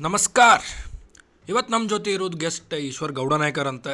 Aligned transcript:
ನಮಸ್ಕಾರ. 0.00 0.60
ಇವತ್ತು 1.48 1.72
ನಮ್ಮ 1.72 1.88
ಜೊತೆ 1.88 2.12
ಇರೋದು 2.12 2.38
ಗೆಸ್ಟ್ 2.38 2.74
ಈಶ್ವರ್ 2.74 3.12
ಗೌಡ 3.12 3.34
ನಾಯ್ಕರ್ 3.34 3.66
ಅಂತ 3.66 3.88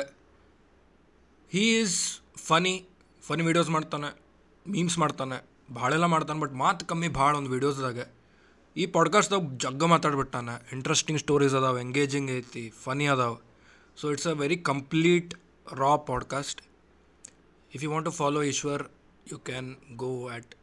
he 1.52 1.80
is 1.80 2.20
funny 2.36 2.88
funny 3.22 3.42
videos 3.42 3.70
ಮಾಡ್ತಾನೆ 3.70 4.22
ಮೀಮ್ಸ್ 4.70 4.98
ಮಾಡ್ತಾನೆ, 4.98 5.44
ಭಾಳೆಲ್ಲ 5.74 6.04
ಮಾಡ್ತಾನೆ 6.04 6.40
ಬಟ್ 6.40 6.52
ಮಾತು 6.52 6.86
ಕಮ್ಮಿ 6.86 7.08
ಭಾಳ 7.08 7.36
ಒಂದು 7.36 7.50
ವೀಡಿಯೋಸ್ದಾಗ 7.50 7.98
ಈ 8.76 8.86
ಪಾಡ್ಕಾಸ್ಟ್ದಾಗ 8.86 9.40
ಜಗ್ಗ 9.56 9.84
ಮಾತಾಡ್ಬಿಟ್ಟಾನೆ. 9.84 10.68
ಇಂಟ್ರೆಸ್ಟಿಂಗ್ 10.72 11.20
ಸ್ಟೋರೀಸ್ 11.20 11.54
ಅದಾವೆ 11.54 11.80
ಎಂಗೇಜಿಂಗ್ 11.80 12.30
ಐತಿ 12.30 12.72
ಫನಿ 12.84 13.06
ಅದಾವೆ. 13.06 13.36
So 13.96 14.10
it's 14.10 14.26
a 14.26 14.32
very 14.32 14.56
complete 14.56 15.34
raw 15.72 15.96
podcast 15.96 16.62
if 17.74 17.84
you 17.84 17.90
want 17.90 18.04
to 18.04 18.10
follow 18.10 18.42
Ishwar 18.42 18.82
you 19.32 19.38
can 19.38 19.76
go 19.96 20.28
at 20.28 20.54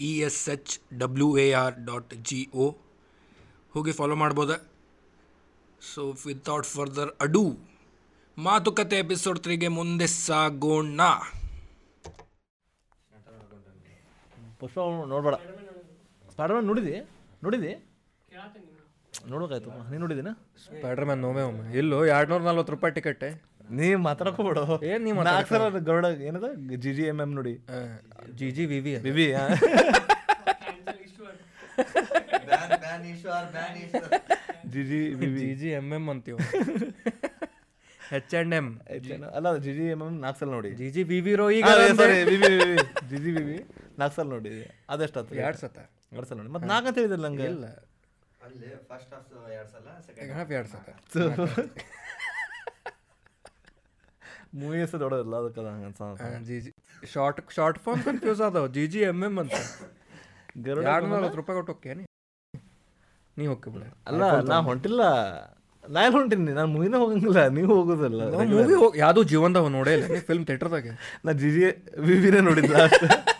E 0.00 0.18
S 0.18 0.48
H 0.48 0.80
W 0.98 1.38
A 1.38 1.52
R 1.52 1.74
dot 1.84 2.14
G 2.14 2.50
O 2.54 2.70
ಹೋಗಿ 3.72 3.92
ಫಾಲೋ 3.92 4.14
ಮಾಡ್ಬೋದ. 4.14 4.69
So 5.88 6.02
without 6.26 6.66
further 6.74 7.10
ಅಡು 7.24 7.44
ಮಾತುಕತೆ 8.46 8.96
episode 9.04 9.38
ತ್ರೀಗೆ 9.44 9.68
ಮುಂದೆ 9.76 10.06
ಸಾಗೋಣ. 10.06 11.00
ಪುಷ್ಪ 14.60 14.78
ನೋಡ್ಬೇಡ. 15.12 15.36
Spiderman 16.32 16.66
ನೋಡಿದಿ? 16.70 16.94
ನೋಡಿದಿ? 17.44 17.72
ನೋಡ್ಬೇಕಾಯ್ತು. 19.30 19.70
ನೀನು 19.90 20.02
ನೋಡಿದಿನ? 20.04 20.30
ಸ್ಪೈಡರ್ 20.64 21.06
ಮ್ಯಾನ್ 21.10 21.22
ನೋವೇ 21.26 21.42
ಒಮ್ಮೆ. 21.50 21.64
ಇಲ್ಲೋ 21.80 21.98
ಎರಡು 22.14 22.30
ನೂರ 22.32 22.42
ನಲ್ವತ್ತು 22.48 22.74
ರೂಪಾಯಿ 22.74 22.94
ಟಿಕೆಟ್ 22.98 23.24
ನೀ 23.78 23.88
ಮಾತಾಡಕೋಬೇಡ. 24.08 24.58
ಏನ್ 24.90 25.02
ನೀ 25.06 25.10
ನಾಲ್ಕು 25.30 25.80
ಗರುಡ 25.88 26.06
ಏನದ? 26.28 26.46
ಜಿ 26.84 26.92
ಜಿ 26.98 27.04
ಎಂ 27.12 27.18
ಎಂ 27.24 27.32
ನೋಡಿ. 27.38 27.54
G 28.38 28.50
G 28.58 28.66
V 28.72 28.80
V 28.86 28.94
B B 29.06 29.26
G 34.72 34.82
G 34.90 35.00
G 35.36 35.48
G 35.60 35.68
M 35.78 35.88
M 35.96 36.04
ಅಂತೀವಿ. 36.12 36.38
ಹೆಚ್ 38.00 38.34
ಅಂಡ್ 38.40 38.54
ಎಂ 38.58 38.66
ಅಲ್ಲ 39.36 39.48
ಜಿ 39.64 39.72
ಜಿ 39.78 39.84
ಎಂ 39.94 40.00
ಎಂ 40.06 40.14
ನಾಲ್ಕು 40.22 40.38
ಸಲ 40.40 40.50
ನೋಡಿ. 40.56 40.70
ಜಿ 40.80 40.88
ಜಿ 40.96 41.02
ಬಿ 41.10 41.18
ವಿ 41.26 41.34
ರೋ 41.40 41.46
ಈಗ 41.58 41.68
ಜಿ 43.10 43.16
ಜಿ 43.16 43.30
ಬಿಬಿ 43.36 43.56
ನಾಲ್ಕು 44.00 44.14
ಸಲ 44.16 44.26
ನೋಡಿ. 44.34 44.52
ಅದೆಷ್ಟಾಯ್ತು 44.92 45.38
ಎರಡು 45.42 45.60
ಸತ. 45.62 45.76
ಎರಡು 46.12 46.26
ಸಲ 46.28 46.36
ನೋಡಿ. 46.40 46.52
ಮತ್ತೆ 46.54 46.68
ನಾಲ್ಕು 46.72 46.88
ಅಂತ 46.90 46.98
ಹೇಳಿದ್ರೆ 47.00 47.20
ನಂಗೆ? 47.26 47.46
ಇಲ್ಲ. 47.52 47.66
ಅಲ್ಲಿ 48.40 48.68
ಫಸ್ಟ್ 48.90 49.12
ಹಾಫ್ 49.14 49.28
ಎರಡು 49.52 49.70
ಸಲ 49.74 49.86
ಸೆಕೆಂಡ್ 50.08 50.32
ಹಾಫ್ 50.38 50.52
ಎರಡು 50.52 50.70
ಸತ. 50.74 50.88
ಮೂವಿ 54.54 54.76
ಹೆಸರು 54.80 55.00
ನೋಡೋದಿಲ್ಲ 55.02 55.34
ಅದಕ್ಕೆ 55.40 55.60
ಹಂಗೆ 55.66 55.86
ಅನ್ಸ 55.88 56.00
G 56.48 56.56
G 56.64 56.70
short 57.08 57.40
short 57.56 57.78
form 57.84 58.02
confuse 58.06 58.40
ಅದಾವ 58.46 58.68
ಜಿ 58.76 58.84
ಜಿ 58.92 59.00
ಎಂ 59.10 59.20
ಎಂ 59.26 59.34
ಅಂತ. 59.42 59.56
ಗರುಡ 60.64 60.84
ಎರಡು 60.88 61.08
ನೂರ 61.12 61.28
ರೂಪಾಯಿ 61.40 61.56
ಕೊಟ್ಟು 61.58 61.72
ಹೋಗ್ಯಾನಿ 61.74 62.04
ನೀ 63.40 63.46
ಹೋಗ್ಬಿಡ 63.46 63.84
ಅಲ್ಲ 64.06 64.22
ನಾ 64.50 64.56
ಹೊಂಟಿಲ್ಲ. 64.60 65.02
ನಾ 65.84 66.00
ಎಲ್ಲಿ 66.02 66.16
ಹೊಂಟೀನಿ? 66.16 66.52
ನಾನು 66.52 66.70
ಮೂವಿನ 66.72 66.96
ಹೋಗಂಗಿಲ್ಲ. 66.96 67.48
ನೀವು 67.48 67.70
ಹೋಗೋದಲ್ಲ. 67.74 68.22
ಮೂವಿ 68.52 68.74
ಯಾವುದು 68.98 69.22
ಜೀವನದಾಗ 69.22 69.66
ನೋಡೇ 69.76 69.92
ಇಲ್ಲ. 69.94 70.18
ಫಿಲ್ಮ್ 70.20 70.46
ಥಿಯೇಟರ್ದಾಗ 70.46 70.88
ನಾ 71.24 71.32
ಜಿ 71.32 71.50
ಜಿ 71.50 71.62
ವಿವಿನೇ 71.98 72.40
ನೋಡಿದ್ಲ. 72.40 72.74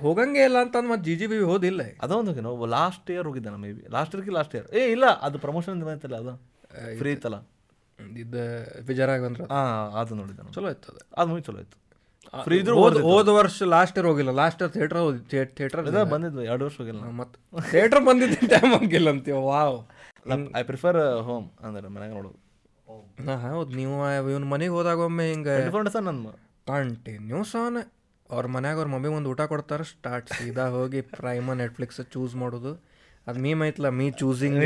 ಹೋಗಂಗೆ 0.00 0.40
ಇಲ್ಲ 0.44 0.60
ಅಂತಂದ್ 0.60 0.88
ಮತ್ತೆ 0.90 1.04
ಜಿ 1.04 1.16
ಜಿ 1.16 1.26
ಬಿ 1.26 1.36
ಹೋದಿಲ್ಲ. 1.38 1.82
ಅದೊಂದು 2.02 2.42
ನಾವು 2.42 2.66
ಲಾಸ್ಟ್ 2.66 3.10
ಇಯರ್ 3.10 3.26
ಹೋಗಿದ್ದೆ 3.26 3.50
ನಾ 3.50 3.56
ಮೇ 3.56 3.72
ಬಿ 3.72 3.82
ಲಾಸ್ಟ್ 3.92 4.14
ಇಯರ್ಗೆ 4.14 4.30
ಲಾಸ್ಟ್ 4.30 4.54
ಇಯರ್ 4.54 4.66
ಏ 4.76 4.92
ಇಲ್ಲ 4.92 5.06
ಅದು 5.26 5.38
ಪ್ರಮೋಷನ್ 5.38 5.84
ಬಂತಲ್ಲ 5.84 6.16
ಅದು. 6.16 6.34
ಫ್ರೀ 6.98 7.12
ಇತ್ತಲ್ಲ. 7.12 7.38
ಇದು 8.18 8.42
ವಿಜಯರಾಘವೇಂದ್ರ. 8.86 9.42
ಹಾಂ 9.52 9.92
ಅದು 10.00 10.14
ನೋಡಿದ್ದೆ 10.14 10.52
ಚಲೋ 10.54 10.70
ಇತ್ತು 10.70 10.88
ಅದು. 10.92 11.00
ಅದು 11.16 11.28
ಮೂವಿ 11.30 11.42
ಚಲೋ 11.42 11.60
ಇತ್ತು. 11.60 11.78
ಫ್ರೀ 12.46 12.56
ಇದ್ರು 12.62 12.74
ಹೋದ 13.08 13.28
ವರ್ಷ 13.38 13.68
ಲಾಸ್ಟ್ 13.74 13.96
ಇಯರ್ 13.98 14.08
ಹೋಗಿಲ್ಲ. 14.10 14.32
ಲಾಸ್ಟ್ 14.40 14.60
ಇಯರ್ 14.62 14.72
ಥಿಯೇಟರ್ 14.76 15.00
ಹೋಗಿ 15.04 15.20
ಥಿಯೇಟರ್ 15.58 15.82
ಬಂದಿದ್ವಿ 16.14 16.46
ಎರಡು 16.52 16.64
ವರ್ಷ 16.66 16.76
ಹೋಗಿಲ್ಲ. 16.82 17.02
ಮತ್ತೆ 17.20 17.38
ಥಿಯೇಟರ್ 17.72 18.02
ಬಂದಿದ್ದ 18.08 18.48
ಟೈಮ್ 18.54 18.72
ಹೋಗಿಲ್ಲ 18.78 19.08
ಅಂತೀವಿ 19.14 19.42
ವಾವ್ 19.50 19.76
ಐ 20.60 20.62
ಪ್ರಿಫರ್ 20.70 20.98
ಹೋಮ್ 21.28 21.46
ಅಂದ್ರೆ 21.66 21.88
ಮನೆಗೆ 21.96 22.14
ನೋಡೋದು. 22.18 22.38
ಹೌದು. 23.44 23.70
ನೀವು 23.80 23.94
ಇವನ್ 24.32 24.48
ಮನೆಗೆ 24.54 24.74
ಹೋದಾಗ 24.78 24.98
ಒಮ್ಮೆ 25.10 25.26
ಹಿಂಗೆ 25.32 25.54
ನನ್ನ 26.08 26.32
ಕಂಟಿನ್ಯೂಸ್ 26.70 27.54
ಆನ್. 27.62 27.78
ಅವ್ರ 28.30 28.44
ಮನ್ಯಾಗ 28.54 28.76
ಅವ್ರ 28.80 28.88
ಮಮ್ಮಿ 28.92 29.08
ಒಂದು 29.16 29.28
ಊಟ 29.32 29.42
ಕೊಡ್ತಾರೆ 29.50 29.84
ಸ್ಟಾರ್ಟ್ 29.90 30.28
ಸೀದಾ 30.38 30.64
ಹೋಗಿ 30.76 31.00
ಪ್ರೈಮ 31.16 31.54
ನೆಟ್ಫ್ಲಿಕ್ಸ್ 31.62 32.00
ಚೂಸ್ 32.14 32.34
ಮಾಡೋದು. 32.42 32.72
ಅದು 33.26 33.38
ಮೀಮ್ 33.44 33.60
ಐತ್ಲ 33.66 33.88
ಮೀ 33.98 34.06
ಚೂಸಿಂಗ್ 34.20 34.58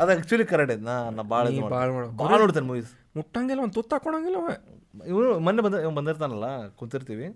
ಅದು 0.00 0.10
ಆ್ಯಕ್ಚುಲಿ 0.14 0.44
ಕರೆಕ್ಟ್ 0.52 0.72
ಐತೆ. 0.74 0.84
ನಾ 0.88 1.22
ಭಾಳ 1.34 1.44
ಭಾಳ 1.74 1.88
ಭಾಳ 2.22 2.36
ನೋಡ್ತೇನೆ 2.42 2.66
ಮೂವೀಸ್ 2.70 2.90
ಮುಟ್ಟಂಗಿಲ್ಲ 3.18 3.60
ಒಂದು 3.66 3.76
ತುತ್ತ 3.78 3.94
ಹಾಕೊಳಂಗಿಲ್ಲ 3.96 4.38
ಇವನು 5.12 5.28
ಮೊನ್ನೆ 5.46 5.62
ಬಂದ 5.66 5.76
ಇವ್ 5.84 5.92
ಬಂದಿರ್ತಾನಲ್ಲ 5.98 6.48
ಕುಂತಿರ್ತೀವಿ. 6.80 7.28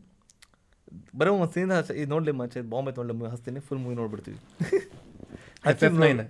ಬರೀ 1.19 1.31
ಒಂದು 1.31 1.53
ಸೀನ್ 1.55 1.73
ಇದು 2.03 2.09
ನೋಡ್ಲಿ 2.15 2.33
ಮಚ್ಚ 2.41 2.59
ಬಾಂಬೆ 2.75 2.93
ನೋಡ್ಲಿ 2.99 3.15
ಮೂವಿ 3.19 3.31
ಹಚ್ತೀನಿ 3.35 3.61
ಫುಲ್ 3.69 3.81
ಮೂವಿ 3.85 3.97
ನೋಡ್ಬಿಡ್ತೀವಿ. 4.01 4.39
ಎಫ್ 5.73 5.99
ನೈನ್ 6.05 6.23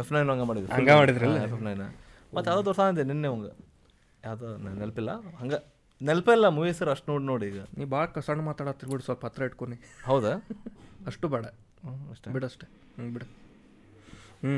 ಎಫ್ 0.00 0.10
ನೈನ್ 0.14 0.28
ಹಂಗೆ 0.32 0.46
ಮಾಡಿದ್ರು. 0.50 0.70
ಹಂಗ 0.78 0.90
ಮಾಡಿದ್ರಲ್ಲ? 1.00 1.36
ಎಫ್ 1.48 1.62
ನೈನ್ 1.68 1.84
ಮತ್ತು 2.34 2.46
ಯಾವುದೋ 2.50 2.62
ತೋರ್ಸ 2.68 2.80
ಅಂದೆ 2.90 3.04
ನಿನ್ನೆ 3.10 3.28
ಹಂಗೆ 3.34 3.52
ಯಾವುದೋ 4.24 4.48
ನನ್ 4.64 4.76
ನೆನಪಿಲ್ಲ? 4.82 5.10
ಹಂಗೆ 5.40 5.58
ನೆನಪಿಲ್ಲ 6.00 6.46
ಮೂವಿ 6.56 6.72
ಸರ್ 6.78 6.90
ಅಷ್ಟು 6.94 7.06
ನೋಡಿ 7.12 7.24
ನೋಡಿ 7.32 7.46
ಈಗ. 7.52 7.60
ನೀ 7.78 7.84
ಭಾಳ 7.84 8.20
ಸಣ್ಣ 8.28 8.42
ಮಾತಾಡತ್ತೀರಿ 8.48 8.90
ಬಿಡು 8.92 9.04
ಸ್ವಲ್ಪ 9.08 9.24
ಹತ್ರ 9.26 9.42
ಇಟ್ಕೊನಿ. 9.50 9.76
ಹೌದಾ? 10.06 10.32
ಅಷ್ಟು 11.10 11.28
ಬೇಡ. 11.34 11.44
ಹ್ಞೂ 11.84 11.94
ಅಷ್ಟೇ. 12.12 12.32
ಬಿಡಷ್ಟೆ 12.36 12.66
ಹ್ಞೂ 12.96 13.08
ಬಿಡು. 13.14 13.26
ಹ್ಞೂ 14.42 14.56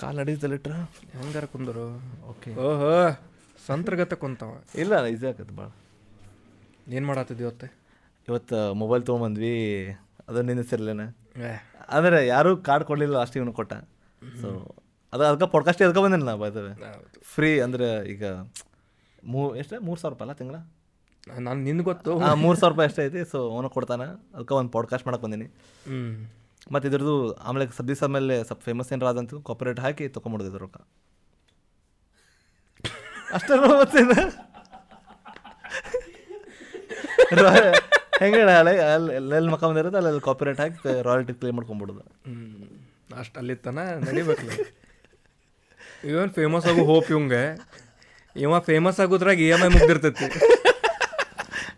ಕಾಲು 0.00 0.16
ನಡೀತಲ್ಲಿಟ್ರ 0.18 0.74
ಹೆಂಗಾರ 1.14 1.44
ಕುಂದರು? 1.44 1.86
ಓಕೆ. 2.30 2.50
ಓಹೋ. 2.66 2.92
ಸಂತ್ರಗತ 3.66 4.14
ಕುಂತಾವ 4.14 4.52
ಇಲ್ಲ 4.74 5.04
ಈಸಿ 5.04 5.26
ಆಗತ್ತೆ 5.26 5.56
ಭಾಳ 5.56 5.68
ಏನು 6.88 7.06
ಮಾಡತ್ತಿದ್ವಿ 7.06 7.44
ಇವತ್ತೆ? 7.44 7.66
ಇವತ್ತು 8.28 8.74
ಮೊಬೈಲ್ 8.74 9.02
ತೊಗೊಂಬಂದ್ವಿ. 9.06 9.54
ಅದು 10.28 10.42
ನಿನ್ನಿಸಿರ್ಲೇನ 10.42 11.00
ಅಂದರೆ 11.88 12.26
ಯಾರೂ 12.26 12.56
ಕಾರ್ಡ್ 12.56 12.84
ಕೊಡಲಿಲ್ಲ 12.84 13.14
ಲಾಸ್ಟ್ 13.14 13.36
ಇವನು 13.36 13.52
ಕೊಟ್ಟ. 13.52 13.74
ಸೊ 14.40 14.48
ಅದು 15.12 15.22
ಅದಕ್ಕೆ 15.24 15.46
ಪಾಡ್ಕಾಸ್ಟ್ 15.52 15.82
ಎದ್ಕೊ 15.82 16.02
ಬಂದಿಲ್ಲ 16.02 16.24
ನಾ 16.24 16.34
ಬರ್ತೇವೆ 16.36 16.72
ಫ್ರೀ 17.22 17.60
ಅಂದರೆ 17.60 18.08
ಈಗ 18.08 18.24
ಮೂ 19.24 19.54
ಎಷ್ಟು? 19.56 19.80
ಮೂರು 19.80 20.00
ಸಾವಿರ 20.00 20.12
ರೂಪಾಯಿ 20.14 20.26
ಅಲ್ಲ 20.28 20.36
ತಿಂಗಳ? 20.38 20.56
ನಾನು 21.38 21.60
ನಿನ್ಗೆ 21.60 21.84
ಗೊತ್ತು. 21.84 22.12
ಮೂರು 22.34 22.58
ಸಾವಿರ 22.58 22.72
ರೂಪಾಯಿ 22.72 22.88
ಅಷ್ಟೇ 22.88 23.04
ಐತಿ. 23.06 23.30
ಸೊ 23.30 23.38
ಅವನು 23.50 23.70
ಕೊಡ್ತಾನೆ. 23.70 24.04
ಅದಕ್ಕೆ 24.34 24.54
ಒಂದು 24.54 24.70
ಪಾಡ್ಕಾಸ್ಟ್ 24.70 25.06
ಮಾಡಕ್ಕೆ 25.06 25.24
ಬಂದೀನಿ. 25.24 25.44
ಹ್ಞೂ 25.44 26.30
ಮತ್ತು 26.72 26.88
ಇದ್ರದ್ದು 26.88 27.34
ಆಮೇಲೆ 27.34 27.66
ದಿವಸ 27.88 28.04
ಮೇಲೆ 28.04 28.44
ಸ್ವಲ್ಪ 28.44 28.62
ಫೇಮಸ್ 28.62 28.92
ಏನಾರ 28.92 29.08
ಆದಂತ 29.08 29.34
ಕಾಪರೇಟ್ 29.46 29.80
ಹಾಕಿ 29.80 30.08
ತೊಗೊಂಬಿಡ್ದಿದ್ರು 30.08 30.58
ರೊಕ್ಕ. 30.58 30.78
ಅಷ್ಟೇ 33.36 33.54
ಮತ್ತೇನು 33.80 34.14
ಹೆಂಗೆ 38.20 38.38
ಹಳೆ? 38.58 38.72
ಅಲ್ಲಿ 38.94 39.12
ಎಲ್ಲೆಲ್ಲಿ 39.18 39.50
ಮಕ್ಕ 39.52 39.64
ಬಂದಿರುತ್ತೆ 39.70 39.98
ಅಲ್ಲೆಲ್ಲಿ 40.00 40.22
ಕಾಪಿರೇಟ್ 40.28 40.60
ಹಾಕಿ 40.62 40.92
ರಾಯಲ್ಟಿ 41.08 41.32
ಕ್ಲೇಮ್ 41.40 41.56
ಮಾಡ್ಕೊಂಬಿಡೋದು 41.58 42.02
ಹ್ಞೂ 42.28 42.68
ಅಷ್ಟು 43.20 43.36
ಅಲ್ಲಿತ್ತನ 43.40 43.82
ನಡಿಬೇಕಲ್ಲ. 44.06 44.52
ಇವನ್ 46.04 46.30
ಫೇಮಸ್ 46.38 46.66
ಆಗೋ 46.70 46.82
ಹೋಪ್ 46.90 47.08
ಇವಂಗೆ. 47.12 47.42
ಇವ 48.36 48.58
ಫೇಮಸ್ 48.68 48.98
ಆಗೋದ್ರಾಗ 49.04 49.40
ಇ 49.46 49.48
ಎಂ 49.54 49.62
ಐ 49.66 49.68
ಮುಗ್ದಿರ್ತೈತಿ. 49.76 50.26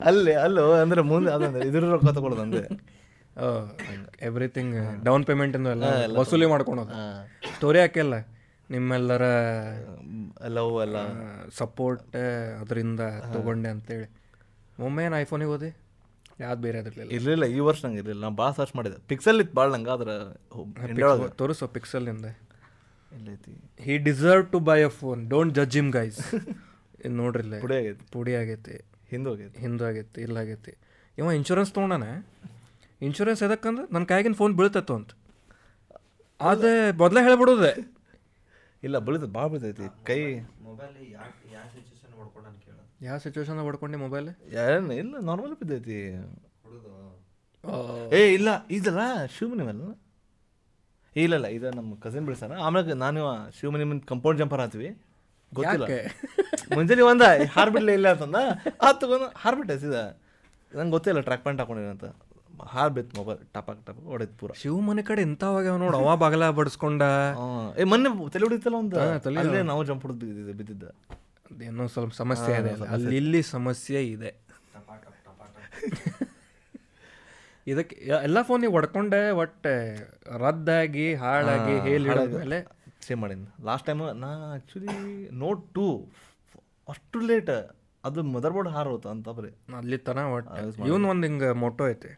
ಅಲ್ಲಿ 0.09 0.33
ಅಲ್ಲೋ 0.45 0.65
ಅಂದ್ರೆ 0.83 1.01
ಮುಂದೆ 1.11 1.31
ಅದಂದ್ರೆ 1.37 1.65
ಇದ್ರ 1.69 1.83
ರೊಕ್ಕ 1.93 2.11
ತಗೊಳ್ಳೋದು 2.19 2.43
ಅಂದೆ 2.47 2.63
ಎವ್ರಿಥಿಂಗ್ 4.29 4.75
ಡೌನ್ 5.07 5.25
ಪೇಮೆಂಟ್ 5.31 5.57
ಎಲ್ಲ 5.75 5.85
ವಸೂಲಿ 6.21 6.47
ಮಾಡ್ಕೊಳೋದು 6.53 6.95
ಸ್ಟೋರಿ 7.57 7.81
ಹಾಕಿಲ್ಲ 7.83 8.15
ನಿಮ್ಮೆಲ್ಲರ 8.75 9.25
ಲವ್ 10.57 10.75
ಎಲ್ಲ. 10.87 10.99
ಸಪೋರ್ಟ್ 11.61 12.03
ಅದರಿಂದ 12.63 13.03
ತಗೊಂಡೆ 13.35 13.71
ಅಂತೇಳಿ. 13.77 14.09
ಒಮ್ಮೆ 14.87 15.03
ಏನು 15.07 15.17
ಐಫೋನಿಗೆ 15.25 15.51
ಹೋದೆ? 15.55 15.71
ಯಾವ್ದು 16.43 16.61
ಬೇರೆ 16.67 16.77
ಅದಿರಲಿಲ್ಲ 16.83 17.11
ಇರಲಿಲ್ಲ 17.17 17.47
ಈ 17.57 17.59
ವರ್ಷ 17.69 17.81
ನಂಗೆ 17.85 18.01
ಇರಲಿಲ್ಲ. 18.03 18.23
ನಾನು 18.27 18.37
ಭಾಳ 18.43 18.51
ಸರ್ಚ್ 18.59 18.75
ಮಾಡಿದೆ. 18.77 18.97
ಪಿಕ್ಸಲ್ 19.11 19.41
ಇತ್ತು 19.43 19.57
ಭಾಳ 19.59 19.69
ನಂಗೆ 19.75 19.91
ಆದ್ರೆ 19.95 20.15
ತೋರಿಸು 21.41 21.69
ಪಿಕ್ಸಲ್ನಿಂದ 21.77 22.29
ಎಲ್ಲೈತಿ. 23.19 23.53
He 23.87 23.95
deserve 24.09 24.45
to 24.53 24.59
buy 24.71 24.79
a 24.89 24.93
phone 25.01 25.21
don't 25.35 25.53
judge 25.59 25.77
him 25.81 25.91
guys 25.99 26.21
ಇದು 27.05 27.15
ನೋಡ್ರಿಲ್ಲ. 27.23 27.55
ಪುಡಿ 27.65 27.77
ಆಗೈತಿ. 27.81 28.05
ಪುಡಿ 28.15 28.35
ಆಗೈತಿ. 28.41 28.77
ಹಿಂದೂ 29.13 29.31
ಆಗೈತಿ 29.35 29.59
ಹಿಂದೂ 29.65 29.85
ಆಗೈತಿ 29.91 30.21
ಇಲ್ಲ 30.27 30.37
ಆಗೈತಿ. 30.45 30.73
ಇವ 31.19 31.33
ಇನ್ಶೂರೆನ್ಸ್ 31.39 31.71
ತೊಗೊಂಡಾನೆ? 31.77 32.11
ಇನ್ಶೂರೆನ್ಸ್ 33.09 33.43
ಎದಕ್ಕಂದ್ರೆ 33.47 33.85
ನನ್ನ 33.95 34.05
ಕೈಗಿನ 34.13 34.35
ಫೋನ್ 34.41 34.53
ಬೀಳ್ತತ್ತು 34.59 34.95
ಅಂತ. 35.01 35.11
ಅದೇ 36.41 36.75
ಮೊದಲೇ 37.03 37.21
ಹೇಳ್ಬಿಡೋದೆ. 37.29 37.73
ಇಲ್ಲ 38.83 38.97
ಬಳಿದ 39.07 39.27
ಭಾಳ 39.37 39.47
ಬೀಳ್ತೈತಿ 39.53 39.87
ಕೈ. 40.09 40.21
ಮೊಬೈಲ್ 40.69 40.95
ಯಾವ 43.07 43.17
ಸಿಚುವೇಶನ್ 43.25 43.59
ಹೊಡ್ಕೊಂಡೆ 43.67 43.99
ಮೊಬೈಲ್ 44.05 44.29
ಏನು 44.65 44.93
ಇಲ್ಲ 45.03 45.15
ನಾರ್ಮಲ್ 45.29 45.55
ಬಿದ್ದೈತಿ. 45.61 45.99
ಏ 48.19 48.21
ಇಲ್ಲ 48.37 48.49
ಇದಲ್ಲ 48.79 49.03
ಶಿವಮನಿ 49.37 49.65
ಮೇಲೆ. 49.69 49.85
ಇಲ್ಲ 51.17 51.35
ಇಲ್ಲ 51.39 51.49
ಇದು 51.57 51.71
ನಮ್ಮ 51.79 51.95
ಕಸಿನ್ 52.05 52.27
ಬಿಡ್ಸಾರ 52.29 52.59
ಆಮೇಲೆ 52.67 52.97
ನಾನು 53.05 53.21
ಶಿವಮನಿ 53.59 53.85
ಮುಂದೆ 53.91 54.07
ಕಂಪೌಂಡ್ 54.13 54.39
ಜಂಪರ್ 54.43 54.61
ಹಾಕ್ತೀವಿ. 54.63 54.91
ಗೊತ್ತಿಲ್ಲ? 55.59 55.87
ಮುಂಜಾನೆ 56.77 57.05
ಒಂದ 57.13 57.25
ಹಾರ್ಬಿಡ್ಲೇ 57.55 57.95
ಇಲ್ಲ 57.99 58.09
ಅಂತಂದ. 58.15 58.41
ಆ 58.87 58.91
ತಗೊಂಡು 59.03 59.29
ಹಾರ್ಬಿಟ್ಟೆ 59.43 59.77
ಸೀದಾ. 59.85 60.03
ನಂಗೆ 60.73 60.93
ಗೊತ್ತಿಲ್ಲ 60.97 61.23
ಟ್ರ್ಯಾಕ್ 61.29 61.43
ಪ್ಯಾಂಟ್ 61.47 61.61
ಹಾಕೊಂಡಿನಿ 61.63 61.89
ಅಂತ 62.61 62.69
ಹಾರ್ಬಿತ್ತು 62.75 63.15
ಮೊಬೈಲ್ 63.21 63.39
ಟಪಾಕ್ 63.57 63.81
ಟಪಾಕ್ 63.87 64.07
ಹೊಡೆದ್ 64.13 64.35
ಪೂರ. 64.41 64.51
ಶಿವ 64.63 64.75
ಮನೆ 64.89 65.03
ಕಡೆ 65.09 65.23
ಇಂಥವಾಗ 65.29 65.67
ನೋಡು 65.83 65.97
ಅವ 66.03 66.17
ಬಾಗಲ 66.23 66.51
ಬಡಿಸ್ಕೊಂಡ. 66.59 67.03
ಏ 67.81 67.85
ಮೊನ್ನೆ 67.85 68.11
ತಲೆ 68.35 68.45
ಹೊಡಿತಲ್ಲ 68.47 68.77
ಒಂದು? 68.83 68.97
ತಲೆ 69.27 69.63
ನಾವು 69.71 69.83
ಜಂಪ್ 69.91 70.05
ಹೊಡೆದು 70.07 70.27
ಬಿದ್ದಿದ್ದೆ 70.27 70.55
ಬಿದ್ದಿದ್ದ. 70.61 70.85
ಏನೋ 71.69 71.87
ಸ್ವಲ್ಪ 71.95 72.13
ಸಮಸ್ಯೆ 72.23 72.53
ಇದೆ 72.63 72.73
ಅಲ್ಲಿ 72.95 73.17
ಇಲ್ಲಿ 73.23 73.43
ಸಮಸ್ಯೆ 73.57 74.03
ಇದೆ. 74.15 74.33
ಇದಕ್ಕೆ 77.67 77.97
ಎಲ್ಲ 78.27 78.39
ಫೋನಿಗೆ 78.43 78.73
ಹೊಡ್ಕೊಂಡೆ 78.73 79.21
ಒಟ್ಟೆ 79.43 79.75
ರದ್ದಾಗಿ 80.45 81.07
ಹಾಳಾಗಿ 81.15 81.75
ಹೇಳಿ 81.87 82.09
ಮೇಲೆ? 82.37 82.59
ಸೇಮ್ 83.07 83.21
ಮಾಡಿದ್ನ. 83.23 83.47
ಲಾಸ್ಟ್ 83.69 83.87
ಟೈಮ್ 83.87 84.01
ನಾ 84.23 84.31
ಆ್ಯಕ್ಚುಲಿ 84.53 84.95
ನೋಟ್ 85.43 85.63
ಟು 85.77 85.85
ಅಷ್ಟು 86.89 87.21
ಲೇಟ್ 87.31 87.53
ಅದು 88.05 88.21
ಮದರ್ 88.35 88.53
ಬೋರ್ಡ್ 88.57 88.71
ಹಾರೋತ 88.75 89.07
ಅಂತ 89.15 89.29
ಬರೀ. 89.39 89.51
ಅಲ್ಲಿ 89.81 89.97
ತನ 90.07 90.19
ಒಟ್ಟು 90.35 90.85
ಇವನ್ 90.89 91.05
ಒಂದು 91.13 91.25
ಹಿಂಗೆ 91.29 91.49
ಮೋಟೋ 91.63 91.85
ಐತಿ. 91.93 92.13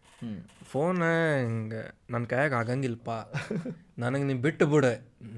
ಫೋನ್ 0.73 1.00
ಹಿಂಗ 1.46 1.75
ನನ್ನ 2.12 2.25
ಕೈಯಾಗ 2.32 2.52
ಆಗಂಗಿಲ್ಲಪ್ಪ 2.61 3.11
ನನಗೆ 4.02 4.25
ನೀ 4.29 4.34
ಬಿಟ್ಟು 4.46 4.67
ಬಿಡ. 4.73 4.84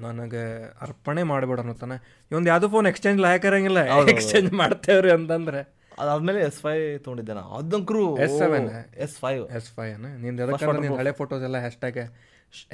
ನನಗೆ 0.05 0.43
ಅರ್ಪಣೆ 0.85 1.23
ಮಾಡ್ಬೇಡ 1.31 1.59
ಅನ್ನೋತನ 1.63 1.95
ಇವೊಂದು 2.31 2.51
ಯಾವುದೋ 2.51 2.69
ಫೋನ್ 2.75 2.89
ಎಕ್ಸ್ಚೇಂಜ್ 2.91 3.21
ಲಾಯಕರಂಗಿಲ್ಲ 3.25 3.81
ಎಕ್ಸ್ಚೇಂಜ್ 4.15 4.51
ಮಾಡ್ತೇವ್ರಿ 4.61 5.11
ಅಂತಂದ್ರೆ. 5.17 5.63
ಅದಾದ್ಮೇಲೆ 6.03 6.39
ಎಸ್ 6.49 6.61
ಫೈ 6.63 6.75
ತೊಗೊಂಡಿದ್ದೆ 7.03 7.33
ನಾ 7.37 7.43
ಅದಂಕ್ರು 7.57 8.03
S7? 8.29 8.63
S 9.05 9.17
five 9.23 9.43
S 9.59 9.69
five 9.75 9.93
ನಿಂದು 10.23 10.41
ಎದಕ್ಕೆ 10.45 10.71
ನಿನ್ನ 10.85 10.97
ಹಳೆ 11.01 11.13
ಫೋಟೋಸ್ 11.19 11.43
ಎಲ್ಲ 11.49 11.59
hashtag 11.65 11.99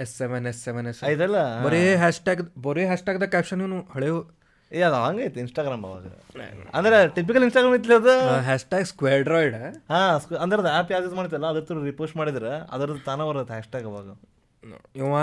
S 0.03 0.13
seven 0.21 0.45
S 0.51 0.62
seven 0.67 0.88
S 0.91 1.01
ಇದೆಲ್ಲ 1.13 1.39
ಬರೀ 1.65 1.81
ಹ್ಯಾಶ್ಟ್ಯಾಗ್ 2.03 2.41
ಬರೀ 2.65 2.83
ಹ್ಯಾಶ್ಟ್ಯಾಗ್ದ 2.91 3.27
ಕ್ಯಾಪ್ಷನ್ 3.35 3.62
ಇವನು 3.63 3.79
ಹಳೆವು 3.95 4.19
ಏ 4.71 4.81
ಅದು 4.81 4.97
ಹಂಗೈತೆ 5.03 5.39
ಇನ್ಸ್ಟಾಗ್ರಾಮ್ 5.39 5.83
ಅವಾಗ. 5.85 6.03
ಅಂದ್ರೆ 6.73 6.97
ಟಿಪಿಕಲ್ 7.15 7.44
ಇನ್ಸ್ಟಾಗ್ರಾಮ್ 7.44 7.75
ಇತ್ತು 7.77 7.95
ಅದು? 7.95 8.13
ಹ್ಯಾಶ್ಟ್ಯಾಗ್ 8.44 8.85
ಸ್ಕ್ವೇಡ್ರಾಯ್ಡ್ 8.85 9.56
ಹಾಂ 9.91 10.12
ಸ್ಕ್- 10.19 10.39
ಅಂದ್ರೆ 10.39 10.69
ಆ್ಯಪ್ 10.71 10.91
ಯಾವ್ದು 10.91 11.07
ಯೂಸ್ 11.07 11.18
ಮಾಡ್ತಿಲ್ಲ 11.18 11.47
ಅದ್ರ 11.50 11.63
ಥ್ರೂ 11.68 11.79
ರಿಪೋಸ್ಟ್ 11.85 12.15
ಮಾಡಿದ್ರೆ 12.18 12.53
ಅದ್ರದ್ದು 12.71 13.03
ತಾನೇ 13.06 13.25
ಬರುತ್ತೆ 13.29 13.53
ಹ್ಯಾಶ್ಟ್ಯಾಗ್ 13.53 13.88
ಅವಾಗ. 13.91 14.07
ಇವ 14.95 15.13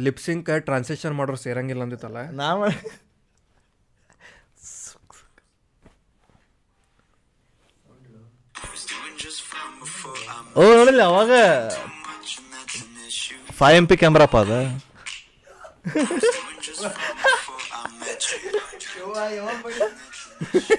ಲಿಪ್ಸಿಂಕ್ 0.00 0.48
ಟ್ರಾನ್ಸಾಕ್ಷನ್ 0.66 1.14
ಮಾಡೋರು 1.14 1.40
ಸೇರಂಗಿಲ್ಲ 1.42 1.82
ಅಂದಿತ್ತಲ್ಲ? 1.82 2.20
ನಾ 2.34 2.48
ಓ 10.56 10.64
ನೋಡಿಲ್ಲ 10.72 11.02
ಅವಾಗ 11.04 11.32
ಫೈವ್ 13.58 13.76
ಎಂ 13.76 13.86
ಪಿ 13.86 13.96
ಕ್ಯಾಮ್ರಾಪ್ಪ 13.96 14.36
ಅದು. 14.44 14.58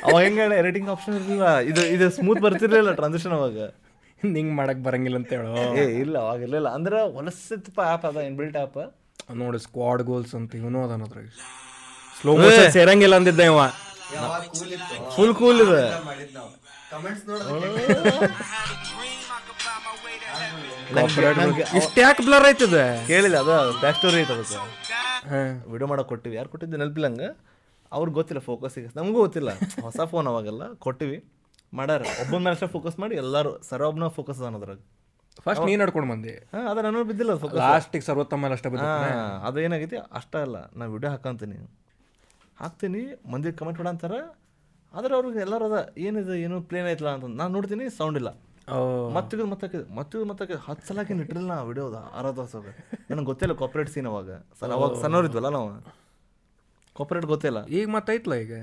ಅವಾಗ 0.06 0.22
ಹೆಂಗ 0.26 0.40
ಎಡಿಟಿಂಗ್ 0.62 0.90
ಆಪ್ಷನ್ 0.90 1.16
ಇರಲಿಲ್ಲ 1.20 1.48
ಇದು 1.72 1.82
ಇದು 1.96 2.06
ಸ್ಮೂತ್ 2.18 2.42
ಬರ್ತಿರ್ಲಿಲ್ಲ 2.46 2.92
ಟ್ರಾನ್ಸಾಕ್ಷನ್ 3.00 3.36
ಅವಾಗ. 3.40 3.58
ನಿಂಗ್ 4.22 4.52
ಮಾಡಕ್ 4.56 4.82
ಬರಂಗಿಲ್ಲ 4.88 5.18
ಅಂತ 5.22 5.32
ಹೇಳೋ. 5.38 5.54
ಏ 5.82 5.86
ಇಲ್ಲ 6.04 6.16
ಅವಾಗ 6.18 6.40
ಇರ್ಲಿಲ್ಲ. 6.46 6.70
ಅಂದ್ರೆ 6.78 6.98
ಹೊಲಸಿತ್ತಪ್ಪ 7.16 7.80
ಆ್ಯಪ್ 7.88 8.06
ಅದ 8.06 8.18
ಇನ್ಬಿಲ್ಟ್ 8.30 8.58
ಆಪ್ 8.58 8.78
ನೋಡಿ 9.36 9.60
ಸ್ಕ್ವಾಡ್ 9.60 10.02
ಗೋಲ್ಸ್ 10.04 10.34
ಅಂತ 10.36 10.56
ಇವನು 10.56 10.80
ಅದಾನ 10.86 11.04
ಅದ್ರಾಗ. 11.04 11.28
ಸ್ಲೋ 12.20 12.34
ಮೋಷನ್ 12.38 12.72
ಸೇರಂಗಿಲ್ಲ 12.78 13.16
ಅಂದಿದ್ದ 13.16 13.44
ಇವ. 13.52 13.60
ಫುಲ್ 15.16 15.34
ಕೂಲ್ 15.36 15.62
ಇದೆ. 15.66 15.84
ಮಾಡಿದ್ 16.10 16.34
ನಾವು? 16.36 16.52
ಕಮೆಂಟ್ಸ್ 16.92 17.24
ನೋಡೋದು 17.28 17.70
ಇಷ್ಟ 21.80 21.96
ಯಾಕೆ 22.04 22.24
ಬ್ಲರ್ 22.26 22.46
ಆಯ್ತದೆ? 22.46 22.84
ಕೇಳಿಲ್ಲ 23.08 23.38
ಅದು 23.44 23.54
ಬ್ಯಾಕ್ 23.82 23.98
ಸ್ಟೋರಿ 23.98 24.18
ಐತೆ 24.22 24.34
ಅದಕ್ಕೆ. 24.34 24.60
ಹಾ. 25.32 25.42
ವಿಡಿಯೋ 25.72 25.88
ಮಾಡೋಕೆ 25.88 26.10
ಕೊಟ್ಟಿವಿ. 26.10 26.36
ಯಾರು 26.36 26.50
ಕೊಟ್ಟಿದ್ದು 26.50 26.78
ನೆನಪಿಲ್ಲ 26.78 27.08
ಹಂಗೆ? 27.08 27.30
ಅವ್ರಿಗೆ 27.98 28.16
ಗೊತ್ತಿಲ್ಲ 28.20 28.42
ಫೋಕಸ್ಸಿಗೆ 28.50 28.90
ನಮಗೂ 28.98 29.20
ಗೊತ್ತಿಲ್ಲ. 29.26 29.52
ಹೊಸ 29.86 30.00
ಫೋನ್ 30.12 30.28
ಅವಾಗೆಲ್ಲ 30.32 30.64
ಕೊಟ್ಟಿವಿ. 30.86 31.18
ಮಾಡ್ಯಾರ 31.80 32.02
ಒಬ್ಬನ 32.24 32.40
ಮೇಲೆ 32.46 32.56
ಅಷ್ಟೇ 32.56 32.70
ಫೋಕಸ್ 32.76 32.98
ಮಾಡಿ 33.04 33.16
ಎಲ್ಲರೂ 33.24 33.52
ಸರ 33.70 33.82
ಫೋಕಸ್ 34.18 34.42
ಅನ್ನೋದ್ರಾಗ 34.50 34.78
ಅದ್ರಾಗ. 34.78 34.82
ಫಸ್ಟ್ 35.46 35.64
ನೀನ್ 35.70 35.80
ನಡ್ಕೊಂಡು 35.82 36.08
ಬಂದಿ. 36.14 36.34
ಹಾಂ 36.54 36.66
ಅದ 36.72 36.78
ನಾನು 36.86 37.04
ಬಿದ್ದಿಲ್ಲ 37.12 37.34
ಫೋಕಸ್ 37.44 37.60
ಲಾಸ್ಟಿಗೆ 37.62 38.06
ಸರ್ವೋತ್ತಮ 38.08 38.52
ಅಷ್ಟ 38.56 38.68
ಅದು 39.48 39.60
ಏನಾಗೈತಿ? 39.66 39.98
ಅಷ್ಟ 40.20 40.34
ಅಲ್ಲ 40.46 40.58
ನಾ 40.80 40.86
ವಿಡಿಯೋ 40.96 41.12
ಹಾಕಂತೀನಿ. 41.14 41.58
ಹಾಕ್ತೀನಿ 42.62 43.02
ಮಂದಿ 43.34 43.52
ಕಮೆಂಟ್ 43.60 43.80
ಮಾಡ 43.82 43.90
ಅಂತಾರ. 43.94 44.16
ಆದ್ರೆ 44.98 45.14
ಅವ್ರಿಗೆ 45.18 45.40
ಎಲ್ಲರೂ 45.46 45.66
ಅದ 45.70 45.78
ಏನಿದೆ 46.08 46.36
ಏನು 46.48 46.58
ಪ್ಲೇನ್ 46.72 46.88
ಐತಲ್ಲ 46.92 47.12
ಅಂತ 47.18 47.30
ನಾನು 47.40 47.52
ನೋಡ್ತೀನಿ 47.58 47.86
ಸೌಂಡ್ 48.00 48.18
ಇಲ್ಲ. 48.22 48.32
ಮತ್ತಿಗೆ 49.16 49.46
ಮತ್ತೆ 49.54 49.80
ಮತ್ತೆ 49.98 50.18
ಮತ್ತೆ 50.30 50.44
ಹತ್ತು 50.68 50.84
ಸಲ 50.90 50.98
ಹಾಕಿ 51.00 51.14
ಇಟ್ಟಿರಲಿಲ್ಲ 51.24 51.50
ನಾ 51.54 51.58
ವಿಡಿಯೋದ 51.70 51.98
ವರ್ಷ 52.42 52.56
ನನಗೆ 53.10 53.28
ಗೊತ್ತಿಲ್ಲ 53.32 53.54
ಕಾಪ್ರೇಟ್ 53.62 53.90
ಸೀನ್ 53.96 54.08
ಅವಾಗ. 54.12 54.30
ಸರ್ 54.60 54.74
ಅವಾಗ 54.78 54.94
ಸಣ್ಣವ್ರಿದ್ವಲ್ಲ 55.04 55.50
ನಾವು. 55.58 55.70
ಕಾಪರೇಟ್ 56.98 57.26
ಗೊತ್ತಿಲ್ಲ. 57.26 57.66
ಈಗ 57.66 57.90
ಮತ್ತೈತ್ಲ 57.90 58.36
ಈಗ? 58.36 58.54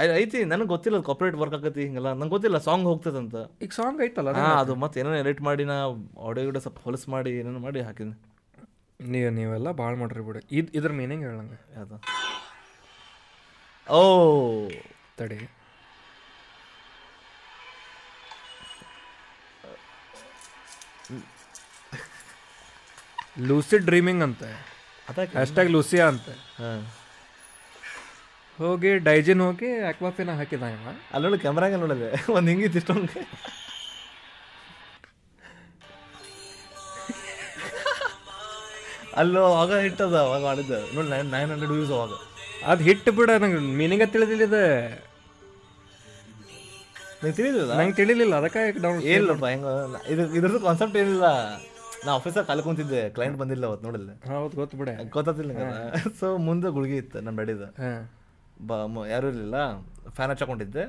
ಐ- 0.00 0.08
ಐತಿ 0.08 0.44
ನನಗೆ 0.44 0.66
ಗೊತ್ತಿಲ್ಲ 0.66 1.00
ಕಾಪರೇಟ್ 1.00 1.36
ವರ್ಕ್ 1.36 1.54
ಆಗತಿ 1.54 1.82
ಹಿಂಗೆಲ್ಲ. 1.82 2.12
ನಂಗೆ 2.12 2.28
ಗೊತ್ತಿಲ್ಲ 2.28 2.58
ಸಾಂಗ್ 2.58 2.84
ಹೋಗ್ತದಂತ. 2.84 3.34
ಈಗ 3.62 3.70
ಸಾಂಗ್ 3.72 4.02
ಐತಲ್ಲ 4.02 4.32
ಹಾಂ 4.32 4.58
ಅದು 4.58 4.74
ಮತ್ತೆ 4.74 5.00
ಏನೋ 5.00 5.14
ಎಡಿಟ್ 5.14 5.40
ಮಾಡಿ 5.40 5.64
ನಾ 5.64 5.86
ಆಡಿಯೋ 6.28 6.46
ಗಿಡ 6.46 6.58
ಸ್ವಲ್ಪ 6.58 6.78
ಹೊಲಸು 6.78 7.10
ಮಾಡಿ 7.10 7.30
ಏನೇನು 7.30 7.58
ಮಾಡಿ 7.58 7.80
ಹಾಕಿದ್ನಿ. 7.80 8.22
ನೀವು 9.10 9.30
ನೀವೆಲ್ಲ 9.30 9.70
ಭಾಳ 9.70 9.94
ಮಾಡ್ರಿ 9.94 10.20
ಬಿಡಿ. 10.20 10.56
ಇದು 10.56 10.72
ಇದ್ರ 10.72 10.92
ಮೀನಿಂಗ್ 10.92 11.24
ಹೇಳಂಗೆ 11.24 11.74
ಯಾವುದು? 11.76 12.02
ಓ! 13.92 14.68
ತಡಿ. 15.18 15.50
ಲೂಸಿ 23.40 23.78
ಡ್ರೀಮಿಂಗ್ 23.78 24.22
ಅಂತ. 24.22 24.42
ಅದಕ್ಕೆ 25.08 25.32
ಹ್ಯಾಶ್ಟ್ಯಾಗ್ 25.32 25.70
ಲೂಸಿಯಾ 25.70 26.08
ಅಂತ. 26.08 26.28
ಹಾಂ. 26.58 26.86
ಹೋಗಿ 28.60 28.90
ಡೈಜಿನ್ 29.06 29.42
ಹೋಗಿ 29.46 29.68
ಅಕ್ವಾಫಿನ 29.90 30.30
ಹಾಕಿದ 30.38 30.64
ಇವ 30.74 30.90
ಅಲ್ಲೊಳಗೆ 31.14 31.40
ಕ್ಯಾಮ್ರಾಗೆ 31.44 31.76
ನೋಡಿದೆ. 31.82 32.08
ಒಂದು 32.36 32.48
ಹಿಂಗಿತ್ತು 32.50 32.78
ಇಷ್ಟೊಂದು. 32.80 33.20
ಅಲ್ಲೋ 39.20 39.40
ಅವಾಗ 39.52 39.72
ಹಿಟ್ಟದ 39.84 40.16
ಅವಾಗ 40.26 40.40
ಮಾಡಿದ್ದೆ. 40.48 40.78
ನೋಡಿ 40.94 41.08
ನೈನ್ 41.14 41.30
ನೈನ್ 41.36 41.50
ಹಂಡ್ರೆಡ್ 41.52 41.72
ವ್ಯೂಸ್ 41.76 41.92
ಅವಾಗ. 41.96 42.12
ಅದು 42.70 42.82
ಹಿಟ್ಟು 42.88 43.10
ಬಿಡ 43.18 43.30
ನಂಗೆ 43.42 43.60
ಮೀನಿಂಗ 43.80 44.04
ತಿಳಿದಿಲ್ಲ 44.14 44.44
ಇದು. 44.50 44.62
ನಂಗೆ 47.22 47.36
ತಿಳಿದಿಲ್ಲ 47.40 47.72
ನಂಗೆ 47.80 47.96
ತಿಳಿಲಿಲ್ಲ 48.00 48.34
ಅದಕ್ಕೆ 48.42 48.62
ಡೌನ್ 48.84 49.02
ಏನಿಲ್ಲಪ್ಪ 49.14 49.46
ಹೆಂಗ 49.54 49.66
ಇದು 50.12 50.22
ಇದ್ರದ್ದು 50.38 50.60
ಕಾನ್ಸೆಪ್ಟ್ 50.68 50.96
ಏನಿಲ್ಲ. 51.02 51.26
ನಾ 52.04 52.10
ಆಫೀಸಾಗ 52.18 52.44
ಕಾಲು 52.50 52.62
ಕುಂತಿದ್ದೆ 52.68 53.02
ಕ್ಲೈಂಟ್ 53.16 53.36
ಬಂದಿಲ್ಲ 53.42 53.64
ಅವತ್ತು 53.70 53.84
ನೋಡಿಲ್ಲ 53.88 54.10
ಹೌದು 54.30 54.54
ಗೊತ್ತು 54.62 54.76
ಬಿಡ. 54.80 54.88
ಗೊತ್ತಿಲ್ಲ 55.16 55.52
ಸೊ 56.20 56.26
ಮುಂದೆ 56.48 56.68
ಗುಳಿಗೆ 56.78 56.96
ಇತ್ತು 57.02 57.20
ನಾನು 57.26 57.36
ಹಾಂ. 57.84 58.00
ಬ 58.66 58.72
ಮ- 58.72 59.06
ಯಾರೂ 59.06 59.28
ಇರಲಿಲ್ಲ. 59.28 59.54
ಫ್ಯಾನ್ 60.08 60.30
ಹಚ್ಕೊಂಡಿದ್ದೆ 60.32 60.82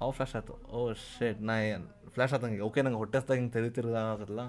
ಅವು 0.00 0.10
ಫ್ಲ್ಯಾಶ್ 0.10 0.36
ಆಯ್ತು. 0.36 0.52
ಓ 0.68 0.92
ಶೇಟ್ 0.92 1.42
ನಾ 1.42 1.60
ಏನು 1.60 1.86
ಫ್ಲಾಶ್ 2.10 2.32
ಆತಂಗೆ. 2.32 2.60
ಓಕೆ 2.60 2.82
ನಂಗೆ 2.82 2.98
ಹೊಟ್ಟೆಸ್ದಾಗ 2.98 3.36
ಹಿಂಗೆ 3.36 3.52
ತೆರಿತಿರೋದಾಗಲ್ಲ 3.52 4.40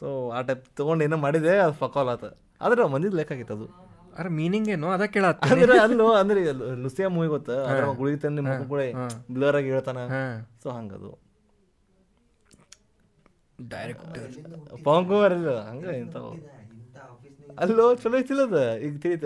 ಸೊ 0.00 0.30
ಆ 0.30 0.40
ಟೈಪ್ 0.40 0.64
ತೊಗೊಂಡು 0.76 1.04
ಏನೋ 1.04 1.16
ಮಾಡಿದೆ 1.16 1.58
ಅದು 1.58 1.72
ಫಕಾಲ್ 1.72 2.08
ಆತ. 2.08 2.24
ಆದ್ರೆ 2.60 2.88
ಮಂದಿದ್ದು 2.88 3.16
ಲೆಕ್ಕಾಗಿತ್ತು 3.16 3.54
ಅದು. 3.54 3.66
ಅರೆ 4.18 4.28
ಮೀನಿಂಗ್ 4.28 4.68
ಏನು 4.68 4.90
ಅದ 4.90 5.02
ಕೇಳತ್ತ 5.02 5.44
ಅಂದ್ರೆ 5.44 5.78
ಅಲ್ಲೋ 5.82 6.12
ಅಂದ್ರೆ 6.12 6.52
ಲುಸಿಯ 6.52 7.06
ಮೂವಿ 7.06 7.28
ಗೊತ್ತ? 7.28 7.50
ಅದ್ರ 7.50 7.84
ಗುಳಿಗೆ 7.84 8.18
ತಂದು 8.18 8.42
ಮುಖ 8.42 8.68
ಕೂಡ 8.68 8.80
ಬ್ಲರ್ 9.30 9.56
ಆಗಿ 9.56 9.70
ಹೇಳ್ತಾನ. 9.70 9.98
ಸೊ 10.62 10.70
ಹಂಗದು. 10.70 11.18
ಡೈರೆಕ್ಟ್ 13.68 14.04
ಪವನ್ 14.84 15.06
ಕುಮಾರ್ 15.06 15.32
ಇಲ್ಲ 15.32 15.68
ಹಂಗ 15.68 15.84
ಇಂಥವು. 15.84 16.34
ಇಂಥ 16.34 16.96
ಅಲ್ಲೋ 17.58 17.94
ಚಲೋ 17.94 18.18
ಐತಿಲ್ಲ 18.18 18.42
ಅದ. 18.42 18.78
ಈಗ 18.78 18.98
ತಿಳಿತ. 19.00 19.24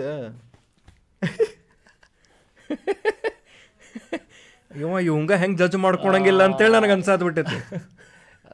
ಇವ 4.81 5.07
ಇವಂಗ 5.07 5.33
ಹೆಂಗ್ 5.33 5.61
ಜಜ್ 5.61 5.77
ಮಾಡ್ಕೊಳಂಗಿಲ್ಲ 5.77 6.43
ಅಂತೇಳಿ 6.43 6.73
ನನಗೆ 6.73 6.91
ಅನ್ಸಾದ್ 6.91 7.23
ಬಿಟ್ಟೈತಿ. 7.23 7.59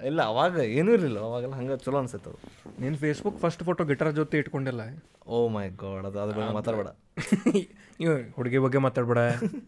ಇಲ್ಲ 0.09 0.23
ಅವಾಗ 0.23 0.59
ಏನೂ 0.77 0.93
ಇರಲಿಲ್ಲ 0.93 1.19
ಅವಾಗೆಲ್ಲ 1.19 1.55
ಹಂಗೆ 1.55 1.77
ಚಲೋ 1.77 1.97
ಅನ್ಸತ್ತೆ 1.97 2.29
ಅದು. 2.29 2.37
ನೀನು 2.79 2.97
ಫೇಸ್ಬುಕ್ 2.97 3.39
ಫಸ್ಟ್ 3.39 3.63
ಫೋಟೋ 3.63 3.83
ಗಿಟಾರ್ 3.83 4.13
ಜೊತೆ 4.13 4.37
ಇಟ್ಕೊಂಡಿಲ್ಲ? 4.37 4.81
ಓ 5.27 5.47
ಮೈ 5.47 5.71
ಗಾಡ್ 5.81 6.05
ಅದು 6.05 6.19
ಅದ್ರ 6.19 6.39
ಬಗ್ಗೆ 6.39 6.53
ಮಾತಾಡ್ಬೇಡ. 6.53 6.87
ಇವ್ 7.99 8.37
ಹುಡುಗಿ 8.37 8.57
ಬಗ್ಗೆ 8.57 8.77
ಮಾತಾಡ್ಬೇಡ 8.77 9.17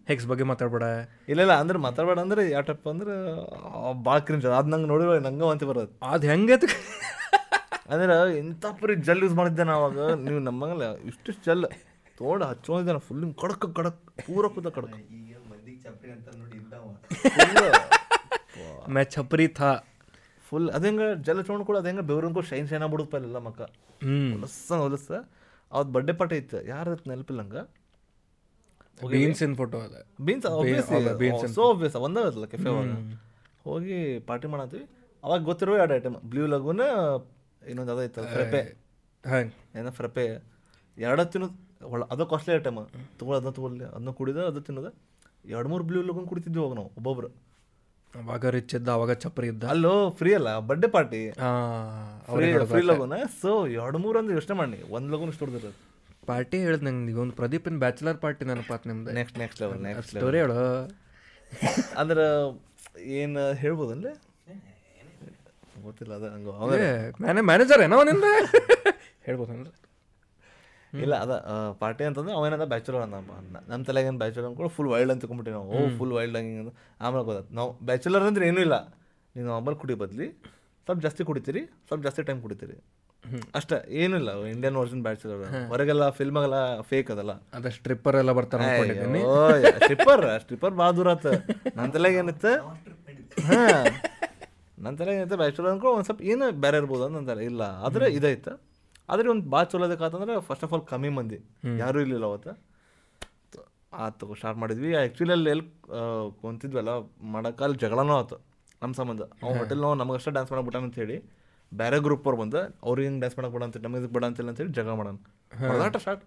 ಹೆಕ್ಸ್ 0.08 0.26
ಬಗ್ಗೆ 0.26 0.44
ಮಾತಾಡ್ಬೇಡ. 0.44 0.84
ಇಲ್ಲ 1.28 1.42
ಇಲ್ಲ 1.42 1.56
ಅಂದ್ರೆ 1.56 1.78
ಮಾತಾಡ್ಬೇಡ 1.78 2.20
ಅಂದ್ರೆ 2.20 2.52
ಯಾಟಪ್ಪ 2.52 2.78
ಟೈಪ್ 2.78 2.94
ಅಂದ್ರೆ 2.94 3.12
ಭಾಳ 4.08 4.20
ಕ್ರಿಂಜ್ 4.20 4.60
ಅದು 4.60 4.70
ನಂಗೆ 4.70 4.88
ನೋಡಿದ್ರೆ 4.88 5.20
ನಂಗೆ 5.20 5.52
ಅಂತ 5.52 5.64
ಬರೋದು. 5.64 6.12
ಅದು 6.12 6.32
ಹೆಂಗೈತಿ 6.32 6.68
ಅಂದ್ರೆ 7.90 8.40
ಇಂಥ 8.40 8.66
ಪರಿ 8.80 9.08
ಜಲ್ 9.08 9.24
ಯೂಸ್ 9.24 9.34
ಮಾಡಿದ್ದೆ 9.34 9.64
ನಾ 9.64 9.76
ಅವಾಗ. 9.76 10.26
ನೀವು 10.26 10.40
ನಮ್ಮಂಗಲ್ಲ 10.40 11.06
ಇಷ್ಟು 11.06 11.48
ಜಲ್ 11.48 11.66
ತೋಡ 12.18 12.42
ಹಚ್ಚೋದಿದ್ದಾನೆ 12.44 13.02
ಫುಲ್ 13.08 13.24
ಕಡಕ್ 13.42 13.66
ಕಡಕ್ 13.78 14.00
ಪೂರ 14.26 14.48
ಕುದ 14.48 14.68
ಕಡಕ್. 14.70 14.94
ಮೆ 14.96 15.38
ಮಂದಿಗೆ 15.50 15.80
ಚಪ್ರಿ 15.86 16.10
ಅಂತ 16.12 16.28
ನೋಡಿ 16.40 16.58
ಇದ್ದಾವ 16.58 16.86
ಮೇ 18.96 19.02
ಛಪ್ರಿ 19.16 19.48
ಥಾ. 19.60 19.72
ಫುಲ್ 20.44 20.68
ಅದು 20.70 20.86
ಹೆಂಗೆ 20.88 21.08
ಜಲ 21.28 21.40
ಚೋಣ 21.42 21.64
ಕೂಡ 21.64 21.78
ಅದು 21.78 21.88
ಹೆಂಗೆ 21.88 22.06
ಬೆವ್ರಂಗೂ 22.10 22.42
ಶೈನ್ 22.50 22.68
ಶೈನ್ 22.72 22.84
ಶೈನ 22.84 23.18
ಎಲ್ಲ 23.22 23.40
ಮಕ್ಕ. 23.48 23.62
ಹ್ಮ್. 24.02 24.30
ಹೊಲಸ 24.34 24.72
ಹೊಲಸ 24.84 25.08
ಅವತ್ತು 25.72 25.92
ಬರ್ಡೇ 25.94 26.14
ಪಾರ್ಟಿ 26.14 26.38
ಇತ್ತು. 26.42 26.60
ಯಾರ 26.68 26.88
ನೆನಪಿಲ್ಲ 27.12 27.42
ಹಂಗೆ 27.44 27.64
ಬೀನ್ಸ್ 29.14 29.42
ಇನ್ 29.46 29.56
ಫೋಟೋ 29.56 29.78
ಅದ. 29.80 29.96
ಬೀನ್ಸ್ 30.22 30.46
ಸೊ 31.56 31.64
ಆಬ್ವಿಯಸ್ 31.70 31.98
ಒಂದೇ 32.06 32.22
ಅದಲ್ಲ 32.22 32.46
ಕೆಫೆ 32.46 32.70
ಒಳಗೆ. 32.76 32.98
ಹೋಗಿ 33.64 33.98
ಪಾರ್ಟಿ 34.28 34.48
ಮಾಡತ್ತೀವಿ 34.48 34.86
ಅವಾಗ 35.24 35.40
ಗೊತ್ತಿರೋ 35.44 35.76
ಎರಡು 35.78 35.94
ಐಟಮ್ 35.96 36.16
ಬ್ಲೂ 36.32 36.44
ಲಗೂನ 36.48 36.82
ಇನ್ನೊಂದು 37.62 37.92
ಅದ 37.92 38.02
ಇತ್ತು 38.04 38.24
ಫ್ರೆಪೆ 38.34 38.62
ಹಂಗೆ 39.24 39.54
ಏನೋ 39.80 39.92
ಫ್ರಪೆ 39.92 40.26
ಎರಡು 40.98 41.24
ತಿನ್ನೋದು 41.34 41.56
ಒಳ 41.82 42.04
ಅದು 42.04 42.26
ಕಾಸ್ಟ್ಲಿ 42.26 42.56
ಐಟಮ್ 42.56 42.88
ತೊಗೊಳ 43.20 43.36
ಅದನ್ನ 43.36 43.50
ತೊಗೊಳ್ಳಿ. 43.50 43.86
ಅದನ್ನ 43.86 44.10
ಕುಡಿದ 44.10 44.38
ಅದು 44.38 44.62
ತಿನ್ನೋದು. 44.62 44.96
ಎರಡು 45.46 45.70
ಮೂರು 45.70 45.84
ಬ್ಲೂ 45.84 46.02
ಲೋಕನ್ 46.02 46.28
ಕುಡಿತಿದ್ವಿ 46.28 46.64
ಅವಾಗ 46.64 46.74
ನಾವು 46.74 46.88
ಒಬ್ಬೊಬ್ರು. 46.88 47.28
ಅವಾಗ 48.14 48.46
ರಿಚ್ 48.46 48.76
ಇದ್ದ 48.76 48.90
ಅವಾಗ 48.90 49.12
ಚಪ್ಪರಿ 49.12 49.48
ಇದ್ದ. 49.48 49.64
ಅಲ್ಲೋ 49.64 50.10
ಫ್ರೀ 50.10 50.34
ಅಲ್ಲ 50.34 50.60
ಬರ್ಡೇ 50.60 50.88
ಪಾರ್ಟಿ 50.88 51.32
ಫ್ರೀ 52.34 52.66
ಫ್ರೀ 52.66 52.82
ಲಗೂನ? 52.82 53.14
ಸೊ 53.42 53.68
ಎರಡು 53.68 53.98
ಮೂರು 53.98 54.20
ಅಂದ್ರೆ 54.20 54.34
ಯೋಚನೆ 54.34 54.58
ಮಾಡಿ. 54.58 54.84
ಒಂದು 54.90 55.12
ಲೋಕನ್ 55.12 55.28
ಇಷ್ಟು 55.28 55.46
ಹೊಡೆದಿರೋದು. 55.46 55.96
ಪಾರ್ಟಿ 56.26 56.58
ಹೇಳಿದ್ 56.58 56.84
ನಂಗೆ 56.84 57.12
ಈಗ 57.12 57.18
ಒಂದು 57.18 57.36
ಪ್ರದೀಪಿನ 57.36 57.80
ಬ್ಯಾಚುಲರ್ 57.80 58.18
ಪಾರ್ಟಿ 58.18 58.46
ನೆನಪಾತ್ 58.46 58.88
ನಿಮ್ದು. 58.88 59.12
Next 59.12 59.40
next 59.40 59.62
level 59.62 59.82
next 59.82 60.08
story 60.08 60.38
ಹೇಳು. 60.38 60.84
ಅಂದ್ರೆ 61.98 62.26
ಏನು 63.02 63.54
ಹೇಳ್ಬೋದನ್ರಿ? 63.54 64.22
ಗೊತ್ತಿಲ್ಲ 65.84 66.14
ಅದ 66.14 66.24
ಹಂಗ 66.24 66.48
ಮ್ಯಾನೆ 67.22 67.42
ಮ್ಯಾನೇಜರ್ 67.42 67.82
ಏನೋ 67.82 68.04
ನಿಂದ? 68.04 68.24
ಹೇಳ್ಬೋದನ್ರಿ? 69.26 69.85
ಇಲ್ಲ 71.02 71.16
ಅದ 71.16 71.34
ಪಾರ್ಟಿ 71.80 72.04
ಅಂತಂದ್ರೆ 72.04 72.34
ಅವೇನದ 72.36 72.66
ಬ್ಯಾಚುಲರ್ 72.66 73.02
ಅಂದಪ್ಪ 73.02 73.32
ನಮ್ಮ 73.70 73.84
ತಲೆಗೆ 73.84 74.08
ಏನು 74.08 74.18
ಬ್ಯಾಚುಲರ್ 74.18 74.48
ಅಂದ್ಕೊಂಡು 74.48 74.70
ಫುಲ್ 74.70 74.88
ವೈಲ್ಡ್ 74.88 75.12
ಅಂತ 75.12 75.26
ಕೊಂಬಿಟ್ಟಿ 75.26 75.52
ನಾವು. 75.52 75.70
ಓ 75.70 75.98
ಫುಲ್ 75.98 76.14
ವೈಲ್ಡ್ 76.14 76.38
ಹಂಗೆ 76.38 76.50
ಹಿಂಗೆ 76.50 76.64
ಅಂತ. 76.66 76.76
ಆಮೇಲೆ 77.02 77.24
ಗೊತ್ತಾಯ್ತು. 77.24 77.56
ನಾವು 77.56 77.72
ಬ್ಯಾಚುಲರ್ 77.86 78.24
ಅಂದ್ರೆ 78.24 78.48
ಏನೂ 78.48 78.62
ಇಲ್ಲ. 78.62 78.78
ನೀವು 79.36 79.48
ನಾರ್ಮಲ್ 79.48 79.76
ಕುಡಿ 79.76 79.94
ಬದಲಿ. 79.94 80.28
ಸ್ವಲ್ಪ 80.88 81.00
ಜಾಸ್ತಿ 81.02 81.24
ಕುಡಿತೀರಿ 81.24 81.62
ಸ್ವಲ್ಪ 81.88 82.04
ಜಾಸ್ತಿ 82.04 82.24
ಟೈಮ್ 82.24 82.42
ಕುಡಿತೀರಿ. 82.42 82.78
ಅಷ್ಟೇ 83.56 83.78
ಏನಿಲ್ಲ 83.90 84.46
ಇಂಡಿಯನ್ 84.46 84.76
ವರ್ಜನ್ 84.76 85.04
ಬ್ಯಾಚುಲರ್ 85.04 85.40
ಹೊರಗೆಲ್ಲ 85.68 86.10
ಫಿಲ್ಮಾಗೆಲ್ಲ 86.10 86.58
ಫೇಕ್ 86.82 87.12
ಅದಲ್ಲ. 87.12 87.32
ಅದ 87.32 87.68
ಸ್ಟ್ರಿಪ್ಪರ್ 87.68 88.16
ಎಲ್ಲ 88.16 88.32
ಬರ್ತಾರ 88.32 88.62
ಸ್ಟ್ರಿಪ್ಪರ್ 89.80 90.40
ಸ್ಟ್ರಿಪ್ಪರ್ 90.42 90.74
ಭಾಳ 90.74 90.92
ದೂರ 90.92 91.10
ಆತ. 91.10 91.26
ನನ್ನ 91.76 91.88
ತಲೆಗೆ 91.92 92.18
ಏನಿತ್ತು? 92.18 92.54
ಹಾ. 93.48 93.64
ನನ್ನ 94.80 94.96
ತಲೆಗೆ 94.98 95.18
ಏನಿತ್ತು 95.18 95.38
ಬ್ಯಾಚುಲರ್ 95.38 95.72
ಅಂದ್ಕೊಂಡು 95.72 95.96
ಒಂದು 95.96 96.06
ಸ್ವಲ್ಪ 96.06 96.22
ಏನು 96.22 96.52
ಬೇರೆ 96.52 96.78
ಇರ್ಬೋದು 96.78 97.06
ಅಂತ 97.06 97.30
ಇಲ್ಲ 97.30 97.62
ಆದ್ರೆ 97.62 98.08
ಇದೈತೆ 98.14 98.54
ಆದ್ರೆ 99.10 99.28
ಒಂದು 99.34 99.46
ಭಾಳ 99.54 99.64
ಚಲೋ 99.72 99.86
ಅದಕ್ಕಾತಂದ್ರೆ 99.88 100.36
ಫಸ್ಟ್ 100.48 100.64
ಆಫ್ 100.68 100.74
ಆಲ್ 100.76 100.86
ಕಮ್ಮಿ 100.92 101.12
ಮಂದಿ. 101.18 101.40
ಯಾರೂ 101.84 101.98
ಇರಲಿಲ್ಲ 102.04 102.26
ಅವತ್ತು 102.32 102.54
ಆತು 104.06 104.28
ಸ್ಟಾರ್ಟ್ 104.40 104.60
ಮಾಡಿದ್ವಿ. 104.62 104.92
ಆ್ಯಕ್ಚುಲಿ 105.02 105.34
ಅಲ್ಲಿ 105.36 105.50
ಎಲ್ಲಿ 105.54 105.66
ಕುಂತಿದ್ವಲ್ಲ 106.42 106.94
ಮಾಡೋಕ್ಕಲ್ಲಿ 107.34 107.78
ಜಗಳನೂ 107.84 108.14
ಆತು 108.22 108.38
ನಮ್ಮ 108.82 108.94
ಸಂಬಂಧ. 109.00 109.22
ಅವ್ನು 109.44 109.58
ಹೋಟೆಲ್ 109.60 109.82
ನಾವು 109.86 109.96
ನಮಗಷ್ಟೇ 110.02 110.32
ಡ್ಯಾನ್ಸ್ 110.38 110.52
ಮಾಡಕ್ಕೆ 110.54 110.86
ಅಂತ 110.88 110.98
ಹೇಳಿ 111.04 111.18
ಬೇರೆ 111.72 111.98
ಗ್ರೂಪ್ 112.06 112.26
ಅವ್ರು 112.28 112.40
ಬಂದು 112.42 112.60
ಅವ್ರಿಗೆ 112.88 113.06
ಹಿಂಗೆ 113.08 113.22
ಡ್ಯಾನ್ಸ್ 113.22 113.38
ಮಾಡಕ್ಕೆ 113.38 113.56
ಬಿಡ 113.56 113.64
ಅಂತ 113.68 113.78
ನಮಗೆ 113.86 114.10
ಬಿಡ 114.16 114.24
ಅಂತಿಲ್ಲ 114.30 114.50
ಅಂತೇಳಿ 114.54 114.74
ಜಗಳ 114.80 114.94
ಮಾಡೋಣ. 115.00 115.16
ಹೊರದಾಟ 115.70 115.98
ಸ್ಟಾರ್ಟ್ 116.04 116.26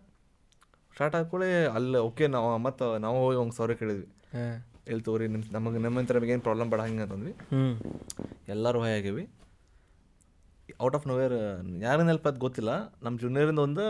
ಸ್ಟಾರ್ಟ್ 0.96 1.16
ಹಾಕೊಳ್ಳಿ 1.16 1.50
ಅಲ್ಲಿ 1.76 1.98
ಓಕೆ 2.08 2.26
ನಾವು 2.34 2.48
ಮತ್ತು 2.66 2.86
ನಾವು 3.04 3.18
ಹೋಗಿ 3.24 3.38
ಒಂದು 3.42 3.54
ಸಾರಿ 3.58 3.74
ಕೇಳಿದ್ವಿ. 3.80 4.08
ಎಲ್ಲಿ 4.92 5.02
ತಗೋರಿ 5.06 5.26
ನಿಮ್ಮ 5.34 5.44
ನಮಗೆ 5.56 5.80
ನಿಮ್ಮಂತ 5.84 6.22
ಏನು 6.34 6.42
ಪ್ರಾಬ್ಲಮ್ 6.46 6.70
ಬೇಡ 6.72 6.80
ಹಂಗೆ 6.86 7.02
ಅಂತಂದ್ವಿ. 7.06 7.34
ಎಲ್ಲರೂ 8.54 8.78
ಹಾಯಾಗಿವಿ 8.84 8.96
ಆಗೇವಿ 8.98 9.24
ಔಟ್ 10.82 10.94
ಆಫ್ 10.94 11.06
ನೋವೇರ್ 11.06 11.34
ಯಾರು 11.82 12.02
ನೆನಪದು 12.02 12.40
ಗೊತ್ತಿಲ್ಲ. 12.40 12.70
ನಮ್ಮ 13.02 13.18
ಜೂನಿಯರಿಂದ 13.18 13.58
ಒಂದು 13.58 13.84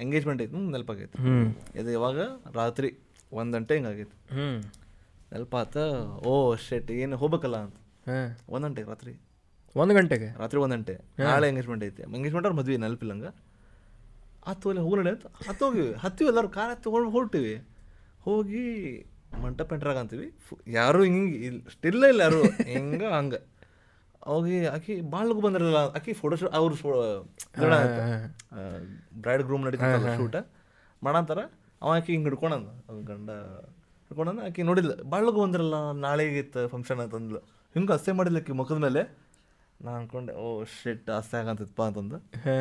ಎಂಗೇಜ್ಮೆಂಟ್ 0.00 0.42
ಐತಿ 0.42 0.52
ನೆನಪಾಗೈತಿ 0.70 1.18
ಇದು 1.80 1.90
ಯಾವಾಗ 1.90 2.20
ರಾತ್ರಿ 2.54 2.98
ಒಂದು 3.32 3.58
ಗಂಟೆ 3.58 3.74
ಹಿಂಗಾಗೈತಿ 3.74 4.16
ನೆನಪಾತ 5.32 5.76
ಓ 6.26 6.54
ಶೆಟ್ 6.54 6.90
ಏನು 6.90 7.16
ಹೋಗ್ಬೇಕಲ್ಲ 7.16 7.56
ಅಂತ. 7.56 7.76
ಒಂದು 8.48 8.66
ಗಂಟೆಗೆ 8.66 8.88
ರಾತ್ರಿ. 8.88 9.14
ಒಂದು 9.76 9.94
ಗಂಟೆಗೆ? 9.94 10.38
ರಾತ್ರಿ 10.38 10.60
ಒಂದು 10.60 10.76
ಗಂಟೆ. 10.76 10.94
ನಾಳೆ 11.18 11.48
ಎಂಗೇಜ್ಮೆಂಟ್ 11.48 11.84
ಐತಿ. 11.84 12.02
ಎಂಗೇಜ್ಮೆಂಟ್ 12.02 12.46
ಅವ್ರು 12.46 12.58
ಮದ್ವೆ 12.58 12.76
ನೆನಪಿಲ್ಲಂಗೆ 12.76 13.30
ಹತ್ತು 14.46 14.68
ಅಲ್ಲಿ 14.68 14.82
ಹೋಗಿ 14.82 15.08
ಅಂತ. 15.08 15.26
ಹತ್ತು 15.48 15.66
ಹೋಗಿವಿ 15.66 15.92
ಹತ್ತಿವಿ 15.92 16.28
ಎಲ್ಲರೂ 16.28 16.48
ಕಾರ್ 16.48 16.70
ಹತ್ತಿ 16.70 16.90
ಹೊಳ್ 16.90 17.10
ಹೊರಟಿವಿ. 17.10 17.54
ಹೋಗಿ 18.20 18.64
ಮಂಟಪ 19.42 19.72
ಎಂಟ್ರಾಗ 19.72 19.98
ಅಂತೀವಿ 19.98 20.34
ಯಾರು 20.66 21.02
ಹಿಂಗೆ 21.02 21.38
ಇಲ್ಲಿ 21.38 21.72
ಸ್ಟಿಲ್ಲ 21.72 22.04
ಇಲ್ಲ 22.04 22.20
ಯಾರು. 22.20 22.42
ಹಿಂಗೆ 22.72 23.06
ಹಂಗೆ. 23.06 23.53
ಹೋಗಿ 24.26 24.56
ಆಕಿ 24.66 24.94
ಭಾಳ 25.12 25.24
ಲಗು 25.28 25.40
ಬಂದಿರಲ್ಲ 25.40 25.80
ಆಕಿ 25.98 26.12
ಫೋಟೋ 26.12 26.36
ಶೂಟ್ 26.36 26.54
ಅವ್ರು 26.54 26.74
ಬ್ರೈಡ್ 29.22 29.42
ಗ್ರೂಮ್ 29.42 29.64
ನಡೀತಿತ್ತಲ್ಲ 29.64 30.16
ಶೂಟ 30.16 30.36
ಮಾಡಂತಾರ 31.02 31.40
ಅವ 31.82 31.90
ಆಕಿ 31.96 32.10
ಹಿಂಗೆ 32.12 32.24
ಹಿಡ್ಕೊಂಡಂದ. 32.24 32.68
ಅವ್ನ್ 32.88 33.02
ಗಂಡ 33.02 33.30
ಹಿಡ್ಕೊಂಡಂದ 34.10 34.40
ಆಕಿ 34.48 34.62
ನೋಡಿಲ್ಲ 34.62 34.92
ಭಾಳ 35.12 35.20
ಲಗು 35.24 35.40
ಬಂದಿರಲ್ಲ 35.42 35.76
ನಾಳೆಗೆ 36.06 36.38
ಇತ್ತು 36.38 36.62
ಫಂಕ್ಷನ್ 36.68 37.00
ಅಂತಂದ್ಲು 37.00 37.40
ಹಿಂಗೆ 37.74 37.92
ಅಸ್ಸೆ 37.92 38.12
ಮಾಡಿಲ್ಲ 38.12 38.38
ಆಕಿ 38.38 38.52
ಮುಖದ 38.52 38.78
ಮೇಲೆ. 38.86 39.02
ನಾ 39.84 39.92
ಅನ್ಕೊಂಡೆ 39.98 40.34
ಓ 40.44 40.48
ಶೆಟ್ 40.82 41.08
ಅಸ್ಸೆ 41.10 41.36
ಆಗಂತಪ್ಪ 41.36 41.82
ಅಂತಂದು. 41.82 42.18
ಹಾ. 42.44 42.56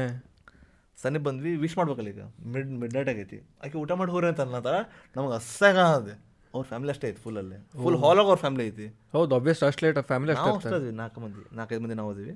ಸನಿ 0.98 1.20
ಬಂದ್ವಿ 1.20 1.51
ವಿಶ್ 1.55 1.77
ಮಾಡ್ಬೇಕಲ್ಲ 1.77 2.10
ಈಗ. 2.10 2.24
ಮಿಡ್ 2.53 2.70
ಮಿಡ್ 2.82 2.93
ನೈಟ್ 2.93 3.10
ಆಗೈತಿ. 3.10 3.38
ಆಕೆ 3.63 3.77
ಊಟ 3.77 3.91
ಮಾಡಿ 3.91 4.12
ಹೋಗ್ರಿ 4.12 4.27
ಅಂತ 4.27 4.41
ಅನ್ನತ್ತಾರ 4.41 4.77
ನಮಗೆ 5.15 5.36
ಅಸ್ಸಾಗ 5.36 5.77
ಅದೇ 5.98 6.15
ಅವ್ರ 6.53 6.63
ಫ್ಯಾಮಿಲಿ 6.72 6.91
ಅಷ್ಟೇ 6.93 7.07
ಐತಿ 7.12 7.22
ಫುಲ್ 7.25 7.38
ಅಲ್ಲೇ. 7.41 7.57
ಫುಲ್ 7.83 7.98
ಹಾಲಾಗ 8.03 8.25
ಅವ್ರ 8.31 8.39
ಫ್ಯಾಮಿಲಿ 8.43 8.63
ಐತಿ. 8.69 8.88
ಹೌದು 9.15 9.33
ಅಬ್ವಿಯಸ್ 9.38 9.62
ಅಷ್ಟು 9.67 9.83
ಲೇಟ್ 9.86 10.00
ಫ್ಯಾಮಿಲಿ 10.12 10.31
ಅಷ್ಟೇ 10.36 10.50
ಅಷ್ಟೇ 10.57 10.75
ಅದೀವಿ 10.79 10.95
ನಾಲ್ಕು 11.01 11.22
ಮಂದಿ 11.24 11.43
ನಾಲ್ಕೈದು 11.60 11.81
ಮಂದಿ 11.86 11.95
ನಾವು 12.01 12.12
ಅದೀವಿ 12.15 12.33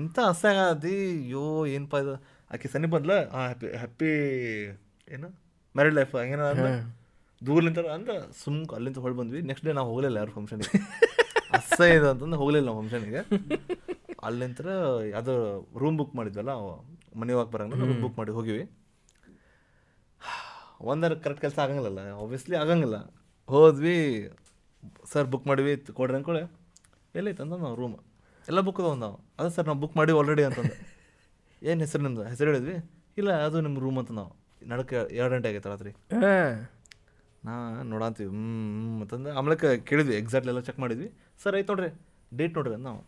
ಇಂಥ 0.00 0.16
ಅಸ್ಸಾಗ 0.32 0.58
ಅದಿ 0.74 0.96
ಯೋ 1.34 1.44
ಏನಪ್ಪ 1.74 1.96
ಇದು? 2.04 2.14
ಆಕೆ 2.50 2.68
ಸನಿ 2.74 2.88
ಬಂದ್ಲ 2.94 3.12
ಹ್ಯಾಪಿ 3.34 3.68
ಹ್ಯಾಪಿ 3.82 4.10
ಏನು? 5.16 5.28
ಮ್ಯಾರಿಡ್ 5.74 5.96
ಲೈಫ್ 5.98 6.12
ಹಂಗೇನ 6.20 6.44
ದೂರ 6.58 6.68
ದೂರ್ಲಿಂತ 7.42 7.78
ಅಂದ್ರೆ 7.96 8.14
ಸುಮ್ 8.42 8.58
ಅಲ್ಲಿಂದ 8.76 8.98
ಹೊಳ್ 9.04 9.16
ಬಂದ್ವಿ. 9.20 9.40
ನೆಕ್ಸ್ಟ್ 9.50 9.64
ಡೇ 9.68 9.72
ನಾವು 9.78 9.88
ಹೋಗಲಿಲ್ಲ 9.92 10.16
ಯಾರು 10.22 10.32
ಫಂಕ್ಷನಿಗೆ 10.36 10.78
ಅಸಹ್ಯ 11.58 11.96
ಇದು 11.96 12.06
ಅಂತಂದು 12.12 12.38
ಹೋಗಲಿಲ್ಲ 12.42 12.66
ನಾವು 12.70 12.78
ಫಂಕ್ಷನಿಗೆ 12.82 13.20
ಅಲ್ಲಿಂತ 14.28 14.60
ಅದು 15.20 15.32
ರೂಮ್ 15.82 15.96
ಬುಕ್ 16.00 16.14
ಮಾಡಿದ್ವಲ್ಲ 16.18 16.52
ಮನೆ 17.20 17.32
ಹೋಗಿ 17.38 17.50
ಬರಂಗ 17.54 17.80
ರೂಮ್ 17.82 18.00
ಬುಕ್ 18.04 18.16
ಮಾಡಿ 18.20 18.32
ಹೋಗಿವಿ. 18.38 18.62
ಒಂದರ 20.92 21.12
ಕರೆಕ್ಟ್ 21.24 21.42
ಕೆಲಸ 21.44 21.58
ಆಗಂಗಿಲ್ಲಲ್ಲ. 21.64 22.00
ಆಬ್ವಿಯಸ್ಲಿ 22.22 22.56
ಆಗಂಗಿಲ್ಲ. 22.62 22.96
ಹೋದ್ವಿ 23.48 23.96
ಸರ್ 25.12 25.26
ಬುಕ್ 25.26 25.46
ಮಾಡಿವಿ 25.46 25.72
ಕೊಡ್ರಿ 25.92 26.16
ಅಂದ್ಕೊಳ್ಳೆ 26.16 26.42
ಎಲ್ಲೈತೆ 27.14 27.42
ಅಂತ 27.42 27.52
ನಾವು 27.54 27.74
ರೂಮ್ 27.74 27.96
ಎಲ್ಲ 28.48 28.60
ಬುಕ್ 28.60 28.80
ಅದಾವ 28.80 28.94
ನಾವು. 28.94 29.16
ಅದೇ 29.38 29.48
ಸರ್ 29.48 29.66
ನಾವು 29.66 29.78
ಬುಕ್ 29.78 29.96
ಮಾಡಿ 29.96 30.12
ಆಲ್ರೆಡಿ 30.12 30.42
ಅಂತಂದು. 30.42 30.74
ಏನು 31.62 31.80
ಹೆಸರು 31.80 32.02
ನಿಮ್ದು? 32.02 32.22
ಹೆಸರು 32.24 32.50
ಹೇಳಿದ್ವಿ? 32.50 32.74
ಇಲ್ಲ 33.16 33.32
ಅದು 33.46 33.60
ನಿಮ್ಮ 33.60 33.78
ರೂಮ್ 33.78 33.98
ಅಂತ 33.98 34.10
ನಾವು. 34.10 34.32
ನಡಕ್ಕೆ 34.66 34.96
ಎರಡು 35.16 35.34
ಗಂಟೆ 35.34 35.48
ಆಗೈತೆ 35.48 35.68
ರಾತ್ರಿ. 35.68 35.90
ಹಾ. 35.90 36.32
ನಾ 37.44 37.54
ನೋಡಂತೀವಿ 37.82 38.30
ಹ್ಞೂ 38.30 39.00
ಅಂತಂದು. 39.00 39.30
ಆಮೇಲೆ 39.38 39.56
ಕೇಳಿದ್ವಿ 39.84 40.16
ಎಕ್ಸಾಕ್ಟ್ಲಿ 40.16 40.50
ಎಲ್ಲ 40.50 40.60
ಚೆಕ್ 40.60 40.78
ಮಾಡಿದ್ವಿ. 40.78 41.08
ಸರ್ 41.42 41.54
ಆಯ್ತು 41.54 41.72
ನೋಡ್ರಿ 41.72 41.90
ಡೇಟ್ 42.32 42.54
ನೋಡ್ರಿ 42.54 42.74
ಅಂದ 42.74 42.84
ನಾವು. 42.84 43.02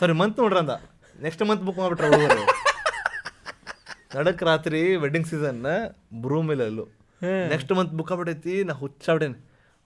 ಸರಿ 0.00 0.12
ಮಂತ್ 0.12 0.38
ನೋಡ್ರಿ 0.38 0.58
ಅಂದ. 0.58 0.74
ನೆಕ್ಸ್ಟ್ 1.18 1.42
ಮಂತ್ 1.42 1.62
ಬುಕ್ 1.62 1.78
ಮಾಡಿಬಿಟ್ರೆ 1.78 2.08
ನಡಕ್ಕೆ 2.08 2.46
ನಡಕ್ 4.16 4.42
ರಾತ್ರಿ 4.42 4.96
ವೆಡ್ಡಿಂಗ್ 4.96 5.26
ಸೀಸನ್ 5.26 5.60
ರೂಮ್ 6.28 6.50
ಇಲ್ಲ 6.52 6.62
ಅಲ್ಲೂ 6.62 6.84
ನೆಕ್ಸ್ಟ್ 7.52 7.72
ಮಂತ್ 7.78 7.92
ಬುಕ್ 7.98 8.10
ಆಗ್ಬಿಟ್ಟೈತಿ 8.14 8.54
ನಾ 8.68 8.74
ಹುಚ್ಚಾಬಿಟ್ಟೇನೆ 8.82 9.38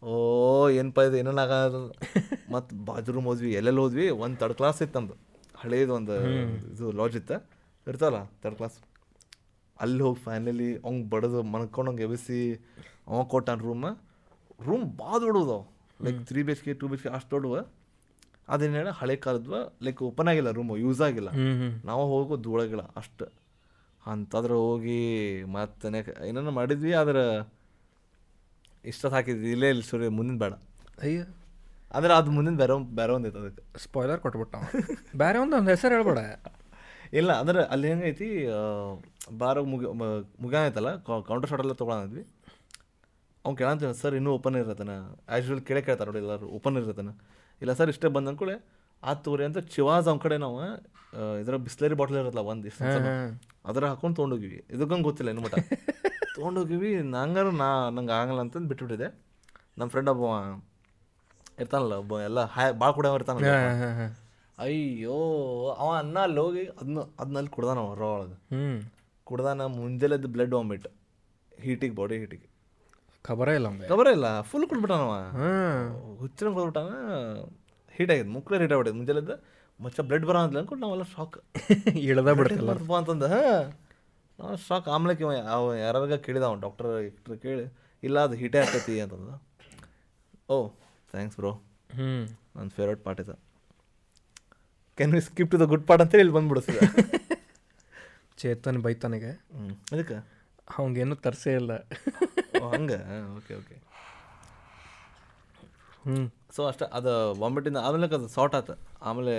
ಓ 0.03 0.14
ಏನಪ್ಪ 0.79 1.00
ಇದು 1.09 1.17
ಏನೇನು 1.21 1.43
ಆಗ 1.45 1.53
ಮತ್ತು 2.55 2.73
ಬಾಜು 2.88 3.12
ರೂಮ್ 3.17 3.26
ಹೋದ್ವಿ 3.31 3.50
ಎಲ್ಲೆಲ್ಲಿ 3.59 3.81
ಹೋದ್ವಿ? 3.85 4.07
ಒಂದು 4.23 4.37
ತರ್ಡ್ 4.41 4.57
ಕ್ಲಾಸ್ 4.59 4.81
ಇತ್ತು 4.85 4.97
ನಮ್ದು. 4.99 5.14
ಹಳೇದು 5.62 5.93
ಒಂದು 5.99 6.14
ಇದು 6.73 6.87
ಲಾಡ್ಜ್ 6.99 7.17
ಇತ್ತು. 7.21 7.37
ಇರ್ತಾವಲ್ಲ 7.87 8.19
ತರ್ಡ್ 8.43 8.57
ಕ್ಲಾಸ್ 8.59 8.76
ಅಲ್ಲಿ 9.76 10.03
ಹೋಗಿ 10.07 10.21
ಫೈನಲಿ 10.26 10.69
ಅವಂಗೆ 10.85 11.07
ಬಡದು 11.14 11.38
ಮನ್ಕೊಂಡಂಗೆ 11.53 12.03
ಎಬ್ಬಿಸಿ 12.07 12.41
ಅವ 13.09 13.23
ಕೊಟ್ಟಾನ 13.33 13.59
ರೂಮ್ 13.69 13.87
ರೂಮ್ 14.67 14.85
ಭಾಳ 15.00 15.17
ದೊಡ್ಡದು 15.25 15.59
like 16.00 16.21
three 16.29 16.43
B 16.43 16.53
H 16.53 16.62
K 16.67 16.75
two 16.81 16.88
B 16.88 16.97
H 16.97 17.03
K 17.03 17.11
ಅಷ್ಟು 17.19 17.31
ದೊಡ್ಡವ 17.31 17.57
ಅದೇನೇಳ 18.55 18.79
ಹೇಳ 18.81 18.91
ಹಳೆ 19.00 19.17
ಕಾಲದ್ವ 19.25 19.57
ಲೈಕ್ 19.87 20.00
ಓಪನ್ 20.03 20.29
ಆಗಿಲ್ಲ 20.33 20.50
ರೂಮು 20.50 20.75
ಯೂಸ್ 20.76 21.00
ಆಗಿಲ್ಲ. 21.07 21.31
ನಾವು 21.85 22.03
ಹೋಗೋ 22.12 22.37
ಧೂಳಗಿಲ್ಲ 22.47 22.85
ಅಷ್ಟು. 23.00 23.26
ಅಂತಂದ್ರೆ 24.07 24.55
ಹೋಗಿ 24.55 25.45
ಮತ್ತೆ 25.45 25.91
ನೆಕ್ 25.91 26.23
ಏನನ್ನ 26.25 26.49
ಮಾಡಿದ್ವಿ 26.49 26.93
ಆದ್ರೆ 26.93 27.53
ಇಷ್ಟೊತ್ತು 28.85 29.17
ಹಾಕಿದ್ವಿ 29.17 29.51
ಇಲ್ಲೇ 29.51 29.69
ಇಲ್ಲಿ 29.69 29.83
ಸೂರ್ಯ 29.83 30.09
ಮುಂದಿನ 30.09 30.39
ಬೇಡ. 30.39 30.53
ಅಯ್ಯ. 31.03 31.25
ಅಂದ್ರೆ 31.95 32.15
ಅದು 32.15 32.31
ಮುಂದಿನ 32.31 32.57
ಬೇರೆ 32.57 32.73
ಒಂದ್- 32.73 32.97
ಬೇರೆ 32.97 33.13
ಒಂದೈತೆ 33.13 33.39
ಅದಕ್ಕೆ. 33.39 33.79
ಸ್ಪಾಯ್ಲರ್ 33.79 34.21
ಕೊಟ್ಬಿಟ್ಟ 34.21 34.55
ಬೇರೆ 35.17 35.39
ಒಂದು 35.39 35.57
ಒಂದು 35.57 35.71
ಹೆಸರು 35.71 35.95
ಹೇಳ್ಬೇಡ. 35.95 36.19
ಇಲ್ಲ 37.13 37.33
ಅಂದ್ರೆ 37.33 37.65
ಅಲ್ಲಿ 37.65 37.89
ಹೆಂಗೈತಿ 37.89 38.47
ಬಾರ 39.39 39.61
ಮುಗಿ 39.61 39.87
ಮುಗಿಯ 40.43 40.67
ಐತಲ್ಲ 40.67 40.97
ಕೌಂಟರ್ 40.97 41.51
ಶಾಟ್ 41.51 41.61
ಎಲ್ಲ 41.61 41.73
ತೊಗೊಳಂದ್ವಿ 41.73 42.27
ಅವ್ನು 43.45 43.57
ಕೇಳಂತ 43.57 43.85
ಸರ್ 43.85 44.15
ಇನ್ನೂ 44.15 44.31
ಓಪನ್ 44.31 44.57
ಇರತ್ತನ? 44.57 44.91
ಆ್ಯಸ್ 45.29 45.51
ಯೂಲ್ 45.51 45.63
ಕೇಳೇ 45.63 45.83
ಕೇಳ್ತಾರೆ 45.83 46.11
ನೋಡಿ 46.11 46.19
ಎಲ್ಲರೂ 46.19 46.47
ಓಪನ್ 46.47 46.77
ಇರತ್ತನ? 46.77 47.09
ಇಲ್ಲ 47.63 47.73
ಸರ್ 47.73 47.89
ಇಷ್ಟೇ 47.89 48.09
ಬಂದ 48.09 48.29
ಅಂದ್ಕೊಳ್ಳೆ 48.29 48.84
ಆ 49.05 49.13
ತೋರಿ 49.25 49.45
ಅಂತ 49.49 49.61
ಚಿವಾಜ್ 49.75 50.07
ಅವ್ನ 50.11 50.21
ಕಡೆ 50.25 50.37
ನಾವು 50.45 50.59
ಇದರ 51.41 51.57
ಬಿಸ್ಲೇರಿ 51.67 51.97
ಬಾಟ್ಲ್ 52.01 52.17
ಇರತ್ತಲ್ಲ 52.21 52.43
ಒಂದು 52.53 52.67
ಇಷ್ಟ 52.71 52.83
ಅದರ 53.71 53.83
ಹಾಕೊಂಡು 53.91 54.17
ತೊಗೊಂಡೋಗಿವಿ. 54.19 54.59
ಇದಕ್ಕಂಗೆ 54.75 55.07
ಗೊತ್ತಿಲ್ಲ 55.09 55.33
ಏನು 55.35 55.43
ಮಟ. 55.45 55.55
ತೊಗೊಂಡೋಗಿವಿ 56.37 56.91
ನಂಗಾರ 57.15 57.49
ನಾ 57.61 57.69
ನಂಗೆ 57.97 58.15
ಆಗಲ್ಲ 58.21 58.41
ಅಂತಂದು 58.45 58.69
ಬಿಟ್ಬಿಟ್ಟಿದೆ. 58.71 59.09
ನಮ್ಮ 59.79 59.89
ಫ್ರೆಂಡ್ 59.93 60.11
ಒಬ್ಬ 60.13 60.25
ಇರ್ತಾನಲ್ಲ 61.63 61.95
ಒಬ್ಬ 62.03 62.15
ಎಲ್ಲ 62.29 62.41
ಹಾಯ್ 62.55 62.73
ಭಾಳ 62.81 62.91
ಕೂಡ 62.99 63.07
ಇರ್ತಾನಲ್ಲ 63.19 63.53
ಅಯ್ಯೋ 64.59 65.19
ಅವ 65.83 65.89
ಅನ್ನ 66.01 66.17
ಅಲ್ಲಿ 66.27 66.41
ಹೋಗಿ 66.45 66.65
ಅದನ್ನ 66.81 67.01
ಅದನ್ನಲ್ಲಿ 67.21 67.51
ಕುಡ್ದಾನ 67.57 67.79
ಅವ 67.85 67.95
ರೋ 68.01 68.09
ಒಳಗೆ. 68.17 68.37
ಹ್ಞೂ 68.53 68.65
ಕುಡ್ದಾನ 69.27 69.67
ಮುಂಜಾನೆದ್ದು 69.77 70.29
ಬ್ಲಡ್ 70.35 70.55
ವಾಮಿಟ್ 70.55 70.89
ಹೀಟಿಗೆ 71.53 71.95
ಬಾಡಿ 72.01 72.17
ಹೀಟಿಗೆ 72.23 72.49
ಖಬರ 73.25 73.49
ಇಲ್ಲ 73.59 73.69
ಖಬರ 73.91 74.09
ಇಲ್ಲ 74.17 74.29
ಫುಲ್ 74.51 74.67
ಕುಡ್ಬಿಟ್ಟಾನವ. 74.71 75.13
ಹುಚ್ಚಿನ 76.21 76.49
ಕುಡ್ಬಿಟ್ಟಾನ 76.57 76.91
ಹೀಟ್ 77.95 78.11
ಆಗಿದೆ 78.15 78.29
ಮುಕ್ಳೆ 78.37 78.57
ಹೀಟ್ 78.57 78.73
ಆಗ್ಬಿಟ್ಟಿದೆ 78.75 78.97
ಮುಂಜಾನೆದ 78.99 79.35
ಮಚ್ಚ 79.81 80.01
ಬ್ಲಡ್ 80.09 80.27
ಬರೋ 80.29 80.39
ಅಂತ 80.45 80.57
ಅಂದ್ಕೊಂಡು 80.59 80.83
ನಾವೆಲ್ಲ 80.85 81.05
ಶಾಕ್ 81.13 81.37
ಇಳ್ದ 82.05 82.33
ಬಿಡ್ತಿಲ್ಲ 82.39 82.73
ಅಂತಂದ 82.99 83.27
ಹಾಂ. 83.35 83.65
ನಾವು 84.39 84.57
ಶಾಕ್ 84.67 84.87
ಆಮ್ಲಕ್ಕೆ 84.95 85.23
ಇವ 85.25 85.33
ಅವ 85.55 85.65
ಯಾರಾಗ 85.81 86.17
ಕೇಳಿದ 86.27 86.45
ಅವ್ನು 86.49 86.61
ಡಾಕ್ಟರ್ 86.65 86.89
ಕೇಳಿ 87.45 87.65
ಇಲ್ಲ 88.03 88.17
ಅದು 88.27 88.35
ಹೀಟೇ 88.41 88.59
ಆಗ್ತೈತಿ 88.63 88.95
ಅಂತಂದ. 89.05 89.33
ಓ 90.51 90.57
ಥ್ಯಾಂಕ್ಸ್ 91.15 91.37
ಬ್ರೋ 91.41 91.53
ಹ್ಞೂ 91.91 92.09
ನನ್ನ 92.57 92.69
ಫೇವ್ರೇಟ್ 92.77 93.03
ಪಾರ್ಟ್ 93.05 93.21
ಇದೆ. 93.25 93.35
Can 94.99 95.13
we 95.15 95.21
skip 95.29 95.51
to 95.53 95.59
the 95.63 95.67
good 95.73 95.87
part 95.89 96.03
ಅಂತೇಳಿ 96.05 96.25
ಇಲ್ಲಿ 96.25 96.37
ಬಂದ್ಬಿಡಿಸ್ತದೆ 96.39 96.81
ಚೇತನ್ 98.39 98.79
ಬೈತನಿಗೆ. 98.85 99.33
ಹ್ಞೂ 99.55 99.75
ಅದಕ್ಕೆ 99.93 100.17
ಅವಂಗೇನು 100.69 101.17
ತರ್ಸೇ 101.25 101.53
ಇಲ್ಲ. 101.61 101.73
ಹಂಗೆ? 102.67 102.99
ಹಂಗೆ 103.09 103.31
ಓಕೆ 103.39 103.55
ಓಕೆ 103.61 103.77
ಹ್ಞೂ 106.05 106.17
ಸೊ 106.57 106.63
ಅಷ್ಟೇ 106.71 106.87
ಅದು 106.99 107.13
ವಾಮಿಟಿಂದ 107.43 107.79
ಆಮೇಲೆ 107.87 108.07
ಅದು 108.19 108.29
ಸಾರ್ಟ್ 108.37 108.55
ಆಯ್ತು 108.59 108.75
ಆಮೇಲೆ 109.09 109.35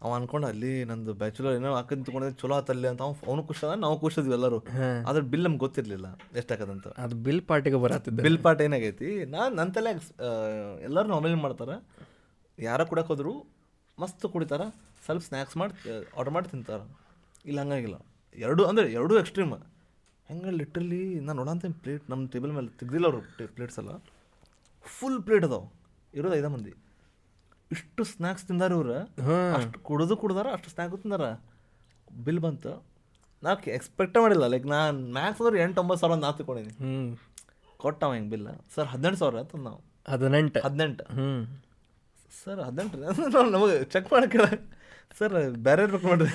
ಅವ 0.00 0.10
ಅನ್ಕೊಂಡ 0.18 0.44
ಅಲ್ಲಿ 0.52 0.70
ನಂದು 0.90 1.12
ಬ್ಯಾಚುಲರ್ 1.20 1.54
ಏನೋ 1.58 1.70
ಹಾಕಿ 1.74 1.96
ತಗೊಂಡಿದ್ರೆ 2.06 2.36
ಚಲೋ 2.40 2.54
ಆತಲ್ಲಿ 2.56 2.88
ಅಂತ 2.90 3.00
ಅವ್ನು 3.06 3.18
ಅವನು 3.28 3.42
ಖುಷಿ 3.48 3.62
ಅದ 3.66 3.74
ನಾವು 3.84 3.94
ಖುಷಿದ್ವಿ 4.00 4.34
ಎಲ್ಲರೂ. 4.36 4.58
ಆದ್ರೆ 5.08 5.22
ಬಿಲ್ 5.32 5.44
ನಮ್ಗೆ 5.46 5.58
ಗೊತ್ತಿರಲಿಲ್ಲ 5.58 6.08
ಎಷ್ಟಾಗದಂತ 6.40 6.86
ಅದು 7.04 7.14
ಬಿಲ್ 7.26 7.42
ಪಾರ್ಟಿಗೆ 7.50 7.78
ಬರತ್ತಿದ್ದೆ. 7.84 8.22
ಬಿಲ್ 8.26 8.38
ಪಾರ್ಟ್ 8.44 8.62
ಏನಾಗೈತಿ 8.66 9.10
ನಾನು 9.34 9.50
ನನ್ನ 9.58 9.70
ತಲೆ 9.76 9.92
ಎಲ್ಲರೂ 10.88 11.06
ನಾರ್ಮಲ್ 11.14 11.36
ಮಾಡ್ತಾರೆ. 11.44 11.76
ಯಾರ 12.58 12.84
ಕುಡಕ್ಕೆ 12.90 13.10
ಹೋದ್ರು 13.12 13.32
ಮಸ್ತ್ 13.98 14.26
ಕುಡಿತಾರ 14.34 14.62
ಸ್ವಲ್ಪ 15.04 15.22
ಸ್ನ್ಯಾಕ್ಸ್ 15.28 15.56
ಮಾಡಿ 15.62 15.74
ಆರ್ಡರ್ 16.18 16.34
ಮಾಡಿ 16.36 16.48
ತಿಂತಾರ. 16.52 16.80
ಇಲ್ಲ 17.50 17.58
ಹಂಗಾಗಿಲ್ಲ. 17.60 17.96
ಎರಡು 18.44 18.62
ಅಂದರೆ 18.70 18.86
ಎರಡೂ 18.98 19.16
ಎಕ್ಸ್ಟ್ರೀಮ್ 19.22 19.54
ಹೆಂಗೆ 20.28 20.52
ಲಿಟ್ರಲಿ 20.60 21.02
ನಾನು 21.20 21.38
ನೋಡಂತ 21.40 21.66
ಪ್ಲೇಟ್ 21.84 22.04
ನಮ್ಮ 22.10 22.28
ಟೇಬಲ್ 22.34 22.52
ಮೇಲೆ 22.58 22.70
ತೆಗ್ದಿಲ್ಲ 22.80 23.06
ಅವರು 23.10 23.22
ಪ್ಲೇಟ್ಸ್ 23.56 23.78
ಎಲ್ಲ. 23.84 23.94
ಫುಲ್ 24.96 25.18
ಪ್ಲೇಟ್ 25.28 25.44
ಅದಾವ. 25.48 25.64
ಇರೋದು 26.18 26.34
ಐದ 26.40 26.48
ಮಂದಿ. 26.54 26.72
ಇಷ್ಟು 27.70 28.02
ಸ್ನ್ಯಾಕ್ಸ್ 28.12 28.44
ತಿಂದಾರ 28.48 28.72
ಇವ್ರು 28.78 28.96
ಅಷ್ಟು 29.56 29.78
ಕುಡಿದು 29.88 30.14
ಕುಡ್ದಾರ 30.22 30.48
ಅಷ್ಟು 30.56 30.70
ಸ್ನ್ಯಾಕ್ 30.72 30.92
ತಿಂದಾರ. 31.04 31.26
ಬಿಲ್ 32.26 32.40
ಬಂತು. 32.46 32.72
ನಾವು 33.42 33.70
ಎಕ್ಸ್ಪೆಕ್ಟೇ 33.78 34.18
ಮಾಡಿಲ್ಲ. 34.24 34.44
ಲೈಕ್ 34.52 34.66
ನಾನು 34.74 34.98
ಮ್ಯಾಕ್ಸ್ 35.16 35.40
ಅಂದ್ರೆ 35.42 35.62
ಎಂಟು 35.64 35.80
ಒಂಬತ್ತು 35.82 36.02
ಸಾವಿರ 36.02 36.18
ನಾ 36.24 36.30
ಹ್ಞೂ 36.82 37.00
ಕೊಟ್ಟವ 37.82 38.12
ಹಿಂಗೆ 38.16 38.30
ಬಿಲ್ಲ 38.34 38.48
ಸರ್ 38.74 38.88
ಹದಿನೆಂಟು 38.92 39.18
ಸಾವಿರ 39.22 39.38
ಅಂತ 39.44 39.56
ನಾವು. 39.68 39.80
ಹದಿನೆಂಟು. 40.12 40.60
ಹದಿನೆಂಟು. 40.66 41.04
ಹ್ಞೂ 41.16 41.28
ಸರ್ 42.38 42.60
ಹದಿನೆಂಟು 42.68 42.96
ನಾವು 43.34 43.48
ನಮಗೆ 43.56 43.76
ಚೆಕ್ 43.94 44.08
ಮಾಡಕ್ಕೆ 44.12 44.38
ಸರ್ 45.18 45.34
ಬೇರೆ 45.66 45.82
ರೊಕ್ಕ 45.94 46.06
ಮಾಡಿದೆ 46.12 46.32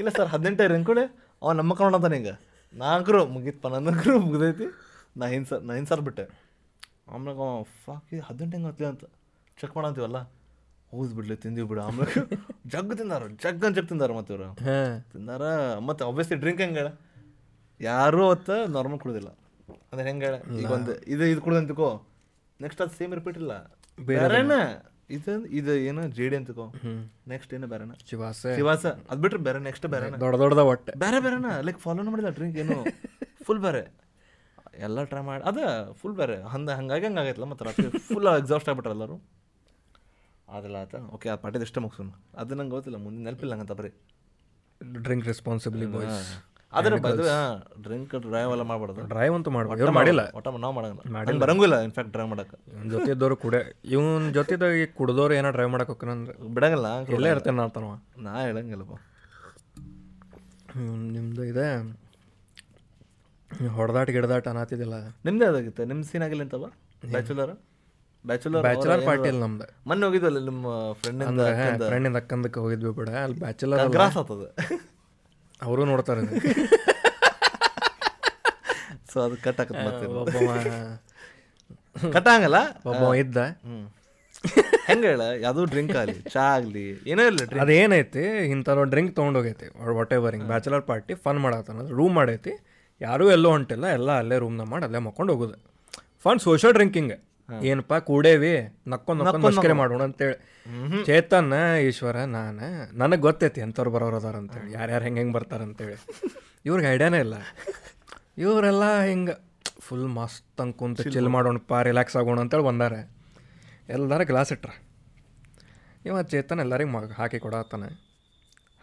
ಇಲ್ಲ 0.00 0.10
ಸರ್ 0.16 0.28
ಹದಿನೆಂಟು 0.34 0.66
ರೀ 0.72 0.76
ಅಂದ್ಕೊಳ್ಳಿ 0.78 1.04
ಅವ 1.42 1.52
ನಮ್ಮ 1.60 1.72
ಕನ್ನಡ 1.78 1.94
ಅಂತಾನೆ 1.98 2.16
ಹಿಂಗೆ. 2.18 2.34
ನಾಲ್ಕರು 2.74 3.20
ಮುಗೀತಪ್ಪ 3.34 3.66
ನನ್ನಕ್ರು 3.74 4.14
ಮುಗಿದೈತಿ. 4.26 4.66
ನಾ 5.20 5.24
ಹಿಂಗೆ 5.32 5.48
ಸರ್ 5.50 5.62
ನಾ 5.68 5.72
ಹಿಂಗೆ 5.76 5.90
ಸರ್ 5.92 6.02
ಬಿಟ್ಟೆ. 6.08 6.24
ಆಮ್ಯಾಗ 7.06 7.38
ಫಾಕ್ 7.84 8.08
ಇದು 8.12 8.22
ಹದಿನೆಂಟು 8.22 8.56
ಹೆಂಗೆ 8.56 8.68
ಹತ್ಲಿ 8.70 8.86
ಅಂತ 8.86 9.04
ಚೆಕ್ 9.58 9.74
ಮಾಡಂತೀವಲ್ಲ? 9.76 10.18
ಹೌದು 10.92 11.12
ಬಿಡ್ಲಿ 11.16 11.36
ತಿಂದೀವಿ 11.36 11.66
ಬಿಡು. 11.68 11.82
ಆಮ್ಯಾಗ 11.82 12.08
ಜಗ್ 12.72 12.92
ತಿಂದಾರ 12.98 13.22
ಜಗ್ 13.44 13.64
ಅಂತ 13.66 13.74
ಜಗ್ 13.78 13.88
ತಿಂದಾರ 13.88 14.12
ಮತ್ತೆ 14.18 14.32
ಇವರು. 14.34 14.48
ತಿಂದಾರ 15.12 15.42
ಮತ್ತೆ 15.88 16.02
ಆಬ್ವಿಯಸ್ಲಿ 16.04 16.36
ಡ್ರಿಂಕ್ 16.36 16.60
ಹೆಂಗೆ 16.60 16.84
ಯಾರು 17.80 18.20
ಅವತ್ತು 18.26 18.56
ನಾರ್ಮಲ್ 18.74 19.00
ಕುಡ್ದಿಲ್ಲ. 19.00 19.30
ಅಂದ್ರೆ 19.92 20.06
ಹೆಂಗೆ 20.08 20.24
ಹೇಳ? 20.26 20.36
ಈಗ 20.60 20.70
ಒಂದು 20.70 20.92
ಇದು 21.06 21.24
ಇದು 21.24 21.40
ಕುಡ್ದಂತಕೋ 21.40 21.88
ನೆಕ್ಸ್ಟ್ 22.60 22.82
ಅದು 22.82 22.94
ಸೇಮ್ 22.98 23.14
ರಿಪೀಟ್ 23.14 23.38
ಇಲ್ಲ. 23.38 23.52
ಬೇರೆನ 23.98 24.54
ಇದು 25.10 25.32
ಇದು 25.50 25.72
ಏನು 25.88 26.02
ಜೆ 26.10 26.26
ಡಿ 26.28 26.36
ಅಂತಕೋ. 26.36 26.66
ನೆಕ್ಸ್ಟ್ 27.28 27.52
ಏನು 27.54 27.66
ಬೇರೆನ 27.66 27.92
ಶಿವಾಸ. 28.10 28.40
ಶಿವಾಸ. 28.56 28.84
ಅದು 29.10 29.20
ಬಿಟ್ರೆ 29.22 29.40
ಬೇರೆ 29.48 29.58
ನೆಕ್ಸ್ಟ್ 29.60 29.86
ಬೇರೆ 29.86 30.06
ದೊಡ್ಡ 30.24 30.36
ದೊಡ್ಡದ 30.42 30.62
ಒಟ್ಟೆ. 30.72 30.92
ಬೇರೆ 30.98 31.20
ಬೇರೆನ 31.20 31.50
ಲೈಕ್ 31.66 31.78
ಫಾಲೋನ 31.78 32.08
ಮಾಡಿಲ್ಲ 32.08 32.30
ಡ್ರಿಂಕ್ 32.30 32.58
ಏನು? 32.58 32.78
ಫುಲ್ 33.46 33.60
ಬೇರೆ 33.60 33.82
ಎಲ್ಲ 34.80 35.04
ಟ್ರೈ 35.04 35.22
ಮಾಡಿ 35.22 35.44
ಅದ 35.44 35.58
ಫುಲ್ 35.92 36.14
ಬೇರೆ 36.14 36.42
ಹಂದ 36.42 36.70
ಹಂಗಾಗಿ 36.70 37.06
ಹಂಗಾಗೈತಲ್ಲ 37.06 37.44
ಮತ್ತು 37.44 37.64
ರಾತ್ರಿ 37.64 37.98
ಫುಲ್ 37.98 38.26
ಎಕ್ಸಾಸ್ಟ್ 38.26 38.68
ಆಗ್ಬಿಟ್ರೆ 38.68 38.92
ಎಲ್ಲರೂ. 38.92 39.22
ಅದೆಲ್ಲ 40.48 40.76
ಆತ 40.76 40.94
ಓಕೆ 40.94 41.28
ಆ 41.28 41.34
ಪಾಟಿದ 41.34 41.62
ಇಷ್ಟ 41.62 41.78
ಮುಗಿಸೋಣ 41.78 42.08
ಅದು 42.38 42.54
ನಂಗೆ 42.54 42.70
ಗೊತ್ತಿಲ್ಲ 42.70 42.98
ಮುಂದೆ 42.98 43.22
ನೆನಪಿಲ್ಲ 43.22 43.52
ಹಂಗಂತ 43.54 43.72
ಬರೀ. 43.72 43.88
ಡ್ರಿಂಕ್ 44.92 45.26
ರೆಸ್ಪಾನ್ಸಿಬಿಲಿ 45.26 45.86
ಬಾಯ್ಸ್ 45.86 46.44
ಆದ್ರೆ 46.72 46.96
ಬದು 46.96 47.22
ಡ್ರಿಂಕ್ 47.82 48.14
ಡ್ರೈವ್ 48.20 48.50
ಎಲ್ಲ 48.50 48.62
ಮಾಡ್ಬಾರ್ದು. 48.62 49.06
ಡ್ರೈವ್ 49.06 49.34
ಅಂತೂ 49.34 49.50
ಮಾಡ್ಬಾರ್ದು. 49.50 49.92
ಮಾಡಿಲ್ಲ. 49.92 50.32
ಒಟ್ಟ 50.34 50.48
ನಾವು 50.48 50.74
ಮಾಡಂಗಿಲ್ಲ. 50.74 51.12
ಮಾಡಿಲ್ಲ. 51.12 51.40
ಬರಂಗಿಲ್ಲ 51.40 51.80
ಇನ್ಫ್ಯಾಕ್ಟ್ 51.80 52.12
ಡ್ರೈವ್ 52.12 52.28
ಮಾಡಕ್ಕೆ. 52.28 52.90
ಜೊತೆದವ್ರು 52.90 53.36
ಕುಡೆ 53.36 53.80
ಇವನ್ 53.84 54.34
ಜೊತೆದಾಗ 54.34 54.72
ಕುಡ್ದವ್ರು 54.96 55.34
ಏನೋ 55.34 55.50
ಡ್ರೈವ್ 55.50 55.70
ಮಾಡಕ್ಕೆ 55.70 55.92
ಹೋಗ್ಕನಂದ್ರೆ 55.92 56.54
ಬಿಡಂಗಿಲ್ಲ 56.54 57.02
ಎಲ್ಲೇ 57.02 57.30
ಇರ್ತೇನೆ 57.30 57.56
ನಾನು 57.56 58.02
ನಾ 58.18 58.40
ಹೇಳಂಗಿಲ್ಲಪ್ಪ. 58.40 58.92
ನಿಮ್ಮದು 60.76 61.12
ನಿಮ್ದು 61.12 61.44
ಇದೆ. 61.44 62.03
ಹೊಡೆದಾಟ 63.76 64.08
ಗಿಡದಾಟ 64.16 64.46
ಅನ್ನತ್ತಿದ್ದಿಲ್ಲ 64.52 64.96
ನಿಮ್ದೇ 65.26 65.46
ಅದಾಗಿತ್ತು? 65.50 65.82
ನಿಮ್ಮ 65.90 66.02
ಸೀನ್ 66.10 66.24
ಆಗಿಲ್ಲ 66.26 66.42
ಅಂತವ? 66.46 66.66
ಬ್ಯಾಚುಲರ್ 67.14 67.52
ಬ್ಯಾಚುಲರ್ 68.24 68.62
ಬ್ಯಾಚುಲರ್ 68.66 69.02
ಪಾರ್ಟಿ 69.08 69.28
ಇಲ್ಲ 69.30 69.40
ನಮ್ದು. 69.44 69.66
ಮೊನ್ನೆ 69.88 70.04
ಹೋಗಿದ್ವಲ್ಲ 70.06 70.38
ನಿಮ್ಮ 70.50 70.66
ಫ್ರೆಂಡ್ 71.00 71.82
ಫ್ರೆಂಡಿಂದ 71.90 72.18
ಅಕ್ಕಂದಕ್ಕೆ 72.22 72.58
ಹೋಗಿದ್ವಿ 72.64 72.92
ಬಿಡ 72.98 73.10
ಅಲ್ಲಿ 73.24 73.38
ಬ್ಯಾಚುಲರ್ 73.44 73.90
ಗ್ರಾಸ್ 73.96 74.16
ಆಗ್ತದೆ. 74.22 74.48
ಅವರು 75.60 75.82
ನೋಡ್ತಾರೆ 75.92 76.22
ಸೊ 79.12 79.18
ಅದು 79.26 79.36
ಕಟ್ 79.44 79.58
ಹಾಕತ್ 79.60 79.76
ಮತ್ತೆ 79.86 80.06
ಕಟ್ 82.14 82.28
ಆಗಲ್ಲ? 82.34 82.58
ಒಬ್ಬ 82.90 83.02
ಇದ್ದ. 83.22 83.38
ಹೆಂಗೆ 84.88 85.06
ಹೇಳ? 85.10 85.22
ಯಾವುದೂ 85.44 85.62
ಡ್ರಿಂಕ್ 85.72 85.94
ಆಗಲಿ 86.00 86.16
ಚಾ 86.34 86.44
ಆಗಲಿ 86.56 86.86
ಏನೋ 87.12 87.22
ಇಲ್ಲ 87.30 87.60
ಅದೇನೈತಿ 87.64 88.24
ಇಂಥವ್ರು 88.54 88.84
ಡ್ರಿಂಕ್ 88.94 89.12
ತೊಗೊಂಡೋಗೈತಿ 89.18 89.68
ವಾಟ್ 89.98 90.12
ಎವರ್ 90.16 90.34
ಹಿಂಗೆ 90.36 90.48
ಬ್ಯಾಚುಲರ್ 90.52 90.84
ಪಾರ್ಟಿ 90.90 91.14
ಫನ್ 91.26 91.40
ಮಾಡತ್ತ 91.44 91.92
ರೂಮ್ 92.00 92.14
ಮಾಡೈತಿ. 92.20 92.54
ಯಾರೂ 93.04 93.24
ಎಲ್ಲೋ 93.30 93.50
ಹೊಂಟಿಲ್ಲ 93.50 93.86
ಎಲ್ಲ 93.98 94.10
ಅಲ್ಲೇ 94.18 94.38
ರೂಮ್ನ 94.38 94.62
ಮಾಡಿ 94.62 94.84
ಅಲ್ಲೇ 94.84 94.98
ಮಕ್ಕೊಂಡು 94.98 95.32
ಹೋಗೋದು. 95.32 95.56
ಫನ್ 96.22 96.38
ಸೋಷಿಯಲ್ 96.38 96.74
ಡ್ರಿಂಕಿಂಗ್ 96.74 97.12
ಏನಪ್ಪ 97.62 97.94
ಕೂಡೇವಿ 97.94 98.52
ನಕ್ಕೊಂಡ್ 98.86 99.20
ನಕ್ಕೊಂಡ್ 99.24 99.46
ಮಸ್ಕರೆ 99.46 99.72
ಮಾಡೋಣ 99.72 100.02
ಅಂತೇಳಿ. 100.02 100.36
ಚೇತನ್ 101.04 101.52
ಈಶ್ವರ 101.78 102.16
ನಾನು 102.16 102.66
ನನಗೆ 102.96 103.20
ಗೊತ್ತೈತಿ 103.20 103.60
ಎಂಥವ್ರು 103.60 103.90
ಬರೋರು 103.90 104.16
ಅದಾರ 104.16 104.36
ಅಂತೇಳಿ 104.36 104.72
ಯಾರ್ಯಾರು 104.72 105.04
ಹೆಂಗೆ 105.04 105.20
ಹೆಂಗೆ 105.20 105.34
ಬರ್ತಾರೆ 105.34 105.64
ಅಂತೇಳಿ. 105.64 105.96
ಇವ್ರಿಗೆ 106.66 106.88
ಐಡಿಯಾನೇ 106.92 107.18
ಇಲ್ಲ. 107.18 107.34
ಇವರೆಲ್ಲ 108.38 108.84
ಹಿಂಗೆ 109.02 109.34
ಫುಲ್ 109.80 110.08
ಮಸ್ತ್ 110.08 110.60
ಹಂಗೆ 110.60 110.76
ಕುಂತು 110.78 111.10
ಚಿಲ್ 111.10 111.28
ಮಾಡೋಣಪ್ಪ 111.28 111.74
ರಿಲ್ಯಾಕ್ಸ್ 111.82 112.16
ಆಗೋಣ 112.16 112.40
ಅಂತೇಳಿ 112.40 112.64
ಬಂದಾರೆ. 112.64 113.00
ಎಲ್ಲಾರ 113.88 114.22
ಗ್ಲಾಸ್ 114.22 114.52
ಇಟ್ರ. 114.52 114.70
ಇವ 116.06 116.22
ಚೇತನ್ 116.22 116.60
ಎಲ್ಲರಿಗೆ 116.60 116.90
ಮಗ 116.90 117.12
ಹಾಕಿ 117.18 117.38
ಕೊಡತ್ತಾನೆ 117.38 117.88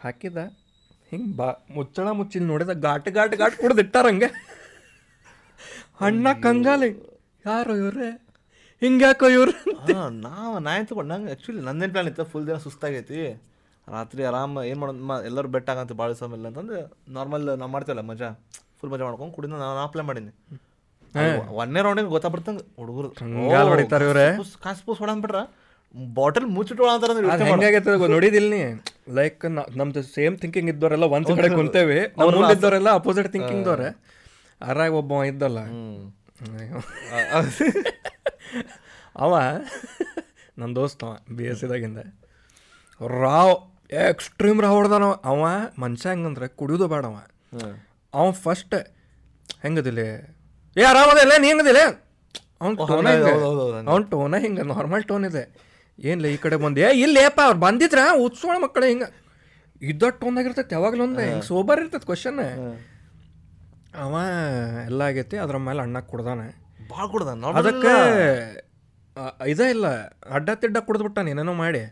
ಹಾಕಿದ. 0.03 0.37
ಹಿಂಗೆ 1.11 1.31
ಬಾ 1.39 1.47
ಮುಚ್ಚಳ 1.75 2.09
ಮುಚ್ಚಿಲ್ 2.19 2.45
ನೋಡಿದ 2.51 2.73
ಘಾಟ್ 2.87 3.07
ಘಾಟ್ 3.17 3.35
ಘಾಟ್ 3.41 3.55
ಕುಡ್ದಿಟ್ಟಾರ 3.61 4.05
ಹಂಗೆ. 4.11 4.29
ಅಣ್ಣ 6.07 6.27
ಕಂಗಾಲಿ 6.45 6.89
ಯಾರು 7.49 7.73
ಇವ್ರೆ? 7.81 8.09
ಹಿಂಗ್ಯಾಕೋ 8.81 9.27
ಇವ್ರು? 9.37 9.53
ನಾವು 10.25 10.53
ನಾ 10.67 10.73
ತಗೊಂಡು 10.89 11.09
ನಂಗೆ 11.13 11.29
ಆ್ಯಕ್ಚುಲಿ 11.31 11.61
ನಂದೇನು 11.67 11.91
ಪ್ಲಾನ್ 11.95 12.09
ಇತ್ತು? 12.11 12.23
ಫುಲ್ 12.31 12.45
ದಿನ 12.49 12.57
ಸುಸ್ತಾಗೈತಿ. 12.65 13.21
ರಾತ್ರಿ 13.87 14.21
ಆರಾಮ 14.29 14.63
ಏನು 14.69 14.79
ಮಾಡೋದು 14.81 15.03
ಮ 15.09 15.13
ಎಲ್ಲರೂ 15.29 15.47
ಬೆಟ್ಟ 15.55 15.67
ಆಗಂತ 15.73 15.93
ಭಾಳ 16.01 16.11
ಸಮಯ 16.19 16.47
ಅಂತಂದು 16.49 16.77
ನಾರ್ಮಲ್ 17.15 17.45
ನಾವು 17.61 17.71
ಮಾಡ್ತೇವಲ್ಲ 17.75 18.03
ಮಜಾ. 18.11 18.29
ಫುಲ್ 18.79 18.91
ಮಜಾ 18.93 19.03
ಮಾಡ್ಕೊಂಡು 19.07 19.33
ಕುಡಿದ 19.37 19.51
ನಾನು 19.63 19.75
ನಾ 19.79 19.85
ಪ್ಲಾನ್ 19.93 20.07
ಮಾಡೀನಿ. 20.09 20.31
ಒನ್ನೇ 21.61 21.81
ರೌಂಡಿಗೆ 21.85 22.11
ಗೊತ್ತಾಗ್ಬಿಡ್ತಂಗೆ 22.15 22.63
ಹುಡುಗರು. 22.79 23.09
ಕಾಸು 24.65 24.81
ಪೂಸ್ 24.87 25.01
ಹೊಡಂದ್ಬಿಟ್ರ 25.03 25.41
ಬಾಟಲ್ 26.17 26.45
ಮುಚ್ಚಿಟ್ಟು 26.55 26.83
ಅಂತ 26.91 27.05
ನೋಡಿದಿಲ್ಲ 28.15 28.49
ನೀ 28.53 28.61
ಲೈಕ್ 29.17 29.41
ನಮ್ದು 29.79 30.01
ಸೇಮ್ 30.15 30.35
ಥಿಂಕಿಂಗ್ 30.41 30.69
ಇದ್ದವರೆಲ್ಲ 30.73 31.05
ಒಂದ್ 31.15 31.27
ಕಡೆ 31.39 31.49
ಕುಂತೇವೆ. 31.59 31.99
ಇದ್ದವರೆಲ್ಲ 32.55 32.89
ಅಪೋಸಿಟ್ 32.99 33.29
ಥಿಂಕಿಂಗ್ 33.35 33.63
ದವ್ರೆ. 33.67 33.89
ಅರಾಗ 34.61 34.91
ಒಬ್ಬ 35.01 35.23
ಇದ್ದಲ್ಲ. 35.31 35.59
ಅವ 39.23 39.33
ನನ್ನ 40.59 40.71
ದೋಸ್ತ 40.77 41.03
ಅವ 41.07 41.13
ಬಿ 41.37 41.45
ಎಸ್ 41.51 41.59
ಸಿದಾಗಿಂದ 41.63 41.99
ರಾವ್ 43.23 43.55
ಎಕ್ಸ್ಟ್ರೀಮ್ 44.09 44.59
ರಾವ್ 44.65 44.75
ಹೊಡ್ದಾನ 44.77 45.05
ಅವ. 45.31 45.43
ಮನುಷ್ಯ 45.83 46.07
ಹೆಂಗಂದ್ರೆ 46.13 46.47
ಕುಡಿಯೋದು 46.59 46.87
ಬೇಡ 46.93 47.03
ಅವ. 47.11 47.17
ಅವ 48.13 48.25
ಫಸ್ಟ್ 48.45 48.75
ಹೆಂಗದಿಲ್ಲ 49.63 49.99
ಏ 50.75 50.85
ಆರಾಮದಿಲ್ಲ 50.91 51.33
ನೀ 51.43 51.49
ಹೆಂಗದಿಲ್ಲ 51.51 51.81
ಅವ್ನ 52.61 52.73
ಟೋನ 52.89 53.07
ಅವ್ನ 53.91 54.01
ಟೋನ 54.13 54.35
ಹಿಂಗೆ 54.45 54.63
ನಾರ್ಮಲ್ 54.73 55.03
ಟೋನ್ 55.11 55.25
ಇದೆ. 55.31 55.43
ಏನ್ಲ 55.99 56.25
ಈ 56.35 56.37
ಕಡೆ 56.45 56.57
ಬಂದೆ? 56.63 56.81
ಏ 56.87 56.89
ಇಲ್ಲೇಪ 57.05 57.37
ಅವ್ರು 57.47 57.59
ಬಂದಿದ್ರ? 57.65 58.03
ಉತ್ಸೋಣ 58.25 58.55
ಮಕ್ಕಳು 58.65 58.85
ಹಿಂಗೆ. 58.91 59.09
ಇದ್ದಟ್ಟು 59.91 60.23
ಒಂದಾಗಿರ್ತೈತೆ 60.29 60.73
ಯಾವಾಗಲೂ 60.77 61.03
ಒಂದು 61.07 61.21
ಹಿಂಗೆ 61.27 61.45
ಸೋಬರ್ 61.51 61.79
ಇರ್ತೈತೆ 61.83 62.07
ಕ್ವಶನ್ 62.09 62.41
ಅವ 64.03 64.15
ಎಲ್ಲ 64.89 65.01
ಆಗೈತಿ 65.11 65.37
ಅದ್ರ 65.43 65.57
ಮೇಲೆ 65.67 65.81
ಅಣ್ಣ 65.85 65.97
ಕುಡ್ದಾನೆ. 66.11 66.47
ಭಾಳ 66.91 67.05
ಕುಡ್ದ 67.13 67.29
ಅದಕ್ಕೆ 67.61 67.93
ಇದೇ 69.53 69.67
ಇಲ್ಲ 69.75 69.87
ಅಡ್ಡ 70.37 70.49
ತಿಡ್ಡ 70.61 70.77
ಕುಡ್ದ್ಬಿಟ್ಟಾನೆ 70.87 71.31
ಏನೇನೋ 71.33 71.53
ಮಾಡಿ. 71.63 71.83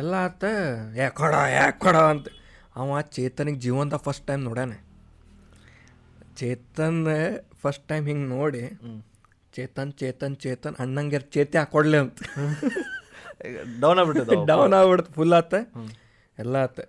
ಎಲ್ಲ 0.00 0.14
ಆತ 0.26 0.44
ಯಾಕೆ 1.00 1.14
ಕೊಡ 1.20 1.34
ಯಾಕೆ 1.58 1.78
ಕೊಡ 1.84 1.96
ಅಂತ. 2.12 2.28
ಅವ 2.80 3.00
ಚೇತನಿಗೆ 3.16 3.60
ಜೀವಂತ 3.64 3.94
ಫಸ್ಟ್ 4.06 4.24
ಟೈಮ್ 4.30 4.42
ನೋಡ್ಯಾನೆ. 4.48 4.78
ಚೇತನ್ 6.40 7.00
ಫಸ್ಟ್ 7.62 7.84
ಟೈಮ್ 7.90 8.04
ಹಿಂಗೆ 8.10 8.28
ನೋಡಿ 8.36 8.62
ಚೇತನ್ 9.56 9.92
ಚೇತನ್ 10.00 10.36
ಚೇತನ್ 10.44 10.76
ಅಣ್ಣಂಗೆ 10.84 11.20
ಚೇತಿ 11.34 11.56
ಹಾಕೊಡ್ಲಿ 11.60 11.98
ಅಂತ. 12.04 12.18
ಡೌನ್ 13.80 13.98
ಆಗ್ಬಿಟ್ಟು 13.98 14.46
ಡೌನ್ 14.52 14.74
ಆಗ್ಬಿಡ್ತು 14.78 15.12
ಫುಲ್ 15.12 15.34
ಆತ. 15.40 15.54
ಎಲ್ಲ 16.38 16.56
ಆತ. 16.66 16.80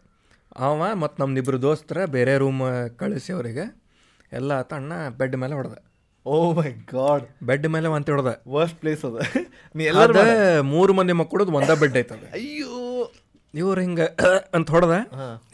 ಅವ 0.68 0.96
ಮತ್ತು 1.04 1.18
ನಮ್ದಿಬ್ರು 1.24 1.58
ದೋಸ್ತರ 1.62 2.06
ಬೇರೆ 2.16 2.34
ರೂಮ್ 2.38 2.64
ಕಳಿಸಿ 3.02 3.32
ಅವರಿಗೆ. 3.34 3.66
ಎಲ್ಲ 4.34 4.52
ಆತ 4.62 4.74
ಅಣ್ಣ 4.74 4.94
ಬೆಡ್ 5.20 5.36
ಮೇಲೆ 5.44 5.56
ಹೊಡೆದ. 5.60 5.78
ಓ 6.26 6.36
ಮೈ 6.54 6.70
ಗಾಡ್ 6.94 7.26
ಬೆಡ್ 7.44 7.68
ಮೇಲೆ 7.76 7.88
ಅಂತ 7.98 8.10
ಹೊಡೆದ. 8.10 8.32
ವರ್ಸ್ಟ್ 8.56 8.78
ಪ್ಲೇಸ್ 8.80 9.06
ಅದ. 9.06 9.20
ನೀ 9.76 9.84
ಎಲ್ಲ 9.84 10.60
ಮೂರು 10.74 10.94
ಮಂದಿ 10.94 11.14
ಮಕ್ಕಳದು 11.22 11.54
ಒಂದೇ 11.60 11.76
ಬೆಡ್ 11.80 11.98
ಐತದ 11.98 12.26
ಅಯ್ಯೋ. 12.40 12.76
ಇವ್ರು 13.54 13.80
ಹಿಂಗೆ 13.82 14.06
ಅಂತ 14.54 14.68
ಹೊಡೆದ. 14.72 14.96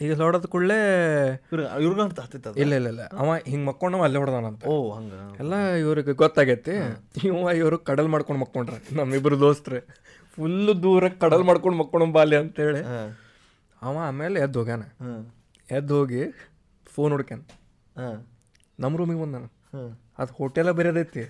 ಈಗ 0.04 0.16
ಹೊಡೆದ 0.22 0.46
ಕೂಡಲೇ 0.54 0.78
ಇವ್ರ 1.52 1.60
ಇವ್ರಿಗೂ 1.84 2.02
ಅಂತ 2.06 2.18
ಹತ್ತಿತ್ತ 2.20 2.58
ಇಲ್ಲ 2.62 2.72
ಇಲ್ಲ 2.80 2.88
ಇಲ್ಲ. 2.88 3.04
ಅವ 3.20 3.36
ಹಿಂಗೆ 3.46 3.66
ಮಕ್ಕೊಂಡು 3.66 4.02
ಅಲ್ಲೇ 4.06 4.18
ಹೊಡೆದಾನಂತ 4.18 4.66
ಓ 4.72 4.74
ಹಂಗ. 4.96 5.12
ಎಲ್ಲ 5.42 5.54
ಇವ್ರಿಗೆ 5.82 6.14
ಗೊತ್ತಾಗೈತಿ. 6.22 6.74
ಇವ 7.28 7.46
ಇವರು 7.60 7.78
ಕಡಲ್ 7.90 8.08
ಮಾಡ್ಕೊಂಡು 8.14 8.40
ಮಕ್ಕೊಂಡ್ರೆ 8.40 8.96
ನಮ್ಮಿಬ್ರು 8.96 9.38
ದೋಸ್ತ್ರು. 9.40 9.80
ಫುಲ್ಲು 10.36 10.72
ದೂರ 10.82 11.08
ಕಡಲ್ 11.22 11.44
ಮಾಡ್ಕೊಂಡು 11.50 11.76
ಮಕ್ಕೊಂಡು 11.78 12.12
ಬಾಲಿ 12.16 12.36
ಅಂತೇಳಿ. 12.42 12.82
ಅವ 13.82 13.94
ಆಮೇಲೆ 14.08 14.40
ಎದ್ದು 14.46 14.58
ಹೋಗ್ಯಾನ. 14.60 14.84
ಎದ್ದು 15.76 15.94
ಹೋಗಿ 15.98 16.22
ಫೋನ್ 16.94 17.12
ಹುಡ್ಕ್ಯಾನ. 17.14 17.42
ನಮ್ಮ 18.80 18.92
ರೂಮಿಗೆ 19.00 19.20
ಬಂದಾನ. 19.22 19.46
ಅದು 20.22 20.32
ಹೋಟೆಲ 20.38 20.70
ಬೇರೆದೈತಿ. 20.78 21.22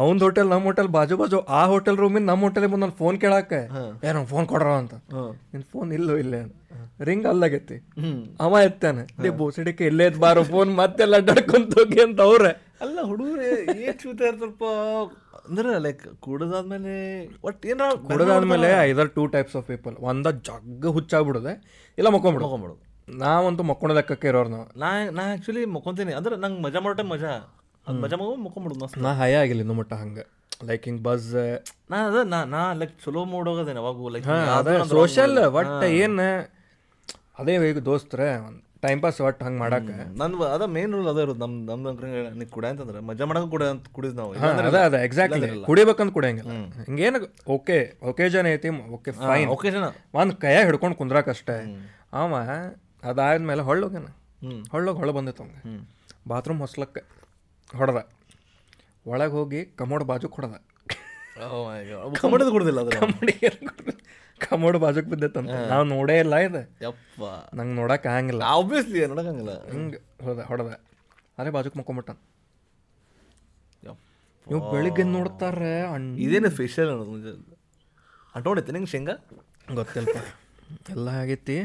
ಅವನ್ 0.00 0.18
ಹೋಟೆಲ್ 0.24 0.48
ನಮ್ಮ 0.52 0.64
ಹೋಟೆಲ್ 0.68 0.88
ಬಾಜು 0.96 1.14
ಬಾಜು 1.20 1.38
ಆ 1.58 1.60
ಹೋಟೆಲ್ 1.72 1.98
ರೂಮಿಂದ 2.02 2.26
ನಮ್ಮ 2.30 2.42
ಹೋಟೆಲ್ 2.46 2.66
ಬಂದು 2.72 2.82
ನಾನು 2.84 2.96
ಫೋನ್ 3.00 3.16
ಕೇಳಾಕ. 3.20 3.52
ಏ 4.04 4.12
ನಂಗೆ 4.14 4.28
ಫೋನ್ 4.32 4.46
ಕೊಡ್ರ 4.52 4.72
ಅಂತ. 4.82 4.94
ನಿನ್ನ 5.12 5.30
ನಿನ್ 5.52 5.64
ಫೋನ್ 5.72 5.90
ಇಲ್ಲೋ 5.98 6.16
ಇಲ್ಲೇ 6.22 6.40
ರಿಂಗ್ 7.08 7.26
ಅಲ್ಲಾಗೈತಿ. 7.32 7.76
ಅವ 8.44 8.58
ಎತ್ತಾನೆ. 8.68 9.04
ಲೇ 9.22 9.30
ಬೋಸಡಿಕೆ 9.40 9.84
ಇಲ್ಲೇ 9.90 10.08
ಬಾರೋ 10.24 10.42
ಫೋನ್ 10.52 10.70
ಮತ್ತೆಲ್ಲ 10.80 11.20
ಅಡ್ಡಾಡ್ಕೊಂತ 11.22 11.78
ಹೋಗಿ 11.80 12.00
ಅಂತ 12.06 12.20
ಅವ್ರೆ. 12.30 12.52
ಅಲ್ಲ 12.84 12.98
ಹುಡುಗರೇ 13.10 13.50
ಏನ್ 13.84 13.98
ಚೂತ 14.02 14.20
ಇರ್ತಾರಪ್ಪ. 14.30 14.64
ಅಂದ್ರೆ 15.48 15.70
ಲೈಕ್ 15.84 16.02
ಕುಡ್ದಾದ್ಮೇಲೆ 16.20 16.94
ಒಟ್ಟು 17.44 17.68
ಏನಾರ 17.68 17.92
ಕುಡ್ದಾದ್ಮೇಲೆ 18.08 18.70
either 18.88 19.10
two 19.16 19.24
types 19.34 19.56
of 19.56 19.66
people 19.66 19.94
ಒಂದ 20.10 20.28
ಜಗ್ಗ 20.48 20.92
ಹುಚ್ಚಾಗ್ಬಿಡುದೆ 20.96 21.54
ಇಲ್ಲ 21.98 22.08
ಮಕ್ಕೊಂಬಿಡು 22.14 22.44
ಮಕ್ಕೊಂಬಿಡು 22.46 22.74
ನಾವಂತೂ 23.18 23.62
ಮಕ್ಕೊಂಡ 23.62 23.92
ಲೆಕ್ಕಕ್ಕೆ 23.92 24.26
ಇರೋರು 24.30 24.50
ನಾವು. 24.54 24.64
ನಾ 24.76 24.88
ನಾ 25.18 25.24
ಆ್ಯಕ್ಚುಲಿ 25.32 25.62
ಮಕ್ಕೊಂತೀನಿ. 25.74 26.12
ಅಂದ್ರೆ 26.12 26.36
ನಂಗೆ 26.36 26.60
ಮಜಾ 26.64 26.80
ಮಾಡೋ 26.80 26.94
ಟೈಮ್ 26.94 27.10
ಮಜಾ. 27.14 27.32
ಅದು 27.86 27.98
ಮಜಾ 28.04 28.16
ಮಗು 28.16 28.32
ಮಕ್ಕೊಂಬಿಡುದು 28.46 28.80
ಮಸ್ತ್. 28.82 28.96
ನಾ 29.04 29.10
ಹೈ 29.20 29.30
ಆಗಿಲ್ಲ 29.42 29.62
ಇನ್ನು 29.64 29.76
ಮಟ್ಟ 29.80 29.92
ಹಂಗೆ. 30.00 30.24
ಲೈಕ್ 30.68 30.84
ಹಿಂಗೆ 30.84 31.02
ಬಸ್ 31.02 31.28
ನಾ 31.90 31.96
ಅದ 32.08 32.18
ನಾ 32.32 32.38
ನಾ 32.54 32.60
ಲೈಕ್ 32.80 32.94
ಚಲೋ 33.04 33.22
ಮೂಡ್ 33.32 33.48
ಹೋಗೋದೇನೆ 33.50 33.80
ಅವಾಗೂ 33.82 34.08
ಲೈಕ್ 34.14 34.26
ಸೋಷಲ್ 34.94 35.38
ಒಟ್ಟು 35.58 35.86
ಏನು 36.02 36.28
ಅದೇ 37.40 37.54
ಈಗ 37.70 37.80
ದೋಸ್ತ್ರೆ 37.88 38.28
ಟೈಮ್ 38.84 39.00
ಪಾಸ್ 39.04 39.18
ಒಟ್ಟು 39.26 39.42
ಹಂಗೆ 39.46 39.58
ಮಾಡಕ್ಕೆ. 39.62 39.94
ನಂದು 40.20 40.44
ಅದ 40.54 40.64
ಮೇನ್ 40.76 40.92
ರೂಲ್ 40.96 41.08
ಅದ 41.12 41.18
ಇರೋದು. 41.24 41.40
ನಮ್ಮ 41.44 41.54
ನಮ್ದು 41.70 42.34
ನೀ 42.40 42.44
ಕುಡ 42.56 42.64
ಅಂತಂದ್ರೆ 42.72 43.00
ಮಜಾ 43.08 43.24
ಮಾಡಕ್ಕೆ 43.30 43.50
ಕುಡ 43.54 43.64
ಅಂತ 43.74 43.86
ಕುಡಿದ್ 43.96 44.16
ನಾವು. 44.20 44.32
ಅದ 44.70 44.76
ಅದ 44.88 44.98
ಎಕ್ಸಾಕ್ಟ್ಲಿ 45.06 45.48
ಕುಡಿಬೇಕಂತ 45.68 46.12
ಕುಡಿಯಂಗಿಲ್ಲ. 46.16 46.52
ಹಿಂಗೇನು 46.88 47.20
ಓಕೆ 47.56 47.78
ಒಕೇಜನ್ 48.12 48.48
ಐತಿ 48.54 48.70
ಓಕೆ 48.98 49.12
ಫೈನ್ 49.22 49.50
ಜನ 49.76 49.88
ಒಂದು 50.22 50.36
ಕೈಯಾಗ 50.44 50.64
ಹಿಡ್ಕೊಂಡು 50.70 50.98
ಕುಂದ್ರಾಕಷ್ಟೇ. 51.00 51.58
ಅವ 52.20 52.42
ಅದಾದ್ಮೇಲೆ 53.10 53.64
ಹೊಳ್ಳೋಗ್ಯಾನ. 53.70 54.08
ಹೊಳ್ಳೋಗಿ 54.74 54.98
ಹೊಳ 55.02 55.10
ಬಂದಿತ್ತು 55.18 55.42
ಅವಂಗೆ 55.44 55.78
ಬಾತ್ರೂಮ್ 56.30 56.60
ಹೊಸ್ಲಕ್ಕೆ 56.64 57.02
ಹೊಡೆದ. 57.80 58.00
ಒಳಗೆ 59.12 59.34
ಹೋಗಿ 59.38 59.60
ಕಮೋಡ್ 59.80 60.04
ಬಾಜು 60.10 60.28
ಹೊಡೆದ. 60.36 60.56
ಕಮಡದ 62.20 62.48
ಕುಡ್ದಿಲ್ಲ 62.48 62.80
ಅದ್ರ 62.80 62.98
ಕಮೋಡ್ 63.00 63.32
ಕಮೋಡ್ 64.40 64.76
ಬಾಜುಕ್ 64.78 65.08
ಅಂತ 65.40 65.54
ನಾವು 65.72 65.84
ನೋಡೇ 65.86 66.18
ಇಲ್ಲ 66.18 66.34
ಇದು. 66.46 66.60
ಯಪ್ಪ. 66.84 67.20
ನಂಗೆ 67.54 67.74
ನೋಡಕ್ಕೆ 67.74 68.08
ಆಗಂಗಿಲ್ಲ. 68.08 68.42
ಆಬ್ವಿಯಸ್ಲಿ 68.56 69.06
ನೋಡಕಂಗಿಲ್ಲ 69.06 69.52
ಹಿಂಗೆ 69.72 69.98
ಹೋದ 70.24 70.40
ಹೊಡೆದ. 70.40 70.70
ಅದೇ 71.38 71.50
ಬಾಜುಕ್ 71.50 71.76
ಮಕ್ಕೊಂಬಿಟ್ಟಾನ 71.76 72.16
ಯಪ್ಪ. 73.82 74.00
ನೀವು 74.46 74.60
ಬೆಳಿಗ್ಗೆ 74.72 75.04
ನೋಡ್ತಾರೆ 75.14 75.72
ಇದೇನು 76.24 76.50
ಮುಂಜೆ 77.04 77.32
ಅಂಟೋಡೈತೆ 78.34 78.72
ನಿಂಗೆ 78.72 78.90
ಶೇಂಗಾ? 78.90 79.14
ಗೊತ್ತಿಲ್ಪ 79.74 80.16
ಎಲ್ಲ 80.90 81.08
ಆಗೈತಿ. 81.22 81.56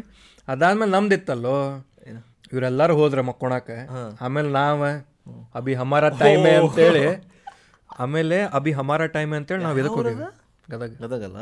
ಅದಾದ್ಮೇಲೆ 0.47 0.91
ನಮ್ದಿತ್ತಲ್ಲೋ? 0.91 1.55
ಇವರೆಲ್ಲರೂ 2.53 2.93
ಹೋದ್ರೆ 2.95 3.21
ಮಕ್ಕೊಳಕ್ಕೆ 3.21 3.77
ಆಮೇಲೆ 4.21 4.49
ನಾವ 4.51 4.79
ಅಭಿ 5.55 5.73
ಹಮಾರ 5.73 6.05
ಅಂತ 6.11 6.23
ಅಂತೇಳಿ 6.61 7.03
ಆಮೇಲೆ 8.01 8.37
ಅಭಿ 8.57 8.71
ಹಮಾರ 8.79 9.05
ಟೈಮ್ 9.15 9.31
ಅಂತೇಳಿ 9.37 9.63
ನಾವು 9.67 9.79
ಇದಕ್ಕೆ 9.81 9.97
ಹೋಗಿದ್ವಿ. 9.99 10.27
ಗದಗ. 10.73 10.91
ಗದಗಲ್ಲ? 11.03 11.37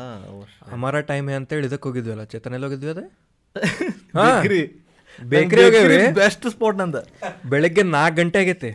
ಹಮಾರ 0.74 1.00
ಟೈಮ್ 1.12 1.28
ಅಂತೇಳಿ 1.39 1.65
ಇದಕ್ಕೆ 1.69 1.88
ಹೋಗಿದ್ವಲ್ಲ 1.89 2.24
ಚೇತನ 2.34 2.54
ಎಲ್ಲಿ 2.58 2.67
ಹೋಗಿದ್ವಿ 2.67 2.91
ಅದೇ? 2.95 3.06
ಬೇಕ್ರಿ. 4.19 4.62
ಬೇಕ್ರಿ 5.19 5.62
ಹೋಗೇವಿ 5.65 5.98
ಬೆಸ್ಟ್ 6.22 6.45
ಸ್ಪಾಟ್ 6.54 6.78
ನಂದ. 6.82 6.98
ಬೆಳಗ್ಗೆ 7.54 7.84
ನಾಲ್ಕು 7.95 8.17
ಗಂಟೆ 8.22 8.39
ಆಗೈತಿ. 8.43 8.72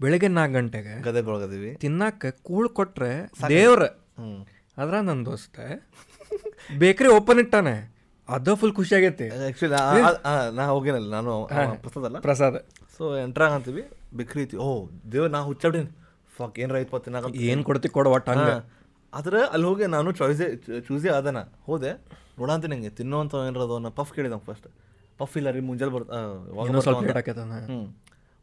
ಬೆಳಗ್ಗೆ 0.00 0.28
ನಾಲ್ಕು 0.38 0.54
ಗಂಟೆಗೆ 0.58 0.94
ಗದಗ 1.06 1.28
ಒಳಗದೀವಿ 1.32 1.70
ತಿನ್ನಕ್ಕೆ 1.84 2.30
ಕೂಳ್ 2.48 2.68
ಕೊಟ್ರೆ 2.78 3.12
ದೇವ್ರ. 3.52 3.84
ಅದ್ರ 4.82 4.94
ನನ್ನ 5.08 5.20
ದೋಸ್ತ 5.28 5.58
ಬೇಕ್ರಿ 6.82 7.08
ಓಪನ್ 7.18 7.40
ಇಟ್ಟಾನೆ. 7.44 7.76
ಅದ 8.28 8.54
ಫುಲ್ 8.60 8.74
ಖುಷಿ 8.78 8.92
ಆಗೈತಿ. 8.98 9.26
ಆ್ಯಕ್ಚುಲಿ 9.34 9.70
ನಾ 10.58 10.64
ಹೋಗಿನಲ್ಲ 10.74 11.08
ನಾನು 11.16 11.32
ಪ್ರಸಾದಲ್ಲ 11.84 12.18
ಪ್ರಸಾದ 12.26 12.56
ಸೊ 12.96 13.04
ಎಂಟ್ರಾಗ 13.24 13.52
ಅಂತೀವಿ 13.58 13.84
ಬಿಕ್ರಿ 14.18 14.42
ಐತಿ. 14.44 14.56
ಓ 14.66 14.68
ದೇವ್ 15.12 15.26
ನಾ 15.36 15.40
ಹುಚ್ಚಾಬಿಡೀನಿ 15.50 15.90
ಫಾಕ್ 16.38 16.56
ಏನರ 16.62 16.76
ಐತ್ 16.82 16.90
ಪತ್ತಿನ 16.94 17.22
ಏನ್ 17.50 17.62
ಕೊಡ್ತಿ 17.68 17.88
ಕೊಡ 17.96 18.06
ಒಟ್ಟು 18.16 18.30
ಹಂಗೆ. 18.32 18.54
ಆದ್ರೆ 19.12 19.40
ಅಲ್ಲಿ 19.54 19.66
ಹೋಗಿ 19.70 19.86
ನಾನು 19.96 20.08
ಚಾಯ್ಸೇ 20.18 20.46
ಚೂಸೇ 20.86 21.10
ಆದನ. 21.18 21.40
ಹೋದೆ. 21.68 21.90
ನೋಡಂತೀನಿ 22.38 22.72
ನಂಗೆ 22.74 22.90
ತಿನ್ನುವಂತ 22.98 23.34
ಏನರದು 23.48 23.74
ಅದನ್ನ 23.76 23.90
ಪಫ್ 23.98 24.12
ಕೇಳಿದ 24.16 24.36
ಫಸ್ಟ್ 24.48 24.66
ಪಫ್ 25.20 25.34
ಇಲ್ಲ 25.40 25.50
ರೀ 25.56 25.60
ಮುಂಜಾನೆ 25.68 25.92
ಬರ್ತ 25.96 26.10
ಇನ್ನೂ 26.68 26.80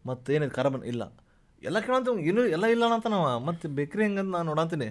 ಮತ್ತೇನಿದೆ 0.06 0.53
ಖಾರ 0.56 0.67
ಬನ್ 0.73 0.86
ಇಲ್ಲ. 0.91 1.03
ಎಲ್ಲ 1.63 1.77
ಕೇಳಂತ 1.88 2.08
ಏನು 2.29 2.41
ಎಲ್ಲ 2.56 2.65
ಇಲ್ಲ 2.75 2.86
ಅಂತ 2.97 3.08
ನಾವು. 3.15 3.27
ಮತ್ತೆ 3.47 3.67
ಬೇಕ್ರಿ 3.77 4.01
ಹೆಂಗಂತ 4.06 4.32
ನಾನು 4.36 4.47
ನೋಡಂತೀನಿ 4.51 4.88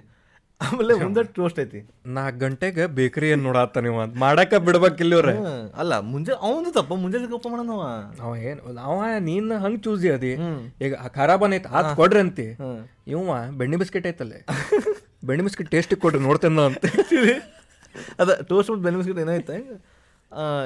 ಆಮೇಲೆ 0.64 0.94
ಮುಂದೆ 1.02 1.22
ಟೋಸ್ಟ್ 1.36 1.58
ಐತಿ. 1.62 1.80
ನಾಲ್ಕು 2.16 2.38
ಗಂಟೆಗೆ 2.42 2.84
ಬೇಕರಿ 2.98 3.28
ಏನ್ 3.34 3.42
ನೋಡಾತ 3.46 3.78
ನೀವು 3.86 3.98
ಅಂತ. 4.04 4.14
ಮಾಡಾಕ 4.24 4.60
ಬಿಡ್ಬೇಕಿಲ್ಲ 4.66 5.12
ಇವ್ರೆ. 5.18 5.34
ಅಲ್ಲ 5.80 5.92
ಮುಂಜೆ 6.12 6.32
ಅವನು 6.48 6.70
ತಪ್ಪ 6.78 6.92
ಮುಂಜಾನೆ 7.02 7.28
ಗಪ್ಪ 7.34 7.46
ಮಾಡೋಣವ 7.54 7.84
ಅವ? 8.24 8.30
ಏನು 8.50 8.60
ಅವ 8.88 8.98
ನೀನ್ 9.28 9.50
ಹಂಗ್ 9.64 9.80
ಚೂಸಿ 9.86 10.10
ಅದಿ. 10.16 10.32
ಈಗ 10.86 10.92
ಖರಾಬ್ 11.18 11.44
ಐತಿ 11.58 11.70
ಆತ್ 11.80 11.90
ಕೊಡ್ರಿ 12.00 12.20
ಅಂತಿ. 12.24 12.46
ಇವ 13.14 13.38
ಬೆಣ್ಣೆ 13.60 13.78
ಬಿಸ್ಕೆಟ್ 13.82 14.06
ಐತಲ್ಲ. 14.12 14.34
ಬೆಣ್ಣೆ 15.30 15.44
ಬಿಸ್ಕೆಟ್ 15.48 15.70
ಟೇಸ್ಟ್ 15.76 15.94
ಕೊಡ್ರಿ 16.04 16.22
ನೋಡ್ತೇನೆ 16.28 16.64
ಅಂತ. 16.70 16.84
ಅದ 18.22 18.30
ಟೋಸ್ಟ್ 18.50 18.68
ಮತ್ತು 18.72 18.82
ಬೆಣ್ಣೆ 18.84 18.98
ಬಿಸ್ಕೆಟ್ 19.00 19.18
ಏನೋ 19.22 19.32
ಐತೆ 19.38 19.56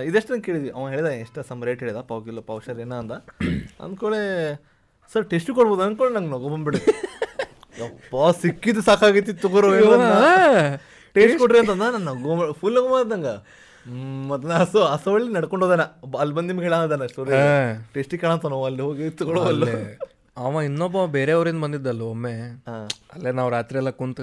ಇದೆಷ್ಟು 0.08 0.40
ಕೇಳಿದ್ವಿ. 0.46 0.70
ಅವ 0.76 0.84
ಹೇಳಿದ 0.92 1.08
ಎಷ್ಟು 1.22 1.40
ಸಮ್ 1.48 1.62
ರೇಟ್ 1.68 1.80
ಹೇಳಿದ 1.84 2.00
ಪಾವ್ 2.10 2.20
ಕಿಲೋ 2.26 2.42
ಪಾವ್ಶರ್ 2.50 2.80
ಏನೋ 2.84 2.96
ಅಂದ. 3.02 3.14
ಅಂದ್ಕೊಳ್ಳೆ 3.84 4.20
ಸರ್ 5.12 5.24
ಟೆಸ್ಟ್ 5.32 5.50
ಕೊಡ್ಬೋದು 5.58 5.82
ಅಂದ್ಕೊಳ್ಳಿ 5.86 6.14
ನಂಗೆ 6.16 6.32
ನಗು 6.34 6.50
ಬಂದ್ಬಿಡಿ 6.54 6.80
ಯಪ್ಪ 7.80 8.16
ಸಿಕ್ಕಿದ್ದು 8.42 8.82
ಸಾಕಾಗೈತಿ 8.88 9.32
ತಗೋರು 9.44 9.70
ಟೇಸ್ಟ್ 11.16 11.38
ಕೊಡ್ರಿ 11.42 11.58
ಅಂತ 11.62 11.74
ನನ್ನ 11.96 12.10
ಗೋಮ 12.24 12.40
ಫುಲ್ 12.60 12.78
ಗೋಮ 12.84 12.94
ಬಂದಂಗ. 13.02 13.28
ಮತ್ತೆ 14.30 14.46
ನಾ 14.50 14.56
ಹಸು 14.62 15.08
ಹೊಳ್ಳಿ 15.12 15.28
ನಡ್ಕೊಂಡು 15.36 15.64
ಹೋದಾನ. 15.66 15.84
ಅಲ್ಲಿ 16.22 16.34
ಬಂದು 16.36 16.48
ನಿಮ್ಗೆ 16.50 16.66
ಹೇಳೋದಾನ 16.68 17.06
ಸ್ಟೋರಿ 17.12 17.32
ಟೇಸ್ಟಿ 17.94 18.16
ಕಾಣತಾನೋ 18.22 18.58
ಅಲ್ಲಿ 18.68 18.82
ಹೋಗಿ 18.86 19.08
ತಗೊಳ್ಳೋ 19.20 19.42
ಅಲ್ಲ. 19.52 19.66
ಅವ 20.36 20.62
ಇನ್ನೊಬ್ಬ 20.68 21.04
ಬೇರೆಯವ್ರಿಂದ 21.16 21.60
ಬಂದಿದ್ದಲ್ಲ 21.64 22.02
ಒಮ್ಮೆ. 22.14 22.32
ಅಲ್ಲೇ 23.14 23.30
ನಾವು 23.38 23.50
ರಾತ್ರಿ 23.56 23.78
ಎಲ್ಲ 23.82 23.90
ಕುಂತ 24.00 24.20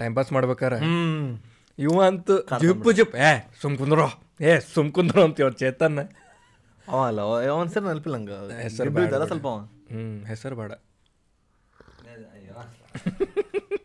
ಟೈಮ್ 0.00 0.14
ಪಾಸ್ 0.16 0.30
ಮಾಡ್ಬೇಕಾರ. 0.36 0.74
ಹ್ಮ್. 0.86 1.28
ಇವ 1.78 1.96
ಅಂತ 2.10 2.30
ಜಿಪ್ಪು 2.64 2.90
ಜಿಪ್ 2.98 3.14
ಏ 3.28 3.30
ಸುಮ್ 3.62 3.76
ಕುಂದ್ರೋ. 3.80 4.08
ಏ 4.48 4.52
ಸುಮ್ 4.74 4.90
ಕುಂದ್ರೋ 4.96 5.22
ಇವ್ರ 5.42 5.52
ಚೇತನ್ 5.62 5.98
ಅವ 6.84 6.98
ಅಲ್ಲ 7.10 7.20
ಅವನ 7.52 7.66
ಸರ್ 7.74 7.84
ನೆನಪಿಲ್ಲ 7.88 8.16
ಹಂಗ 8.16 8.32
ಹೆಸರು 8.64 8.90
ಗಿಡ್ಡು 8.96 9.26
ಸ್ವಲ್ಪ 9.32 9.48
ಹ್ಮ್ 9.94 10.18
ಹೆಸರು 10.30 10.56
ಬೇಡ. 10.60 10.72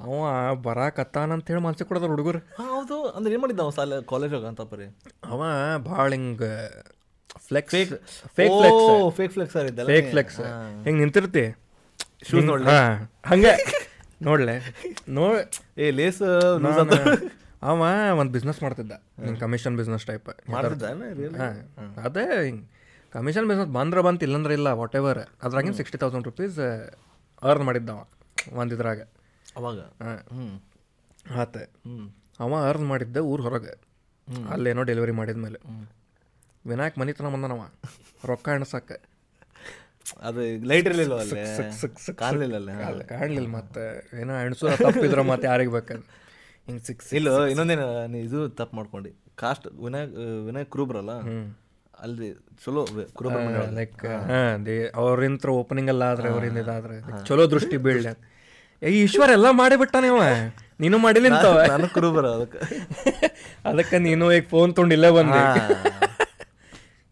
ಅವ 0.00 0.54
ಬರಾಕತ್ತಾನ 0.54 1.32
ಹೇಳಿ 1.48 1.60
ಮನ್ಸಿಗೆ 1.60 1.88
ಕೊಡೋದ್ರ 1.88 2.08
ಹುಡುಗರು. 2.08 2.38
ಹೌದು. 2.38 3.08
ಅಂದ್ರೆ 3.08 3.32
ಏನು 3.32 3.40
ಮಾಡಿದ್ದ 3.40 3.60
ಅವ 3.60 3.70
ಸಾಲ 3.70 4.00
ಕಾಲೇಜ್ 4.00 4.34
ಹೋಗ 4.34 4.46
ಅಂತ 4.46 4.60
ಪರಿ? 4.60 4.86
ಅವ 5.24 5.40
ಭಾಳ 5.84 6.10
ಹಿಂಗ 6.10 6.42
flex 7.48 7.74
fake 7.74 7.92
flex 8.34 9.12
fake 9.16 9.32
flex 9.32 9.56
ಇದ್ದಲ್ಲ 9.56 9.88
ಫೇಕ್ 9.88 10.10
ಫ್ಲೆಕ್ಸ್ 10.10 10.40
ಹಿಂಗ್ 10.84 10.98
ನಿಂತಿರ್ತಿ? 10.98 11.44
ಶೂಸ್ 12.30 12.44
ನೋಡ್ಲ? 12.44 12.68
ಹಂಗೆ. 13.26 13.52
ನೋಡ್ಲೆ. 14.22 14.56
ನೋ 15.08 15.22
ಏ 15.78 15.90
ಲೇಸ್ 15.90 16.22
ನಾನು- 16.60 17.30
ಅವ 17.62 17.80
ಒಂದ್ 18.18 18.32
ಬಿಸ್ನೆಸ್ 18.32 18.62
ಮಾಡ್ತಿದ್ದ. 18.62 18.92
ಹಿಂಗೆ 19.24 19.40
ಕಮಿಷನ್ 19.40 19.76
ಬಿಸ್ನೆಸ್ 19.76 20.06
ಟೈಪ್ 20.06 20.28
ಹಾಂ 20.28 21.94
ಅದೇ 22.04 22.44
ಹಿಂಗೆ. 22.44 22.64
ಕಮಿಷನ್ 23.12 23.46
ಬಿಸ್ನೆಸ್ 23.46 23.70
ಬಂದ್ರೆ 23.70 24.00
ಬಂತು 24.00 24.24
ಇಲ್ಲಂದ್ರೆ 24.24 24.54
ಇಲ್ಲ 24.54 24.68
ವಾಟ್ 24.72 24.96
ಎವರ್ 24.96 25.18
ಅದ್ರಾಗಿನ 25.42 25.72
ಸಿಕ್ಸ್ಟಿ 25.72 25.98
ತೌಸಂಡ್ 25.98 26.24
ರುಪೀಸ್ 26.24 26.58
ಅರ್ನ್ 27.42 27.64
ಮಾಡಿದ್ದವ 27.64 28.00
ಒಂದು 28.60 28.74
ಇದ್ರಾಗ 28.76 29.00
ಅವಾಗ? 29.56 29.78
ಹಾಂ. 30.02 30.52
ಆತ 31.42 31.56
ಅವ 32.44 32.52
ಅರ್ನ್ 32.68 32.86
ಮಾಡಿದ್ದೆ 32.86 33.20
ಊರು 33.30 33.42
ಹೊರಗೆ. 33.42 33.74
ಅಲ್ಲೇನೋ 34.54 34.82
ಡೆಲಿವರಿ 34.90 35.14
ಮಾಡಿದ್ಮೇಲೆ. 35.20 35.58
ವಿನಾಯಕ್ 36.70 36.96
ಮನಿ 36.98 37.12
ತನ 37.12 37.28
ಬಂದನವ. 37.34 37.62
ರೊಕ್ಕ 38.30 38.48
ಎಣಸಕ್ಕೆ 38.56 38.98
ಅದು 40.22 40.40
ಲೈಟ್ 40.70 40.86
ಇರಲಿಲ್ಲ 40.86 41.14
ಕಾಣಲಿಲ್ಲ 42.22 43.02
ಕಾಣ್ಲಿಲ್ಲ 43.12 43.48
ಮತ್ತೆ. 43.58 43.84
ಏನೋ 44.20 44.32
ಎಣಸು 44.46 44.66
ತಪ್ಪಿದ್ರ 44.84 45.22
ಮತ್ತೆ 45.30 45.46
ಯಾರಿಗೆ 45.46 45.72
ಬೇಕದು 45.76 46.04
ಹಿಂಗೆ 46.66 46.82
ಸಿಕ್ಸ್ 46.88 47.08
ಇಲ್ಲ 47.18 47.28
ಇನ್ನೊಂದೇನು 47.52 47.86
ನೀ 48.12 48.18
ಇದು 48.28 48.40
ತಪ್ಪು 48.60 48.74
ಮಾಡ್ಕೊಂಡು. 48.76 49.10
ಕಾಸ್ಟ್ 49.34 49.66
ವಿನಾಯಕ್ 49.84 50.12
ವಿನಾಯಕ್ 50.46 50.70
ಕ್ರೂಬ್ರಲ್ಲ? 50.70 51.12
ಅಲ್ಲಿ 52.04 52.28
ಚಲೋ 52.64 52.82
ಕ್ರೂಬ್ರ 53.18 53.40
ಲೈಕ್ 53.78 54.04
ಹಾಂ. 54.30 54.66
ಅವ್ರಿಂತ್ರ 55.02 55.50
ಓಪನಿಂಗ್ 55.60 55.90
ಎಲ್ಲ 55.90 56.04
ಆದ್ರೆ 56.12 56.28
ಅವರಿಂದ 56.28 56.58
ಇದಾದ್ರೆ 56.58 56.96
ಚಲೋ 57.28 57.44
ದೃಷ್ಟಿ 57.50 57.76
ಬೀಳ್ಲಿ 57.76 58.12
ಈಶ್ವರ್ 58.82 59.30
ಎಲ್ಲ 59.30 59.50
ಮಾಡಿಬಿಟ್ಟಾನೆ 59.50 60.08
ಅವ. 60.08 60.22
ನೀನು 60.80 60.98
ಮಾಡಿಲ್ಲ 60.98 61.28
ನಾನು 61.68 61.88
ಕ್ರೂಬ್ರ 61.88 62.26
ಅದಕ್ಕೆ. 62.26 62.58
ಅದಕ್ಕೆ 63.64 63.98
ನೀನು 63.98 64.32
ಈಗ 64.32 64.42
ಫೋನ್ 64.50 64.76
ತೊಂಡಿಲ್ಲ 64.76 65.06
ಇಲ್ಲೇ 65.06 65.22
ಬಂದೆ. 65.22 65.42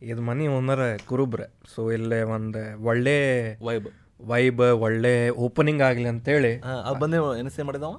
ಇದು 0.02 0.22
ಮನಿ 0.22 0.48
ಓನರ್ 0.48 0.98
ಕುರುಬ್ರ 1.06 1.42
ಸೊ 1.74 1.90
ಇಲ್ಲೇ 1.90 2.22
ಒಂದು 2.22 2.84
ಒಳ್ಳೆ 2.84 3.16
ವೈಬ್ 3.62 3.88
ವೈಬ್ 4.22 4.60
ಒಳ್ಳೆ 4.60 5.30
ಓಪನಿಂಗ್ 5.30 5.82
ಆಗಲಿ 5.82 6.08
ಅಂತೇಳಿ. 6.08 6.60
ಬಂದೆ 6.98 7.16
ಎಣಸಿ 7.38 7.62
ಮಾಡಿದವ? 7.62 7.92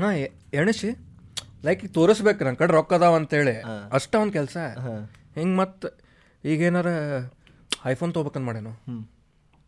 ಹಾಂ 0.00 0.14
ಎಣಸಿ. 0.54 0.90
ಲೈಕ್ 1.64 1.84
ಈಗ 1.84 1.90
ತೋರಿಸ್ಬೇಕು 1.92 2.44
ನನ್ನ 2.44 2.54
ಕಡೆ 2.54 2.72
ರೊಕ್ಕ 2.72 2.94
ಅದಾವ 2.94 3.16
ಅಂತೇಳಿ. 3.16 3.54
ಅಷ್ಟ 3.92 4.14
ಒಂದು 4.14 4.32
ಕೆಲಸ. 4.32 4.56
ಹಿಂಗೆ 5.34 5.56
ಮತ್ತೆ 5.56 5.90
ಈಗೇನಾರ 6.44 6.88
ಐಫೋನ್ 7.86 8.14
ತೊಗೋಬೇಕಂತ 8.14 8.46
ಮಾಡ್ಯಾನು. 8.46 8.74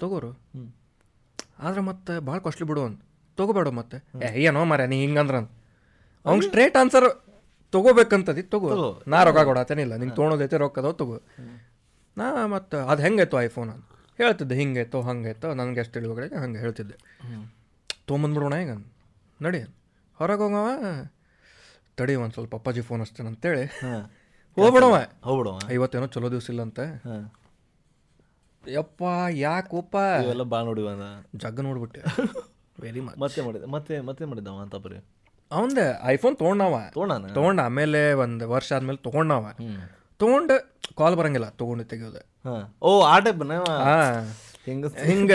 ತಗೋರು. 0.00 0.32
ಆದ್ರೆ 1.59 1.80
ಮತ್ತೆ 1.80 2.18
ಭಾಳ 2.20 2.38
ಕಾಸ್ಟ್ಲಿ 2.38 2.68
ಬಿಡು 2.68 2.85
ಅಂತ 2.85 3.00
ತಗೋಬೇಡ 3.37 3.68
ಮತ್ತೆ. 3.68 3.99
ಏನೋ 4.42 4.64
ಮರ 4.64 4.81
ನೀ 4.85 5.01
ಹಿಂಗಂದ್ರ 5.01 5.37
ಅವ್ನು 6.25 6.42
ಸ್ಟ್ರೇಟ್ 6.42 6.77
ಆನ್ಸರ್ 6.77 7.09
ತಗೋಬೇಕಂತದಿ 7.72 8.42
ತಗೋ. 8.42 9.03
ನಾ 9.09 9.25
ರೊಕ್ಕ 9.25 9.40
ಕೊಡತ್ತೇನಿಲ್ಲ 9.40 9.96
ನಿಂಗೆ 9.96 10.16
ತೊಗೊಳೋದೈತೆ 10.16 10.57
ರೊಕ್ಕದ 10.57 10.90
ತಗೋ. 10.90 11.18
ನಾ 12.16 12.46
ಮತ್ತು 12.46 12.77
ಅದು 12.77 13.03
ಹೆಂಗಾಯ್ತು 13.03 13.40
ಐಫೋನ್ 13.40 13.70
ಅಂತ. 13.70 13.87
ಹೇಳ್ತಿದ್ದೆ 14.18 14.55
ಹಿಂಗಾಯ್ತು 14.55 15.03
ಹಂಗಾಯ್ತು 15.03 15.55
ನನಗೆ 15.55 15.81
ಎಷ್ಟು 15.81 15.94
ತಿಳಿಗಳಿಗೆ 15.94 16.35
ಹಂಗೆ 16.35 16.59
ಹೇಳ್ತಿದ್ದೆ. 16.59 16.96
ತೊಗೊಂಬಂದ್ಬಿಡೋಣ 18.07 18.55
ಈಗ 18.55 18.72
ನಡಿ. 19.42 19.61
ಹೊರಗೆ 20.18 20.40
ಹೋಗವ 20.40 20.68
ತಡಿ 21.96 22.14
ಒಂದು 22.14 22.35
ಸ್ವಲ್ಪ 22.35 22.55
ಅಪ್ಪಾಜಿ 22.55 22.81
ಫೋನ್ 22.81 23.01
ಹಚ್ತೇನೆ 23.01 23.29
ಅಂತೇಳಿ. 23.29 23.64
ಹೋಗ್ಬಿಡವ. 24.57 24.96
ಹೋಗ್ಬಿಡವ. 25.22 25.72
ಇವತ್ತೇನೋ 25.72 26.07
ಚಲೋ 26.07 26.31
ದಿವಸ 26.31 26.51
ಇಲ್ಲ 26.51 26.62
ಅಂತ 26.62 26.81
ಯಪ್ಪ 28.68 29.03
ಯಾಕೋಪ್ಪ 29.31 29.96
ಇವೆಲ್ಲ 30.25 30.42
ಭಾಳ 30.42 30.62
ನೋಡಿವ 30.64 30.88
ಜಗ್ಗ 31.37 31.61
ನೋಡ್ಬಿಟ್ಟೆ. 31.61 32.01
ವೆರಿ 32.78 33.00
ಮಚ್ 33.00 33.16
ಮತ್ತೆ 33.22 33.40
ಮಾಡಿದ 33.42 33.66
ಮತ್ತೆ 33.74 33.94
ಮತ್ತೆ 34.00 34.24
ಮಾಡಿದವ 34.24 34.58
ಅಂತ 34.64 34.76
ಬರೀ. 34.76 34.98
ಅವಂದ 35.50 35.80
ಐಫೋನ್ 36.04 36.34
ತೊಗೊಂಡವ. 36.36 36.76
ತೊಗೊಂಡಾನ? 36.94 37.26
ತೊಗೊಂಡ 37.38 37.60
ಆಮೇಲೆ 37.60 38.00
ಒಂದು 38.24 38.44
ವರ್ಷ 38.48 38.72
ಆದ್ಮೇಲೆ 38.72 38.98
ತೊಗೊಂಡವ. 38.98 39.44
ತೊಗೊಂಡು 40.20 40.54
ಕಾಲ್ 40.96 41.16
ಬರಂಗಿಲ್ಲ 41.16 41.48
ತೊಗೊಂಡು 41.60 41.84
ತೆಗಿಯೋದು. 41.84 42.22
ಓ 42.82 42.90
ಆ 43.02 43.16
ಟೈಪ್ 43.18 43.42
ಹಿಂಗ 44.66 44.86
ಹಿಂಗ 45.10 45.32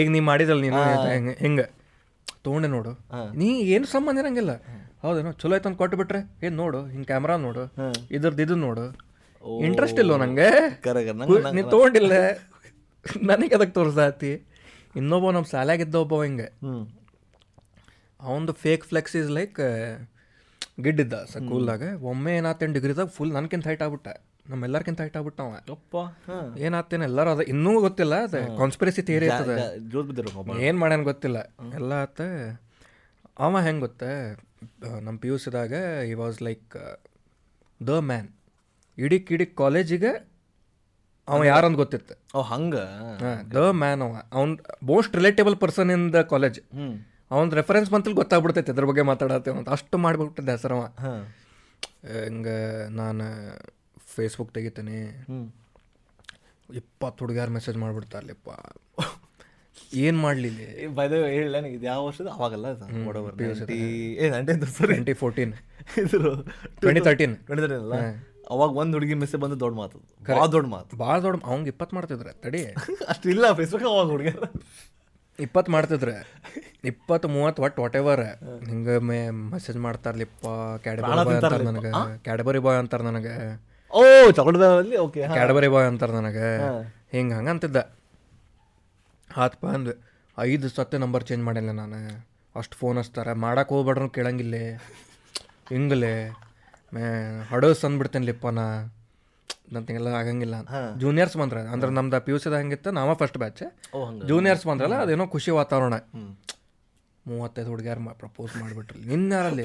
ಈಗ 0.00 0.08
ನೀ 0.10 0.20
ಮಾಡಿದಲ್ಲ 0.20 0.60
ನೀನು 0.60 0.80
ಹಿಂಗ 1.14 1.30
ಹಿಂಗ? 1.38 1.60
ತೊಗೊಂಡೆ 2.44 2.68
ನೋಡು. 2.68 2.92
ನೀ 3.34 3.48
ಏನು 3.74 3.86
ಸಂಬಂಧ 3.86 4.18
ಇರಂಗಿಲ್ಲ. 4.18 4.52
ಹೌದೇನೋ 5.02 5.32
ಚಲೋ 5.32 5.54
ಆಯ್ತು 5.54 5.68
ಅಂತ 5.68 5.78
ಕೊಟ್ಟು 5.78 5.96
ಬಿಟ್ರೆ 5.96 6.20
ಏನ್ 6.46 6.56
ನೋಡು 6.56 6.80
ಹಿಂಗ್ 6.86 7.06
ಕ್ಯಾಮ್ರಾ 7.06 7.36
ನೋಡು 7.36 7.62
ಇದ್ರದ್ದು 8.10 8.42
ಇದು 8.42 8.54
ನೋಡು. 8.56 8.84
ಇಂಟ್ರೆಸ್ಟ್ 9.64 10.00
ಇಲ್ಲೋ 10.00 10.16
ನಂಗೆ? 10.16 10.50
ನೀ 11.56 11.62
ತೊಗೊಂಡಿಲ್ಲ. 11.74 12.12
ನನಗೆ 13.30 13.54
ಅದಕ್ಕೆ 13.54 13.74
ತೋರ್ಸಾತಿ 13.74 14.30
ಇನ್ನೊಬ್ಬ 15.00 15.30
ನಮ್ಮ 15.36 15.48
ಸಾಲಾಗಿದ್ದ 15.54 15.96
ಒಬ್ಬ 16.04 16.22
ಹಿಂಗೆ. 16.26 16.48
ಅವನದು 16.64 16.94
ಅವಂದು 18.20 18.52
ಫೇಕ್ 18.64 18.84
ಫ್ಲೆಕ್ಸ್ 18.90 19.16
ಇಸ್ 19.20 19.30
ಲೈಕ್ 19.38 19.58
ಗಿಡ್ಡಿದ್ದ 20.84 21.16
ಸ್ಕೂಲ್ದಾಗ 21.32 21.82
ಒಮ್ಮೆ 22.10 22.32
ಏನಾತೇನು 22.40 22.74
ಡಿಗ್ರಿದಾಗ 22.76 23.08
ಫುಲ್ 23.16 23.32
ನನ್ಕಿಂತ 23.36 23.66
ಹೈಟ್ 23.70 23.82
ಆಗ್ಬಿಟ್ಟ. 23.86 24.08
ನಮ್ಮೆಲ್ಲರ್ಕಿಂತ 24.50 24.98
ಹೈಟ್ 25.04 25.16
ಆಗ್ಬಿಟ್ಟ 25.18 25.40
ಅವ. 25.46 25.54
ಏನಾತೇನು 26.66 27.04
ಎಲ್ಲರೂ 27.10 27.30
ಅದ 27.34 27.44
ಇನ್ನೂ 27.52 27.72
ಗೊತ್ತಿಲ್ಲ 27.86 28.14
ಅದು 28.26 28.40
ಕಾನ್ಸ್ಪಿರಸಿ 28.60 29.02
ಥಿಯರಿ 29.08 29.26
ಇರ್ತದೆ. 29.30 29.56
ಏನು 30.66 30.78
ಮಾಡ್ಯಾನ 30.82 31.04
ಗೊತ್ತಿಲ್ಲ. 31.10 31.38
ಎಲ್ಲ 31.78 31.92
ಆತ 32.06 32.20
ಅವ 33.46 33.60
ಹೆಂಗೆ 33.66 33.82
ಗೊತ್ತ 33.86 34.02
ನಮ್ಮ 35.06 35.16
ಪಿ 35.22 35.28
ಯು 35.30 35.36
ಸಿದಾಗ 35.44 35.72
ಈ 36.10 36.14
ವಾಸ್ 36.22 36.38
ಲೈಕ್ 36.48 36.76
ದ 37.80 37.98
ಮ್ಯಾನ್ 38.10 38.28
ಇಡೀ 38.98 39.18
ಕಿಡಿ 39.28 39.46
ಕಾಲೇಜಿಗೆ 39.62 40.12
ಅವ 41.28 41.44
ಯಾರಂತ 41.50 41.76
ಗೊತ್ತಿತ್ತು? 41.82 42.14
ಓ 42.38 42.42
ಹಂಗೆ? 42.50 42.84
ದ 43.54 43.64
ಮ್ಯಾನ್ 43.82 44.02
ಅವ. 44.06 44.12
ಅವ್ನ 44.38 44.52
most 44.90 45.14
relatable 45.20 45.56
person 45.64 45.90
in 45.96 46.04
the 46.16 46.22
college 46.32 46.58
ಅವ್ನ 47.30 47.46
ರೆಫರೆನ್ಸ್ 47.60 47.88
ಬಂತಲ್ಲಿ 47.94 48.18
ಗೊತ್ತಾಗ್ಬಿಡ್ತೈತೆ 48.20 48.72
ಇದ್ರ 48.74 48.86
ಬಗ್ಗೆ 48.90 49.04
ಮಾತಾಡತ್ತೆ 49.10 49.50
ಅಂತ. 49.52 49.68
ಅಷ್ಟು 49.76 49.98
ಮಾಡಿಬಿಟ್ಟಿದ್ದೆ 50.04 50.52
ಹೆಸರವ 50.56 50.82
ಅವ. 50.82 51.14
ಹಿಂಗೆ 52.26 52.56
ನಾನು 53.00 53.26
ಫೇಸ್ಬುಕ್ 54.14 54.52
ತೆಗಿತೇನೆ. 54.56 54.98
ಇಪ್ಪತ್ತು 56.80 57.20
ಹುಡುಗ್ಯಾರು 57.24 57.52
ಮೆಸೇಜ್ 57.56 57.78
ಮಾಡಿಬಿಡ್ತಾರಲಿಪ್ಪ 57.84 58.48
ಏನು 60.04 60.18
ಮಾಡಲಿ 60.24 60.50
ಬೈದ 60.98 61.12
ಹೇಳ 61.34 61.46
ನನಗೆ 61.56 61.74
ಇದು 61.76 61.86
ಯಾವ 61.90 62.00
ವರ್ಷದ 62.06 62.28
ಅವಾಗಲ್ಲ 62.36 62.66
ಟ್ವೆಂಟಿ 64.90 65.14
ಫೋರ್ಟೀನ್ 65.20 65.52
ಇದ್ರು 66.02 66.30
ಟ್ವೆಂಟಿ 66.80 67.02
ತರ್ಟೀನ್ 67.08 67.34
ಟ್ವೆಂಟಿ 67.48 67.66
ಅಲ್ಲ? 67.80 67.96
ಅವಾಗ 68.50 68.70
ಒಂದು 68.70 68.92
ಹುಡುಗಿ 68.92 69.14
ಮೆಸೇಜ್ 69.14 69.42
ಬಂದು 69.42 69.60
ದೊಡ್ಡ 69.60 69.76
ಮಾತು 69.76 69.98
ಭಾಳ 70.34 70.46
ದೊಡ್ಡ 70.46 70.68
ಮಾತು. 70.68 70.96
ಭಾಳ 70.96 71.18
ದೊಡ್ಡ 71.20 71.44
ಅವಂಗೆ 71.44 71.68
ಇಪ್ಪತ್ತು 71.68 71.96
ಮಾಡ್ತಿದ್ರೆ 71.96 72.32
ತಡಿ. 72.32 72.74
ಅಷ್ಟು 73.08 73.30
ಇಲ್ಲ 73.30 73.52
ಫೇಸ್ಬುಕ್ 73.52 73.84
ಅವಾಗ 73.84 74.06
ಹುಡುಗ 74.06 74.28
ಇಪ್ಪತ್ತು 75.40 75.72
ಮಾಡ್ತಿದ್ರೆ. 75.72 76.26
ಇಪ್ಪತ್ತು 76.84 77.28
ಮೂವತ್ತು 77.28 77.62
ಒಟ್ಟು 77.62 77.82
ವಾಟ್ 77.82 77.96
ಎವರ್ 77.96 78.20
ಹಿಂಗೆ 78.68 78.98
ಮೇ 78.98 79.30
ಮೆಸೇಜ್ 79.30 79.78
ಮಾಡ್ತಾರಲಿಪ್ಪ 79.78 80.46
ಕ್ಯಾಡಬರಿ 80.82 81.24
ಬಾಯ್ 81.24 81.36
ಅಂತಾರೆ 81.36 81.64
ನನಗೆ. 81.64 82.18
ಕ್ಯಾಡ್ಬರಿ 82.24 82.58
ಬಾಯ್ 82.58 82.78
ಅಂತಾರೆ 82.78 83.04
ನನಗೆ. 83.04 83.58
ಓ 83.90 84.30
ಚಾಕ್ಲೇಟಲ್ಲಿ 84.30 84.96
ಓಕೆ 84.96 85.28
ಕ್ಯಾಡಬರಿ 85.28 85.68
ಬಾಯ್ 85.68 85.86
ಅಂತಾರೆ 85.86 86.12
ನನಗೆ. 86.12 86.46
ಹಿಂಗೆ 87.12 87.34
ಹಂಗೆ 87.34 87.50
ಅಂತಿದ್ದ. 87.50 87.76
ಆತ್ಪ 89.36 89.66
ಅಂದ್ವಿ 89.66 89.94
ಐದು 90.38 90.68
ಸತ್ತೆ 90.68 90.98
ನಂಬರ್ 90.98 91.24
ಚೇಂಜ್ 91.24 91.44
ಮಾಡಿಲ್ಲ 91.44 91.70
ನಾನು. 91.70 92.24
ಅಷ್ಟು 92.56 92.76
ಫೋನ್ 92.76 92.98
ಹಚ್ತಾರೆ. 92.98 93.32
ಮಾಡೋಕೆ 93.32 93.74
ಹೋಗ್ಬೇಡ್ರು 93.74 94.08
ಕೇಳಂಗಿಲ್ಲ. 94.08 94.54
ಹಿಂಗಲೆ. 95.68 96.45
ಹಡೋಸ್ 97.50 97.84
ಅಂದ್ಬಿಡ್ತೇನೆ 97.84 98.50
ನಾ. 98.50 98.92
ನಂತಿಗೆಲ್ಲ 99.72 100.08
ಆಗಂಗಿಲ್ಲ. 100.08 100.54
ಜೂನಿಯರ್ಸ್ 100.98 101.36
ಬಂದ್ರೆ 101.36 101.60
ಅಂದ್ರೆ 101.60 101.90
ನಮ್ದು 101.90 102.20
ಪಿ 102.24 102.32
ಯು 102.32 102.38
ಸಿದ 102.38 102.52
ಹಂಗಿತ್ತು 102.52 102.90
ನಾವ 102.90 103.14
ಫಸ್ಟ್ 103.14 103.38
ಬ್ಯಾಚ್ 103.38 103.62
ಜೂನಿಯರ್ಸ್ 104.28 104.66
ಬಂದ್ರಲ್ಲ 104.66 104.94
ಅದೇನೋ 104.94 105.26
ಖುಷಿ 105.26 105.50
ವಾತಾವರಣ. 105.50 105.94
ಮೂವತ್ತೈದು 107.26 107.68
ಹುಡುಗ್ಯಾರ 107.68 107.98
ಪ್ರಪೋಸ್ 108.12 108.56
ಮಾಡಿಬಿಟ್ರಿ. 108.56 109.08
ನಿನ್ನಾರಲ್ಲಿ. 109.08 109.64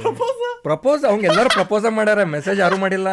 ಪ್ರಪೋಸ್ 0.64 1.06
ಅವ್ಗೆ 1.06 1.26
ಎಲ್ಲರೂ 1.28 1.50
ಪ್ರಪೋಸ 1.50 1.86
ಮಾಡ್ಯಾರ 1.90 2.24
ಮೆಸೇಜ್ 2.24 2.60
ಯಾರು 2.60 2.78
ಮಾಡಿಲ್ಲ. 2.78 3.08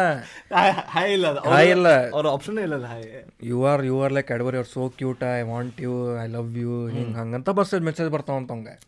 ಹಾಯ್ 0.87 1.13
ಇಲ್ಲ. 1.13 1.27
ಅದು. 1.27 1.49
ಹಾಯ್ 1.49 1.69
ಇಲ್ಲ. 1.69 2.09
ಅವ್ರ 2.09 2.27
ಆಪ್ಷನ್ 2.27 2.59
ಇಲ್ಲ 2.59 2.85
hi 2.85 3.05
you 3.43 3.65
are 3.65 3.85
you 3.85 4.01
are 4.01 4.13
like 4.13 4.31
ಅಡ್ವರ್ 4.31 4.55
ಅವ್ರು 4.55 4.69
so 4.69 4.89
cute 4.89 5.23
I 5.37 5.41
want 5.41 5.81
you 5.81 6.23
I 6.23 6.27
love 6.27 6.57
you 6.57 6.87
ಹಿಂಗೆ 6.87 7.17
ಹಂಗಂತ 7.17 7.49
ಬಸ್ 7.49 7.81
ಮೆಸೇಜ್ 7.81 8.09
ಬರ್ತಾವಂತ 8.09 8.51
ಅವಂಗೆ. 8.51 8.79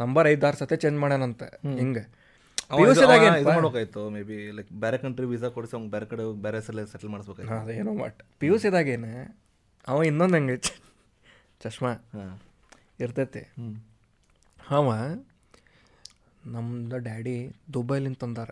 ನಂಬರ್ 0.00 0.28
ಐದಾರು 0.28 0.56
ಸತೆ 0.56 0.76
ಚೇಂಜ್ 0.76 0.98
ಮಾಡ್ಯಾನಂತ 0.98 1.42
ಹಿಂಗೆ. 1.66 2.21
ಅವ 2.70 2.86
ಇದು 2.86 3.04
ಮಾಡ್ಬೇಕಾಯ್ತು 3.48 4.02
ಮೇ 4.14 4.22
ಬಿ 4.28 4.36
ಲೈಕ್ 4.56 4.70
ಬೇರೆ 4.84 4.98
ಕಂಟ್ರಿ 5.04 5.26
ವೀಸಾ 5.32 5.48
ಕೊಡಿಸಿ 5.56 5.74
ಅವ್ನು 5.76 5.90
ಬೇರೆ 5.94 6.06
ಕಡೆ 6.10 6.24
ಬೇರೆ 6.46 6.58
ಸಲ 6.66 6.84
ಸೆಟಲ್ 6.92 7.10
ಮಾಡಿಸ್ಬೇಕಾಯ್ತು. 7.14 7.54
ಅದೇನೋ 7.62 7.92
ಬಟ್ 8.02 8.18
ಪಿ 8.40 8.46
ಯು 8.50 8.56
ಸಿದಾಗೇನು 8.64 9.12
ಅವ 9.92 9.98
ಇನ್ನೊಂದು 10.10 10.36
ಹಂಗೆ 10.38 10.56
ಚಶ್ಮಾ 11.64 11.92
ಇರ್ತೈತಿ. 13.04 13.42
ಅವ 14.78 14.90
ನಮ್ದು 16.54 16.98
ಡ್ಯಾಡಿ 17.08 17.36
ದುಬೈಲಿಂದ 17.74 18.18
ತಂದಾರ. 18.24 18.50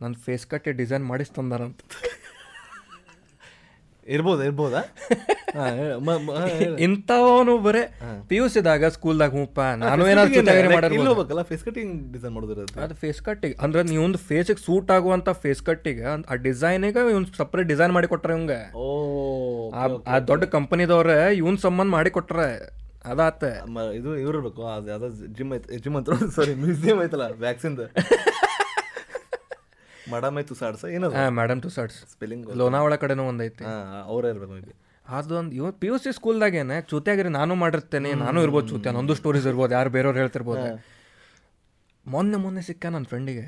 ನನ್ನ 0.00 0.14
ಫೇಸ್ 0.26 0.46
ಕಟ್ಟಿ 0.52 0.72
ಡಿಸೈನ್ 0.80 1.04
ಮಾಡಿಸ್ 1.10 1.30
ತಂದಾರಂತ. 1.38 1.80
ಇರ್ಬೋದಾ 4.06 4.42
ಇರ್ಬೋದಾ? 4.48 4.80
ಇಂಥವನು 6.84 7.54
ಬರೇ 7.58 7.82
ಪಿ 8.28 8.36
ಯು 8.36 8.44
ಸಿದಾಗ 8.54 8.88
ಸ್ಕೂಲ್ದಾಗ 8.94 9.32
ಹೂಪ 9.38 9.58
ನಾನು 9.80 10.04
ಏನಾದ್ರು 10.06 10.42
ಫೇಸ್ 11.48 11.64
ಕಟಿಂಗ್ 11.64 11.92
ಡಿಸೈನ್ 12.12 12.34
ಮಾಡೋದಿರುತ್ತೆ 12.36 12.80
ಅದು 12.80 12.94
ಫೇಸ್ 13.00 13.20
ಕಟ್ಟಿಗೆ 13.22 13.56
ಅಂದ್ರೆ 13.60 13.82
ನೀವು 13.88 14.02
ಒಂದು 14.04 14.20
ಫೇಸಿಗೆ 14.26 14.62
ಸೂಟ್ 14.66 14.90
ಆಗುವಂತ 14.96 15.30
ಫೇಸ್ 15.42 15.62
ಕಟ್ಟಿಗೆ 15.62 16.04
ಆ 16.26 16.36
ಡಿಸೈನಿಗೆ 16.44 17.04
ಇವ್ನು 17.10 17.28
ಸಪ್ರೇಟ್ 17.38 17.68
ಡಿಸೈನ್ 17.68 17.94
ಮಾಡಿ 17.96 18.10
ಕೊಟ್ರೆ 18.12 18.34
ಇವಂಗ 18.34 18.56
ಓ 18.78 18.86
ಆ- 20.08 20.22
ದೊಡ್ಡ 20.28 20.44
ಕಂಪನಿದವ್ರೆ 20.54 21.18
ಇವನ್ 21.38 21.58
ಸಂಬಂಧ 21.60 21.90
ಮಾಡಿ 21.92 22.12
ಕೊಟ್ರೆ 22.12 22.48
ಅದಾತ. 23.04 23.42
ಇದು 23.94 24.10
ಇವ್ರು 24.18 24.34
ಇರ್ಬೇಕು. 24.34 24.62
ಅದು 24.72 24.88
ಯಾವ್ದೋ 24.90 25.08
ಜಿಮ್ 25.36 25.52
ಐತೆ 25.54 25.76
ಜಿಮ್ 25.78 25.94
ಅಂತ 25.98 26.16
ಸಾರಿ 26.34 26.54
ಮ್ಯೂಸಿಯಂ 26.58 26.98
ಐತಲ್ಲ 27.02 27.26
ವ್ಯಾಕ್ಸಿನ್ದು 27.40 27.84
ಮಡಮ್ 30.12 30.36
ಐತು 30.42 30.54
ಸಾಡ್ಸ 30.60 30.84
ಏನದು? 30.96 31.14
ಹಾಂ 31.18 31.32
ಮೇಡಮ್ 31.40 31.60
ಸರ್ಟ್ಸ್ 31.78 31.98
ಸ್ಪೆಲ್ಲಿಂಗ್ 32.12 32.44
ಲೋನಾವಳ 32.60 32.94
ಕಡೆನೂ 33.02 33.24
ಒಂದೈತಿ. 33.32 33.64
ಅವರೇ 34.10 34.30
ಇರ್ಬೇಕು 34.34 34.52
ಮೇ 34.56 34.62
ಬಿ 34.68 34.74
ಅದೊಂದು 35.06 35.54
ಇವ್ 35.58 35.66
ಪಿ 35.82 35.86
ಯು 35.90 35.96
ಸಿ 36.02 36.10
ಸ್ಕೂಲ್ದಾಗೇನೆ 36.18 36.76
ಚೂತ್ಯಾಗಿರಿ 36.90 37.30
ನಾನು 37.40 37.52
ಮಾಡಿರ್ತೇನೆ 37.62 38.10
ನಾನು 38.24 38.38
ಇರ್ಬೋದು 38.46 38.66
ಚೂತ್ಯ 38.72 38.96
ಒಂದು 39.02 39.14
ಸ್ಟೋರೀಸ್ 39.20 39.46
ಇರ್ಬೋದು 39.50 39.72
ಯಾರು 39.78 39.90
ಬೇರೆಯವ್ರು 39.96 40.20
ಹೇಳ್ತಿರ್ಬೋದು. 40.22 40.66
ಮೊನ್ನೆ 42.06 42.36
ಮೊನ್ನೆ 42.42 42.62
ಸಿಕ್ಕ 42.68 42.84
ನನ್ನ 42.94 43.06
ಫ್ರೆಂಡಿಗೆ 43.10 43.42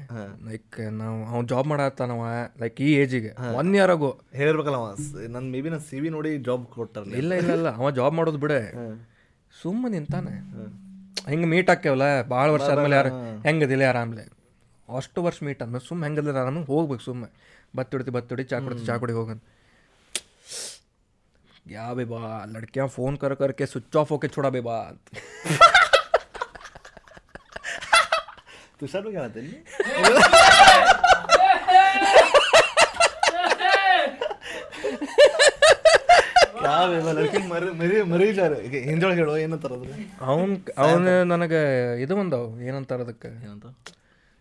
ಲೈಕ್ 0.48 0.78
ನಾವು 0.98 1.18
ಅವ್ನು 1.30 1.46
ಜಾಬ್ 1.52 1.68
ಮಾಡತ್ತಾನವ 1.70 2.24
ಲೈಕ್ 2.62 2.80
ಈ 2.86 2.88
ಏಜಿಗೆ 3.02 3.30
ಒನ್ 3.60 3.70
ಇಯರ್ 3.78 3.92
ಆಗು 3.94 4.10
ಹೇಳಿರ್ಬೇಕಲ್ಲ 4.40 4.78
ಅವ 4.82 4.88
ನನ್ನ 5.34 5.44
ಮೇ 5.54 5.60
ಬಿ 5.64 5.70
ನನ್ನ 5.74 5.84
ಸಿ 5.90 5.98
ವಿ 6.02 6.10
ನೋಡಿ 6.16 6.30
ಜಾಬ್ 6.48 6.64
ಕೊಟ್ಟಾರಲ್ಲ 6.76 7.14
ಇಲ್ಲ 7.22 7.32
ಇಲ್ಲ 7.42 7.52
ಇಲ್ಲ. 7.58 7.70
ಅವ 7.80 7.90
ಜಾಬ್ 8.00 8.14
ಮಾಡೋದು 8.18 8.40
ಬಿಡೆ. 8.44 8.60
ಸುಮ್ಮನೆ 9.54 9.92
ನಿಂತಾನೆ. 9.96 10.34
ಹಿಂಗೆ 11.30 11.48
ಮೀಟ್ 11.52 11.70
ಹಾಕ್ಯವಲ್ಲ 11.72 12.04
ಭಾಳ 12.34 12.46
ವರ್ಷ 12.56 12.68
ಆದ್ಮೇಲೆ 12.74 12.96
ಯಾರು 13.00 13.10
ಹೆಂಗದಿಲ್ಲ 13.46 13.84
ಆರಾಮ್ಲೆ 13.92 14.24
ಅಷ್ಟು 14.94 15.22
ವರ್ಷ 15.24 15.38
ಮೀಟ್ 15.42 15.62
ಆದ್ಮೇಲೆ 15.62 15.84
ಸುಮ್ಮ 15.86 16.02
ಹೆಂಗದಿಲ್ಲ 16.06 16.38
ಆರಾಮ 16.40 16.62
ಹೋಗ್ಬೇಕು 16.70 17.04
ಸುಮ್ಮ 17.04 17.24
ಬತ್ತಿಡ್ತಿ 17.74 18.12
ಬತ್ತಿಡಿ 18.16 18.44
ಚಾ 18.50 18.58
ಕುಡ್ತಿ 18.64 18.84
ಚಾ 18.86 18.96
ಕುಡಿ 18.98 19.14
ಹೋಗನ್ 19.18 19.40
ಯಾ 21.72 21.86
ಬೇ 21.94 22.04
ಬಾ 22.06 22.20
ಲಡ್ಕಿಯ 22.52 22.84
ಫೋನ್ 22.94 23.16
ಕರ್ 23.20 23.36
ಕರ್ಕೆ 23.40 23.66
ಸ್ವಿಚ್ 23.72 23.96
ಆಫ್ 23.96 24.10
ಹೋಗಿ 24.12 24.28
छोड़ा 24.34 24.50
ಬೇ 24.50 24.62
ಬಾ 24.62 24.76
ಅಂತ. 24.84 25.06
ತುಷಾರ್ 28.80 29.04
ಬಗ್ಗೆ 29.06 29.18
ಹೇಳತ್ತೀನಿ 29.18 29.52
ಯಾವ 36.66 36.86
ಲಡ್ಕಿ 37.10 37.38
ಮರಿ 37.50 37.68
ಮರಿ 37.78 37.96
ಮರೀಜಾರ 38.10 38.52
ಈಗ 38.66 38.74
ಹಿಂದೊಳಗೆ 38.88 39.20
ಹೇಳೋ 39.22 39.34
ಏನಂತಾರ 39.38 39.72
ಅದ್ರ 39.78 39.92
ಅವನ್ 40.26 40.52
ಅವನು 40.84 41.14
ನನಗೆ 41.32 41.60
ಇದು 42.02 42.14
ಬಂದವು 42.20 42.48
ಏನಂತಾರ 42.66 43.00
ಅದಕ್ಕೆ? 43.06 43.30
ಏನಂತ 43.44 43.66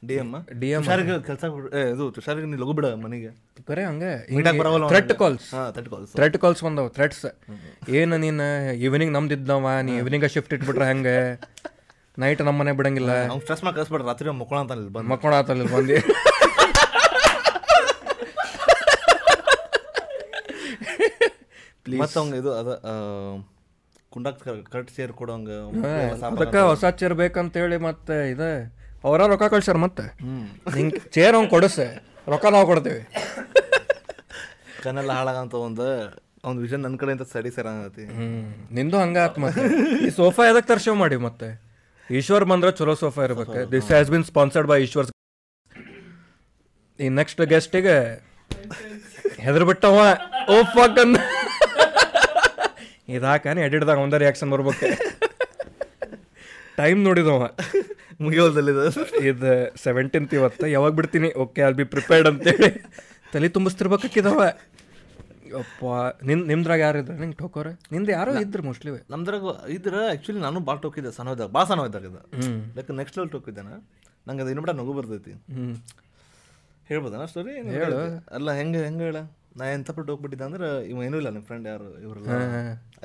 ಡಿ 0.10 0.16
ಎಂ 0.22 0.30
ಡಿ 0.62 0.70
ಎಂ 0.76 0.82
ತುಷಾರಿಗೆ 0.84 1.16
ಕೆಲಸ 1.28 1.44
ಇದು 1.94 2.06
ತುಷಾರಿಗೆ 2.16 2.48
ನೀ 2.52 2.58
ಲಗು 2.62 2.74
ಬಿಡ 2.78 2.88
ಮನೆಗೆ. 3.02 3.32
ಕರೆ 3.68 3.84
ಹಂಗೆ 3.88 4.12
ಥ್ರೆಟ್ 4.92 5.14
ಕಾಲ್ಸ್ 5.20 5.50
ಥ್ರೆಟ್ 6.18 6.38
ಕಾಲ್ಸ್ 6.44 6.62
ಬಂದವು 6.68 6.90
ಥ್ರೆಟ್ಸ್ 6.96 7.26
ಏನು 8.00 8.18
ನೀನು 8.24 8.48
ಈವ್ನಿಂಗ್ 8.88 9.14
ನಮ್ದಿದ್ದವ 9.18 9.74
ನೀ 9.90 9.94
ಈವ್ನಿಂಗ 10.02 10.30
ಶಿಫ್ಟ್ 10.36 10.54
ಇಟ್ಬಿಟ್ರೆ 10.58 10.88
ಹೆಂಗೆ? 10.92 11.16
ನೈಟ್ 12.24 12.42
ನಮ್ಮ 12.48 12.58
ಮನೆ 12.62 12.74
ಬಿಡಂಗಿಲ್ಲ. 12.80 13.12
ಅವ್ನು 13.32 13.44
ಸ್ಟ್ರೆಸ್ 13.46 13.64
ಮಾಡಿ 13.66 13.76
ಕಳಿಸ್ಬಿಡ್ರಿ. 13.78 14.08
ರಾತ್ರಿ 14.12 14.34
ಮಕ್ಕಳ 14.42 14.58
ಅಂತ 14.64 14.72
ಅಲ್ಲಿ 14.78 14.92
ಬಂದು. 14.98 15.10
ಮಕ್ಕೊಳ 15.14 15.34
ಅಲ್ಲಿ 15.56 15.70
ಬಂದು. 15.76 15.98
ಮತ್ತೆ 22.02 22.18
ಅವ್ನು 22.20 22.36
ಇದು 22.42 22.52
ಅದ 22.60 22.70
ಕುಂಡಕ್ 24.14 24.38
ಕರೆಕ್ಟ್ 24.74 24.92
ಸೇರ್ 24.98 25.12
ಕೊಡೋಂಗ 25.22 25.50
ಅದಕ್ಕೆ 26.28 26.62
ಹೊಸ 26.72 26.86
ಚೇರ್ 27.00 27.16
ಬೇಕಂತೇಳಿ 27.22 27.78
ಮತ್ತೆ 27.88 28.16
ಇದೆ 28.34 28.54
ಅವರ 29.08 29.22
ರೊಕ್ಕ 29.32 29.46
ಕಳ್ಸ್ಯಾರ 29.54 29.78
ಮತ್ತೆ? 29.86 30.06
ಹಿಂಗೆ 30.78 31.00
ಚೇರ್ 31.16 31.36
ಅವ್ನು 31.38 31.50
ಕೊಡಿಸೆ 31.54 31.88
ರೊಕ್ಕ 32.32 32.46
ನಾವು 32.56 32.66
ಕೊಡ್ತೀವಿ. 32.72 33.02
ಕನ್ನೆಲ್ಲ 34.84 35.12
ಹಾಳಾಗಂತ 35.18 35.54
ಒಂದು 35.68 35.88
ಅವ್ನ 36.46 36.56
ವಿಷನ್ 36.66 36.82
ನನ್ನ 36.86 36.96
ಕಡೆಯಿಂದ 37.02 37.26
ಸರಿ 37.34 37.50
ಸರ್ 37.56 37.68
ಅನ್ನತಿ 37.72 38.04
ನಿಂದು 38.78 38.98
ಹಂಗ 39.04 39.18
ಆತ್ 39.26 39.40
ಮತ್ತೆ. 39.44 39.64
ಈ 40.06 40.10
ಸೋಫಾ 40.20 40.44
ಎದಕ್ಕೆ 40.52 40.70
ತರ್ಸೇವ್ 40.72 40.98
ಮಾಡಿ 41.04 41.18
ಮತ್ತೆ? 41.28 41.50
ಈಶ್ವರ್ 42.10 42.46
ಬಂದ್ರೆ 42.52 42.72
ಚಲೋ 42.80 42.94
ಸೋಫಾ 43.02 43.22
ಇರ್ಬೇಕು. 43.28 43.58
This 43.74 43.90
has 43.94 44.10
been 44.14 44.26
sponsored 44.32 44.70
by 44.72 44.78
Ishwar. 44.86 45.10
ಈ 47.00 47.08
ನೆಕ್ಸ್ಟ್ 47.20 47.42
ಗೆಸ್ಟಿಗೆ 47.54 47.98
ಹೆದರ್ 49.46 49.66
ಬಿಟ್ಟವ 49.70 50.00
ಓ 50.54 50.58
ಫಕ್ 50.76 51.00
ಅಂದ 51.04 51.18
ಇದಾಕನ 53.18 53.60
ಎಡಿಟ್ದಾಗ 53.68 54.00
ಒಂದ 54.06 54.16
ರಿಯಾಕ್ಷನ್ 54.24 54.50
ಬರ್ಬೇಕು. 54.54 54.88
ಟೈಮ್ 56.82 57.00
ನೋಡಿದವ 57.08 57.44
ಮುಗಿಯೋದಲ್ಲಿ 58.26 58.72
ಇದು 59.32 59.52
ಸೆವೆಂಟೀನ್ತ್ 59.84 60.34
ಇವತ್ತು. 60.40 60.66
ಯಾವಾಗ 60.76 60.92
ಬಿಡ್ತೀನಿ? 61.00 61.30
ಓಕೆ 61.44 61.62
ಅಲ್ಲಿ 61.68 61.78
ಬಿ 61.80 61.86
ಪ್ರಿಪೇರ್ಡ್ 61.94 62.28
ಅಂತೇಳಿ. 62.32 62.70
ತಲೆ 63.34 63.48
ತುಂಬಿಸ್ತಿರ್ಬೇಕಾಕಿದವ. 63.56 64.42
ಅಪ್ಪ 65.62 65.86
ನಿನ್ 66.28 66.42
ನಿಮ್ದ್ರಾಗ 66.50 66.80
ಯಾರು 66.86 66.98
ಇದ್ರು? 67.02 67.16
ನಿಂಗೆ 67.22 67.38
ಟೋಕೋರ 67.42 67.70
ನಿಂದು 67.94 68.12
ಯಾರೋ 68.18 68.34
ಇದ್ರು 68.44 68.64
ಮೋಸ್ಟ್ಲಿ 68.68 68.92
ನಮ್ದ್ರಾಗ 69.14 69.54
ಇದ್ರ 69.76 69.96
ಆ್ಯಕ್ಚುಲಿ 70.12 70.42
ನಾನು 70.46 70.60
ಭಾಳ 70.68 70.78
ಟೋಕಿದ್ದೆ 70.86 71.12
ಸಣ್ಣದಾಗ 71.18 71.48
ಭಾಳ 71.58 71.66
ಸಣ್ಣದಾಗ 71.72 72.06
ಇದು 72.12 72.22
ಲೈಕ್ 72.78 72.92
ನೆಕ್ಸ್ಟ್ 73.02 73.18
ಲೆವೆಲ್ 73.18 73.32
ಟೋಕಿದ್ದೆ 73.36 73.64
ನಂಗೆ 74.28 74.42
ಅದು 74.44 74.52
ಇನ್ನೂ 74.54 74.74
ನಗು 74.82 74.94
ಬರ್ತೈತಿ. 75.00 75.34
ಹ್ಞೂ 75.56 75.74
ಹೇಳ್ಬೋದಾ 76.90 77.26
ಸ್ಟೋರಿ 77.32 77.54
ಅಲ್ಲ 78.38 78.50
ಹೆಂಗೆ 78.60 78.80
ಹೆಂಗೆ 78.88 79.04
ಹೇಳ? 79.10 79.20
ನಾ 79.56 79.66
ಎಂತಪ್ಪ 79.72 80.00
ಟೋಕ್ಬಿಟ್ಟಿದ್ದೆ 80.00 80.46
ಅಂದ್ರೆ 80.46 80.68
ಇವ 80.86 81.04
ಏನೂ 81.04 81.18
ಇಲ್ಲ 81.18 81.30
ನಿಮ್ಮ 81.30 81.46
ಫ್ರೆಂಡ್ 81.46 81.68
ಯಾರು 81.68 81.88
ಇವ್ರಲ್ಲ. 82.02 82.28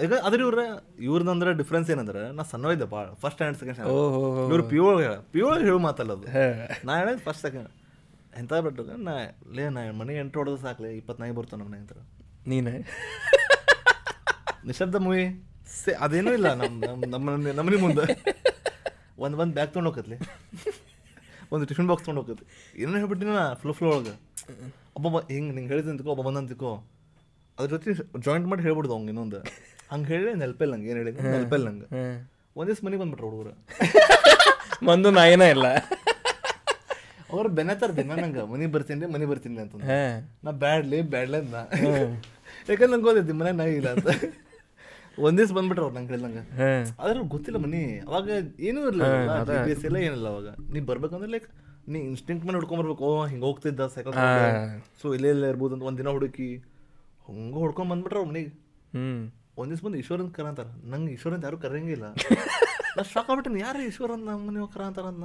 ಈಗ 0.04 0.14
ಅದ್ರ 0.24 0.40
ಇವ್ರ 0.40 0.60
ಇವ್ರದಂದ್ರೆ 1.00 1.52
ಡಿಫ್ರೆನ್ಸ್ 1.52 1.90
ಏನಂದ್ರೆ 1.90 2.32
ನಾ 2.32 2.42
ಸಣ್ಣ 2.42 2.72
ಇದ್ದೆ 2.72 2.84
ಭಾಳ 2.86 3.06
ಫಸ್ಟ್ 3.14 3.30
ಸ್ಟ್ಯಾಂಡ್ 3.30 3.58
ಸೆಕೆಂಡ್ 3.58 3.76
ಸ್ಟ್ಯಾಂಡ್ 3.76 3.94
ಇವ್ರು 4.50 4.64
ಪ್ಯೂರ್ 4.68 5.02
ಹೇಳ 5.02 5.14
ಪಿ 5.32 5.40
ಒಳಗೆ 5.40 5.64
ಹೇಳು 5.64 5.78
ಮಾತಲ್ಲ 5.78 6.12
ಅದು. 6.12 6.28
ನಾ 6.84 6.98
ಹೇಳಿದ್ 6.98 7.20
ಫಸ್ಟ್ 7.20 7.42
ಸೆಕೆಂಡ್ 7.42 7.68
ಎಂತ 8.36 8.52
ಬಿಟ್ಟು 8.64 8.84
ನಾ 9.00 9.14
ಲೇ 9.52 9.68
ನಾ 9.68 9.92
ಮನೆ 9.92 10.14
ಎಂಟು 10.14 10.38
ಹೊಡೆದು 10.38 10.56
ಸಾಕ್ಲೆ 10.56 10.96
ಇಪ್ಪತ್ತು 10.96 11.34
ಬರ್ತಾನೆ 11.34 11.62
ನಮ್ಮ 11.62 11.74
ಮನೆ 11.74 12.04
ನೀನೇ? 12.46 12.74
ನಿಶಬ್ದ 14.66 14.94
ಮೂವಿ? 14.96 15.24
ಸೇ 15.76 15.92
ಅದೇನೂ 16.00 16.32
ಇಲ್ಲ 16.32 16.54
ನಮ್ಮ 16.54 16.84
ನಮ್ಮ 16.84 17.04
ನಮ್ಮ 17.06 17.46
ನಮ್ಮನೆ 17.52 17.76
ಮುಂದೆ. 17.76 18.04
ಒಂದು 19.18 19.38
ಒಂದು 19.38 19.52
ಬ್ಯಾಗ್ 19.54 19.70
ತೊಗೊಂಡು 19.72 19.90
ಹೋಗತ್ಲಿ 19.90 20.16
ಒಂದು 21.52 21.66
ಟಿಫಿನ್ 21.66 21.88
ಬಾಕ್ಸ್ 21.88 22.04
ತೊಗೊಂಡು 22.04 22.22
ಹೋಗತ್ಲಿ 22.22 22.46
ಏನೋ 22.82 22.92
ಹೇಳ್ಬಿಟ್ಟಿನ 22.92 23.42
ಫ್ಲೋ 23.54 23.72
ಫ್ಲೋ 23.72 23.88
ಒಳಗೆ. 23.90 24.14
ಒಬ್ಬ 24.96 25.16
ಹಿಂಗೆ 25.32 25.52
ನಿಂಗೆ 25.56 25.70
ಹೇಳಿದ 25.72 25.88
ಅಂತಿಕೋ 25.92 26.10
ಒಬ್ಬ 26.14 26.22
ಬಂದ 26.26 26.38
ಅಂತಿಕೋ 26.42 26.70
ಅದ್ರ 27.58 27.68
ಜೊತೆ 27.74 27.92
ಜಾಯಿಂಟ್ 28.26 28.46
ಮಾಡಿ 28.50 28.62
ಹೇಳ್ಬಿಡ್ದು 28.66 28.94
ಅವ್ಗೆ 28.96 29.10
ಇನ್ನೊಂದು. 29.12 29.38
ಹಂಗೆ 29.92 30.08
ಹೇಳಿ 30.12 30.30
ನೆಲ್ಪಿಲ್ಲ 30.42 30.72
ನಂಗೆ 30.74 30.88
ಏನು 30.92 30.98
ಹೇಳಿದ? 31.02 31.18
ನೆಲ್ಪಿಲ್ಲ 31.34 31.64
ನಂಗೆ. 31.68 31.88
ಒಂದು 32.60 32.74
ಮನೆಗೆ 32.86 33.00
ಬಂದ್ಬಿಟ್ರು 33.02 33.28
ಹುಡುಗರು. 33.30 33.52
ಮಂದು 34.88 35.10
ನಾಯಿನ 35.18 35.44
ಇಲ್ಲ. 35.54 35.66
ಅವ್ರು 37.32 37.48
ಬೆನ್ನತ್ತಾರ 37.58 37.90
ದಿನ 37.98 38.16
ನಂಗೆ. 38.22 38.42
ಮನೆಗೆ 38.52 38.70
ಬರ್ತೀನಿ 38.76 39.00
ರೀ 39.04 39.08
ಮನೆಗೆ 39.14 39.30
ಬರ್ತೀನಿ 39.32 39.60
ಅಂತ 39.64 39.74
ನಾ 40.46 40.50
ಬ್ಯಾಡ್ಲಿ 40.64 40.98
ಬ್ಯಾಡ್ಲಿ 41.14 41.38
ಅಂತ 41.42 41.54
ಯಾಕಂದ್ರೆ 42.68 42.90
ನಂಗೆ 42.94 43.08
ಓದಿದ್ದು 43.12 43.34
ಮನೆ 43.40 43.52
ನಾಯಿ 43.60 43.74
ಇಲ್ಲ 43.80 43.88
ಅಂತ. 43.96 44.08
ಒಂದ್ 45.26 45.38
ದಿವ್ಸ 45.40 45.52
ಬಂದ್ಬಿಟ್ರು 45.58 45.84
ಅವ್ರು 45.86 45.96
ನಂಗೆ 45.98 46.12
ಹೇಳ್ದಂಗೆ. 46.14 46.42
ಆದ್ರೆ 47.02 47.18
ಗೊತ್ತಿಲ್ಲ 47.34 47.58
ಮನಿ 47.66 47.82
ಅವಾಗ 48.08 48.28
ಏನೂ 48.68 48.80
ಇರಲಿಲ್ಲ 48.88 49.06
ಎಲ್ಲ 49.88 49.96
ಏನಿಲ್ಲ 50.08 50.26
ಅವಾಗ. 50.34 50.48
ನೀ 50.74 50.80
ಬರ್ಬೇಕಂದ್ರೆ 50.90 51.30
ಲೈಕ್ 51.36 51.48
ನೀ 51.88 51.98
ಇನ್ಸ್ಟಿಂಕ್ಟ್ 52.00 52.44
ಮೇಲೆ 52.46 52.56
ಹುಡ್ಕೊಂಬರ್ಬೇಕು 52.58 53.08
ಹಿಂಗೆ 53.24 53.44
ಹೋಗ್ತಿದ್ದ 53.44 53.86
ಸೈಕಲ್ 53.94 54.14
ಸೊ 55.02 55.14
ಇಲ್ಲೇ 55.14 55.30
ಇಲ್ಲೇ 55.30 55.48
ಇರ್ಬೋದು 55.48 55.74
ಅಂತ 55.74 55.84
ಒಂದಿನ 55.84 56.08
ಹುಡುಕಿ. 56.08 56.48
ಹಂಗೆ 57.28 57.58
ಹುಡ್ಕೊಂಡ್ 57.58 57.90
ಬಂದ್ಬಿಟ್ರ 57.92 58.18
ಅವನಿಗೆ 58.24 58.50
ಒಂದ್ 59.58 59.70
ದಿವ್ಸ 59.72 59.82
ಬಂದು 59.84 59.98
ಈಶ್ವರ್ 59.98 60.20
ಅಂತ 60.22 60.32
ಕರ 60.36 60.46
ಅಂತಾರ. 60.46 60.68
ನಂಗೆ 60.84 61.12
ಈಶ್ವರ್ 61.12 61.34
ಅಂತ 61.34 61.44
ಯಾರು 61.44 61.58
ಕರೆಯಂಗಿಲ್ಲ 61.58 62.06
ನಾ 62.96 63.02
ಶಾಕ್ 63.12 63.30
ಆಗ್ಬಿಟ್ಟಿನಿ. 63.30 63.60
ಯಾರು 63.60 63.78
ಈಶ್ವರ್ 63.82 64.12
ಅಂತ 64.12 64.24
ನಮ್ಮ 64.26 64.66
ಕರ 64.74 64.82
ಅಂತಾರ 64.82 65.06
ಅಂತ. 65.06 65.24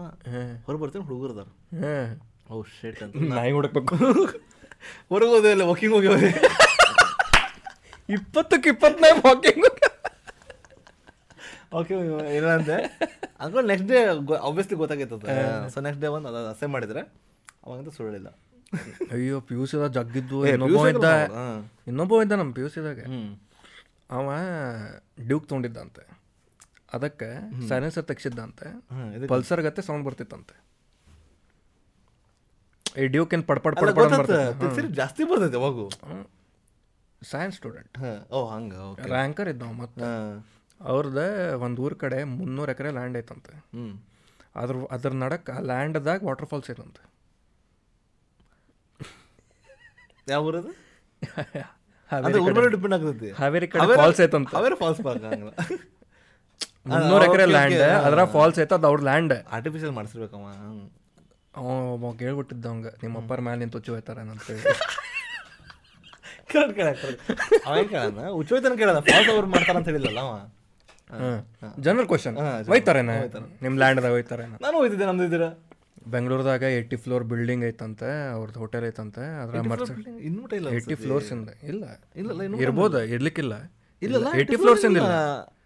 ಹೊರ 0.65 0.75
ಬರ್ತೀನಿ 0.81 1.03
ಹುಡುಗರು 1.05 1.33
ಅದಾರ 1.35 1.49
ಹಾಂ. 1.81 2.09
ಓ 2.51 2.63
ಶೇಟ್ 2.77 3.01
ಅಂತ. 3.03 3.15
ನಾಯಿ 3.35 3.51
ಹುಡುಕ್ಬೇಕು. 3.51 3.95
ಹೊರಗೆ 5.11 5.31
ಹೋದೆ 5.33 5.53
ವಾಕಿಂಗ್ 5.69 5.93
ಹೋಗಿ 5.95 6.07
ಹೋದೆ. 6.07 6.31
ಇಪ್ಪತ್ತಕ್ಕೆ 8.09 8.69
ಇಪ್ಪತ್ತನೇ 8.69 9.11
ವಾಕಿಂಗ್ 9.25 9.67
ಓಕೆ 11.71 11.95
ಏನಂತೆ 12.35 12.77
ಅಂದ್ಕೊಂಡು 13.39 13.67
ನೆಕ್ಸ್ಟ್ 13.67 13.87
ಡೇ 13.87 13.99
ಆಬ್ವಿಯಸ್ಲಿ 14.41 14.77
ಗೊತ್ತಾಗೈತದ. 14.77 15.23
ಸೊ 15.69 15.79
ನೆಕ್ಸ್ಟ್ 15.81 16.01
ಡೇ 16.01 16.09
ಒಂದು 16.15 16.29
ಅದು 16.31 16.49
ಅಸೆ 16.49 16.67
ಮಾಡಿದ್ರೆ 16.67 17.01
ಅವಾಗಂತ 17.63 17.91
ಸುಳ್ಳಿಲ್ಲ 17.97 18.29
ಅಯ್ಯೋ 19.13 19.37
ಪಿ 19.41 19.53
ಯು 19.55 19.63
ಸಿದಾಗ 19.65 19.89
ಜಗ್ಗಿದ್ದು 19.91 20.37
ಏ, 20.45 20.51
ಇನ್ನೊಬ್ಬ 20.51 20.81
ಇದ್ದ 20.91 21.01
ದಾಗ. 21.05 21.31
ಇನ್ನೊಬ್ಬ 21.87 22.21
ಇದ್ದ 22.23 22.33
ನಮ್ಮ 22.39 22.51
ಪಿ 22.53 22.61
ಯು 22.61 22.69
ಸಿದಾಗ 22.69 22.99
ಹ್ಮ್. 23.07 23.31
ಅವ 24.09 24.27
ಡ್ಯೂಕ್ 25.27 25.45
ತೊಗೊಂಡಿದ್ದಂತೆ. 25.49 26.03
ಅದಕ್ಕೆ 26.93 27.27
ಸೈಲೆನ್ಸರ್ 27.67 28.05
ತೆಗ್ಸಿದ್ದಂತೆ. 28.05 28.67
ಪಲ್ಸರ್ 29.33 29.61
ಗತ್ತೆ 29.61 29.81
ಸೌಂಡ್ 29.81 30.05
ಬರ್ತಿತ್ತಂತೆ. 30.07 30.55
ಈ 32.95 33.05
ಡ್ಯೂಕ್ 33.07 33.33
ಏನು 33.33 33.45
ಪಡ್ 33.49 33.61
ಪಡ್ 33.65 33.75
ಪಡ್ 33.77 33.91
ಪಡ್ 33.97 34.89
ಜಾಸ್ತಿ 34.95 35.23
ಬರ್ತೈತೆ 35.23 35.57
ಯಾವಾಗೂ. 35.59 35.85
ಸೈನ್ಸ್ 37.21 37.55
ಸ್ಟೂಡೆಂಟ್ 37.57 37.95
ಹಾ, 37.97 38.11
ಓ 38.31 38.39
ಹಂಗ 38.47 38.73
ಓಕೆ. 38.87 39.07
ರ್ಯಾಂಕರ್ 39.09 39.49
ಇದ್ದಾವ 39.49 39.73
ಮತ್ತೆ. 39.81 40.07
ಅವ್ರದ್ದು 40.89 41.25
ಒಂದು 41.65 41.81
ಊರ 41.85 41.93
ಕಡೆ 42.03 42.19
ಮುನ್ನೂರು 42.37 42.71
ಎಕರೆ 42.71 42.91
ಲ್ಯಾಂಡ್ 42.91 43.17
ಐತಂತೆ. 43.17 43.53
ಅದ್ರ 44.61 44.75
ಅದ್ರ 44.95 45.11
ನಡಕ್ 45.23 45.49
ಆ 45.49 45.59
ಲ್ಯಾಂಡ್ದಾಗ 45.69 46.19
ವಾಟರ್ 46.29 46.47
ಫಾಲ್ಸ್ 46.51 46.69
ಐತಂತೆ. 46.71 47.03
ಯಾವ 50.27 50.47
ಊರದು? 50.49 50.71
ಡಿಪೆಂಡ್ 52.75 52.93
ಆಗ್ತೈತಿ. 52.95 53.29
ಹಾವೇರಿ 53.41 53.67
ಕಡೆ 53.67 53.95
ಫಾಲ್ಸ್ 54.01 54.21
ಐತಂತ. 54.25 54.49
ಹಾವೇರಿ 54.55 54.77
ಫಾಲ್ಸ್ 54.81 55.01
ಪಾರ್ಕ್ 55.07 55.25
ಮುನ್ನೂರು 56.91 57.23
ಎಕರೆ 57.27 57.45
ಲ್ಯಾಂಡ್ 57.55 57.81
ಅದ್ರ 58.07 58.21
ಫಾಲ್ಸ್ 58.35 58.59
ಐತ 58.63 58.73
ಅದು 58.79 58.87
ಅವ್ರ 58.89 59.01
ಲ್ಯಾಂಡ್ 59.09 59.33
ಆರ್ಟಿಫಿಷಿಯಲ್ 59.57 59.93
ಮಾಡಿಸ್ಬೇಕಮ್ಮ 59.97 60.47
ಅವ 61.53 62.11
ಕೇಳ್ಬಿಟ್ಟಿದ್ದ 62.21 62.65
ಅವಂಗ 62.71 62.87
ನಿಮ್ಮ 63.03 63.15
ಅಪ್ಪರ 63.21 63.39
ಮ್ಯಾಲೆ 63.45 63.59
ನಿಂತು 63.63 63.77
ಹುಚ್ಚು 63.77 63.91
ಹೋಯ್ತಾರ 63.93 64.19
ಅಂತೇಳಿ 64.25 64.61
ಹೇಳಿ. 64.61 64.75
ಕೇಳ 66.49 66.87
ಅವ 67.65 67.73
ಹೆಂಗ್ 67.75 67.91
ಕೇಳಲ್ಲ 67.91 68.23
ಉಚ್ಚೋಯ್ತನ 68.39 68.75
ಕೇಳದ 68.81 68.99
ಫಾಲ್ಸ್ 69.09 69.29
ಅವ್ರು 69.35 69.47
ಮಾಡ್ತಾರ 69.47 69.75
ಅಂತ 69.79 69.87
ಹೇಳಿಲ್ಲಲ್ಲ 69.91 70.21
ಅವ. 70.25 70.33
ಜನರಲ್ 71.85 72.07
ಕ್ವಶನ್ 72.11 72.35
ಹಾ, 72.43 72.49
ಹೋಯ್ತಾರೇನ? 72.71 73.13
ನಿಮ್ಮ 73.65 73.75
ಲ್ಯಾಂಡ್ದಾಗ 73.81 74.11
ಹೋಯ್ತಾರೇನ? 74.17 74.53
ನಾನು 74.65 74.75
ಹೋಯ್ತಿದ್ದೆ 74.81 75.05
ನಮ್ದು 75.09 75.25
ಇದ್ದೀರ? 75.29 75.47
ಬೆಂಗಳೂರದಾಗ 76.13 76.63
ಏಯ್ಟಿ 76.77 76.97
ಫ್ಲೋರ್ 77.03 77.23
ಬಿಲ್ಡಿಂಗ್ 77.31 77.63
ಐತಂತೆ 77.69 78.09
ಅವ್ರದ್ದು 78.35 78.59
ಹೋಟೆಲ್ 78.63 78.85
ಐತಂತೆ 78.89 79.23
ಅದ್ರ 79.41 79.55
ಇನ್ನೂ 80.29 80.43
ಇಲ್ಲ 80.59 80.67
ಏಯ್ಟಿ 80.77 80.95
ಫ್ಲೋರ್ಸ್ 81.03 81.29
ಇಂದ? 81.35 81.49
ಇಲ್ಲ. 81.71 81.83
ಇಲ್ಲ 82.21 82.59
ಇರ್ಬೋದು 82.65 82.99
ಇರ್ಲಿಕ್ಕಿಲ್ಲ. 83.15 83.55
ಇಲ್ಲ 84.01 84.23
ಏಯ್ಟಿ 84.41 84.57
ಫ್ಲೋರ್ಸ್ 84.61 84.85
ಇಂದ 84.89 84.97
ಇಲ್ಲ. 85.01 85.11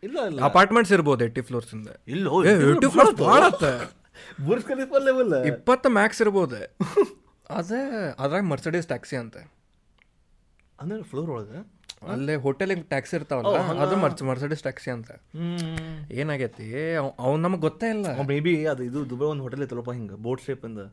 ಇಲ್ಲ. 0.08 0.17
ಇಲ್ಲ 0.31 0.39
ಅಪಾರ್ಟ್ಮೆಂಟ್ಸ್ 0.49 0.93
ಇರ್ಬೋದು 0.97 1.23
ಏಯ್ಟಿ 1.27 1.43
ಫ್ಲೋರ್ಸ್ 1.49 1.71
ಇಂದ. 1.77 1.89
ಇಲ್ಲ 2.15 2.27
ಏಯ್ಟಿ 2.53 2.89
ಫ್ಲೋರ್ಸ್ 2.95 3.15
ಭಾಳ 3.25 3.43
ಬುರ್ಜ್ 4.47 4.65
ಖಲೀಫಾ 4.71 4.99
ಲೆವೆಲ್ 5.08 5.34
ಇಪ್ಪತ್ತು 5.51 5.89
ಮ್ಯಾಕ್ಸ್ 5.99 6.21
ಇರ್ಬೋದು. 6.25 6.60
ಅದೇ 7.49 7.81
ಅದ್ರಾಗ 8.23 8.43
ಮರ್ಸಿಡೀಸ್ 8.53 8.88
ಟ್ಯಾಕ್ಸಿ 8.91 9.15
ಅಂತ. 9.23 9.38
ಅಂದ್ರೆ 10.81 11.03
ಫ್ಲೋರ್ 11.12 11.29
ಒಳಗೆ? 11.36 11.60
ಅಲ್ಲೇ 12.13 12.34
ಹೋಟೆಲಿಗೆ 12.45 12.84
ಟ್ಯಾಕ್ಸಿ 12.91 13.13
ಇರ್ತಾವಲ್ಲ 13.17 13.60
ಅದು 13.84 13.95
ಮರ್ಚ್ 14.03 14.21
ಮರ್ಸಡಿಸ್ 14.29 14.63
ಟ್ಯಾಕ್ಸಿ 14.65 14.89
ಅಂತ. 14.95 15.12
ಏನಾಗೈತಿ? 16.21 16.67
ಅವ್ನು 17.23 17.39
ನಮಗೆ 17.45 17.62
ಗೊತ್ತೇ 17.67 17.88
ಇಲ್ಲ. 17.95 18.08
ಮೇ 18.31 18.38
ಬಿ 18.45 18.53
ಅದು 18.73 18.84
ಇದು 18.89 18.99
ದುಬೈ 19.12 19.27
ಒಂದು 19.34 19.43
ಹೋಟೆಲ್ 19.45 19.63
ಇತ್ತಲ್ಲಪ್ಪ 19.65 19.93
ಹಿಂಗೆ 19.97 20.17
ಬೋಟ್ 20.25 20.43
ಶೇಪ್ 20.47 20.65
ಇಂದ. 20.69 20.84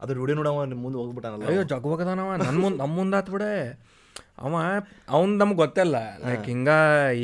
ಅದು 0.00 0.12
ರೂಢಿ 0.18 0.34
ನೋಡವ 0.38 0.64
ನಿಮ್ಮ 0.72 0.82
ಮುಂದೆ 0.86 0.98
ಹೋಗ್ಬಿಟ್ಟಾನಲ್ಲ. 1.00 1.44
ಅಯ್ಯೋ 1.50 1.62
ಜಗ್ವಾಗದಾನವ. 1.72 2.30
ನನ್ನ 2.44 2.56
ಮುಂದೆ 2.64 2.78
ನಮ್ಮ 2.82 2.94
ಮುಂದೆ 3.00 3.16
ಆತ್ 3.20 3.30
ಬಿಡೇ. 3.34 3.50
ಅವ 4.44 4.54
ಅವ್ನು 5.16 5.32
ನಮ್ಗೆ 5.42 5.58
ಗೊತ್ತಿಲ್ಲ 5.62 5.96
ಲೈಕ್ 6.26 6.46
ಹಿಂಗ 6.52 6.70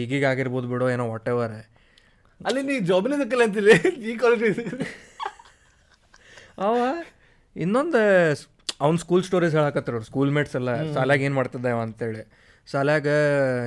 ಈಗೀಗ 0.00 0.24
ಆಗಿರ್ಬೋದು 0.32 0.68
ಬಿಡು 0.72 0.86
ಏನೋ 0.94 1.06
ವಾಟ್ 1.12 1.28
ಎವರ್ 1.32 1.56
ಅಲ್ಲಿ 2.40 2.60
ನೀ 2.68 2.74
ಜಾಬಿನ 2.90 3.14
ಸಿಕ್ಕಲ್ಲ 3.20 3.44
ಅಂತಿಲ್ಲ. 3.48 3.70
ಈ 4.08 4.12
ಕಾಲೇಜ್ 4.22 4.60
ಅವ 6.66 6.76
ಇನ್ನೊಂದು 7.56 8.02
ಅವ್ನ 8.84 8.96
ಸ್ಕೂಲ್ 9.04 9.24
ಸ್ಟೋರೀಸ್ 9.28 9.54
ಹೇಳಕತ್ತಾರ 9.58 10.00
ಸ್ಕೂಲ್ 10.10 10.30
ಮೇಟ್ಸ್ 10.36 10.54
ಎಲ್ಲ 10.60 10.70
ಸಾಲಾಗಿ 10.96 11.24
ಏನು 11.28 11.36
ಮಾಡ್ತಿದ್ದೆ 11.38 11.70
ಅಂತೇಳಿ. 11.86 12.22
ಶಾಲ್ಯಾಗ 12.68 13.08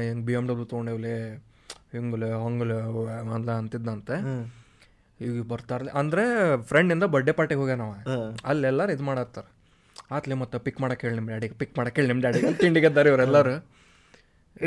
ಹಿಂಗೆ 0.06 0.24
ಬಿ 0.28 0.34
ಎಂ 0.40 0.46
ಡಬ್ಲ್ಯೂ 0.50 0.68
ತೊಗೊಂಡೇವ್ಲೆ 0.72 1.14
ಹಿಂಗಲೆ 1.94 2.28
ಹಂಗಲೆ 2.44 2.76
ಅಂದ್ಲ 3.36 3.52
ಅಂತಿದ್ದಂತೆ 3.62 4.18
ಈಗ 5.20 5.42
ಬರ್ತಾರಲ್ಲ 5.52 5.92
ಅಂದ್ರೆ 6.02 6.24
ಫ್ರೆಂಡಿಂದ 6.70 7.06
ಬರ್ಡೇ 7.16 7.34
ಪಾರ್ಟಿಗೆ 7.40 7.60
ಹೋಗ್ಯಾನವ 7.62 7.92
ಅಲ್ಲೆಲ್ಲರೂ 8.52 8.92
ಇದು 8.96 9.04
ಮಾಡತ್ತಾರ. 9.10 9.46
ಆತ್ಲೆ 10.16 10.36
ಮತ್ತೆ 10.42 10.58
ಪಿಕ್ 10.66 10.80
ಮಾಡಕ್ಕೆ 10.84 11.04
ಹೇಳಿ 11.08 11.18
ನಿಮ್ಮ 11.20 11.30
ಡ್ಯಾಡಿಗೆ 11.34 11.56
ಪಿಕ್ 11.62 11.74
ಮಾಡಕ್ಕೆ 11.80 11.98
ಹೇಳಿ 12.00 12.10
ನಿಮ್ಮ 12.12 12.22
ಡ್ಯಾಡಿಗೆ 12.26 12.50
ತಿಂಡಿಗೆದ್ದಾರೆ 12.64 13.10
ಇವರೆಲ್ಲರೂ. 13.12 13.54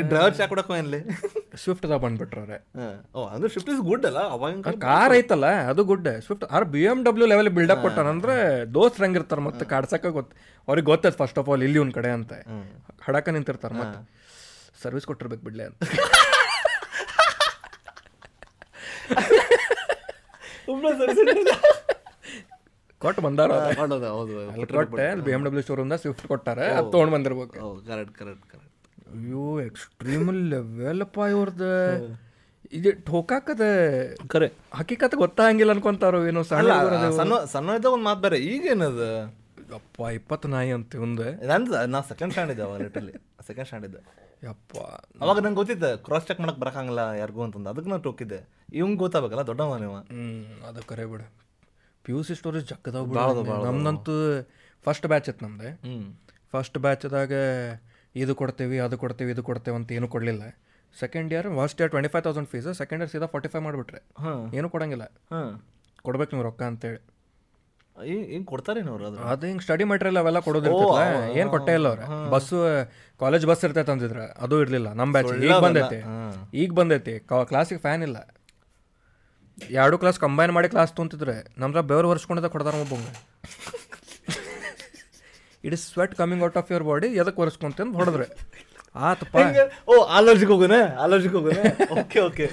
ಡ್ರೈವರ್ 0.09 0.33
ಸ್ವಿಫ್ಟ್ 0.37 0.51
ಕೊಡಕ್ಕೆ 0.51 0.99
ಸ್ವಿಫ್ಟ್ದಾಗ 1.63 1.97
ಬಂದ್ಬಿಟ್ರವ್ರೆ 2.05 2.57
ಓ 3.17 3.25
ಅಂದ್ರೆ 3.33 3.49
ಸ್ವಿಫ್ಟ್ 3.53 3.69
ಇಸ್ 3.73 3.81
ಗುಡ್ 3.89 4.05
ಅಲ್ಲ? 4.09 4.21
ಅವಾಗ 4.35 4.71
ಕಾರ್ 4.85 5.13
ಐತಲ್ಲ 5.17 5.47
ಅದು 5.71 5.81
good 5.91 6.09
Swift 6.25 6.45
or 6.57 6.65
B 6.73 6.81
M 6.91 6.99
W 7.07 7.27
level 7.33 7.49
build up 7.57 7.81
ಕೊಟ್ಟಾನ 7.85 8.09
ಅಂದ್ರೆ 8.15 8.35
ದೋಸ್ತ್ 8.77 8.99
ಹೆಂಗಿರ್ತಾರೆ 9.05 9.43
ಮತ್ತೆ 9.47 9.65
ಕಾಡ್ಸಕ್ಕೆ 9.73 10.11
ಗೊತ್ತ 10.17 10.33
ಅವ್ರಿಗೆ 10.67 10.87
ಗೊತ್ತೈತೆ 10.91 11.17
ಫಸ್ಟ್ 11.21 11.39
ಆಫ್ 11.41 11.49
ಆಲ್ 11.53 11.63
ಇಲ್ಲಿ 11.67 11.79
ಒಂದು 11.83 11.95
ಕಡೆ 11.99 12.11
ಅಂತ. 12.17 12.33
ಹಡಕ 13.07 13.29
ನಿಂತಿರ್ತಾರ 13.37 13.73
ಮತ್ತೆ. 13.81 13.99
ಸರ್ವಿಸ್ 14.85 15.07
ಕೊಟ್ಟಿರ್ಬೇಕು 15.11 15.43
ಬಿಡ್ಲೆ 15.47 15.65
ಅಂತ. 15.69 15.81
ಕೊಟ್ಟು 23.03 23.21
ಬಂದಾರ 23.25 23.49
ಮಾಡೋದು 23.79 24.07
ಹೌದು 24.17 24.35
ಅಲ್ಲಿ 24.51 24.67
ಕೊಟ್ಟೆ 24.77 25.03
ಅಲ್ಲಿ 25.13 25.23
ಬಿ 25.25 25.31
ಎಂ 25.35 25.41
ಡಬ್ಲ್ಯೂ 25.45 25.63
ಶೋರೂಮ್ದಾಗ 25.67 25.99
ಸ್ವಿಫ್ಟ್ 26.03 26.27
ಕೊಟ್ಟಾರೆ 26.31 26.67
ಅದು 26.77 26.87
ತೊಗೊಂಡು 26.93 27.13
ಬಂದಿರ್ಬೇಕು. 27.15 27.55
ಹೌದು 27.65 27.81
ಕರೆಕ್ಟ್ 27.89 28.15
ಕರೆಕ್ಟ್ 28.19 28.45
ಕರೆಕ್ಟ್ 28.53 28.71
ಅಯ್ಯೋ 29.15 29.43
ಎಕ್ಸ್ಟ್ರೀಮ್ 29.65 30.29
ಲೆವೆಲ್ಪ್ಪ 30.53 31.17
ಇವ್ರದ. 31.33 31.65
ಇದು 32.77 32.91
ಠೋಕಾಕದ 33.09 33.63
ಕರೆ. 34.33 34.47
ಹಕ್ಕಿಕತ್ 34.77 35.15
ಗೊತ್ತಾಗಿಲ್ಲ 35.23 35.73
ಅನ್ಕೊಂತಾರೋ 35.75 36.19
ಏನೋ 36.31 36.43
ಸಣ್ಣ. 36.51 36.71
ಸಣ್ಣ 37.19 37.33
ಸಣ್ಣ 37.53 37.75
ಇದ್ದಾಗ 37.79 37.93
ಒಂದು 37.97 38.07
ಮಾತು 38.09 38.21
ಬೇರೆ 38.25 38.39
ಈಗೇನದು 38.51 39.09
ಅಪ್ಪ 39.79 39.99
ಇಪ್ಪತ್ತು 40.17 40.47
ನಾಯಿ 40.55 40.71
ಅಂತ 40.77 40.95
ಒಂದು 41.05 41.25
ನಂದು 41.51 41.71
ನಾ 41.93 41.99
ಸೆಕೆಂಡ್ 42.11 42.33
ಸ್ಟ್ಯಾಂಡ್ 42.33 42.51
ಇದ್ದೆ 42.53 42.63
ಅವಾಗ 42.67 42.79
ಲಿಟ್ರಲಿ 42.85 43.13
ಸೆಕೆಂಡ್ 43.49 43.67
ಸ್ಟ್ಯಾಂಡ್ 43.69 43.85
ಇದ್ದೆ. 43.89 44.01
ಯಪ್ಪ. 44.45 44.77
ಅವಾಗ 45.21 45.39
ನಂಗೆ 45.39 45.55
ಗೊತ್ತಿದ್ದೆ 45.55 45.97
ಕ್ರಾಸ್ 45.97 46.27
ಚೆಕ್ 46.27 46.39
ಮಾಡಕ್ 46.39 46.57
ಬರಕಂಗಿಲ್ಲ 46.57 46.99
ಯಾರಿಗೂ 46.99 47.43
ಅಂತಂದು. 47.43 47.69
ಅದಕ್ಕೆ 47.69 47.89
ನಾನು 47.89 48.01
ಟೋಕಿದ್ದೆ. 48.01 48.49
ಇವಂಗೆ 48.73 48.97
ಗೊತ್ತಾಗಬೇಕಲ್ಲ 48.97 49.41
ದೊಡ್ಡವ 49.41 49.77
ನೀವು. 49.77 49.95
ಹ್ಞೂ 49.95 50.67
ಅದು 50.67 50.87
ಕರೆ 50.87 51.05
ಬಿಡು. 51.05 51.33
ಪಿ 52.03 52.11
ಯು 52.11 52.23
ಸಿ 52.23 52.35
ಸ್ಟೋರೇಜ್ 52.35 52.67
ಜಕ್ಕದಾವ 52.67 53.65
ನಮ್ದಂತೂ 53.65 54.43
ಫಸ್ಟ್ 54.83 55.07
ಬ್ಯಾಚ್ 55.07 55.29
ಇತ್ತು 55.29 55.45
ನಮ್ದು. 55.45 55.69
ಹ್ಞೂ 55.69 56.21
ಫಸ್ಟ್ 56.51 56.77
ಬ್ಯಾಚ್ದಾಗ 56.77 57.31
ಇದು 58.15 58.35
ಕೊಡ್ತೀವಿ 58.35 58.79
ಅದು 58.79 58.97
ಕೊಡ್ತೇವೆ 58.97 59.31
ಇದು 59.31 59.43
ಕೊಡ್ತೇವೆ 59.43 59.77
ಅಂತ 59.77 59.91
ಏನು 59.91 60.07
ಕೊಡಲಿಲ್ಲ. 60.07 60.43
Second 60.99 61.33
year 61.33 61.47
first 61.47 61.81
year 61.81 61.91
twenty 61.91 62.09
five 62.09 62.23
thousand 62.23 62.49
fees 62.49 62.73
second 62.73 63.01
year 63.01 63.11
ಸೀದಾ 63.11 63.25
ಫಾರ್ಟಿ 63.25 63.49
ಫೈವ್ 63.49 63.63
ಮಾಡಿಬಿಟ್ರೆ. 63.63 64.03
ಹಾಂ. 64.17 64.51
ಏನು 64.53 64.69
ಕೊಡಂಗಿಲ್ಲ. 64.69 65.03
ಹಾಂ. 65.03 65.63
ಕೊಡ್ಬೇಕು 66.03 66.35
ನೀವು 66.35 66.43
ರೊಕ್ಕ 66.43 66.63
ಅಂತೇಳಿ. 66.63 67.14
ಹಿಂಗೆ 68.03 68.45
ಕೊಡ್ತಾರೇನು 68.51 68.89
ಅವ್ರು 68.93 69.05
ಅದು 69.09 69.17
ಅದು 69.33 69.43
ಹಿಂಗೆ 69.49 69.63
ಸ್ಟಡಿ 69.65 69.85
ಮೆಟೀರಿಯಲ್ 69.91 70.17
ಅವೆಲ್ಲ 70.21 70.39
ಕೊಡೋದಿರ್ತಲ್ಲ 70.47 71.01
ಏನು 71.39 71.49
ಕೊಟ್ಟೆ 71.53 71.73
ಇಲ್ಲ 71.79 71.87
ಅವ್ರು. 71.91 72.05
ಬಸ್ಸು 72.33 72.57
ಕಾಲೇಜ್ 73.23 73.45
ಬಸ್ 73.49 73.63
ಇರ್ತೈತೆ 73.67 73.91
ಅಂತಿದ್ರ 73.93 74.21
ಅದು 74.45 74.55
ಇರಲಿಲ್ಲ. 74.63 74.89
ನಮ್ಮ 74.99 75.09
ಬ್ಯಾಚ್ 75.15 75.31
ಈಗ 75.49 75.57
ಬಂದೈತಿ. 75.65 75.99
ಈಗ 76.61 76.69
ಬಂದೈತಿ. 76.79 77.15
ಕ್ಲಾಸಿಗೆ 77.51 77.81
ಫ್ಯಾನ್ 77.85 78.03
ಇಲ್ಲ. 78.07 78.17
ಎರಡು 79.81 79.97
ಕ್ಲಾಸ್ 80.01 80.17
ಕಂಬೈನ್ 80.25 80.53
ಮಾಡಿ 80.57 80.69
ಕ್ಲಾಸ್ 80.75 80.93
ತೊಂತಿದ್ರೆ. 80.99 81.35
ನಮ್ದ್ರ 81.63 81.81
ಬೆವರು 81.91 82.07
ವರ್ಷಕೊಂಡಿದ್ದ 82.13 82.49
ಕೊಡ್ತಾರ 82.55 82.75
ಒಬ್ಬಂಗೆ 82.85 83.13
it 85.65 85.73
is 85.77 85.85
sweat 85.93 86.15
coming 86.21 86.43
out 86.47 86.57
of 86.61 86.67
your 86.71 86.87
body 86.91 87.07
ಎದಕ್ಕೆ 87.21 87.41
ಒರೆಸ್ಕೊಂತ 87.43 87.79
ಅಂತ 87.85 87.95
ಹೊಡೆದ್ರೆ. 88.01 88.27
ಆತಪ್ಪ? 88.95 89.35
ಓ 89.91 89.93
ಅಲರ್ಜಿಗೆ 90.17 90.51
ಹೋಗೋಣ 90.53 90.75
ಅಲರ್ಜಿಗೆ 91.05 91.35
ಹೋಗೋಣ 91.37 91.59
ಓಕೆ 92.01 92.19
ಓಕೆ 92.27 92.45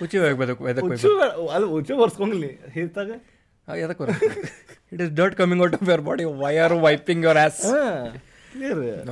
ಹುಚ್ಚಿ 0.00 0.16
ಹೋಗ್ಬೇಕು. 0.24 0.62
ಎದಕ್ಕೆ 0.70 1.10
ಅಲ್ಲಿ 1.56 1.68
ಉಚ್ಚು 1.78 1.96
ಬರ್ಸ್ಕೊಂಗ್ಲಿ 2.02 2.50
ಹಿರ್ತಾಗ? 2.76 3.10
ಎದಕ್ಕೆ 3.80 4.04
it 4.92 5.02
is 5.04 5.12
dirt 5.16 5.36
coming 5.36 5.62
out 5.64 5.74
of 5.74 5.86
your 5.86 6.04
body 6.06 6.24
why 6.40 6.52
are 6.58 6.76
wiping 6.84 7.24
your 7.24 7.40
ass 7.42 7.62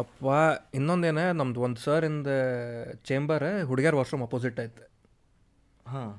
ಅಪ್ಪ 0.03 0.27
ಇನ್ನೊಂದೇನ 0.75 1.23
ನಮ್ದು 1.35 1.61
ಒಂದು 1.67 1.81
ಸರ್ 1.83 2.05
ಇಂದ 2.05 2.31
ಚೇಂಬರ್ 3.09 3.45
ಹುಡುಗಿಯರ್ 3.65 3.97
ವಾಶ್ರೂಮ್ 3.99 4.25
ಅಪೋಸಿಟ್ 4.25 4.61
ಐತೆ 4.61 4.85
ಹಾಂ. 5.87 6.13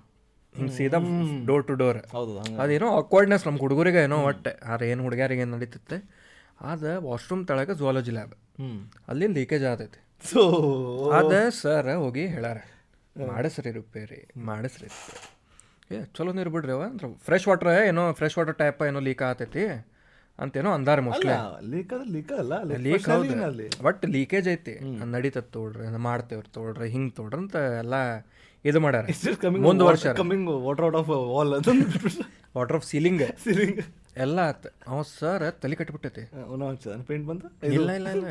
ಹಿಂಗೆ 0.56 0.74
ಸೀದಾ 0.76 1.00
ಡೋರ್ 1.48 1.64
ಟು 1.66 1.74
ಡೋರ್ 1.80 1.98
ಅದೇನೋ 2.62 2.88
ಅಕ್ವರ್ಡ್ನೆಸ್ 3.00 3.44
ನಮ್ಮ 3.48 3.60
ಹುಡುಗರಿಗೆ 3.64 4.02
ಏನೋ 4.04 4.18
ಒಟ್ಟೆ 4.26 4.52
ಆದ್ರೆ 4.66 4.86
ಏನು 4.90 5.02
ಹುಡುಗಿಯರಿಗೆ 5.04 5.42
ಏನು 5.42 5.54
ನಡೀತಿತ್ತೆ 5.56 5.98
ಆದ 6.64 6.94
ವಾಶ್ರೂಮ್ 7.06 7.42
ತೆಳಗೆ 7.48 7.74
ಜುವಾಲಜಿ 7.80 8.14
ಲ್ಯಾಬ್ 8.14 8.36
ಅಲ್ಲಿ 9.08 9.28
ಲೀಕೇಜ್ 9.36 9.66
ಆತೈತಿ 9.72 10.00
ಸೊ. 10.24 10.44
ಅದ 11.18 11.34
ಸರ್ 11.58 11.90
ಹೋಗಿ 11.98 12.24
ಹೇಳಾರ 12.28 12.60
ಮಾಡಿಸ್ರಿ 13.16 13.72
ರಿಪೇರಿ 13.76 14.20
ಮಾಡಿಸ್ರಿ 14.46 14.88
ರಿಪೇರಿ. 14.88 15.20
ಏ 15.96 15.98
ಚಲೋ 16.16 16.32
ನೀರು 16.38 16.52
ಬಿಡ್ರಿ 16.56 16.74
ಅವ. 16.78 16.84
ಅಂದ್ರೆ 16.92 17.08
ಫ್ರೆಶ್ 17.28 17.46
ವಾಟರ್ 17.50 17.70
ಏನೋ 17.90 18.04
ಫ್ರೆಶ್ 18.20 18.36
ವಾಟರ್ 18.40 18.58
ಟೈಪ್ 18.62 18.82
ಏನೋ 18.90 19.02
ಲೀಕ್ 19.08 19.22
ಆತೈತಿ 19.28 19.64
ಅಂತೇನೋ 20.40 20.72
ಅಂದಾರ 20.78 21.00
ಮೋಸ್ಟ್ಲಿ 21.06 21.36
ಲೀಕ್ 21.74 21.92
ಅದ 21.96 22.04
ಲೀಕ್ 22.16 22.32
ಅಲ್ಲ 22.42 22.54
ಲೀಕ್ 22.88 23.06
ಹೌದು. 23.12 23.36
ಅಲ್ಲಿ 23.50 23.68
ಬಟ್ 23.86 24.02
ಲೀಕೇಜ್ 24.16 24.48
ಐತಿ. 24.56 24.74
ನಡೀತದ 25.14 25.46
ತೋಡ್ರಿ 25.56 25.88
ಮಾಡ್ತೇವ್ರಿ 26.08 26.50
ತೋಡ್ರಿ 26.58 26.88
ಹಿಂಗೆ 26.96 27.14
ತೋಡ್ರಿ 27.20 27.40
ಅಂತ 27.44 27.56
ಎಲ್ಲ 27.84 27.96
ಇದು 28.66 28.80
ಮಾಡ್ಯಾರ. 28.86 29.06
ಒಂದು 29.50 29.64
ಮುಂದ್ 29.68 29.84
ವರ್ಷ 29.90 30.08
coming 30.22 30.50
water 30.68 30.86
out 30.88 30.98
of 31.02 31.10
wall 31.34 31.54
ಅದು 31.60 31.74
ವಾಟರ್ 32.58 32.78
ಆಫ್ 32.80 32.86
ಸೀಲಿಂಗ್ 32.92 33.24
ಸೀಲಿಂಗ್ 33.46 33.80
ಎಲ್ಲ 34.26 34.40
ಆತ. 34.52 34.66
ಅವ 34.92 35.00
ಸರ್ 35.20 35.46
ತಲೆ 35.64 35.78
ಕಟ್ಬಿಟ್ಟೈತಿ. 35.82 36.24
ಪೇಂಟ್ 37.10 37.26
ಬಂದು 37.32 37.48
ಇಲ್ಲ 37.78 37.90
ಇಲ್ಲ 38.00 38.10
ಇಲ್ಲ 38.18 38.28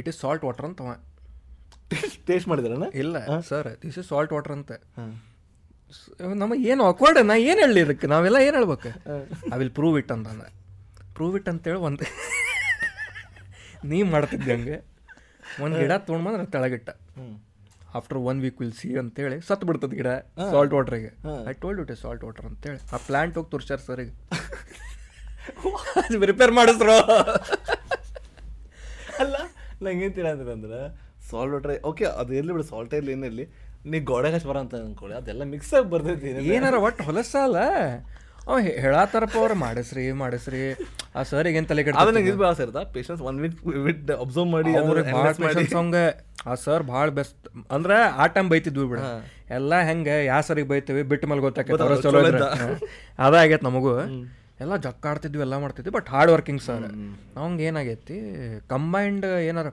ಇಟ್ 0.00 0.08
ಇಸ್ 0.12 0.18
ಸಾಲ್ಟ್ 0.24 0.44
ವಾಟರ್ 0.48 0.66
ಅಂತ 0.70 0.82
ಅವ. 0.86 0.94
ಟೇಸ್ಟ್ 2.30 2.48
ಮಾಡಿದ್ರಣ್ಣ 2.52 2.86
ಇಲ್ಲ 3.02 3.16
sir 3.50 3.70
this 3.84 3.98
is 4.02 4.08
salt 4.12 4.34
water 4.36 4.54
ಅಂತ. 4.58 4.72
ನಮಗೆ 6.42 6.62
ಏನು 6.72 6.82
ಅಕ್ವರ್ಡ್ 6.90 7.18
ನಾ 7.30 7.34
ಏನು 7.50 7.60
ಹೇಳಿ 7.64 7.80
ಇದಕ್ಕೆ? 7.86 8.06
ನಾವೆಲ್ಲ 8.14 8.38
ಏನು 8.46 8.56
ಹೇಳ್ಬೇಕು? 8.58 8.90
ಐ 9.54 9.56
ವಿಲ್ 9.62 9.72
ಪ್ರೂವ್ 9.78 9.96
ಇಟ್ 10.00 10.12
ಅಂತ 10.16 10.28
ಪ್ರೂವ್ 11.16 11.34
ಇಟ್ 11.38 11.48
ಅಂತೇಳಿ 11.52 11.80
ಒಂದು 11.88 12.04
ನೀ 13.90 13.98
ಮಾಡ್ತಿದ್ದೆ 14.12 14.50
ಹಂಗೆ. 14.54 14.76
ಒಂದು 15.64 15.74
ಗಿಡ 15.82 15.92
ತೊಗೊಂಡು 16.06 16.24
ಬಂದ್ರೆ 16.26 16.44
ತೆಳಗಿಟ್ಟ. 16.54 16.88
After 17.98 18.18
one 18.30 18.38
week 18.44 18.58
will 18.62 18.72
see 18.78 18.88
ಅಂತೇಳಿ 19.02 19.36
ಸತ್ತು 19.48 19.64
ಬಿಡ್ತದ 19.68 19.92
ಗಿಡ 20.00 20.10
salt 20.52 20.72
ವಾಟ್ರಿಗೆ 20.76 21.10
I 21.50 21.52
told 21.64 21.80
it 21.84 21.92
salt 22.04 22.22
water 22.26 22.46
ಅಂತೇಳಿ. 22.50 22.78
ಆ 22.94 22.96
ಪ್ಲಾಂಟ್ 23.08 23.36
ಹೋಗಿ 23.40 23.66
ಸರ್ 23.70 23.82
ಸರಿಗೆ 23.88 24.12
ರಿಪೇರ್ 26.32 26.52
ಮಾಡಿಸ್ರು. 26.60 26.96
ಅಲ್ಲ 29.22 29.36
ನಂಗೆ 29.84 30.02
ಏನು 30.06 30.14
ತಿಳಂದ್ರೆ 30.18 30.52
ಅಂದ್ರೆ 30.56 30.78
ಸಾಲ್ಟ್ 31.30 31.52
ವಾಟರ್ 31.54 31.72
ಓಕೆ 31.90 32.04
ಅದು 32.20 32.32
ಎಲ್ಲಿ 32.40 32.52
ಬಿಡು 32.54 32.64
ಸಾಲ್ಟ್ 32.70 32.92
ಇರಲಿ 32.98 33.12
ಏನಿರಲಿ. 33.16 33.44
ನೀ 33.92 33.98
ಗೋಡೆ 34.10 34.28
ಹಚ್ಚ 34.34 34.46
ಬರ 34.50 34.58
ಅಂತ 34.64 34.74
ಅನ್ಕೊಳ್ಳಿ 34.88 35.14
ಅದೆಲ್ಲ 35.20 35.42
ಮಿಕ್ಸ್ 35.54 35.72
ಆಗಿ 35.78 35.88
ಬರ್ತೈತಿ 35.94 36.28
ಏನಾರ 36.56 36.76
ಒಟ್ಟು 36.88 37.02
ಹೊಲಸಲ್ಲ 37.08 37.58
ಅವ 38.48 38.56
ಹೇಳಾತಾರಪ್ಪ 38.84 39.36
ಅವ್ರು 39.42 39.54
ಮಾಡಿಸ್ರಿ 39.64 40.02
ಮಾಡಿಸ್ರಿ. 40.22 40.62
ಆ 41.18 41.20
ಸರ್ 41.28 41.46
ಈಗೇನು 41.50 41.68
ತಲೆ 41.70 41.82
ಕೆಟ್ಟ 41.86 42.00
ಅದನ್ನ 42.02 42.20
ಇದು 42.30 42.38
ಭಾಳ 42.42 42.82
patience 42.96 43.22
one 43.28 43.38
week 43.44 43.60
with 43.86 44.10
observe 44.24 44.48
ಮಾಡಿ 44.54 44.72
ಭಾಳ 45.16 45.30
ಪೇಷನ್ಸ್ 45.42 45.74
ಅವಂಗ. 45.78 45.96
ಆ 46.50 46.54
ಸರ್ 46.64 46.82
ಭಾಳ 46.92 47.06
ಬೆಸ್ಟ್ 47.18 47.46
ಅಂದ್ರೆ 47.76 47.96
ಆ 48.22 48.26
ಟೈಮ್ 48.34 48.48
ಬೈತಿದ್ವಿ 48.52 48.86
ಬಿಡ. 48.90 49.00
ಎಲ್ಲ 49.58 49.80
ಹೆಂಗೆ 49.88 50.16
ಯಾ 50.30 50.38
ಸರಿಗೆ 50.48 50.68
ಬೈತೀವಿ 50.72 51.02
ಬಿಟ್ಟ 51.12 51.24
ಮೇಲೆ 51.30 51.42
ಗೊತ್ತಾಕೈತೆ 51.46 51.82
ಅದ 51.86 51.96
ಚಲೋ 52.06 52.20
ಅದಾಗೈತೆ 53.26 53.64
ನಮಗೂ. 53.68 53.94
ಎಲ್ಲ 54.64 54.74
ಜಕ್ಕಾಡ್ತಿದ್ವಿ 54.86 55.42
ಎಲ್ಲ 55.46 55.56
ಮಾಡ್ತಿದ್ವಿ 55.62 55.92
ಬಟ್ 55.96 56.08
ಹಾರ್ಡ್ 56.14 56.32
ವರ್ಕಿಂಗ್ 56.34 56.62
ಸರ್ 56.66 56.84
ಅವಂಗೆ 57.38 57.64
ಏನಾಗೈತಿ? 57.70 58.18
ಕಂಬೈಂಡ್ 58.72 59.26
ಏನಾರ 59.50 59.68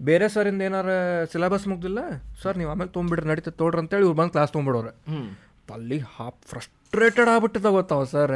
ಬೇರೆ 0.00 0.26
ಸರಿಂದ 0.34 0.62
ಏನಾರ 0.68 0.90
ಸಿಲೆಬಸ್ 1.32 1.66
ಮುಗ್ದಿಲ್ಲ? 1.72 2.00
ಸರ್ 2.42 2.56
ನೀವು 2.60 2.70
ಆಮೇಲೆ 2.72 2.90
ತೊಗೊಂಬಿಡ್ರಿ 2.94 3.26
ನಡೀತದೆ 3.30 3.56
ತೋಡ್ರಿ 3.62 3.80
ಅಂತೇಳಿ 3.82 4.04
ಇವ್ರು 4.06 4.16
ಬಂದು 4.20 4.32
ಕ್ಲಾಸ್ 4.36 4.52
ತೊಗೊಂಬಿಡೋರು 4.54 4.92
ಅಲ್ಲಿ 5.76 5.98
ಹಾಪ್ 6.16 6.40
ಫ್ರಸ್ಟ್ರೇಟೆಡ್ 6.50 7.28
ಆಗ್ಬಿಟ್ಟಿದ್ದ 7.34 7.68
ಗೊತ್ತಾವ 7.78 8.04
sir 8.14 8.34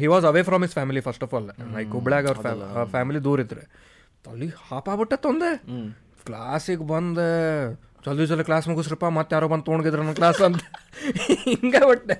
he 0.00 0.06
was 0.12 0.24
away 0.30 0.40
from 0.48 0.64
his 0.66 0.74
family 0.78 1.02
first 1.06 1.22
of 1.26 1.34
all 1.36 1.46
like 1.76 1.90
ಹುಬ್ಳ್ಯಾಗ 1.96 2.26
ಅವ್ರ 2.32 2.84
ಫ್ಯಾಮಿಲಿ 2.94 3.20
ದೂರ 3.26 3.44
ಇದ್ರೆ. 3.46 3.64
ಅಲ್ಲಿ 4.32 4.48
ಹಾಪ್ 4.68 4.88
ಆಗ್ಬಿಟ್ಟೆ 4.92 5.28
ಒಂದೆ 5.32 5.50
ಕ್ಲಾಸಿಗೆ 6.28 6.84
ಬಂದು 6.92 7.26
ಜಲ್ದಿ 8.06 8.24
ಜಲ್ದಿ 8.30 8.44
ಕ್ಲಾಸ್ 8.48 8.66
ಮುಗಿಸ್ರಪ್ಪ 8.70 9.06
ಮತ್ತೆ 9.18 9.32
ಯಾರೋ 9.36 9.46
ಬಂದು 9.52 9.64
ತೊಗೊಂಡಿದ್ರು 9.66 10.02
ನನ್ನ 10.02 10.14
ಕ್ಲಾಸ್ 10.20 10.40
ಅಂತ. 10.48 10.62
ಹಿಂಗೆ 11.46 11.82
ಬಟ್ಟೆ. 11.90 12.16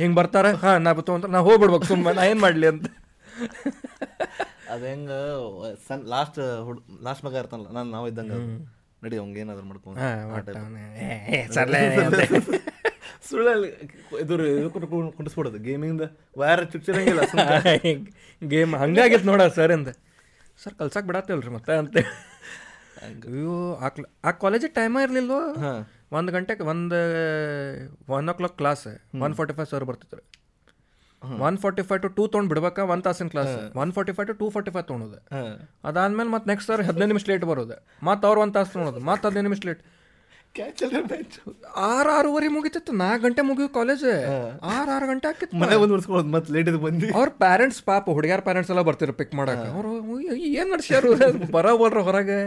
ಹಿಂಗೆ 0.00 0.16
ಬರ್ತಾರೆ. 0.20 0.50
ಹಾಂ 0.62 0.76
ನಾ 0.84 0.92
ತೊಗೊಂತ 1.08 1.26
ನಾ 1.34 1.40
ಹೋಗ್ಬಿಡ್ಬೇಕು 1.48 1.86
ಸುಮ್ಮನೆ 1.92 2.16
ನಾ 2.18 2.24
ಏನು 2.32 2.40
ಮಾಡಲಿ 2.44 2.68
ಅಂತ. 2.72 2.86
ಅದು 4.72 4.84
ಹೆಂಗೆ 4.90 5.18
ಸಣ್ಣ 5.86 6.02
ಲಾಸ್ಟ್ 6.14 6.38
ಹುಡ್ 6.66 6.80
ಲಾಸ್ಟ್ 7.06 7.22
ಮಗ 7.26 7.34
ಇರ್ತಾನಲ್ಲ 7.42 7.70
ನಾನು 7.78 7.90
ನಾವು 7.96 8.06
ಇದ್ದಂಗೆ. 8.10 8.38
ನಡಿ 9.04 9.16
ಅವಂಗೆ 9.22 9.40
ಏನಾದ್ರು 9.44 9.66
ಮಾಡ್ಕೊಂಡು. 9.70 9.98
ಸುಳ್ಳಲ್ಲಿ 13.28 13.68
ಇದು 14.22 14.34
ಕುಂಡಿಸ್ಬಿಡೋದು 15.16 15.58
ಗೇಮಿಂದ 15.66 16.04
ವೈರ್ 16.40 16.62
ಚುಚ್ಚಿರಂಗಿಲ್ಲ 16.72 17.22
ಗೇಮ್ 18.52 18.72
ಹಂಗಾಗಿತ್ತು 18.82 19.26
ನೋಡ 19.30 19.42
ಸರ್ 19.58 19.72
ಅಂದ 19.76 19.90
ಸರ್ 20.62 20.74
ಕಲ್ಸಕ್ಕೆ 20.80 21.08
ಬಿಡತ್ತೇವಲ್ರಿ 21.10 21.52
ಮತ್ತೆ 21.56 21.74
ಅಂತ. 21.82 21.96
ಅಯ್ಯೋ 23.06 23.54
ಆ 23.84 23.88
ಕಾಲೇಜ್ 23.94 24.10
ಆ 24.28 24.32
ಕಾಲೇಜಿಗೆ 24.42 24.74
ಟೈಮ 24.78 24.96
ಇರಲಿಲ್ವೋ? 25.06 25.40
ಒಂದು 26.18 26.30
ಗಂಟೆಗೆ 26.36 26.64
ಒಂದು 26.72 26.98
one 28.16 28.28
o'clock 28.40 28.56
class 28.60 28.84
one 29.26 29.34
forty 29.38 29.54
five 29.58 29.68
sir 29.72 29.86
ಬರ್ತಿದ್ರು. 29.90 30.22
One 31.46 31.56
forty 31.62 31.82
five 31.88 32.00
to 32.04 32.10
two 32.18 32.22
ತೊಗೊಂಡು 32.32 32.50
ಬಿಡ್ಬೇಕಾ? 32.52 32.82
One 32.92 33.02
ತಾಸಿನ 33.06 33.28
class 33.34 33.52
one 33.82 33.90
forty 33.96 34.12
five 34.18 34.28
to 34.30 34.36
two 34.42 34.46
forty 34.54 34.70
five 34.76 34.86
ತೊಗೊಂಡು 34.90 35.18
ಅದಾದ್ಮೇಲೆ 35.90 36.30
ಮತ್ತೆ 36.34 36.48
ನೆಕ್ಸ್ಟ್ 36.52 36.70
ಸರ್ 36.72 36.82
ಹದಿನೈದು 36.90 37.10
ನಿಮಿಷ 37.14 37.26
ಲೇಟ್ 37.32 37.44
ಬರೋದು. 37.52 37.76
ಮತ್ತೆ 38.08 38.26
ಅವ್ರು 38.30 38.42
ಒಂದು 38.44 38.54
ತಾಸು 38.58 38.72
ತೊಗೊಳೋದು 38.76 39.02
ಮತ್ತೆ 39.10 39.26
ಹದಿನೈದು 39.28 39.48
ನಿಮಿಷ 39.50 39.62
ಲೇಟ್ 39.70 39.82
ಆರು 41.90 42.10
ಆರೂವರೆ 42.16 42.48
ಮುಗಿತಿತ್ತು. 42.54 42.92
ನಾಲ್ಕು 43.02 43.22
ಗಂಟೆ 43.26 43.42
ಮುಗಿಯೋ 43.50 43.68
ಕಾಲೇಜ್ 43.76 44.02
ಆರು 44.72 44.90
ಆರು 44.96 45.06
ಗಂಟೆ 45.10 45.26
ಆಕಿತ್ತು 45.30 45.60
ಮನೆ 45.62 45.76
ಬಂದು 45.82 45.94
ಮತ್ತೆ 46.34 46.50
ಲೇಟ್ 46.56 46.70
ಬಂದು. 46.86 47.06
ಅವ್ರ 47.18 47.28
ಪ್ಯಾರೆಂಟ್ಸ್ 47.44 47.80
ಪಾಪ 47.90 48.04
ಹುಡುಗ್ಯಾರ 48.16 48.40
ಪ್ಯಾರೆಂಟ್ಸ್ 48.48 48.72
ಎಲ್ಲ 48.74 48.82
ಬರ್ತಿರು 48.88 49.14
ಪಿಕ್ 49.20 49.32
ಮಾಡಕ್ಕೆ 49.40 49.68
ಅವರು 49.74 49.92
ಏನು 50.58 50.68
ನಡ್ಸ್ಯಾರು? 50.74 51.12
ಬರೋಬಲ್ರ 51.56 52.02
ಹೊರಗೆ. 52.08 52.40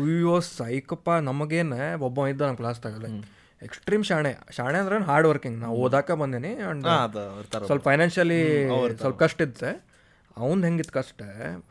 ಅಯ್ಯೋ 0.00 0.34
ಸೈಕಪ್ಪ 0.58 1.08
ನಮಗೇನು? 1.28 1.80
ಒಬ್ಬ 2.08 2.26
ಇದ್ದ 2.32 2.42
ನಮ್ಮ 2.48 2.58
ಕ್ಲಾಸ್ 2.60 2.78
ತಗಲ್ಲ 2.86 3.06
ಎಕ್ಸ್ಟ್ರೀಮ್ 3.62 4.04
ಶಾಣೆ. 4.04 4.32
ಶಾಣೆ 4.50 4.78
ಅಂದ್ರೆ 4.78 4.98
ಹಾರ್ಡ್ 5.04 5.28
ವರ್ಕಿಂಗ್ 5.28 5.58
ನಾವು 5.60 5.74
ಓದಾಕ 5.76 6.10
ಬಂದೇನಿ 6.12 6.52
ಅಂಡ್ 6.70 6.86
ಸ್ವಲ್ಪ 7.66 7.82
ಫೈನಾನ್ಷಿಯಲಿ 7.84 8.40
ಸ್ವಲ್ಪ 9.00 9.18
ಕಷ್ಟ 9.18 9.40
ಇತ್ತೆ 9.42 9.70
ಅವನ್ 10.36 10.64
ಹೆಂಗಿತ್ತು 10.64 10.92
ಕಷ್ಟ 10.92 11.22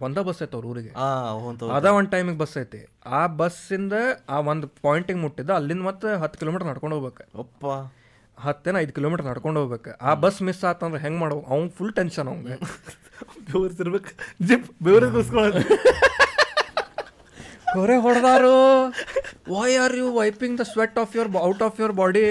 ಒಂದ 0.02 0.18
ಬಸ್ 0.18 0.44
ಐತೆ 0.44 0.56
ಅವ್ರ 0.56 0.66
ಊರಿಗೆ. 0.66 0.92
ಅದ 1.74 1.86
ಒಂದ್ 1.98 2.12
ಟೈಮಿಗೆ 2.12 2.38
ಬಸ್ 2.38 2.58
ಐತಿ. 2.58 2.82
ಆ 3.12 3.28
ಬಸ್ಸಿಂದ 3.28 3.94
ಆ 4.30 4.40
ಒಂದು 4.40 4.68
ಪಾಯಿಂಟಿಗೆ 4.82 5.20
ಮುಟ್ಟಿದ್ದ 5.20 5.50
ಅಲ್ಲಿಂದ 5.52 5.82
ಮತ್ತೆ 5.82 6.20
ಹತ್ತು 6.22 6.40
ಕಿಲೋಮೀಟರ್ 6.40 6.68
ನಡ್ಕೊಂಡು 6.68 6.96
ಹೋಗ್ಬೇಕು. 6.96 7.24
ಒಪ್ಪ. 7.40 7.64
ಹತ್ತೇನ 8.38 8.78
ಐದು 8.78 8.94
ಕಿಲೋಮೀಟರ್ 8.94 9.26
ನಡ್ಕೊಂಡು 9.26 9.60
ಹೋಗ್ಬೇಕು. 9.60 9.92
ಆ 10.02 10.14
ಬಸ್ 10.14 10.42
ಮಿಸ್ 10.42 10.64
ಆತಂದ್ರೆ 10.64 11.02
ಹೆಂಗೆ 11.02 11.20
ಮಾಡ್ಬೇಕು? 11.20 11.46
ಅವ್ನು 11.50 11.70
ಫುಲ್ 11.70 11.94
ಟೆನ್ಷನ್ 11.94 12.28
ಅವ್ಗೆ 12.28 12.56
ಬೆವರ್ತಿರ್ಬೇಕು 13.48 14.12
ಜಿಪ್ 14.48 14.84
ಬೆವರಿಗೆ 14.84 15.12
ಕೂಸ್ಕೊಳ್ಳೋದು 15.12 15.60
ಕೊರೆ 17.74 17.96
ಹೊಡೆದಾರು 17.96 18.54
why 19.54 19.76
are 19.76 19.96
you 19.98 20.14
wiping 20.14 20.60
the 20.60 20.62
sweat 20.62 20.98
off 21.00 21.16
your 21.16 21.30
out 21.50 21.62
of 21.62 21.80
your 21.80 21.94
body 21.94 22.24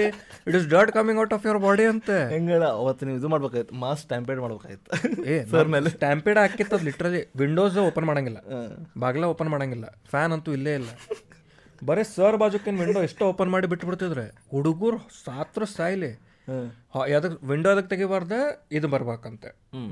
it 0.47 0.55
is 0.55 0.67
dirt 0.67 0.91
coming 0.91 1.19
out 1.21 1.33
of 1.33 1.45
your 1.45 1.59
body 1.59 1.85
ಅಂತ. 1.85 2.09
ಹೆಂಗಲ್ಲ 2.09 2.65
ಅವತ್ತು 2.65 3.05
ನೀವು 3.05 3.17
ಇದು 3.19 3.29
ಮಾಡ್ಬೇಕಾಯ್ತು 3.29 3.75
ಮಾಸ್ 3.75 4.01
ಸ್ಟ್ಯಾಂಪೇಡ್ 4.01 4.39
ಮಾಡ್ಬೇಕಾಯ್ತು. 4.39 4.89
ಏ 5.23 5.35
ಸರ್ 5.51 5.67
ಮೇಲೆ. 5.67 5.89
ಸ್ಟ್ಯಾಂಪೇಡ್ 5.89 6.37
ಹಾಕಿತ್ತದ 6.37 6.81
ಲಿಟ್ರಲಿ 6.83 7.21
ವಿಂಡೋಸ್ 7.35 7.77
ಓಪನ್ 7.77 8.05
ಮಾಡಂಗಿಲ್ಲ. 8.05 8.37
ಬಾಗ್ಲ 8.97 9.25
ಓಪನ್ 9.25 9.49
ಮಾಡಂಗಿಲ್ಲ. 9.49 9.85
ಫ್ಯಾನ್ 10.09 10.33
ಅಂತೂ 10.33 10.51
ಇಲ್ಲೇ 10.51 10.73
ಇಲ್ಲ. 10.73 10.89
ಬರೀ 11.85 12.03
ಸರ್ 12.15 12.37
ಬಾಜುಕಿನ 12.37 12.79
ವಿಂಡೋ 12.79 13.01
ಎಷ್ಟು 13.01 13.25
ಓಪನ್ 13.25 13.49
ಮಾಡಿ 13.49 13.67
ಬಿಟ್ಟು 13.67 13.87
ಬಿಡ್ತಿದ್ರೆ 13.87 14.25
ಹುಡುಗರು 14.51 14.99
ಸಾತ್ರ 15.25 15.63
ಸಾಯ್ಲಿ. 15.63 16.11
ಅದಕ್ಕೆ 17.15 17.47
ವಿಂಡೋ 17.47 17.69
ಅದಕ್ಕೆ 17.69 17.89
ತೆಗಿಬಾರ್ದ 17.89 18.31
ಇದು 18.71 18.87
ಬರ್ಬೇಕಂತೆ. 18.87 19.49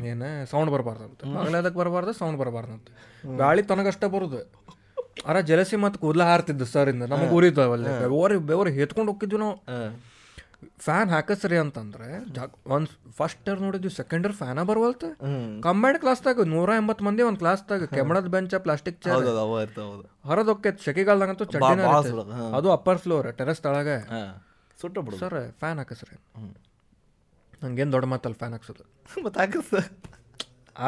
ಏನ 0.07 0.23
ಸೌಂಡ್ 0.51 0.71
ಬರಬಾರ್ದಂತೆ. 0.71 1.33
ಬಾಗ್ಲ 1.33 1.57
ಅದಕ್ಕೆ 1.57 1.79
ಬರಬಾರ್ದ 1.79 2.11
ಸೌಂಡ್ 2.11 2.39
ಬರಬಾರ್ದಂತೆ. 2.39 2.91
ಗಾಳಿ 3.37 3.61
ತನಗಷ್ಟೇ 3.61 4.07
ಬರುದು. 4.07 4.39
ಅರ 5.29 5.37
ಜಲಸಿ 5.49 5.77
ಮತ್ತು 5.85 5.97
ಕೂದಲ 6.03 6.23
ಹಾರ್ತಿದ್ದು 6.29 6.65
ಸರ್ 6.73 6.89
ಇಂದ. 6.91 7.03
ನಮಗೆ 7.13 7.33
ಉರಿತಾವ 7.37 7.73
ಅಲ್ಲಿ 7.77 7.91
ಬೆವರಿ 8.03 8.37
ಬೆವರು 8.51 8.71
ಎತ್ಕೊಂಡು 8.83 9.09
ಹೋಗಿದ್ವಿ 9.11 9.39
ನಾವು. 9.43 9.55
ಫ್ಯಾನ್ 10.85 11.09
ಹಾಕಸ್ರಿ 11.13 11.57
ಅಂತಂದ್ರೆ 11.63 12.07
ಒಂದ್ 12.75 12.89
ಫಸ್ಟ್ 13.17 13.45
ಇಯರ್ 13.49 13.61
ನೋಡಿದ್ವಿ 13.65 13.91
ಸೆಕೆಂಡ್ 13.97 14.23
ಇಯರ್ 14.25 14.35
ಫ್ಯಾನ 14.39 14.63
ಬರವಲ್ತ. 14.69 15.05
ಕಂಬೈಂಡ್ 15.65 15.99
ಕ್ಲಾಸ್ದಾಗ 16.03 16.45
ನೂರ 16.53 16.69
ಎಂಬತ್ತು 16.81 17.03
ಮಂದಿ 17.07 17.23
ಒಂದು 17.27 17.39
ಕ್ಲಾಸ್ದಾಗ 17.43 17.85
ಕೆಮಣದ 17.95 18.27
ಬೆಂಚ 18.35 18.55
ಪ್ಲಾಸ್ಟಿಕ್ 18.65 18.97
ಚೇರ್ 19.05 19.15
ಹೊರದೊಕ್ಕೆ 20.29 20.71
ಸೆಕೆಗಾಲ್ದಾಗಂತೂ 20.87 21.45
ಚಡ್ಡಿನ. 21.53 21.85
ಅದು 22.59 22.69
ಅಪ್ಪರ್ 22.77 22.99
ಫ್ಲೋರ್ 23.05 23.29
ಟೆರೆಸ್ 23.39 23.61
ತಳಗ. 23.67 23.89
ಸುಟ್ಟ 24.81 24.97
ಬಿಡು. 25.05 25.17
ಸರ್ 25.23 25.37
ಫ್ಯಾನ್ 25.61 25.79
ಹಾಕಸ್ರಿ. 25.83 26.17
ಹಂಗೇನು 27.63 27.91
ದೊಡ್ಡ 27.95 28.05
ಮಾತಲ್ಲ 28.13 28.35
ಫ್ಯಾನ್ 28.41 28.53
ಹಾಕ್ಸೋದು. 28.57 28.85
ಮತ್ತೆ 29.25 29.39
ಹಾಕಿಸ್ 29.43 29.73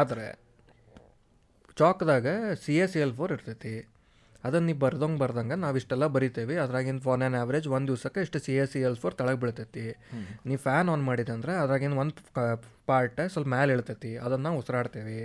ಆದರೆ 0.01 0.27
ಚಾಕ್ದಾಗ 1.79 2.27
ಸಿ 2.63 2.73
ಎಸ್ 2.83 2.95
ಎಲ್ 3.03 3.13
ಫೋರ್ 3.17 3.31
ಇರ್ತೈತಿ. 3.35 3.73
ಅದನ್ನು 4.47 4.67
ನೀವು 4.69 4.79
ಬರ್ದಂಗೆ 4.83 5.19
ಬರ್ದಂಗೆ 5.23 5.55
ನಾವು 5.63 5.75
ಇಷ್ಟೆಲ್ಲ 5.81 6.05
ಬರಿತೇವೆ. 6.15 6.55
ಅದ್ರಾಗಿನ 6.63 6.99
ಫಾನ್ 7.07 7.21
ಆ್ಯನ್ 7.25 7.35
ಆವ್ರೇಜ್ 7.41 7.67
ಒಂದು 7.77 7.89
ದಿವ್ಸಕ್ಕೆ 7.91 8.21
ಇಷ್ಟು 8.25 8.39
C 8.45 8.53
S 8.61 8.71
C 8.75 8.79
L 8.87 8.97
four 9.03 9.15
ತಳಗೆ 9.19 9.39
ಬೀಳ್ತೈತಿ. 9.43 9.83
ನೀವು 10.49 10.61
ಫ್ಯಾನ್ 10.67 10.89
ಆನ್ 10.93 11.03
ಮಾಡಿದೆ 11.09 11.33
ಅಂದ್ರೆ 11.37 11.53
ಅದ್ರಾಗಿನ 11.63 11.99
ಒಂದು 12.03 12.23
ಪಾರ್ಟ್ 12.91 13.21
ಸ್ವಲ್ಪ 13.33 13.49
ಮ್ಯಾಲೆ 13.55 13.73
ಇಳ್ತೈತಿ. 13.77 14.11
ಅದನ್ನು 14.25 14.45
ನಾವು 14.47 14.59
ಉಸಿರಾಡ್ತೇವೆ. 14.63 15.19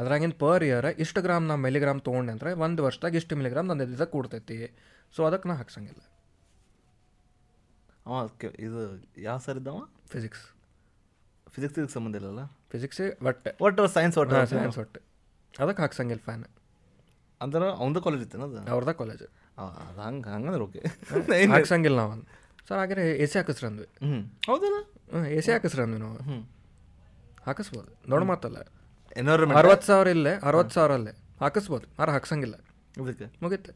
ಅದ್ರಾಗಿನ 0.00 0.36
ಪರ್ 0.44 0.64
ಇಯರ್ 0.68 0.88
ಇಷ್ಟು 1.04 1.22
ಗ್ರಾಮ್ 1.26 1.46
ನಾವು 1.52 1.62
ಮಿಲಿಗ್ರಾಮ್ 1.66 2.02
ತೊಗೊಂಡೆ 2.08 2.32
ಅಂದರೆ 2.36 2.52
ಒಂದು 2.66 2.82
ವರ್ಷದಾಗ 2.88 3.20
ಇಷ್ಟು 3.22 3.36
ಮಿಲಿಗ್ರಾಮ್ 3.40 3.68
ನನ್ನ 3.72 3.86
ದಿವಸ 3.92 4.06
ಕೂಡ್ತೈತಿ. 4.14 4.58
ಸೊ 5.16 5.22
ಅದಕ್ಕೆ 5.30 5.48
ನಾ 5.50 5.56
ಹಾಕ್ಸಂಗಿಲ್ಲ. 5.62 6.02
ಇದು 8.66 8.80
ಯಾವ 9.28 9.38
ಸರ್ 9.46 9.58
ಇದ್ದಾವ? 9.62 9.80
ಫಿಸಿಕ್ಸ್ 10.12 10.44
ಫಿಸಿಕ್ಸ್ 11.54 11.92
ಸಂಬಂಧ 11.96 12.16
ಇಲ್ಲಲ್ಲ? 12.20 12.42
ಫಿಸಿಕ್ಸೇ 12.72 13.06
ಒಟ್ಟೆ. 13.28 13.50
ಒಟ್ಟು 13.66 13.82
ಸೈನ್ಸ್ 13.96 14.16
ಒಟ್ಟು 14.22 14.34
ಸೈನ್ಸ್ 14.54 14.78
ಒಟ್ಟೆ. 14.82 15.00
ಅದಕ್ಕೆ 15.54 15.80
ಹಾಕ್ಸಂಗಿಲ್ಲ 15.84 16.22
ಫ್ಯಾನ್ 16.28 16.44
ಅಂದ್ರೆ 17.40 17.66
ಅವಂದ 17.80 17.98
ಕಾಲೇಜ್ 18.04 18.22
ಇತ್ತೇನ 18.24 18.44
ಅದು? 18.48 18.58
ಅವ್ರದ 18.74 18.92
ಕಾಲೇಜ್ 19.00 19.24
ಅದು 19.88 20.00
ಹಂಗೆ 20.06 20.30
ಹಂಗಂದ್ರೆ 20.34 20.62
ಓಕೆ 20.66 20.80
ಹಾಕ್ಸಂಗಿಲ್ಲ 21.54 21.96
ನಾವು 22.02 22.14
ಸರ್ 22.68 22.78
ಹಾಗಾದ್ರೆ 22.80 23.04
ಎ 23.22 23.26
ಸಿ 23.32 23.36
ಹಾಕಿಸ್ರಂದ್ವಿ. 23.40 23.86
ಹ್ಞೂ 24.04 24.18
ಹೌದಲ್ಲ? 24.48 24.78
ಹ್ಞೂ 25.12 25.20
ಎ 25.36 25.40
ಸಿ 25.44 25.50
ಹಾಕಿಸ್ರಂದ್ವಿ 25.54 26.00
ನಾವು. 26.04 26.16
ಹ್ಞೂ 26.28 26.38
ಹಾಕಿಸ್ಬೋದು. 27.46 27.90
ದೊಡ್ಡ 28.12 28.24
ಮಾತಲ್ಲ. 28.32 28.58
ಏನಾದ್ರು 29.16 29.46
ಅರವತ್ತು 29.60 29.86
ಸಾವಿರ 29.90 30.08
ಇಲ್ಲೇ 30.16 30.32
ಅರವತ್ತು 30.50 30.74
ಸಾವಿರ 30.78 30.92
ಅಲ್ಲೇ 30.98 31.12
ಹಾಕಿಸ್ಬೋದು. 31.44 31.86
ಆರ 32.00 32.08
ಹಾಕ್ಸಂಗಿಲ್ಲ. 32.16 32.56
ಇದಕ್ಕೆ 33.02 33.26
ಮುಗೀತೆ. 33.44 33.72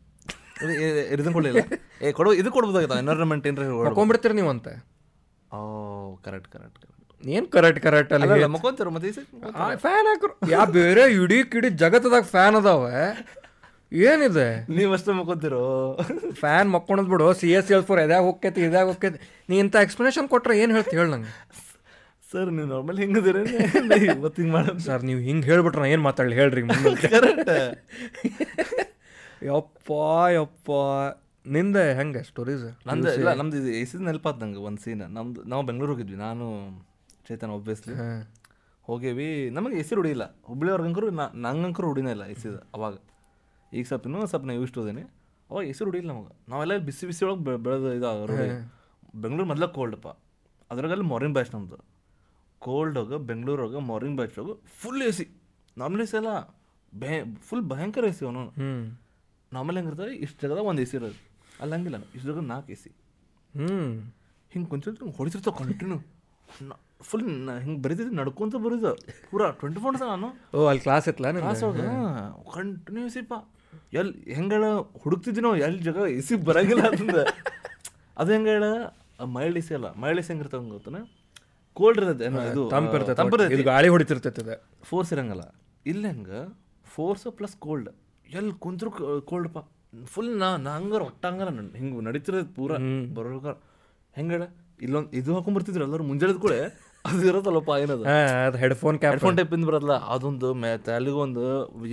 ಇದನ್ನ 1.14 1.30
ಕೊಡಲಿಲ್ಲ? 1.36 1.62
ಏ 2.06 2.10
ಕೊಡು 2.18 2.30
ಇದು 2.40 2.50
ಕೊಡ್ಬೋದಾಗಿತ್ತು 2.56 2.98
ಎನ್ವೈರನ್ಮೆಂಟ್ 3.02 3.46
ಏನ್ರಿ 3.50 3.66
ಹೊಡ್ಕೊಂಡ್ಬಿಡ್ತೀರಿ 3.78 4.34
ನೀವು 4.40 4.50
ಅಂತ. 4.54 4.68
ಓ 5.50 5.60
ಕರೆಕ್ಟ್ 6.26 6.50
ಕರೆಕ್ಟ್ 6.54 6.78
ಕರೆಕ್ಟ್ 6.82 6.98
ಏನು 7.36 7.46
ಕರೆಕ್ಟ್ 7.56 7.80
ಕರೆಕ್ಟ್ 7.86 8.12
ಅಲ್ಲಿ 8.16 8.46
ಮಕ್ಕೊಂತಾರ 8.54 8.88
ಮತ್ತೆ? 8.94 9.10
ಫ್ಯಾನ್ 9.84 10.06
ಹಾಕ್ರು. 10.10 10.32
ಯಾ 10.54 10.62
ಬೇರೆ 10.78 11.04
ಇಡೀ 11.20 11.38
ಕಿಡಿ 11.52 11.68
ಜಗತ್ತದಾಗ 11.82 12.24
ಫ್ಯಾನ್ 12.34 12.56
ಅದಾವ. 12.60 12.84
ಏನಿದೆ? 14.10 14.46
ನೀವು 14.76 14.90
ಅಷ್ಟೇ 14.96 15.12
ಮಕ್ಕೊಂತೀರೋ? 15.18 15.62
ಫ್ಯಾನ್ 16.42 16.68
ಮಕ್ಕೊಂಡ್ 16.74 17.08
ಬಿಡು 17.12 17.26
ಸಿ 17.40 17.48
ಎಸ್ 17.58 17.70
ಎಲ್ 17.76 17.84
ಫೋರ್ 17.88 18.00
ಎದ್ಯಾಗ 18.04 18.22
ಹೋಗ್ತೈತಿ 18.28 18.60
ಇದಾಗ 18.68 18.86
ಹೋಗ್ತೈತಿ 18.90 19.18
ನೀ 19.50 19.54
ಇಂಥ 19.64 19.74
ಎಕ್ಸ್ಪ್ಲನೇಷನ್ 19.86 20.28
ಕೊಟ್ರೆ 20.34 20.54
ಏನು 20.62 20.72
ಹೇಳ್ತಿ 20.76 20.94
ಹೇಳಿ 20.98 21.10
ನಂಗೆ. 21.14 21.32
ಸರ್ 22.30 22.50
ನೀವು 22.56 22.68
ನಾರ್ಮಲ್ 22.72 22.98
ಹೆಂಗದಿರ 23.02 23.36
ಇವತ್ತು 24.16 24.38
ಹಿಂಗೆ 24.42 24.52
ಮಾಡೋದು 24.56 24.82
ಸರ್ 24.88 25.02
ನೀವು 25.08 25.20
ಹಿಂಗೆ 25.28 25.46
ಹೇಳ್ಬಿಟ್ರೆ 25.50 25.88
ಏನು 25.94 26.02
ಮಾತಾಡಲಿ? 26.08 26.36
ಹೇಳ್ರಿ 26.40 26.62
ಯಪ್ಪ 29.50 29.90
ಯಪ್ಪ. 30.38 30.70
ನಿಂದೆ 31.46 31.84
ಹೆಂಗೆ 31.98 32.20
ಸ್ಟೋರೀಸ್ 32.28 32.64
ನಂದು 32.88 33.12
ಇಲ್ಲ 33.20 33.30
ನಮ್ದು 33.38 33.56
ಇದು 33.60 33.70
ಎಸಿದ 33.82 34.02
ನೆನಪಾತ್ 34.08 34.38
ನಂಗೆ 34.42 34.60
ಒಂದು 34.68 34.80
ಸೀನ್ 34.84 35.00
ನಮ್ದು 35.16 35.40
ನಾವು 35.52 35.62
ಬೆಂಗಳೂರು 35.68 35.92
ಹೋಗಿದ್ವಿ 35.94 36.18
ನಾನು 36.26 36.44
ಚೇತನ್ 37.28 37.52
ಒಬ್ಬಿಯಸ್ಲಿ 37.56 37.94
ಹೋಗೇವಿ 38.88 39.26
ನಮಗೆ 39.56 39.76
ಎಸಿ 39.82 39.92
ಹೊಡಿಯಿಲ್ಲ 39.98 40.24
ಹುಬ್ಳಿಯವ್ರಿಗಂಕರು 40.50 41.08
ನಂಗಂಕರು 41.46 41.86
ಹೊಡಿನೇ 41.90 42.12
ಇಲ್ಲ 42.16 42.24
ಎಸಿದ 42.34 42.56
ಅವಾಗ. 42.76 42.94
ಈಗ 43.72 43.84
ಸ್ವಲ್ಪ 43.90 44.06
ಇನ್ನೂ 44.08 44.20
ಸ್ವಲ್ಪ 44.32 44.46
ನಾವು 44.50 44.64
ಇಷ್ಟು 44.68 44.80
ಹೋದೇನೆ 44.80 45.02
ಅವಾಗ 45.50 45.62
ಹೆಸರು 45.70 45.86
ಹುಡಿಲ್ಲ 45.88 46.08
ನಮಗೆ. 46.12 46.32
ನಾವೆಲ್ಲ 46.50 46.74
ಬಿಸಿ 46.88 47.04
ಬಿಸಿ 47.08 47.22
ಒಳಗೆ 47.26 47.56
ಬೆಳೆದು 47.64 47.88
ಇದು 47.98 48.10
ಬೆಂಗಳೂರು 49.22 49.48
ಮೊದಲ 49.52 49.66
ಕೋಲ್ಡಪ್ಪ 49.78 50.08
ಅದ್ರಾಗಲ್ಲಿ 50.70 51.06
ಮಾರ್ನಿಂಗ್ 51.12 51.34
ಬ್ಯಾಚ್ 51.36 51.50
ನಮ್ಮದು 51.54 51.78
ಕೋಲ್ಡಾಗ 52.62 53.16
ಬೆಂಗಳೂರಾಗ 53.28 53.76
morning 53.90 54.16
ಬ್ಯಾಚ್ದಾಗ 54.20 54.52
full 54.80 55.02
A 55.08 55.10
C 55.18 55.26
normal 55.76 56.02
A 56.04 56.06
C 56.10 56.16
ಅಲ್ಲ 56.20 56.32
ಭಯ 56.92 57.16
ಫುಲ್ 57.48 57.64
ಭಯಂಕರ 57.72 58.04
ಎ 58.10 58.14
ಸಿ 58.18 58.22
ಅವನು 58.28 58.42
ನಾರ್ಮಲ್ 59.52 59.76
ಹೆಂಗಿರ್ತದೆ 59.78 60.12
ಇಷ್ಟು 60.24 60.38
ಜಾಗದಾಗ 60.44 60.64
ಒಂದು 60.72 60.82
ಎ 60.84 60.86
ಸಿ 60.90 60.96
ಇರೋದು. 60.98 61.18
ಅಲ್ಲಿ 61.62 61.74
ಹಂಗಿಲ್ಲ 61.76 61.98
ಇಷ್ಟು 62.16 62.26
ಜಾಗ 62.28 62.44
ನಾಲ್ಕು 62.52 62.72
ಎ 62.74 62.78
ಸಿ 62.82 62.90
ಹ್ಞೂ 63.54 63.76
ಹಿಂಗೆ 64.52 64.68
ಕುಂತಿರ್ತಾರೆ 64.72 65.12
ಹೊಡಿತಿರ್ತಾವೆ 65.18 65.56
ಕಂಟಿನ್ಯೂ 65.60 65.98
ಫುಲ್ 67.08 67.24
ಹಿಂಗೆ 67.64 67.80
ಬರೀತಿದ್ದೆ 67.84 68.14
ನಡ್ಕೊಂತ 68.20 68.54
ಬರೋದು. 68.64 68.92
ಪೂರಾ 69.30 69.46
ಟ್ವೆಂಟಿ 69.60 69.80
ಫೋರ್ 69.84 69.96
ನಾನು. 70.04 70.28
ಓ 70.56 70.66
ಅಲ್ಲಿ 70.70 70.82
ಕ್ಲಾಸ್ 70.86 71.06
ಇತ್ತಲ್ಲ 71.10 71.38
ಕ್ಲಾಸ್ 71.46 71.62
ಒಳಗೆ 71.68 71.86
ಕಂಟಿನ್ಯೂ 72.56 73.06
ಸಿಪ್ಪ 73.16 73.32
ಎಲ್ಲಿ 74.00 74.14
ಹೆಂಗಳ 74.36 74.64
ಹುಡುಕ್ತಿದ್ವಿ 75.02 75.42
ನಾವು 75.46 75.58
ಎಲ್ಲಿ 75.66 75.82
ಜಗ 75.88 75.98
ಎಸಿ 76.20 76.34
ಬರಂಗಿಲ್ಲ 76.48 76.84
ಅಂತಂದ. 76.90 77.18
ಅದು 78.20 78.30
ಹೆಂಗ 78.34 78.48
ಹೇಳ? 78.54 78.64
ಮೈಲ್ಡ್ 79.36 79.58
ಎಸಿ 79.60 79.72
ಅಲ್ಲ 79.78 79.88
ಮೈಲ್ಡ್ 80.02 80.20
ಎಸಿ 80.22 80.30
ಹೆಂಗಿರ್ತಾವ 80.32 80.60
ಹಂಗೆ 80.62 80.74
ಗೊತ್ತನ? 80.78 81.00
ಕೋಲ್ಡ್ 81.78 81.98
ಇರುತ್ತೆ 82.04 82.26
ಇದು 82.52 82.62
ತಂಪಿರ್ತೈತೆ 82.74 83.64
ಗಾಳಿ 83.72 83.90
ಹೊಡಿತಿರ್ತೈತೆ 83.94 84.56
ಫೋರ್ಸ್ 84.90 85.12
ಇರಂಗಲ್ಲ. 85.16 85.44
ಇಲ್ಲ 85.92 86.04
ಹೆಂಗೆ? 86.12 86.40
ಫೋರ್ಸ್ 86.94 87.26
ಪ್ಲಸ್ 87.38 87.56
ಕೋಲ್ಡ್ 87.66 87.90
ಎಲ್ಲಿ 88.38 88.54
ಕುಂತ್ರು 88.64 88.90
ಕೋಲ್ಡ್ಪ 89.30 89.58
ಫುಲ್ 90.12 90.30
ನಾ 90.42 90.48
ನಾ 90.66 90.72
ಹಂಗಾರ 90.78 91.02
ಒಟ್ಟ 91.10 91.22
ಹಂಗಾರ 91.30 91.48
ಹಿಂಗೆ 91.80 92.02
ನಡೀತಿರೋದು 92.08 92.50
ಪೂರ. 92.58 92.72
ಬರೋಕ 93.16 93.46
ಹೆಂಗೆ 94.16 94.36
ಇಲ್ಲೊಂದು 94.86 95.10
ಇದು 95.18 95.30
ಹಾಕೊಂಡ್ಬರ್ತಿದ್ರು 95.36 95.84
ಎಲ್ಲರೂ 95.86 96.04
ಮುಂಜಾನೆ 96.10 96.34
ಕೂಡ 96.44 96.54
ಅದು 97.04 97.22
ಇರೋದಲ್ಲಪ್ಪ 97.30 97.72
ಏನದು? 97.82 98.04
ಹೆಡ್ಫೋನ್ 98.62 98.96
ಕ್ಯಾಪ್ 99.00 99.14
ಹೆಡ್ಫೋನ್ 99.14 99.36
ಟೈಪ್ 99.38 99.52
ಇಂದ 99.56 99.66
ಬರಲ್ಲ 99.70 99.94
ಅದೊಂದು 100.14 100.48
ಮೇ 100.62 100.70
ತಲೆಗೂ 100.86 101.20
ಒಂದು 101.26 101.44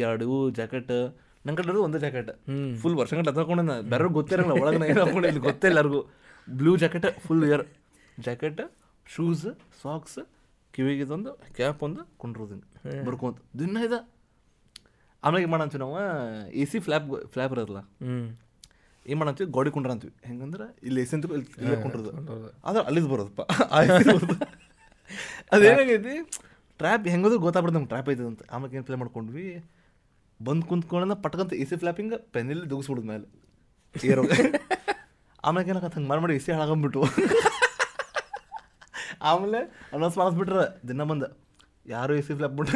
ಎರಡು 0.07 0.27
ಜಾಕೆಟ್ 0.59 0.93
ನಂಗೆ 1.45 1.63
ಕಡೆ 1.63 1.81
ಒಂದು 1.87 1.99
ಜಾಕೆಟ್ 2.03 2.31
ಫುಲ್ 2.81 2.97
ವರ್ಷ 3.01 3.13
ಗಂಟೆ 3.19 3.31
ಹಾಕೊಂಡೆ 3.39 3.75
ಬೇರೆ 3.93 4.09
ಗೊತ್ತಿರಲ್ಲ 4.17 4.53
ಒಳಗೆ 4.63 4.89
ಏನು 4.91 5.01
ಹಾಕೊಂಡೆ 5.05 5.27
ಇಲ್ಲಿ 5.31 5.43
ಗೊತ್ತೇ 5.49 5.67
ಎಲ್ಲರಿಗೂ 5.71 6.01
blue 6.47 6.73
jacket 6.83 7.07
full 7.25 7.43
ear 7.49 7.63
jacket 8.27 8.61
shoes 9.15 9.47
socks 9.83 10.19
ಕಿವಿಗೆ 10.73 11.03
ಇದೊಂದು 11.05 11.31
ಕ್ಯಾಪ್ 11.57 11.79
ಒಂದು 11.87 12.01
ಕೊಂಡ್ರೋದು 12.21 12.53
ಹಿಂಗೆ 12.55 13.05
ಬರ್ಕೊಂತ. 13.07 13.39
ದಿನ 13.59 13.77
ಇದ. 13.87 13.95
ಆಮೇಲೆ 15.23 15.41
ಏನು 15.43 15.51
ಮಾಡಂತೀವಿ 15.53 15.81
ನಾವು? 15.83 15.95
ಎ 16.61 16.65
ಸಿ 16.71 16.79
ಫ್ಲ್ಯಾಪ್ 16.85 17.07
ಫ್ಲ್ಯಾಪ್ 17.33 17.53
ಇರೋದಿಲ್ಲ 17.55 17.79
ಹ್ಞೂ 18.03 18.19
ಏನು 19.05 19.17
ಮಾಡಂತೀವಿ? 19.19 19.47
ಗೋಡಿ 19.55 19.69
ಕುಂಡ್ರ 19.75 19.91
ಅಂತೀವಿ. 19.95 20.13
ಹೆಂಗಂದ್ರೆ? 20.27 20.65
ಇಲ್ಲಿ 20.87 20.99
ಎಸಿ 21.03 21.13
ಅಂತ 21.17 21.25
ಇಲ್ಲೇ 21.61 21.77
ಕುಂಡ್ರದು. 21.83 22.11
ಆದ್ರೆ 22.65 22.83
ಅಲ್ಲಿ 22.89 23.01
ಬರೋದಪ್ಪ. 23.13 23.41
ಅದೇನಾಗೈತಿ? 25.55 26.15
ಟ್ರ್ಯಾಪ್ 26.79 27.07
ಹೆಂಗದು 27.13 27.35
ಗೊತ್ತಾಗ್ಬಿಡ್ದು 27.45 27.77
ನಮ್ಗೆ 27.77 27.91
ಟ್ರ್ಯಾಪ್ 27.93 28.09
ಅಂತ 28.31 28.41
ಆಮೇಲೆ 28.55 28.77
ಏನು 28.77 28.87
ಪ್ಲೇ 28.89 28.97
ಮಾಡ್ಕೊಂಡ್ವಿ? 29.03 29.47
ಬಂದು 30.39 30.65
ಕುಂತ್ಕೊಳ್ಳೋಣ 30.69 31.13
ಪಟ್ಕಂತ 31.23 31.53
ಎ 31.61 31.65
ಸಿ 31.69 31.75
ಫ್ಲಾಪಿಂಗ್ 31.81 32.13
ಪೆನ್ನಲ್ಲಿ 32.35 32.65
ದುಗಿಸ್ಬಿಡುದು 32.71 33.07
ಮೇಲೆ 33.11 33.25
ಏರೋ. 33.95 34.23
ಆಮೇಲೆ 35.43 35.65
ಏನಾಗತ್ತೆ 35.71 35.97
ಹಂಗೆ 35.97 36.09
ಮಾಡಿ 36.11 36.21
ಮಾಡಿ 36.23 36.35
ಎ 36.37 36.41
ಸಿ 36.45 36.51
ಹಾಳಾಗಂಬಿಟ್ಟು 36.53 37.01
ಆಮೇಲೆ 39.29 39.59
ಅನೌನ್ಸ್ 39.95 40.17
ಮಾಡಿಸ್ಬಿಟ್ರೆ 40.19 40.65
ದಿನ 40.89 41.03
ಬಂದ 41.09 41.23
ಯಾರು 41.85 42.11
ಎ 42.19 42.23
ಸಿ 42.27 42.33
ಫ್ಲಾಪ್ 42.39 42.55
ಬಿಟ್ಟು 42.57 42.73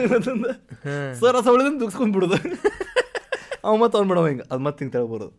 ಸರ್ 1.21 1.35
ಆ 1.39 1.41
ಸವಳಿದಂದು 1.47 1.79
ದುಗ್ಸ್ಕೊಂಡ್ 1.83 2.13
ಬಿಡೋದು. 2.15 2.37
ಅವ 3.65 3.73
ಮತ್ತೆ 3.81 3.95
ಅವ್ನು 3.97 4.09
ಬಿಡವ 4.11 4.25
ಹಿಂಗೆ 4.29 4.45
ಅದು 4.51 4.61
ಮತ್ತೆ 4.65 4.79
ಹಿಂಗೆ 4.81 4.93
ತೆಳಗೆ 4.95 5.09
ಬರೋದು 5.13 5.33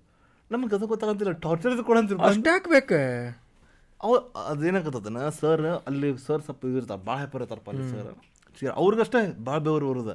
ನಮ್ಗೆ 0.50 0.74
ಅದು 0.76 0.86
ಗೊತ್ತಾಗಂತಿಲ್ಲ 0.92 1.32
ಟಾರ್ಚರ್ 1.46 1.72
ಇದು 1.76 1.84
ಕೊಡಂತಿಲ್ಲ 1.88 2.20
ಅಷ್ಟೇ 2.28 2.50
ಹಾಕ್ಬೇಕು. 2.54 2.98
ಅವ 4.00 4.12
ಅದೇನಾಗತ್ತದನ 4.52 5.18
ಸರ್ 5.40 5.64
ಅಲ್ಲಿ 5.88 6.08
ಸರ್ 6.26 6.42
ಸ್ವಲ್ಪ 6.46 6.62
ಇದಿರ್ತಾರೆ 6.70 7.02
ಭಾಳ 7.08 7.16
ಹೆಪ್ಪರ್ 7.22 7.42
ಇರ್ತಾರಪ್ಪ 7.42 7.68
ಅಲ್ಲಿ 7.72 7.84
ಸರ್. 7.92 8.08
ಅವ್ರಿಗಷ್ಟೇ 8.80 9.20
ಭಾಳ 9.48 9.58
ಬೆವರು 9.66 9.86
ಬರೋದ. 9.92 10.12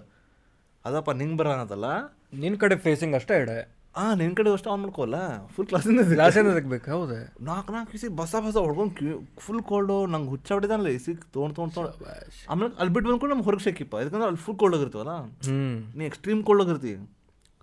ಅದಪ್ಪ 0.86 1.12
ನಿಂಗೆ 1.20 1.38
ಬರ 1.38 1.50
ಅನ್ನತ್ತಲ್ಲ 1.50 1.88
ನಿನ್ನ 2.36 2.58
ಕಡೆ 2.58 2.76
ಫೇಸಿಂಗ್ 2.86 3.16
ಅಷ್ಟೇ 3.16 3.36
ಇಡೆ 3.42 3.58
ಆ 3.96 4.04
ನಿನ್ನ 4.14 4.34
ಕಡೆ 4.34 4.50
ಅಷ್ಟು 4.54 4.70
ಆನ್ 4.72 4.82
ಮಾಡ್ಕೋಲ್ಲ 4.82 5.18
ಫುಲ್ 5.54 5.68
ಕ್ಲಾಸಿಂದ 5.70 6.02
ಕ್ಲಾಸಿಂದ 6.12 6.52
ತೆಗ್ಬೇಕು 6.58 6.88
ಹೌದು. 6.92 7.16
ನಾಲ್ಕು 7.42 7.72
ನಾಲ್ಕು 7.74 7.94
ಇಸಿ 7.98 8.08
ಬಸ 8.20 8.34
ಬಸ 8.46 8.56
ಹೊಡ್ಕೊಂಡು 8.64 8.94
ಕ್ಯೂ 8.96 9.14
ಫುಲ್ 9.40 9.62
ಕೋಲ್ಡು 9.62 9.96
ನಂಗೆ 10.06 10.30
ಹುಚ್ಚ 10.30 10.50
ಹೊಡಿದಲ್ಲ 10.52 10.90
ಇಸಿ 10.98 11.12
ತೊಗೊಂಡು 11.34 11.56
ತೊಗೊಂಡು 11.56 11.74
ತೊಗೊಂಡು 11.76 12.06
ಆಮೇಲೆ 12.52 12.70
ಅಲ್ಲಿ 12.80 12.94
ಬಿಟ್ಟು 12.96 13.08
ಬಂದ್ಕೊಂಡು 13.10 13.34
ನಮ್ಗೆ 13.34 13.48
ಹೊರಗೆ 13.50 13.66
ಶೇಕಿಪ್ಪ 13.68 13.96
ಯಾಕಂದ್ರೆ 14.02 14.28
ಅಲ್ಲಿ 14.30 14.42
ಫುಲ್ 14.46 14.58
ಕೋಲ್ಡ್ 14.58 14.78
ಆಗಿರ್ತೀವಲ್ಲ? 14.78 15.16
ಹ್ಞೂ 15.48 15.58
ನೀ 15.98 16.06
ಎಕ್ಸ್ಟ್ರೀಮ್ 16.06 16.44
ಕೋಲ್ಡ್ 16.44 16.64
ಆಗಿರ್ತಿ. 16.66 16.94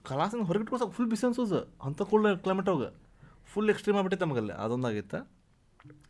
ಕ್ಲಾಸಿಂದ 0.04 0.44
ಹೊರಗೆ 0.50 0.64
ಇಟ್ಕೊಂಡು 0.64 0.92
ಫುಲ್ 0.96 1.08
ಬಿಸಿ 1.12 1.26
ಅನ್ಸೋದು. 1.26 1.60
ಅಂಥ 1.84 2.02
ಕೋಲ್ಡ್ 2.10 2.28
ಕ್ಲೈಮೇಟ್ 2.44 2.68
ಅವಾಗ 2.68 2.88
ಫುಲ್ 3.52 3.70
ಎಕ್ಸ್ಟ್ರೀಮ್ 3.70 3.98
ಆಗ್ಬಿಟ್ಟೈತೆ 3.98 4.24
ನಮಗಲ್ಲಿ. 4.26 4.54
ಅದೊಂದಾಗಿತ್ತು 4.64 5.18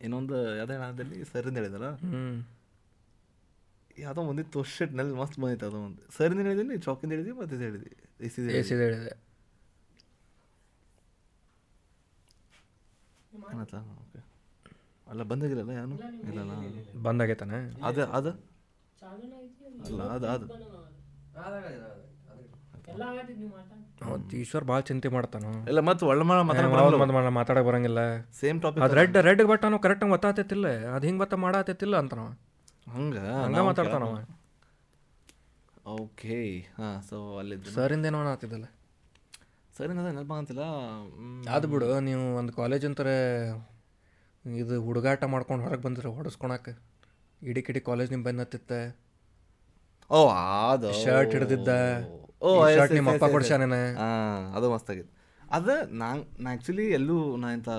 ಇನ್ನೊಂದು 0.01 0.37
ಯಾವುದೇ 0.59 0.75
ಹಣದಲ್ಲಿ 0.83 1.19
ಸರಿಂದ 1.25 1.57
ಹೇಳಿದಲ್ಲ? 1.61 1.89
ಹ್ಞೂ 2.05 2.23
ಯಾವುದೋ 3.97 4.23
ಒಂದಿತ್ತು 4.31 4.59
ಶೆಟ್ನಲ್ಲಿ 4.73 5.15
ಮಸ್ತ್ 5.21 5.37
ಬಂದಿತ್ತು 5.43 5.67
ಅದು 5.69 5.79
ಒಂದು. 5.87 6.01
ಸರಿಂದ 6.17 6.41
ಹೇಳಿದೀನಿ 6.49 6.77
ಚೌಕಿಂದ 6.87 7.13
ಹೇಳಿದ್ವಿ 7.15 7.35
ಮತ್ತೆ 7.41 7.55
ಇದು 7.59 7.65
ಹೇಳಿದ್ವಿ 7.69 7.93
ಎಸಿದ 8.27 8.47
ಎ 8.59 8.63
ಸಿದು 8.69 8.83
ಹೇಳಿದೆ. 8.87 9.13
ಏನತ್ತ 13.51 13.75
ಓಕೆ 14.03 14.21
ಅಲ್ಲ 15.07 15.23
ಬಂದಾಗಿಲ್ಲಲ್ಲ 15.31 15.73
ಏನು 15.83 15.97
ಇಲ್ಲಲ್ಲ 16.29 16.53
ಬಂದಾಗೈತಾನೆ 17.07 17.59
ಅದು 17.89 18.03
ಅದು? 18.19 18.31
ಅಲ್ಲ 19.87 20.03
ಅದು 20.17 20.27
ಅದು. 20.35 20.47
ಈಶ್ವರ್ 24.41 24.65
ಭಾಳ 24.71 24.81
ಚಿಂತೆ 24.89 25.09
ಮಾಡ್ತಾನ? 25.15 25.45
ಇಲ್ಲ 25.71 25.81
ಮತ್ತೆ 25.89 26.05
ಒಳ್ಳೆ 26.11 26.25
ಮಾತಾಡ 26.29 26.67
ಮಾತಾಡಕ್ 27.39 27.67
ಬರಂಗಿಲ್ಲ. 27.69 28.01
ಸೇಮ್ 28.41 28.59
ಟಾಪಿಕ್ 28.65 28.95
ರೆಡ್ 28.99 29.17
ರೆಡ್ 29.29 29.43
ಬಟ್ಟನು 29.53 29.79
ಕರೆಕ್ಟಾಗಿ 29.85 30.13
ಗೊತ್ತಾಗ್ತೈತಿಲ್ಲ 30.15 30.67
ಅದು 30.97 31.05
ಹಿಂಗೆ 31.09 31.21
ಬತ್ತ 31.25 31.35
ಮಾಡಾತೈತಿಲ್ಲ 31.45 31.97
ಅಂತಾನವ. 32.03 32.29
ಹಂಗ? 32.87 33.17
ಹಂಗ 33.45 33.61
ಮಾತಾಡ್ತಾನವ 33.69 34.15
ಓಕೆ 35.95 36.37
ಹಾಂ 36.77 36.95
ಸೊ 37.09 37.17
ಅಲ್ಲಿದ್ದು 37.41 37.71
ಸರಿಂದ 37.77 38.07
ಏನೋ 38.11 38.19
ಆತಿದ್ದಲ್ಲ 38.33 38.67
ಸರಿಂದ 39.75 40.01
ಅದ 40.03 40.11
ನೆನಪ 40.11 40.33
ಅಂತಿಲ್ಲ 40.41 40.65
ಅದು 41.57 41.67
ಬಿಡು 41.73 41.89
ನೀವು 42.09 42.23
ಒಂದು 42.39 42.53
ಕಾಲೇಜ್ 42.53 42.85
ಅಂತಾರೆ 42.89 43.17
ಇದು 44.45 44.75
ಹುಡುಗಾಟ 44.87 45.25
ಮಾಡ್ಕೊಂಡು 45.35 45.63
ಹೊರಗೆ 45.67 45.83
ಬಂದ್ರೆ 45.83 46.11
ಹೊಡೆಸ್ಕೊಳಕ್ಕೆ 46.19 46.73
ಇಡಿ 47.43 47.63
ಕಿಡಿ 47.67 47.81
ಕಾಲೇಜ್ 47.81 48.11
ನಿಮ್ಮ 48.15 48.41
ಹತ್ತಿತ್ತೆ 48.41 48.81
ಓ 50.11 50.19
ಆದ 50.57 50.91
ಶರ್ಟ್ 51.03 51.33
ಹಿಡ್ದಿದ್ದ. 51.37 51.71
ಓ 52.43 52.49
ಶರ್ಟ್ 52.77 52.93
ನಿಮ್ಮ 52.93 53.13
ಅಪ್ಪ 53.15 53.27
ಕೊಡ್ಸ್ಯಾನೇನ? 53.33 53.77
ಹಾಂ 54.01 54.43
ಅದು 54.57 54.67
ಮಸ್ತಾಗಿತ್ತು 54.75 55.13
ಅದು 55.43 55.75
ನಾ 56.01 56.09
ನಾ 56.39 56.49
ಆ್ಯಕ್ಚುಲಿ 56.51 56.87
ಎಲ್ಲೂ 56.99 57.17
ನಾ 57.37 57.49
ಇಂಥ 57.53 57.71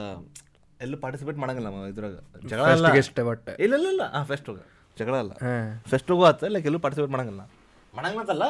ಎಲ್ಲೂ 0.79 0.97
ಪಾರ್ಟಿಸಿಪೇಟ್ 1.03 1.37
ಮಾಡಂಗಿಲ್ಲ 1.37 1.69
ಇದ್ರಾಗ. 1.91 2.15
ಜಗಳ 2.51 2.65
ಇಲ್ಲ 3.59 3.75
ಇಲ್ಲ 3.77 3.87
ಇಲ್ಲ. 3.93 4.03
ಹಾಂ 4.15 4.25
ಫೆಸ್ಟ್ 4.25 4.49
ಹೋಗ. 4.51 4.59
ಜಗಳ 5.01 5.15
ಅಲ್ಲ. 5.23 5.33
ಹೋಗೋ 6.11 6.25
ಆತ 6.31 6.49
ಲೈಕ್ 6.55 6.67
ಎಲ್ಲೂ 6.71 6.79
ಪಾರ್ಟಿಸಿಪೇಟ್ 6.85 7.13
ಮಾಡಂಗಿಲ್ಲ. 7.15 7.43
ಮಾಡಂಗಿಲ್ಲ 7.93 8.45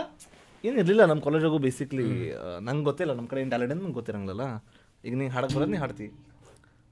ಏನು 0.64 0.78
ಇರಲಿಲ್ಲ 0.82 1.04
ನಮ್ಮ 1.10 1.22
ಕಾಲೇಜಾಗೂ 1.26 1.58
ಬೇಸಿಕ್ಲಿ 1.66 2.06
ನಂಗೆ 2.68 2.86
ಗೊತ್ತಿಲ್ಲ 2.90 3.12
ನಮ್ಮ 3.18 3.28
ಕಡೆ 3.32 3.40
ಏನು 3.44 3.52
ಟ್ಯಾಲೆಂಟ್ 3.54 3.74
ಅಂತ 3.74 3.84
ನಂಗೆ 3.84 3.98
ಗೊತ್ತಿರಂಗಿಲ್ಲ 4.00 4.46
ಈಗ 5.08 5.14
ನೀನು 5.20 5.32
ಹಾಡಕ್ಕೆ 5.36 5.56
ಬರೋದು 5.58 5.72
ನೀ 5.74 5.80
ಹಾಡ್ತಿ. 5.84 6.08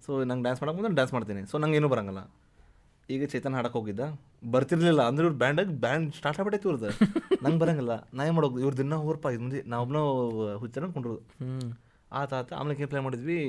ಸೊ 0.03 0.12
ನಂಗೆ 0.30 0.43
ಡ್ಯಾನ್ಸ್ 0.45 0.60
ಮಾಡಕ್ಕೆ 0.62 0.80
ಬಂದ್ರೆ 0.80 0.95
ಡ್ಯಾನ್ಸ್ 0.99 1.14
ಮಾಡ್ತೀನಿ. 1.16 1.41
ಸೊ 1.51 1.56
ನಂಗೆ 1.64 1.78
ಏನೂ 1.80 1.89
ಬರಂಗಿಲ್ಲ. 1.93 2.22
ಈಗ 3.10 3.24
ಚೇತನ್ 3.32 3.56
ಹಾಡಕ್ಕೆ 3.58 3.78
ಹೋಗಿದ್ದ. 3.80 4.03
ಬರ್ತಿರ್ಲಿಲ್ಲ 4.53 5.01
ಅಂದ್ರೆ 5.10 5.24
ಇವ್ರು 5.28 5.38
ಬ್ಯಾಂಡಾಗಿ 5.41 5.74
ಬ್ಯಾಂಡ್ 5.86 6.08
ಸ್ಟಾರ್ಟ್ 6.20 6.39
ಆಗ್ಬಿಟ್ಟೈತಿ 6.41 6.68
ಇವ್ರದ್ದು 6.70 6.89
ನಂಗೆ 7.45 7.60
ಬರಂಗಿಲ್ಲ. 7.64 7.93
ನಾ 8.18 8.22
ಏನು 8.28 8.36
ಮಾಡೋದು? 8.38 8.60
ಇವ್ರ 8.64 8.74
ದಿನ 8.82 8.97
ಹೋರ್ಪ 9.08 9.26
ಇದು 9.36 9.41
ಮುಂದೆ 9.45 9.62
ನಾವೊಬ್ಬನ 9.74 9.99
ಹುಚ್ಚನ 10.62 10.88
ಕೊಂಡ್ರು 10.95 11.16
ಹ್ಞೂ 11.41 11.68
ಆತ 12.20 12.32
ಆತ 12.39 12.53
ಆಮೇಲೆ 12.60 12.76
ಏನು 12.82 12.89
ಪ್ಲ್ಯಾನ್ 12.91 13.06
ಮಾಡಿದ್ವಿ? 13.08 13.39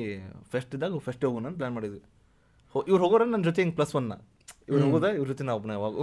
ಫೆಸ್ಟ್ 0.52 0.72
ಇದ್ದಾಗ 0.76 0.98
ಫೆಸ್ಟ್ 1.07 1.24
ಹೋಗೋಣ 1.28 1.46
ಅಂತ 1.50 1.59
ಪ್ಲ್ಯಾನ್ 1.61 1.76
ಮಾಡಿದ್ವಿ. 1.78 2.00
ಹೋ 2.74 2.78
ಇವ್ರು 2.90 3.00
ಹೋಗೋರ 3.04 3.24
ನನ್ನ 3.32 3.44
ಜೊತೆ 3.48 3.61
ಹಿಂಗೆ 3.62 3.76
ಪ್ಲಸ್ 3.78 3.94
ಒನ್ನ 4.00 4.14
ಇವ್ರು 4.68 4.82
ಹೋಗೋದ 4.84 5.08
ಇವ್ರ 5.16 5.26
ಜೊತೆ 5.32 5.44
ನಾವು 5.48 5.58
ಒಬ್ಬನೇ 5.58 5.74
ಯಾವಾಗ 5.78 5.94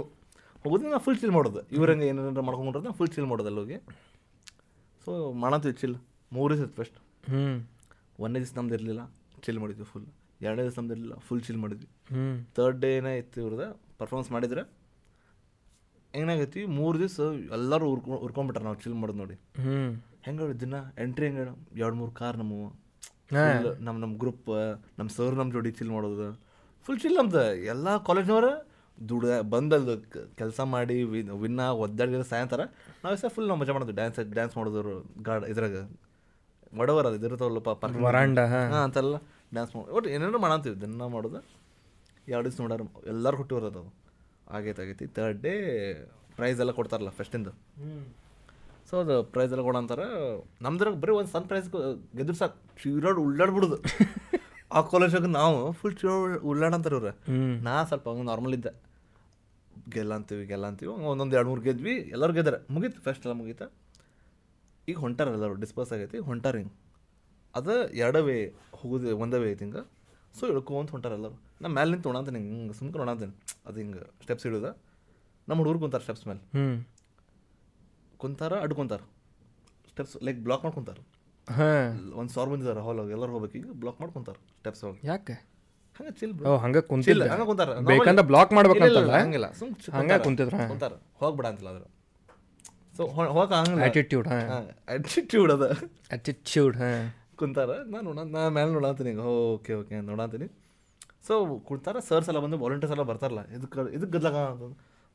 ಹೋಗೋದ್ರೆ 0.62 0.90
ನಾವು 0.92 1.02
ಫುಲ್ 1.06 1.18
ಚಿಲ್ 1.22 1.32
ಮಾಡೋದು. 1.36 1.60
ಇವ್ರಂಗೆ 1.76 2.06
ಏನಾರ 2.10 2.42
ಮಾಡ್ಕೊಂಡ್ರೆ 2.48 2.92
ಫುಲ್ 2.98 3.10
ಚಿಲ್ 3.14 3.26
ಮಾಡೋದು 3.30 3.48
ಅಲ್ಲಿ 3.50 3.60
ಹೋಗಿ. 3.62 3.76
ಸೊ 5.04 5.32
ಮಾಡಂತೀವಿ 5.42 5.74
ಚಿಲ್ 5.80 5.96
ಮೂರು 6.36 6.50
ದಿವಸ 6.56 6.68
ಫಸ್ಟ್ 6.78 6.98
ಹ್ಞೂ 7.30 7.42
ಒಂದನೇ 8.24 8.40
ದಿವಸ 8.44 8.52
ನಮ್ದು 8.58 8.74
ಇರಲಿಲ್ಲ 8.74 9.02
ಚಿಲ್ 9.44 9.58
ಮಾಡಿದ್ವಿ 9.62 9.86
ಫುಲ್ 9.92 10.06
ಎರಡನೇ 10.46 10.62
ದಿವಸ 10.62 10.76
ನಮ್ದು 10.78 10.94
ಇರಲಿಲ್ಲ 10.94 11.16
ಫುಲ್ 11.26 11.42
ಚಿಲ್ 11.46 11.58
ಮಾಡಿದ್ವಿ. 11.64 11.88
ಹ್ಞೂ 12.12 12.24
ತರ್ಡ್ 12.56 12.80
ಡೇ 12.84 12.90
ಇತ್ತು 13.18 13.40
ಇವ್ರದ್ದು 13.40 13.66
ಪರ್ಫಾರ್ಮೆನ್ಸ್ 13.98 14.30
ಮಾಡಿದ್ರೆ. 14.32 14.62
ಹೆಂಗಾಗೈತಿ 16.14 16.60
ಮೂರು 16.78 16.96
ದಿವಸ 16.98 17.20
ಎಲ್ಲರೂ 17.58 17.86
ಉರ್ಕೊ 17.94 18.16
ಉರ್ಕೊಂಡ್ಬಿಟ್ರೆ 18.26 18.64
ನಾವು 18.64 18.78
ಚಿಲ್ 18.84 18.94
ಮಾಡೋದು 18.94 19.18
ನೋಡಿ. 19.18 19.36
ಹ್ಞೂ 19.62 19.78
ಹೆಂಗೆ 20.26 20.60
ದಿನ 20.60 20.74
ಎಂಟ್ರಿ 20.98 21.26
ಹೆಂಗೆ 21.26 21.44
ಎರಡು 21.80 21.96
ಮೂರು 22.00 22.12
ಕಾರ್ 22.20 22.38
ನಮ್ಮ. 22.42 22.52
ನಮ್ಮ 23.86 23.96
ನಮ್ಮ 24.04 24.12
ಗ್ರೂಪ್ 24.18 24.50
ನಮ್ಮ 24.98 25.08
ಸರ್ 25.16 25.36
ನಮ್ಮ 25.40 25.52
ಜೋಡಿ 25.52 25.70
ಚಿಲ್ 25.70 25.90
ಮಾಡೋದು. 25.90 26.26
ಫುಲ್ 26.86 27.00
ಚಿಲ್ 27.00 27.16
ನಮ್ದು. 27.16 27.42
ಎಲ್ಲ 27.64 27.96
ಕಾಲೇಜ್ನವ್ರು 27.96 28.50
ದುಡ 29.08 29.24
ಬಂದಲ್ಲಿ 29.50 29.94
ಕೆಲಸ 30.36 30.60
ಮಾಡಿ 30.60 31.02
ವಿನ್ 31.04 31.30
ವಿನ್ನ 31.42 31.60
ಒದ್ದಾಡಿರೋ 31.84 32.22
ಸಾಯಂತರ 32.22 32.60
ನಾವು 33.04 33.16
ಸಹ 33.16 33.28
ಫುಲ್ 33.28 33.48
ನಾವು 33.48 33.60
ಮಜಾ 33.60 33.72
ಮಾಡೋದು. 33.72 33.92
ಡ್ಯಾನ್ಸ್ 33.92 34.20
ಡ್ಯಾನ್ಸ್ 34.32 34.56
ಮಾಡೋದು 34.56 34.82
ಗಾರ್ಡ್ 35.22 35.46
ಇದ್ರಾಗ. 35.46 35.76
ವಡವರ 36.76 37.06
ಅದು 37.06 37.16
ಇದಿರ್ತಾವಲ್ಲಪ್ಪ 37.16 37.70
ಪಾರ್ಕ್ 37.70 37.98
ವರಾಂಡ, 37.98 38.38
ಹಾ. 38.38 38.60
ಅಂತೆಲ್ಲ 38.84 39.16
ಡ್ಯಾನ್ಸ್ 39.52 39.76
ಮಾಡಿ 39.76 39.90
ಒಟ್ಟು 39.90 40.10
ಏನೇನೋ 40.10 40.38
ಮಾಡಂತೀವಿ. 40.38 40.80
ದಿನ 40.80 41.06
ಮಾಡೋದು 41.06 41.40
ಎರಡು 42.28 42.44
ದಿವ್ಸ 42.44 42.60
ನೋಡಾರ 42.60 42.80
ಎಲ್ಲರೂ 43.06 43.36
ಹುಟ್ಟಿ 43.36 43.54
ಬರೋದು 43.54 43.80
ಅದು. 43.80 43.92
ಆಗೈತೆ 44.50 44.82
ಆಗೈತಿ. 44.82 45.06
ತರ್ಡ್ 45.06 45.42
ಡೇ 45.42 45.52
ಪ್ರೈಸ್ 46.36 46.60
ಎಲ್ಲ 46.60 46.70
ಕೊಡ್ತಾರಲ್ಲ 46.70 47.10
ಫಸ್ಟಿಂದು 47.10 47.52
ಸೊ 48.90 49.00
ಅದು 49.00 49.22
ಪ್ರೈಸ್ 49.24 49.52
ಎಲ್ಲ 49.52 49.64
ಕೊಡಂತಾರೆ. 49.64 50.06
ನಮ್ದ್ರಾಗ 50.62 50.94
ಬರೀ 50.94 51.12
ಒಂದು 51.12 51.30
ಸಣ್ಣ 51.30 51.46
ಪ್ರೈಸ್ 51.46 51.68
ಗೆದ್ರು 52.16 52.34
ಸಾಕು 52.34 52.56
ಚೀರಾಡ್ 52.82 53.18
ಉಳ್ಳಾಡ್ಬಿಡುದು. 53.18 53.78
ಆ 54.78 54.80
ಕಾಲೇಜಾಗ 54.92 55.26
ನಾವು 55.40 55.58
ಫುಲ್ 55.78 55.96
ಚೀರಾಡ್ 56.00 56.32
ಉಳ್ಳಾಡಂತಾರೆ 56.50 56.96
ಇವ್ರು 56.98 57.12
ನಾ 57.66 57.74
ಸ್ವಲ್ಪ 57.90 58.06
ಹಂಗೆ 58.10 58.26
ನಾರ್ಮಲ್ 58.30 58.54
ಇದ್ದೆ. 58.58 58.72
ಗೆಲ್ಲ 59.94 60.12
ಅಂತೀವಿ 60.18 60.44
ಗೆಲ್ಲ 60.50 60.64
ಅಂತೀವಿ 60.70 60.90
ಹಂಗೆ 60.94 61.08
ಒಂದೊಂದು 61.12 61.36
ಎರಡು 61.38 61.48
ಮೂರು 61.52 61.62
ಗೆದ್ವಿ 61.66 61.94
ಎಲ್ಲರೂ 62.14 62.32
ಗೆದ್ದಾರೆ. 62.38 62.58
ಮುಗೀತು 62.74 63.00
ಫೆಸ್ಟ್ 63.06 63.24
ಎಲ್ಲ 63.26 63.34
ಮುಗೀತು. 63.40 63.66
ಈಗ 64.88 64.96
ಹೊಂಟಾರ 65.04 65.26
ಎಲ್ಲರೂ 65.36 65.54
ಡಿಸ್ಪೋಸ್ 65.64 65.90
ಆಗೈತಿ 65.96 66.18
ಹೊಂಟಾರ 66.30 66.54
ಹಿಂಗೆ. 66.60 66.74
ಅದು 67.54 67.74
ಎರಡೇ 68.02 68.20
ವೇ 68.28 68.36
ಹೋಗೋದು 68.78 69.16
ಒಂದೇ 69.24 69.38
ವೇ 69.42 69.48
ಐತಿ 69.54 69.64
ಹಿಂಗೆ. 69.64 69.82
ಸೊ 70.38 70.44
ಇಳ್ಕೊಂತ 70.52 70.90
ಹೊಂಟಾರ 70.96 71.12
ಎಲ್ಲರೂ. 71.18 71.36
ನಾ 71.62 71.68
ಮೇಲೆ 71.78 71.90
ನಿಂತು 71.94 72.08
ಒಣಾಂತೀನಿ 72.12 72.38
ಹಿಂಗೆ 72.42 72.54
ಹಿಂಗೆ 72.60 72.76
ಸುಮ್ಕೊಂಡು 72.80 73.04
ಒಣಾಂತೀನಿ 73.06 73.34
ಅದು 73.68 73.76
ಹಿಂಗೆ 73.82 74.02
ಸ್ಟೆಪ್ಸ್ 74.24 74.46
ಇಳಿದ 74.50 74.70
ನಮ್ಮ 75.48 75.58
ಹುಡುಗರು 75.62 75.80
ಕುಂತಾರ 75.84 76.02
ಸ್ಟೆಪ್ಸ್ 76.06 76.26
ಮೇಲೆ 76.30 76.42
ಕುಂತಾರ 78.22 78.54
ಅಡ್ಕೊಂತಾರ. 78.66 79.02
ಸ್ಟೆಪ್ಸ್ 79.92 80.16
ಲೈಕ್ 80.26 80.38
ಬ್ಲಾಕ್ 80.46 80.62
ಮಾಡ್ಕೊಂತಾರ. 80.66 80.98
ಒಂದು 82.18 82.30
ಸಾವಿರ 82.34 82.48
ಬಂದಿದ್ದಾರೆ 82.52 82.82
ಹಾಲ್ 82.86 83.00
ಎಲ್ಲರೂ 83.16 83.32
ಹೋಗ್ಬೇಕು. 83.34 83.56
ಈಗ 83.60 83.72
ಬ್ಲಾಕ್ 83.82 83.98
ಮಾಡ್ಕೊಂತಾರೆ 84.02 84.40
ಸ್ಟೆಪ್ಸ್ 84.60 84.82
ಒಳಗೆ. 84.84 85.02
ಯಾಕೆ? 85.12 85.34
ಹಂಗೆ 85.98 86.12
ಚಿಲ್ 86.20 86.32
ಓ 86.50 86.52
ಹಂಗೆ 86.62 86.80
ಕುಂತಿಲ್ಲ 86.90 87.24
ಹಂಗೆ 87.32 87.46
ಕುಂತಾರ. 87.50 87.72
ಬೇಕಂತ 87.90 88.22
ಬ್ಲಾಕ್ 88.30 88.52
ಮಾಡ್ಬೇಕಂತಲ್ಲ? 88.56 89.12
ಹಂಗಿಲ್ಲ. 89.24 89.48
ಸುಮ್ 89.58 89.74
ಹಂಗೆ 89.96 90.16
ಕುಂತಿದ್ರು? 90.26 90.58
ಕುಂತಾರ. 90.72 90.94
ಹೋಗ್ಬಿಡ 91.22 91.46
ಅಂತಿಲ್ಲ 91.52 91.70
ಅದ್ರ 91.74 91.84
ಸೊ 92.96 93.04
ಹೋಗ 93.36 93.50
ಹಂಗೆ 93.60 93.84
ಆಟಿಟ್ಯೂಡ್ 93.84 94.26
ಹಾಂ. 94.32 94.66
ಆಟಿಟ್ಯೂಡ್ 94.94 95.52
ಅದ. 95.56 95.66
ಆಟಿಟ್ಯೂಡ್ 96.16 96.76
ಹಾಂ. 96.82 97.04
ಕುಂತಾರ. 97.40 97.70
ನಾನು 97.92 98.04
ನೋಡ 98.08 98.26
ನಾ 98.34 98.42
ಮೇಲೆ 98.56 98.70
ನೋಡಂತೀನಿ 98.76 99.10
ಈಗ. 99.14 99.22
ಓಕೆ 99.54 99.72
ಓಕೆ 99.80 100.00
ನೋಡಂತೀನಿ. 100.10 100.46
ಸೊ 101.28 101.34
ಕುಂತಾರ. 101.68 101.96
ಸರ್ಸ್ 102.10 102.28
ಎಲ್ಲ 102.32 102.40
ಬಂದು 102.44 102.58
ವಾಲಂಟಿಯರ್ಸ್ 102.64 102.94
ಎಲ್ಲ 102.96 103.06
ಬರ್ತಾರಲ್ಲ. 103.10 103.42
ಇದಕ್ಕೆ 103.56 103.94
ಇದಕ್ಕೆ 103.96 104.12
ಗದ್ಲಾಗ 104.18 104.36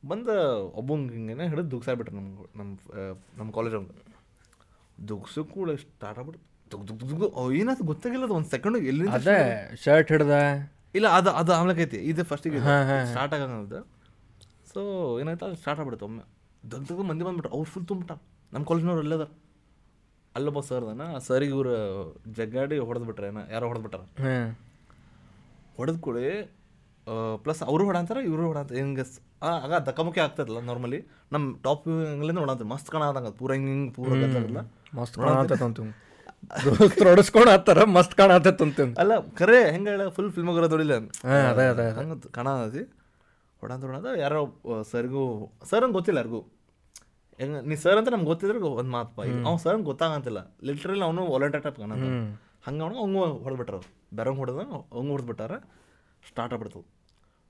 ಬಂದು 0.02 0.34
ಒಬ್ಬಂಗೆ 0.80 1.12
ಹಿಂಗೇನೆ 1.14 1.46
ಹಿಡಿದು 1.52 1.70
ದುಗ್ಸಾಬಿಟ್ರು 1.70 2.14
ನಮ್ಮ 2.18 2.30
ನಮ್ಮ 2.56 2.70
ನಮ್ಮ 3.38 3.48
ಕಾಲೇಜ್ 3.56 3.74
ಅವ್ನು 3.78 3.88
ದುಗ್ಸು 5.08 5.42
ಕೂಡ 5.54 5.70
ಸ್ಟಾರ್ಟ್ 5.82 6.18
ಆಗ್ಬಿಟ್ಟು 6.20 6.40
ದುಗ್ 6.72 6.84
ದುಗ್ 6.88 7.00
ದುಗ್ 7.02 7.20
ದುಗ್ 7.22 7.54
ಏನಾಯ್ತು 7.60 7.84
ಗೊತ್ತಾಗಿಲ್ಲ 7.84 8.24
ಅದು 8.28 8.34
ಒಂದು 8.34 8.48
ಸೆಕೆಂಡ್ 8.54 8.76
ಎಲ್ಲಿ 8.90 9.06
ಅದೇ 9.16 9.38
ಶರ್ಟ್ 9.84 10.10
ಹಿಡ್ದ? 10.12 10.34
ಇಲ್ಲ 10.94 11.06
ಅದು 11.18 11.30
ಅದು 11.40 11.50
ಆಮ್ಲಕ್ಕೆ 11.58 11.82
ಐತಿ. 11.86 11.98
ಇದು 12.10 12.22
ಫಸ್ಟಿಗೆ 12.30 12.60
ಸ್ಟಾರ್ಟ್ 13.12 13.34
ಆಗಂಗದ 13.36 13.78
ಸೊ 14.72 14.80
ಏನಾಯ್ತು 15.22 15.44
ಅದು 15.48 15.56
ಸ್ಟಾರ್ಟ್ 15.62 15.80
ಆಗ್ಬಿಡುತ್ತೆ 15.80 16.06
ಒಮ್ಮೆ. 16.08 16.24
ದಗ್ 16.62 16.84
ದಗ್ 16.90 17.02
ಮಂದಿ 17.10 17.24
ಬಂದ್ಬಿಟ್ರು. 17.28 17.52
ಅವ್ರು 17.56 17.68
ಫುಲ್ 17.72 17.86
ತುಂಬಿಟ್ಟ 17.90 18.12
ನಮ್ಮ 18.52 18.62
ಕಾಲೇಜ್ನವ್ರು 18.68 19.02
ಅಲ್ಲೇ 19.04 19.16
ಅದಾರ 19.16 19.30
ಅಲ್ಲೊಬ್ಬ 20.34 20.60
ಸರ್ 20.60 20.84
ಅದನ್ನ 20.84 21.04
ಸರಿಗೆ 21.18 21.52
ಇವ್ರು 21.56 21.72
ಜಗ್ಗಾಡಿ 22.32 22.76
ಹೊಡೆದ್ಬಿಟ್ರೆ 22.88 23.28
ಏನ 23.28 23.40
ಯಾರೋ 23.50 23.66
ಹೊಡೆದ್ಬಿಟ್ರ 23.66 24.00
ಹೊಡೆದ 25.76 25.96
ಕೂಡಿ 25.98 26.24
ಪ್ಲಸ್ 27.44 27.62
ಅವರು 27.62 27.84
ಹೊಡಂತಾರ 27.84 28.18
ಇವರು 28.28 28.42
ಹೊಡಂತ 28.46 28.72
ಹಿಂಗೆ 28.72 29.04
ಆಗ 29.42 29.72
ದಕ್ಕಮುಖಿ 29.86 30.20
ಆಗ್ತದಲ್ಲ 30.20 30.60
ನಾರ್ಮಲಿ 30.60 30.98
ನಮ್ಮ 31.32 31.44
ಟಾಪ್ 31.62 31.86
ಅಂಗ್ಲಿಂದ 32.12 32.38
ಹೊಡಂತ 32.38 32.64
ಮಸ್ತ್ 32.72 32.90
ಕಾಣದಂಗ 32.90 33.30
ಪೂರ 33.38 33.50
ಹಿಂಗೆ 33.52 33.72
ಹಿಂಗೆ 33.72 33.92
ಪೂರ 33.92 34.08
ಮಸ್ತ್ 34.92 35.16
ಕಾಣತೈತೆ 35.18 35.66
ದೋಸ್ತರು 36.66 37.08
ಹೊಡಸ್ಕೊಂಡು 37.10 37.50
ಹತ್ತಾರ 37.50 37.80
ಮಸ್ತ್ 37.96 38.14
ಕಾಣತೈತೆ 38.14 38.66
ಅಲ್ಲ 39.02 39.12
ಖರೆ 39.34 39.58
ಹೆಂಗೆ 39.72 39.90
ಹೇಳ 39.90 40.04
ಫುಲ್ 40.08 40.30
ಫಿಲ್ಮ್ 40.32 40.50
ದೊಡಿಲ್ಲ 40.70 40.94
ಅದೇ 41.48 41.66
ಅದೇ 41.66 41.86
ಹಂಗೆ 41.98 42.16
ಕಾಣತಿ 42.32 42.82
ಹೊಡಂತ 43.62 44.12
ಯಾರೋ 44.18 44.40
ಸರ್ಗೂ 44.92 45.22
ಸರ್ 45.70 45.84
ಅಂತ 45.84 45.94
ಗೊತ್ತಿಲ್ಲ 45.94 46.18
ಯಾರಿಗೂ. 46.18 46.40
ಹೆಂಗ 47.40 47.58
ನೀ 47.62 47.74
ಸರ್ 47.76 47.98
ಅಂತ 47.98 48.08
ನಮ್ಗೆ 48.08 48.26
ಗೊತ್ತಿದ್ರೆ 48.26 48.58
ಒಂದು 48.72 48.90
ಮಾತು 48.90 49.10
ಪಾ. 49.16 49.22
ಅವ್ನು 49.46 49.58
ಸರ್ 49.58 49.74
ಅಂತ 49.74 49.84
ಗೊತ್ತಾಗಂತಿಲ್ಲ. 49.84 50.40
ಲಿಟ್ರಲಿ 50.66 51.04
ಅವನು 51.08 51.22
ವಾಲಂಟಿಯರ್ 51.32 51.64
ಟೈಪ್ 51.66 51.78
ಕಾಣ 51.78 51.92
ಹಂಗೆ 52.66 52.82
ಅವನು 52.84 52.96
ಹಂಗೂ 53.02 53.20
ಹೊಡೆದ್ಬಿಟ್ರ 53.44 53.76
ಬೆರಂಗ್ 54.12 54.38
ಹೊಡೆದ 54.38 54.62
ಹಂಗೆ 54.94 55.10
ಹೊಡೆದ್ಬಿಟ್ಟಾರ 55.10 55.52
ಸ್ಟಾರ್ಟ್ 56.22 56.54
ಆಗ್ಬಿಡ್ತವು 56.54 56.84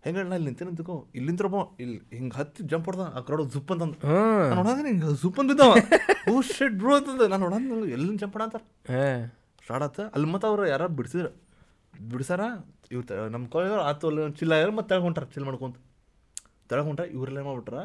ಹೆಂಗೆ 0.04 0.22
ನಾ 0.30 0.36
ಇಲ್ಲಿ 0.38 0.48
ನಿಂತ 0.50 0.62
ನಿಂತ್ಕೋ 0.68 0.94
ಒಬ್ಬ 1.48 1.56
ಇಲ್ಲಿ 1.82 1.98
ಹಿಂಗೆ 2.18 2.34
ಹತ್ತಿ 2.38 2.60
ಜಂಪ್ 2.72 2.86
ಹೊಡ್ದ 2.88 3.04
ಆ 3.16 3.20
ಕಡೆ 3.28 3.44
ಜುಪ್ 3.54 3.70
ಅಂತಂದು 3.72 3.98
ನೋಡಿದ್ರೆ 4.56 4.88
ಹಿಂಗೆ 4.90 5.08
ಜುಪ್ 5.22 5.38
ಅಂತ 5.40 5.48
ಬಿದ್ದವ 5.52 5.72
ಓ 6.32 6.40
ಶೆಡ್ 6.56 6.76
ಬ್ರೋ 6.82 6.92
ಅಂತಂದು. 6.98 7.24
ನಾನು 7.32 7.42
ನೋಡಂದ್ರೆ 7.44 7.90
ಎಲ್ಲಿ 7.96 8.12
ಜಂಪ್ 8.22 8.36
ಅಂತಾರೆ. 8.46 8.64
ಹಾಂ. 8.92 9.22
ಸ್ಟಾರ್ಟ್ 9.64 9.84
ಆತ. 9.86 10.00
ಅಲ್ಲಿ 10.14 10.28
ಮತ್ತೆ 10.34 10.46
ಅವ್ರು 10.50 10.62
ಯಾರು 10.72 10.88
ಬಿಡ್ಸಿದ್ರು? 10.98 11.30
ಬಿಡ್ಸಾರ 12.12 12.42
ಇವ್ 12.94 13.02
ನಮ್ಮ 13.34 13.44
ಕಾಲೇಜ್ 13.54 13.72
ಆತು 13.90 14.06
ಅಲ್ಲಿ 14.10 14.22
ಚಿಲ್ಲ 14.40 14.52
ಆಗ್ಯಾರ 14.56 14.72
ಮತ್ತೆ 14.78 14.88
ತೆಳಗೆ 14.90 15.04
ಹೊಂಟಾರ 15.08 15.24
ಚಿಲ್ 15.34 15.46
ಮಾಡ್ಕೊಂತ. 15.48 15.76
ತೆಳಗೆ 16.70 16.86
ಹೊಂಟ 16.88 17.00
ಇವ್ರೆಲ್ಲ 17.16 17.38
ಏನು 17.42 17.48
ಮಾಡ್ಬಿಟ್ರ? 17.48 17.80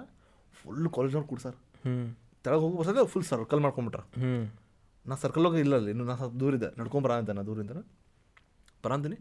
ಫುಲ್ 0.60 0.88
ಕಾಲೇಜ್ನವ್ರು 0.96 1.28
ಕೊಡ್ಸಾರ 1.32 1.54
ಹ್ಞೂ 1.86 1.96
ತೆಳಗೆ 2.46 2.62
ಹೋಗಿ 2.64 2.76
ಬರ್ಸೋದೇ 2.80 3.04
ಫುಲ್ 3.14 3.26
ಸರ್ಕಲ್ 3.32 3.62
ಮಾಡ್ಕೊಂಬಿಟ್ರ. 3.66 4.02
ಹ್ಞೂ 4.22 4.34
ನಾ 5.06 5.16
ಸರ್ಕಲ್ 5.24 5.46
ಹೋಗಿ 5.48 5.60
ಇಲ್ಲ 5.66 5.76
ಅಲ್ಲಿ 5.80 5.92
ಇನ್ನು 5.94 6.06
ನಾ 6.10 6.16
ಸ್ವಲ್ಪ 6.22 6.36
ದೂರ 6.42 6.54
ಇದೆ 6.60 6.70
ನಡ್ಕೊಂಬರ 6.80 7.12
ಅಂತ 7.22 7.32
ನಾ 7.38 7.44
ದೂರಿಂದ 7.50 7.74
ಬರಂತೀನಿ. 8.86 9.18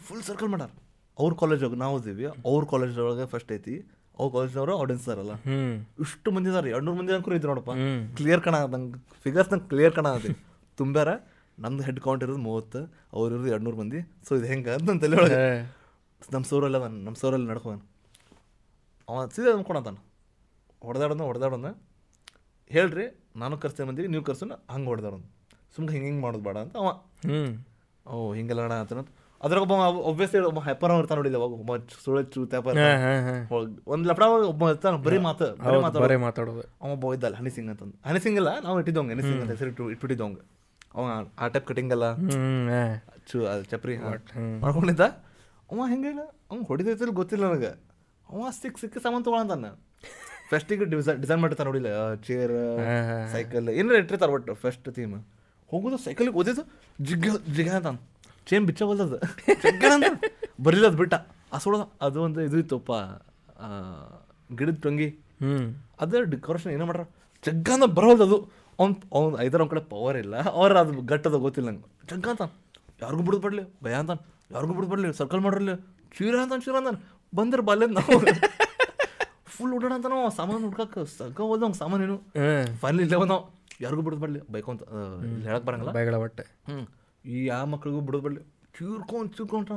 ಫುಲ್ 0.00 0.22
ಸರ್ಕಲ್ 0.28 0.50
ಮಾಡ್ಯಾರ 0.52 0.72
ಅವ್ರ 1.18 1.32
ಕಾಲೇಜ್ 1.40 1.64
ನಾವು 1.76 1.94
ಓದಿದ್ವಿ 1.96 2.26
ಅವ್ರ 2.50 2.62
ಕಾಲೇಜ್ 2.70 2.98
ಒಳಗೆ 2.98 3.26
ಫಸ್ಟ್ 3.26 3.50
ಐತಿ 3.52 3.74
ಅವ್ರ 4.18 4.28
ಕಾಲೇಜ್ನವರು 4.32 4.72
ಆಡಿಯನ್ಸ್ 4.80 5.04
ಅದಾರಲ್ಲ 5.08 5.34
ಹ್ಞೂ 5.44 5.58
ಇಷ್ಟು 6.02 6.30
ಮಂದಿ 6.30 6.48
ಇದಾರೆ 6.50 6.68
ಎರಡ್ನೂರು 6.70 6.96
ಮಂದಿ 6.98 7.12
ಅಂಕರು 7.12 7.34
ಇದ್ರು 7.34 7.50
ನೋಡಪ್ಪ. 7.52 7.72
ಕ್ಲಿಯರ್ 8.16 8.42
ಕಣ 8.42 8.56
ನಂಗೆ 8.74 8.98
ಫಿಗರ್ಸ್ 9.24 9.50
ನಂಗೆ 9.52 9.68
ಕ್ಲಿಯರ್ 9.68 9.94
ಕಣ 9.94 10.08
ಅದೇ. 10.08 10.32
ತುಂಬ್ಯಾರ 10.78 11.10
ನಮ್ದು 11.58 11.82
ಹೆಡ್ 11.82 12.00
ಕೌಂಟ್ 12.00 12.22
ಇರೋದು 12.24 12.38
ಮೂವತ್ತು 12.38 12.80
ಅವ್ರು 13.12 13.34
ಇರೋದು 13.34 13.48
ಎರಡು 13.48 13.64
ನೂರು 13.64 13.76
ಮಂದಿ. 13.76 14.00
ಸೊ 14.28 14.36
ಇದು 14.36 14.46
ಹೆಂಗೆ 14.46 14.70
ಅಂತ 14.70 14.96
ತಲೆ 15.04 15.16
ಒಳಗೆ. 15.16 15.40
ನಮ್ಮ 16.32 16.44
ಸೋರಲ್ಲಿ 16.44 16.78
ಅದಾನ 16.78 16.94
ನಮ್ಮ 17.04 17.16
ಸೋರಲ್ಲಿ 17.16 17.48
ನಡ್ಕೊಂಡು 17.48 17.82
ಅವ 19.08 19.26
ಸೀದಾ 19.28 19.52
ಅಂದ್ಕೊಳತಾನ 19.52 19.96
ಹೊಡೆದಾಡೋನ 20.82 21.22
ಹೊಡೆದಾಡೋಣ 21.22 21.68
ಹೇಳ್ರಿ 22.70 23.06
ನಾನು 23.36 23.54
ಕರ್ಸ್ತೇನೆ 23.58 23.88
ಮಂದಿ 23.88 24.06
ನೀವು 24.06 24.24
ಕರ್ಸೋಣ 24.24 24.52
ಹಂಗೆ 24.70 24.88
ಹೊಡೆದಾಡೋನು 24.88 25.28
ಸುಮ್ನೆ 25.76 25.92
ಹಿಂಗೆ 25.92 26.06
ಹಿಂಗೆ 26.08 26.22
ಮಾಡೋದು 26.22 26.44
ಬೇಡ 26.44 26.56
ಅಂತ 26.56 26.76
ಅವ. 26.76 26.88
ಹ್ಞೂ 27.26 27.40
ಓ 28.06 28.34
ಹಿಂಗೆಲ್ಲ 28.34 28.62
ಅಣ್ಣ 28.62 28.74
ಅಂತ 28.74 29.08
ಅದ್ರಾಗ 29.42 29.62
ಒಬ್ಬ 29.66 29.74
ಒಬ್ವಿಯಸ್ಲಿ 30.10 30.40
ಒಬ್ಬ 30.50 30.60
ಹೈಪರ್ 30.66 30.92
ಇರ್ತಾನ 31.02 31.16
ನೋಡಿಲ್ಲ 31.20 31.36
ಅವಾಗ 31.40 31.54
ಒಬ್ಬ 31.62 31.72
ಸುಳ್ಳು 32.04 32.20
ಚೂತ್ಯಾಪ 32.34 32.66
ಒಂದ್ 33.92 34.04
ಲಪಡ 34.10 34.24
ಒಬ್ಬ 34.52 34.68
ಇರ್ತಾನ 34.72 35.00
ಬರೀ 35.06 35.18
ಮಾತು 35.26 35.46
ಬರೀ 35.46 35.58
ಮಾತಾಡೋ 35.58 35.80
ಮಾತಾಡೋದು. 35.84 36.02
ಬರೇ 36.04 36.16
ಮಾತಾಡೋದು. 36.26 36.62
ಅವ 36.82 36.90
ಒಬ್ಬ 36.96 37.12
ಇದ್ದಲ್ಲ 37.16 37.36
ಹನಿ 37.40 37.50
ಸಿಂಗ್ 37.56 37.70
ಅಂತಂದು. 37.72 37.96
ಹನಿ 38.08 38.20
ಸಿಂಗ್ 38.24 38.38
ಅಲ್ಲ 38.42 38.50
ನಾವು 38.66 38.76
ಇಟ್ಟಿದ್ದವಂಗ 38.82 39.10
ಹನಿ 39.14 39.24
ಸಿಂಗ್ 39.28 39.40
ಅಂತ 39.44 39.50
ಹೆಸರು 39.54 39.70
ಇಟ್ಟು 39.72 39.84
ಇಟ್ಬಿಟ್ಟಿದ್ದವಂಗ 39.94 40.38
ಅವ 40.96 41.04
ಆ 41.42 41.48
ಟೈಪ್ 41.54 41.66
ಕಟಿಂಗ್ 41.70 41.92
ಅಲ್ಲ 41.96 42.06
ಚು 43.30 43.38
ಅದು 43.52 43.64
ಚಪ್ರಿ. 43.72 43.94
ಮಾಡ್ಕೊಂಡಿದ್ದ? 44.64 45.04
ಅವ 45.72 45.86
ಹೆಂಗಿಲ್ಲ 45.92 46.22
ಅವ್ 46.52 46.60
ಹೊಡಿದೈತಿಲ್ಲ 46.70 47.12
ಗೊತ್ತಿಲ್ಲ 47.20 47.44
ನನಗೆ. 47.50 47.72
ಅವ 48.28 48.50
ಸಿಕ್ಕ 48.60 48.76
ಸಿಕ್ಕ 48.84 48.96
ಸಾಮಾನು 49.06 49.24
ತೊಗೊಳಂತಾನ 49.28 49.70
ಫಸ್ಟಿಗೆ 50.50 50.86
ಡಿಸೈನ್ 50.92 51.18
ಡಿಸೈನ್ 51.22 51.40
ಮಾಡಿರ್ತಾನೆ 51.42 51.68
ನೋಡಿಲ್ಲ 51.70 51.88
ಚೇರ್ 52.26 52.54
ಸೈಕಲ್ 53.34 53.68
ಏನಾರ 53.80 54.00
ಇಟ್ಟಿರ್ತಾರೆ 54.02 54.32
ಒಟ್ಟು 54.38 54.54
ಫಸ್ಟ್ 54.64 54.88
ಥೀಮ್ 54.96 55.14
ಹೋಗೋದು 55.70 55.98
ಸೈಕಲ್ಗೆ 56.06 56.36
ಓದಿದ್ದು 56.40 56.64
ಜಿಗ್ಗ 56.98 57.26
ಜಿಗ್ಗ 57.56 57.70
ಅಂತಾನ. 57.78 57.96
ಚೇನ್ 58.46 58.64
ಬಿಚ್ಚ 58.68 58.82
ಬಲ್ದದ 58.90 59.16
ಜಗ್ಗ 59.64 59.84
ಅಂತ 59.96 60.08
ಬರಿಲ್ಲ 60.66 60.86
ಅದು 60.90 60.98
ಬಿಟ್ಟ. 61.02 61.14
ಅಸೋಳ 61.56 61.76
ಅದು 62.06 62.18
ಒಂದು 62.26 62.40
ಇದು 62.48 62.56
ಇತ್ತಪ್ಪ 62.62 62.90
ಆ, 63.64 63.68
ಗಿಡದ 64.58 64.76
ಟೊಂಗಿ. 64.84 65.08
ಹ್ಞೂ 65.42 65.56
ಅದೇ 66.02 66.20
ಡೆಕೋರೇಷನ್ 66.32 66.72
ಏನೋ 66.76 66.86
ಮಾಡ್ರ? 66.90 67.02
ಜಗ್ಗ 67.44 67.68
ಅಂತ 67.76 67.86
ಬರೋದು 67.98 68.24
ಅದು. 68.28 68.38
ಅವ್ನು 68.78 68.94
ಅವ್ನು 69.18 69.34
ಐದರ 69.44 69.58
ಅವ್ನ 69.62 69.70
ಕಡೆ 69.72 69.82
ಪವರ್ 69.92 70.18
ಇಲ್ಲ. 70.24 70.34
ಅವ್ರ 70.58 70.76
ಅದು 70.84 71.02
ಗಟ್ಟದ 71.10 71.36
ಗೊತ್ತಿಲ್ಲ 71.44 71.68
ನಂಗೆ. 71.70 71.88
ಜಗ್ಗ 72.10 72.26
ಅಂತ 72.34 72.44
ಯಾರಿಗೂ 73.02 73.22
ಬಿಡೋದು 73.26 73.42
ಬಡ್ಲಿ 73.46 73.64
ಭಯ 73.84 73.94
ಅಂತ 74.02 74.12
ಯಾರಿಗೂ 74.54 74.72
ಬಿಡೋದು 74.76 74.92
ಬಡ್ಲಿ 74.92 75.08
ಸರ್ಕಲ್ 75.20 75.42
ಮಾಡಿರಲಿ. 75.46 75.74
ಚೀರ 76.16 76.34
ಅಂತ 76.44 76.54
ಚೀರ 76.64 76.74
ಅಂತ 76.82 76.92
ಬಂದ್ರೆ 77.32 77.62
ಬಲ್ಲೆ 77.68 77.86
ನಾವು. 77.98 78.16
ಫುಲ್ 79.54 79.72
ಓಡಾಡಂತ 79.76 80.06
ನಾವು 80.14 80.30
ಸಾಮಾನು 80.38 80.64
ಹುಡ್ಕಕ್ಕೆ 80.66 81.00
ಸಗ್ಗ 81.16 81.38
ಹೋದ 81.50 81.62
ಅವ್ನು 81.66 81.78
ಸಾಮಾನು 81.82 82.02
ಏನು. 82.08 82.16
ಫೈನಲ್ 82.82 83.02
ಇಲ್ಲೇ 83.06 83.18
ಬಂದವು 83.22 83.40
ಯಾರಿಗೂ 83.84 84.02
ಬಿಡೋದು 84.06 84.22
ಬರಲಿ. 84.24 84.40
ಬೈಕೊಂತ 84.54 84.82
ಹೇಳಕ್ 85.46 85.64
ಬರಂಗಿಲ್ಲ. 85.68 85.92
ಬೈಗಳ 85.98 86.16
ಒಟ್ಟೆ 86.24 86.44
ಹ್ಞೂ 86.68 86.80
ಈ 87.24 87.44
ಯಾವ 87.46 87.66
ಮಕ್ಳಿಗೂ 87.66 88.00
ಬಿಡೋದು 88.00 88.24
ಬಿಡಲಿ 88.24 88.42
ಚೂರ್ಕೊಂಡು 88.76 89.30
ಚೂರ್ಕೊಂಡ್ರ 89.36 89.74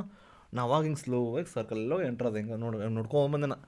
ನಾ 0.54 0.62
ಅವಾಗ 0.62 0.82
ಹಿಂಗೆ 0.82 1.00
ಸ್ಲೋ 1.00 1.18
ಆಗಿ 1.38 1.48
ಸರ್ಕಲ್ 1.54 1.78
ಎಲ್ಲ 1.78 2.00
ಎಂಟ್ರ 2.08 2.26
ಅದ 2.26 2.36
ಹಿಂಗೆ 2.36 2.56
ನೋಡಿ 2.56 2.78
ನೋಡ್ಕೊಂಬಂದೆ 2.98 3.46
ನಾ. 3.46 3.58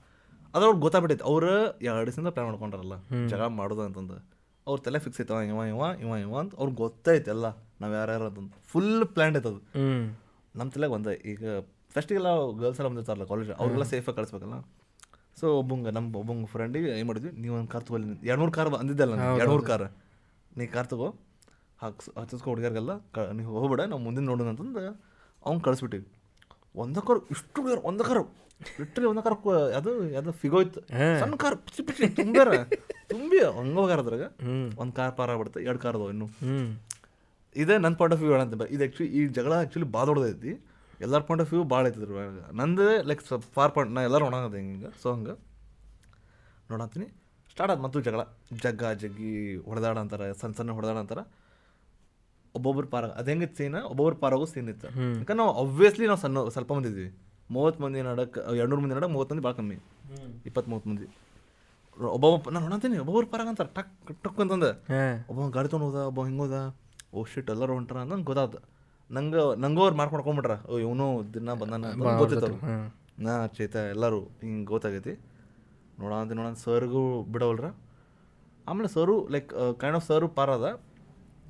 ಅದ್ರ 0.53 0.65
ಅವ್ರಿಗೆ 0.67 0.81
ಗೊತ್ತಾಗ್ಬಿಟ್ಟೈತೆ. 0.81 1.23
ಅವ್ರು 1.23 1.51
ಎರಡು 1.87 2.05
ದಿವಸದಿಂದ 2.05 2.31
ಪ್ಲ್ಯಾನ್ 2.35 2.49
ಮಾಡ್ಕೊಂಡ್ರಲ್ಲ. 2.49 2.95
ಜಗಳ 3.31 3.47
ಮಾಡೋದು 3.59 3.81
ಅಂತಂದು. 3.81 4.15
ಅವ್ರ 4.67 4.79
ತಲೆ 4.85 4.99
ಫಿಕ್ಸ್ 4.99 5.21
ಐತವ 5.21 5.41
ಇವ 5.51 5.59
ಇವ 5.73 5.83
ಇವ 6.03 6.15
ಇವ 6.23 6.33
ಅಂತ 6.43 6.53
ಅವ್ರಿಗೆ 6.59 6.77
ಗೊತ್ತೈತೆ 6.83 7.31
ಎಲ್ಲ. 7.35 7.47
ನಾವು 7.81 7.93
ಯಾರ್ಯಾರು 7.93 8.25
ಅಂತಂದು 8.29 8.55
ಫುಲ್ 8.71 9.05
ಪ್ಲ್ಯಾನ್ 9.15 9.37
ಐತೆ 9.37 9.49
ಅದು. 9.53 9.61
ನಮ್ಮ 10.55 10.69
ತಲೆಗೆ 10.75 10.93
ಒಂದೇ. 10.93 11.13
ಈಗ 11.31 11.43
ಫಸ್ಟಿಗೆಲ್ಲ 11.95 12.29
ಗರ್ಲ್ಸ್ 12.61 12.79
ಎಲ್ಲ 12.81 12.89
ಬಂದಿರ್ತಾರಲ್ಲ 12.89 13.25
ಕಾಲೇಜ್ 13.31 13.51
ಅವ್ರಿಗೆಲ್ಲ 13.59 13.87
ಸೇಫಾಗಿ 13.93 14.17
ಕಳಿಸ್ಬೇಕಲ್ಲ. 14.17 14.57
ಸೊ 15.39 15.47
ಒಬ್ಬಂಗೆ 15.59 15.91
ನಮ್ಮ 15.91 16.15
ಒಬ್ಬಂಗೆ 16.21 16.45
ಫ್ರೆಂಡಿಗೆ 16.45 16.89
ಏನು 16.99 17.07
ಮಾಡಿದ್ವಿ? 17.07 17.31
ನೀವು 17.41 17.55
ಒಂದು 17.57 17.71
ಕಾರ್ 17.73 17.83
ತಗೊಳ್ಳಿ 17.87 18.07
ಎರಡು 18.29 18.41
ಮೂರು 18.43 18.53
ಕಾರ್ 18.57 18.69
ಅಂದಿದ್ದಲ್ಲ 18.81 19.15
ಎರಡು 19.41 19.51
ಮೂರು 19.51 19.65
ಕಾರ್ 19.71 19.87
ನೀ 20.57 20.65
ಕಾರ್ 20.75 20.87
ತಗೋ. 20.87 21.09
ಹಾಕ್ಸ್ 21.83 22.09
ಹಚ್ಚಿಸ್ಕೊ 22.19 22.47
ಹುಡುಗಿಯರಿಗೆಲ್ಲ 22.51 22.93
ಕ 23.15 23.25
ನೀವು 23.37 23.51
ಹೋಗ್ಬೇಡ 23.61 23.81
ನಾವು 23.91 24.01
ಮುಂದಿನ 24.05 24.25
ನೋಡೋಣ 24.31 24.49
ಅಂತಂದು 24.53 24.81
ಅವ್ನು 25.47 25.59
ಕಳಿಸ್ಬಿಟ್ಟಿವಿ. 25.67 26.05
ಒಂದ 26.83 26.97
ಕಾರ್ 27.07 27.19
ಇಷ್ಟು 27.33 27.57
ಹುಡುಗರು 27.61 27.81
ಒಂದಕ್ಕಾರ 27.89 28.19
ಕಾರು 28.21 28.25
ಲಿಟ್ರಲಿ 28.79 29.07
ಒಂದ 29.11 29.19
ಕಾರ್ 29.25 29.35
ಅದು 29.79 29.91
ಅದು 30.19 30.31
ಫಿಗೋಯ್ತು 30.41 30.79
ಸಣ್ಣ 31.21 31.35
ಕಾರ್ 31.43 31.55
ಪಿಚಿ 31.65 31.81
ಪಿಚಿ 31.87 32.07
ತುಂಬ್ಯಾರ. 32.19 32.49
ತುಂಬಿ 33.11 33.37
ಹಂಗ 33.59 33.75
ಹೋಗ್ಯಾರ 33.81 33.99
ಅದ್ರಾಗ 34.05 34.25
ಒಂದು 34.81 34.93
ಕಾರ್ 34.97 35.13
ಪಾರ 35.19 35.29
ಆಗ್ಬಿಡುತ್ತೆ 35.33 35.59
ಎರಡು 35.67 35.81
ಕಾರ್ 35.83 35.95
ಅದಾವ 35.99 36.09
ಇನ್ನು. 36.15 36.27
ಹ್ಞೂ 36.41 36.57
ಇದೇ 37.55 37.75
ನನ್ನ 37.83 37.95
ಪಾಯಿಂಟ್ 37.99 38.15
ಆಫ್ 38.15 38.21
ವ್ಯೂ 38.23 38.31
ಹೇಳಂತ 38.35 38.53
ಇದು 38.75 38.83
ಆ್ಯಕ್ಚುಲಿ 38.85 39.09
ಈ 39.17 39.21
ಜಗಳ 39.37 39.53
ಆ್ಯಕ್ಚುಲಿ 39.61 39.87
ಭಾಳ 39.95 40.05
ದೊಡ್ಡದೈತಿ. 40.11 40.51
ಎಲ್ಲರ 41.05 41.21
ಪಾಯಿಂಟ್ 41.27 41.43
ಆಫ್ 41.45 41.51
ವ್ಯೂ 41.53 41.63
ಭಾಳ 41.73 41.83
ಐತಿದ್ರು 41.89 42.15
ನಂದು 42.61 42.87
ಲೈಕ್ 43.09 43.21
ಫಾರ್ 43.55 43.71
ಪಾಯಿಂಟ್ 43.75 43.91
ನಾ 43.97 44.01
ಎಲ್ಲರೂ 44.09 44.25
ಒಣಗದ 44.29 44.55
ಹಿಂಗೆ 44.61 44.91
ಸೊ 45.03 45.07
ಹಂಗೆ. 45.15 45.35
ನೋಡತ್ತೀನಿ. 46.71 47.07
ಸ್ಟಾರ್ಟ್ 47.51 47.71
ಆದ 47.73 47.79
ಮತ್ತು 47.85 47.99
ಜಗಳ. 48.07 48.21
ಜಗ್ಗ 48.63 48.83
ಜಗ್ಗಿ 49.03 49.31
ಹೊಡೆದಾಡ 49.67 49.97
ಅಂತಾರೆ 50.05 50.27
ಸಣ್ಣ 50.41 50.53
ಸಣ್ಣ 50.59 50.71
ಹೊಡೆದಾಡ 50.79 50.97
ಅಂತಾರೆ 51.03 51.23
ಒಬ್ಬೊಬ್ರು 52.57 52.87
ಪಾರ 52.93 53.05
ಅದು 53.19 53.29
ಹೆಂಗಿತ್ತು 53.31 53.57
ಸೀನ 53.59 53.77
ಒಬ್ಬೊಬ್ರು 53.91 54.17
ಪಾರಾಗೋ 54.23 54.45
ಸೀನ್ 54.53 54.69
ಇತ್ತು. 54.73 54.87
ಯಾಕಂದ್ರೆ 55.19 55.39
ನಾವು 55.41 55.51
ಅಬ್ವಿಯಸ್ಲಿ 55.63 56.05
ನಾವು 56.11 56.21
ಸಣ್ಣ 56.23 56.43
ಸ್ವಲ್ಪ 56.55 56.71
ಮಂದಿ 56.77 56.89
ಇದ್ವಿ. 56.93 57.07
ಮೂವತ್ತು 57.55 57.79
ಮಂದಿ 57.83 57.99
ನಡಕ್ಕೆ 58.09 58.39
ಎರಡುನೂರು 58.59 58.81
ಮಂದಿ 58.83 58.95
ನಡಕ್ಕೆ 58.97 59.13
ಮೂವತ್ತು 59.15 59.33
ಮಂದಿ 59.33 59.43
ಭಾಳ 59.47 59.53
ಕಮ್ಮಿ. 59.59 59.77
ಇಪ್ಪತ್ತು 60.47 60.69
ಮೂವತ್ತು 60.71 60.89
ಮಂದಿ. 60.91 61.07
ಒಬ್ಬೊಬ್ಬ 62.15 62.49
ನಾನು 62.55 62.63
ಹೊಣತೀನಿ 62.67 62.97
ಒಬ್ಬೊಬ್ರು 63.03 63.27
ಪಾರಾಗ 63.31 63.49
ಅಂತಾರೆ 63.53 63.71
ಟಕ್ 63.77 63.93
ಟಕ್ 64.25 64.39
ಅಂತಂದ. 64.43 64.67
ಒಬ್ಬ 65.31 65.47
ಗಾಡಿ 65.55 65.69
ತೊಗೊಂಡು 65.73 65.87
ಹೋದ 65.89 66.01
ಒಬ್ಬ 66.11 66.25
ಹಿಂಗೆ 66.27 66.43
ಹೋದ. 66.45 66.57
ಓ 67.13 67.23
ಶಿಟ್ 67.31 67.49
ಎಲ್ಲರೂ 67.55 67.73
ಹೊಂಟ್ರ 67.77 67.97
ಅಂತ 68.03 68.11
ನಂಗೆ 68.13 68.27
ಗೊತ್ತಾದ 68.31 68.55
ನಂಗೆ 69.09 69.41
ನಂಗೂ 69.63 69.81
ಅವ್ರು 69.85 69.97
ಮಾಡ್ಕೊಂಡ್ಕೊಂಬಿಟ್ರ 69.99 70.55
ಓ 70.69 70.79
ಇವನು 70.85 71.05
ದಿನ 71.35 71.53
ಬಂದಾನ 71.61 71.91
ಗೊತ್ತಿತ್ತು 72.21 72.51
ನಾ 73.25 73.33
ಚೇತ 73.57 73.75
ಎಲ್ಲರೂ 73.93 74.19
ಹಿಂಗೆ 74.43 74.65
ಗೊತ್ತಾಗೈತಿ. 74.73 75.13
ನೋಡೋಣ 76.01 76.19
ಅಂತ 76.23 76.33
ನೋಡ 76.39 76.49
ಸರ್ಗೂ 76.65 77.01
ಬಿಡವಲ್ರ. 77.33 77.67
ಆಮೇಲೆ 78.67 78.89
sir 78.95 79.15
like 79.35 79.49
kind 79.81 79.97
of 79.99 80.05
sir 80.09 80.27
ಪಾರ 80.37 80.49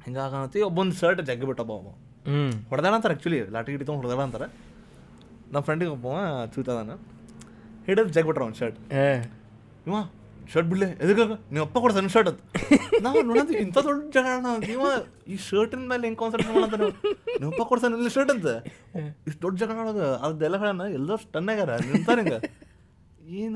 ಹಿಂಗಾಗತಿ 0.05 0.59
ಒಬ್ಬೊಂದು 0.67 0.95
ಶರ್ಟ್ 1.01 1.21
ಜಗ್ಗಿ 1.29 1.45
ಬಿಟ್ಟಪ್ಪ 1.49 1.71
ಒಬ್ಬ 1.79 1.89
ಹ್ಞೂ 2.29 2.39
ಹೊಡೆದಾನ 2.69 2.93
ಅಂತಾರೆ 2.97 3.13
ಆ್ಯಕ್ಚುಲಿ 3.15 3.39
ಲಾಟಿ 3.55 3.69
ಗಿಟಿ 3.73 3.85
ತೊಗೊಂಡು 3.87 4.01
ಹೊಡೆದಾಣ 4.03 4.25
ಅಂತಾರೆ. 4.27 4.47
ನಮ್ಮ 5.51 5.61
ಫ್ರೆಂಡಿಗೆ 5.67 5.91
ಒಬ್ಬ 5.97 6.07
ಚೂತಾದಾನ 6.53 6.95
ಹಿಡಿದು 7.87 8.11
ಜಗ್ 8.15 8.29
ಅವ್ನು 8.45 8.57
ಶರ್ಟ್ 8.61 8.79
ಏ. 9.03 9.05
ಇವ 9.87 9.95
ಶರ್ಟ್ 10.53 10.67
ಬಿಡ್ಲೆ 10.69 10.87
ಎದಕ್ಕೆ 11.03 11.23
ನೀವು 11.53 11.63
ಅಪ್ಪ 11.65 11.77
ಕೊಡ 11.83 11.91
ಸಣ್ಣ 11.97 12.09
ಶರ್ಟ್ 12.15 12.29
ಅಂತ. 12.31 12.41
ನಾವು 13.05 13.17
ನೋಡಂತ 13.29 13.51
ಇಂಥ 13.63 13.77
ದೊಡ್ಡ 13.87 13.99
ಜಗಳ 14.15 14.53
ಇವ 14.75 14.83
ಈ 15.33 15.35
ಶರ್ಟಿನ 15.47 15.83
ಮೇಲೆ 15.91 16.03
ಹೆಂಗೆ 16.07 16.19
ಕಾನ್ಸಂಟ್ರೇಟ್ 16.21 16.53
ಮಾಡಂತ 16.55 16.75
ನೀವು. 16.81 16.93
ನೀವು 17.41 17.49
ಅಪ್ಪ 17.51 17.63
ಕೊಡ್ಸ 17.71 17.91
ಇಲ್ಲಿ 17.99 18.13
ಶರ್ಟ್ 18.15 18.31
ಅಂತ. 18.35 18.47
ಇಷ್ಟು 19.29 19.39
ದೊಡ್ಡ 19.45 19.55
ಜಗಳ 19.61 19.77
ಒಳಗೆ 19.83 20.05
ಅದೆಲ್ಲ 20.27 20.57
ಹೇಳೋಣ 20.63 20.85
ಎಲ್ಲರೂ 20.97 21.17
ಸ್ಟನ್ 21.25 21.49
ಆಗ್ಯಾರ 21.53 21.75
ನಿಂತಾರ 21.91 22.17
ಹಿಂಗೆ. 22.23 22.39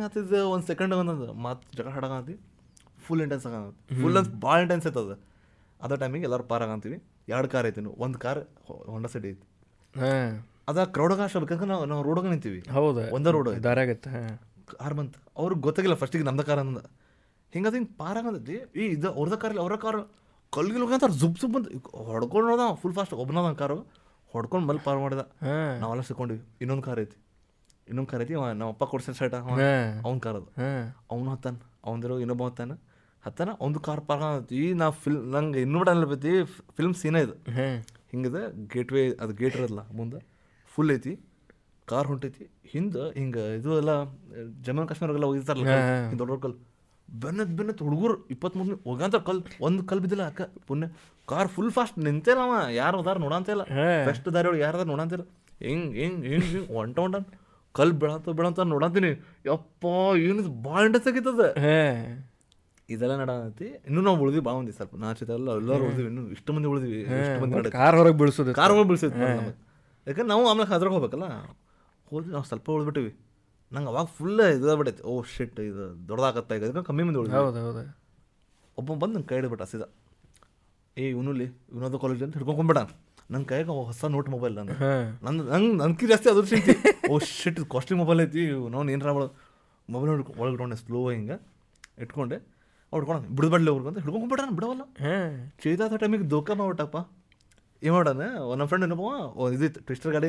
ಆತಿದ್ದು 0.07 0.39
ಒಂದು 0.53 0.65
ಸೆಕೆಂಡ್ 0.71 0.93
ಒಂದೊಂದು 1.01 1.27
ಮಾತು 1.45 1.63
ಜಗಳ 1.77 1.91
ಹಾಡಾಗಂತಿ 1.97 2.35
ಫುಲ್ 3.05 3.21
ಇಂಟೆನ್ಸ್ 3.25 3.45
ಆಗಂತಿ 3.49 3.95
ಫುಲ್ 4.01 4.17
ಅಂತ 4.21 4.31
ಭಾಳ 4.45 4.57
ಇಂಟೆನ್ಸ್ 4.65 4.85
ಐತದ 4.89 5.13
ಅದೇ 5.83 5.95
ಟೈಮಿಗೆ 6.01 6.25
ಎಲ್ಲರೂ 6.27 6.43
ಪಾರಾಗಂತೀವಿ 6.51 6.97
ಎರಡು 7.33 7.47
ಕಾರ್ 7.53 7.67
ಐತಿ 7.69 7.81
ಒಂದು 8.05 8.17
ಕಾರ್ 8.23 8.41
ಹೊಂಡ 8.93 9.05
ಸಿಟಿ 9.13 9.29
ಐತಿ. 9.33 9.45
ಅದ 10.69 10.77
ಅದ 10.95 11.13
ಕಾಶ್ 11.21 11.35
ಬೇಕಂದ್ರೆ 11.43 11.69
ನಾವು 11.71 11.85
ನಾವು 11.91 12.01
ರೋಡಾಗ 12.07 12.27
ನಿಂತೀವಿ. 12.33 12.59
ಹೌದು. 12.77 13.01
ಒಂದೇ 13.15 13.31
ರೋಡ್ 13.35 13.49
ದಾರ್ಯಾಗತ್ತೆ 13.67 14.09
ಹಾಂ. 14.15 14.35
ಕಾರ್ 14.73 14.95
ಬಂತು 14.99 15.19
ಅವ್ರಿಗೆ 15.41 15.61
ಗೊತ್ತಾಗಿಲ್ಲ 15.67 15.95
ಫಸ್ಟಿಗೆ 16.03 16.25
ನಮ್ದ 16.29 16.43
ಕಾರ್ 16.49 16.61
ಅಂದ. 16.63 16.81
ಹಿಂಗದ 17.53 17.75
ಹಿಂಗೆ 17.77 17.91
ಪಾರಾಗಂತೈತಿ 18.01 18.55
ಈ 18.81 18.85
ಇದು 18.95 19.09
ಅವ್ರದ 19.17 19.35
ಕಾರ್ 19.41 19.51
ಇಲ್ಲ 19.53 19.61
ಅವ್ರ 19.65 19.75
ಕಾರು 19.85 20.01
ಕಲ್ಗಿಲ್ 20.53 20.83
ಅವ್ರು 20.85 21.13
ಜುಬ್ 21.23 21.37
ಜುಬ್ 21.41 21.53
ಬಂದು. 21.55 21.69
ಹೊಡ್ಕೊಂಡು 22.11 22.47
ಹೋದ 22.51 22.63
ಫುಲ್ 22.81 22.95
ಫಾಸ್ಟ್ 22.97 23.13
ಒಬ್ಬನದ 23.23 23.51
ಕಾರು 23.61 23.77
ಹೊಡ್ಕೊಂಡು 24.33 24.65
ಮಲ್ 24.67 24.81
ಪಾರ್ 24.87 24.99
ಮಾಡಿದ. 25.03 25.23
ನಾವೆಲ್ಲ 25.81 26.03
ಸಿಕ್ಕೊಂಡಿವಿ 26.09 26.41
ಇನ್ನೊಂದು 26.61 26.83
ಕಾರ್ 26.87 26.99
ಐತಿ. 27.03 27.17
ಇನ್ನೊಂದು 27.87 28.09
ಕಾರ್ 28.11 28.21
ಐತಿ 28.23 28.33
ನಮ್ಮ 28.33 28.69
ಅಪ್ಪ 28.73 28.83
ಕೊಡ್ಸಿದ 28.91 29.13
ಶರ್ಟ್ 29.19 29.35
ಅವ್ನ 30.05 30.17
ಕಾರ್ 30.25 30.37
ಅದು. 30.41 30.49
ಅವನು 31.11 31.29
ಹತ್ತಾನ. 31.33 31.55
ಅವನದಿರೋ 31.87 32.17
ಇನ್ನೊಬ್ಬ 32.23 32.43
ಹತ್ತಾನ. 32.49 32.73
ಹತ್ತಾನ 33.25 33.49
ಒಂದು 33.61 33.79
ಕಾರ್ 33.79 34.01
ಪಾರ್ಕ್ 34.01 34.51
ಈ 34.61 34.73
ನಾ 34.73 34.89
ಫಿಲ್ 35.03 35.21
ನಂಗೆ 35.35 35.61
ಇನ್ನೂ 35.65 35.79
ಬಿಡ 35.79 35.89
ಫಿಲ್ಮ್ 36.77 36.95
ಸೀನ 37.01 37.15
ಇದು. 37.25 37.35
ಹಿಂಗಿದೆ 38.11 38.41
ಗೇಟ್ವೇ 38.73 39.03
ಅದು 39.23 39.33
ಗೇಟ್ 39.33 39.55
ಇರೋದಿಲ್ಲ 39.55 39.83
ಮುಂದೆ. 39.99 40.19
ಫುಲ್ 40.73 40.91
ಐತಿ. 40.91 41.13
ಕಾರ್ 41.87 42.07
ಹೊಂಟೈತಿ. 42.07 42.45
ಹಿಂದೆ 42.71 43.19
ಹಿಂಗೆ 43.19 43.55
ಇದು 43.55 43.71
ಎಲ್ಲ 43.77 43.93
ಜಮ್ಮು 44.65 44.87
ಕಾಶ್ಮೀರಗೆಲ್ಲ 44.87 45.25
ಹಾ. 45.69 45.77
ದೊಡ್ಡ 46.11 46.29
ದೊಡ್ಡ 46.31 46.41
ಕಲ್ 46.45 46.55
ಬೆನ್ನತ್ 47.09 47.53
ಬೆನ್ನತ್ 47.57 47.81
ಹುಡುಗರು 47.81 48.27
ಇಪ್ಪತ್ಮೂರು 48.31 48.75
ಹೋಗಂತ 48.89 49.15
ಕಲ್ 49.15 49.41
ಒಂದು 49.61 49.81
ಕಲ್ 49.89 49.99
ಬಿದ್ದಿಲ್ಲ 49.99 50.23
ಅಕ್ಕ 50.31 50.41
ಪುಣ್ಯ. 50.67 50.87
ಕಾರ್ 51.27 51.49
ಫುಲ್ 51.55 51.71
ಫಾಸ್ಟ್ 51.71 51.97
ನಿಂತೇಲ್ಲ 51.99 52.41
ಅವ. 52.47 52.53
ಯಾರು 52.71 52.99
ಅದಾರ 52.99 53.17
ನೋಡಂತ 53.17 53.49
ಇಲ್ಲ. 53.49 53.63
ಬೆಸ್ಟ್ 54.07 54.27
ದಾರಿ 54.33 54.47
ಒಳಗೆ 54.47 54.61
ಯಾರು 54.61 54.77
ಅದಾರ 54.77 54.87
ನೋಡಂತಿಲ್ಲ 54.87 55.25
ಹಿಂಗ್ 55.67 55.95
ಹಿಂಗ್ 56.01 56.25
ಹಿಂಗ್ 56.25 56.45
ಹಿಂಗೆ 56.45 56.73
ಹೊಂಟ 56.73 56.97
ಹೊಂಟ 56.99 57.15
ಕಲ್ 57.75 57.93
ಬೆಳಂತ 57.93 58.29
ಬೆಳಂತ 58.29 58.59
ನೋಡಂತೀನಿ. 58.59 59.11
ಯಪ್ಪ 59.45 59.83
ಏನಿದು 60.27 60.51
ಭಾಳ 60.67 60.97
ತೆಗಿತದ 61.07 61.43
ಇದೆಲ್ಲ 62.89 63.13
ನಡತಿ 63.19 63.67
ಇನ್ನೂ 63.87 63.99
ನಾವು 64.07 64.17
ಉಳಿದ್ವಿ 64.23 64.41
ಬಾ 64.47 64.53
ಒಂದಿ 64.59 64.71
ಸ್ವಲ್ಪ. 64.77 64.95
ನಾಚಿತ 65.03 65.29
ಎಲ್ಲ 65.37 65.49
ಎಲ್ಲರೂ 65.61 65.83
ಉಳಿದ್ವಿ. 65.87 66.07
ಇನ್ನು 66.11 66.23
ಇಷ್ಟು 66.35 66.53
ಮಂದಿ 66.55 66.67
ಉಳಿದ್ವಿ. 66.71 66.97
ಇಷ್ಟು 67.19 67.37
ಮಂದಿ. 67.43 67.71
ಕಾರ್ 67.77 67.95
ಹೊರಗೆ 67.99 68.17
ಬೀಳ್ಸೋದು 68.21 68.53
ಕಾರ್ 68.59 68.71
ಹೊರಗೆ 68.73 68.87
ಬೀಳ್ಸಿದ್ 68.89 69.15
ಯಾಕಂದ್ರೆ 70.07 70.27
ನಾವು 70.31 70.43
ಆಮೇಲೆ 70.51 70.69
ಅದ್ರಾಗ 70.77 70.93
ಹೋಗ್ಬೇಕಲ್ಲ? 70.95 71.27
ಹೋದ್ವಿ 72.11 72.31
ನಾವು 72.35 72.45
ಸ್ವಲ್ಪ 72.51 72.67
ಉಳಿದ್ಬಿಟ್ಟಿವಿ. 72.75 73.11
ನಂಗೆ 73.71 73.89
ಅವಾಗ 73.91 74.07
ಫುಲ್ 74.17 74.41
ಇದಾಗ್ಬಿಟ್ಟೈತಿ. 74.55 75.03
ಓ 75.11 75.13
ಶಿಟ್ 75.35 75.59
ಇದು 75.69 75.85
ದೊಡ್ಡದಾಗತ್ತ 76.09 76.57
ಈಗ? 76.57 76.63
ಅದಕ್ಕೆ 76.67 76.83
ಕಮ್ಮಿ 76.89 77.03
ಮಂದಿ 77.07 77.19
ಉಳಿದ್ವಿ. 77.21 77.39
ಹೌದು 77.39 77.61
ಹೌದು. 77.65 77.83
ಒಬ್ಬ 78.77 78.89
ಬಂದು 79.01 79.13
ನಂಗೆ 79.15 79.29
ಕೈ 79.29 79.37
ಹಿಡಿಬಿಟ್ಟ 79.39 79.63
ಸೀದಾ 79.71 79.87
ಏ 80.97 81.05
ಇವನುಲಿ 81.13 81.47
ವಿನೋದ 81.75 81.97
ಕಾಲೇಜ್ 82.03 82.21
ಅಂತ 82.25 82.35
ಹಿಡ್ಕೊಂಡ್ಬಿಡ 82.37 82.79
ನನ್ನ 83.33 83.43
ಕೈಗೆ 83.51 83.73
ಹೊಸ 83.89 84.05
ನೋಟ್ 84.15 84.29
ಮೊಬೈಲ್ 84.33 84.53
ನಂದು. 84.59 84.73
ನಂದು 85.25 85.43
ನಂಗೆ 85.51 85.73
ನನ್ಕಿ 85.81 86.05
ಜಾಸ್ತಿ 86.11 86.27
ಅದ್ರ 86.31 86.43
ಸಿಗ್ತಿ 86.51 86.73
ಓ 87.11 87.19
ಶಿಟ್ 87.37 87.57
ಇದು 87.59 87.67
ಕಾಸ್ಟ್ಲಿ 87.73 87.97
ಮೊಬೈಲ್ 88.01 88.21
ಐತಿ. 88.25 88.43
ನಾವು 88.73 88.83
ಏನಾರ 88.95 89.11
ಮೊಬೈಲ್ 89.89 90.11
ಹಿಡ್ಕೊ 90.13 90.33
ಒಳಗೆ 90.41 90.77
ಸ್ಲೋ 90.83 91.01
ಹಿಂಗೆ 91.15 91.37
ಇಟ್ಕೊಂಡೆ. 92.03 92.37
ಹಿಡ್ಕೊಂಡು 92.95 93.29
ಬಿಡ್ಬಡ್ಲಿ 93.37 93.69
ಅವ್ರಿಗೆ 93.73 93.89
ಅಂತ 93.91 93.99
ಹಿಡ್ಕೊಂಡು 94.03 94.29
ಬಿಡೋಣ 94.31 94.49
ಬಿಡವಲ್ಲ. 94.57 94.83
ಹಾಂ. 95.05 95.33
ಚೇತಾದ 95.63 95.97
ಟೈಮಿಗೆ 96.03 96.27
ದೋಖ 96.35 96.49
ಮಾಡ್ಬಿಟ್ಟಪ್ಪ. 96.61 96.97
ಏನು 97.81 97.93
ಮಾಡೋಣ 97.95 98.25
ನಮ್ಮ 98.51 98.67
ಫ್ರೆಂಡ್ 98.71 98.85
ಏನಪ್ಪ 98.87 99.07
ಇದು 99.55 99.67
ಟ್ವಿಸ್ಟರ್ 99.87 100.11
ಗಾಡಿ 100.15 100.27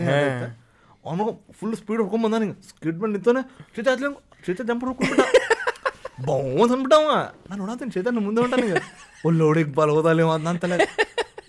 ಅವನು 1.04 1.24
ಫುಲ್ 1.58 1.74
ಸ್ಪೀಡ್ 1.80 2.00
ಹೊಡ್ಕೊಂಡ್ 2.02 2.24
ಬಂದ 2.26 2.36
ನಿಂಗೆ 2.42 2.56
ಸ್ಕಿಡ್ 2.68 2.98
ಬಂದು 3.00 3.14
ನಿಂತಾನೆ 3.16 3.40
ಚೇತ 3.76 3.86
ಹತ್ಲಿ 3.92 4.08
ಚೇತ 4.46 4.60
ಜಂಪ್ 4.70 4.84
ಹೊಡ್ಕೊಂಡ್ಬಿಟ್ಟ 4.84 5.22
ಬೌಂದ್ 6.28 6.72
ಅಂದ್ಬಿಟ್ಟವ 6.74 7.06
ನಾನು 7.48 7.58
ನೋಡತ್ತೀನಿ 7.62 7.92
ಚೇತ 7.96 8.08
ಮುಂದೆ 8.26 8.40
ಹೊಂಟ 8.42 8.54
ನಿಂಗೆ 8.60 8.80
ಒಳ್ಳೆ 9.28 9.42
ಹೊಡಿಗೆ 9.48 9.72
ಬಾಲ್ 9.78 9.92
ಹೋದಲ್ಲಿ 9.96 10.24
ಅಂತ 10.34 10.44
ನನ್ನ 10.46 10.58
ತಲೆ 10.64 10.76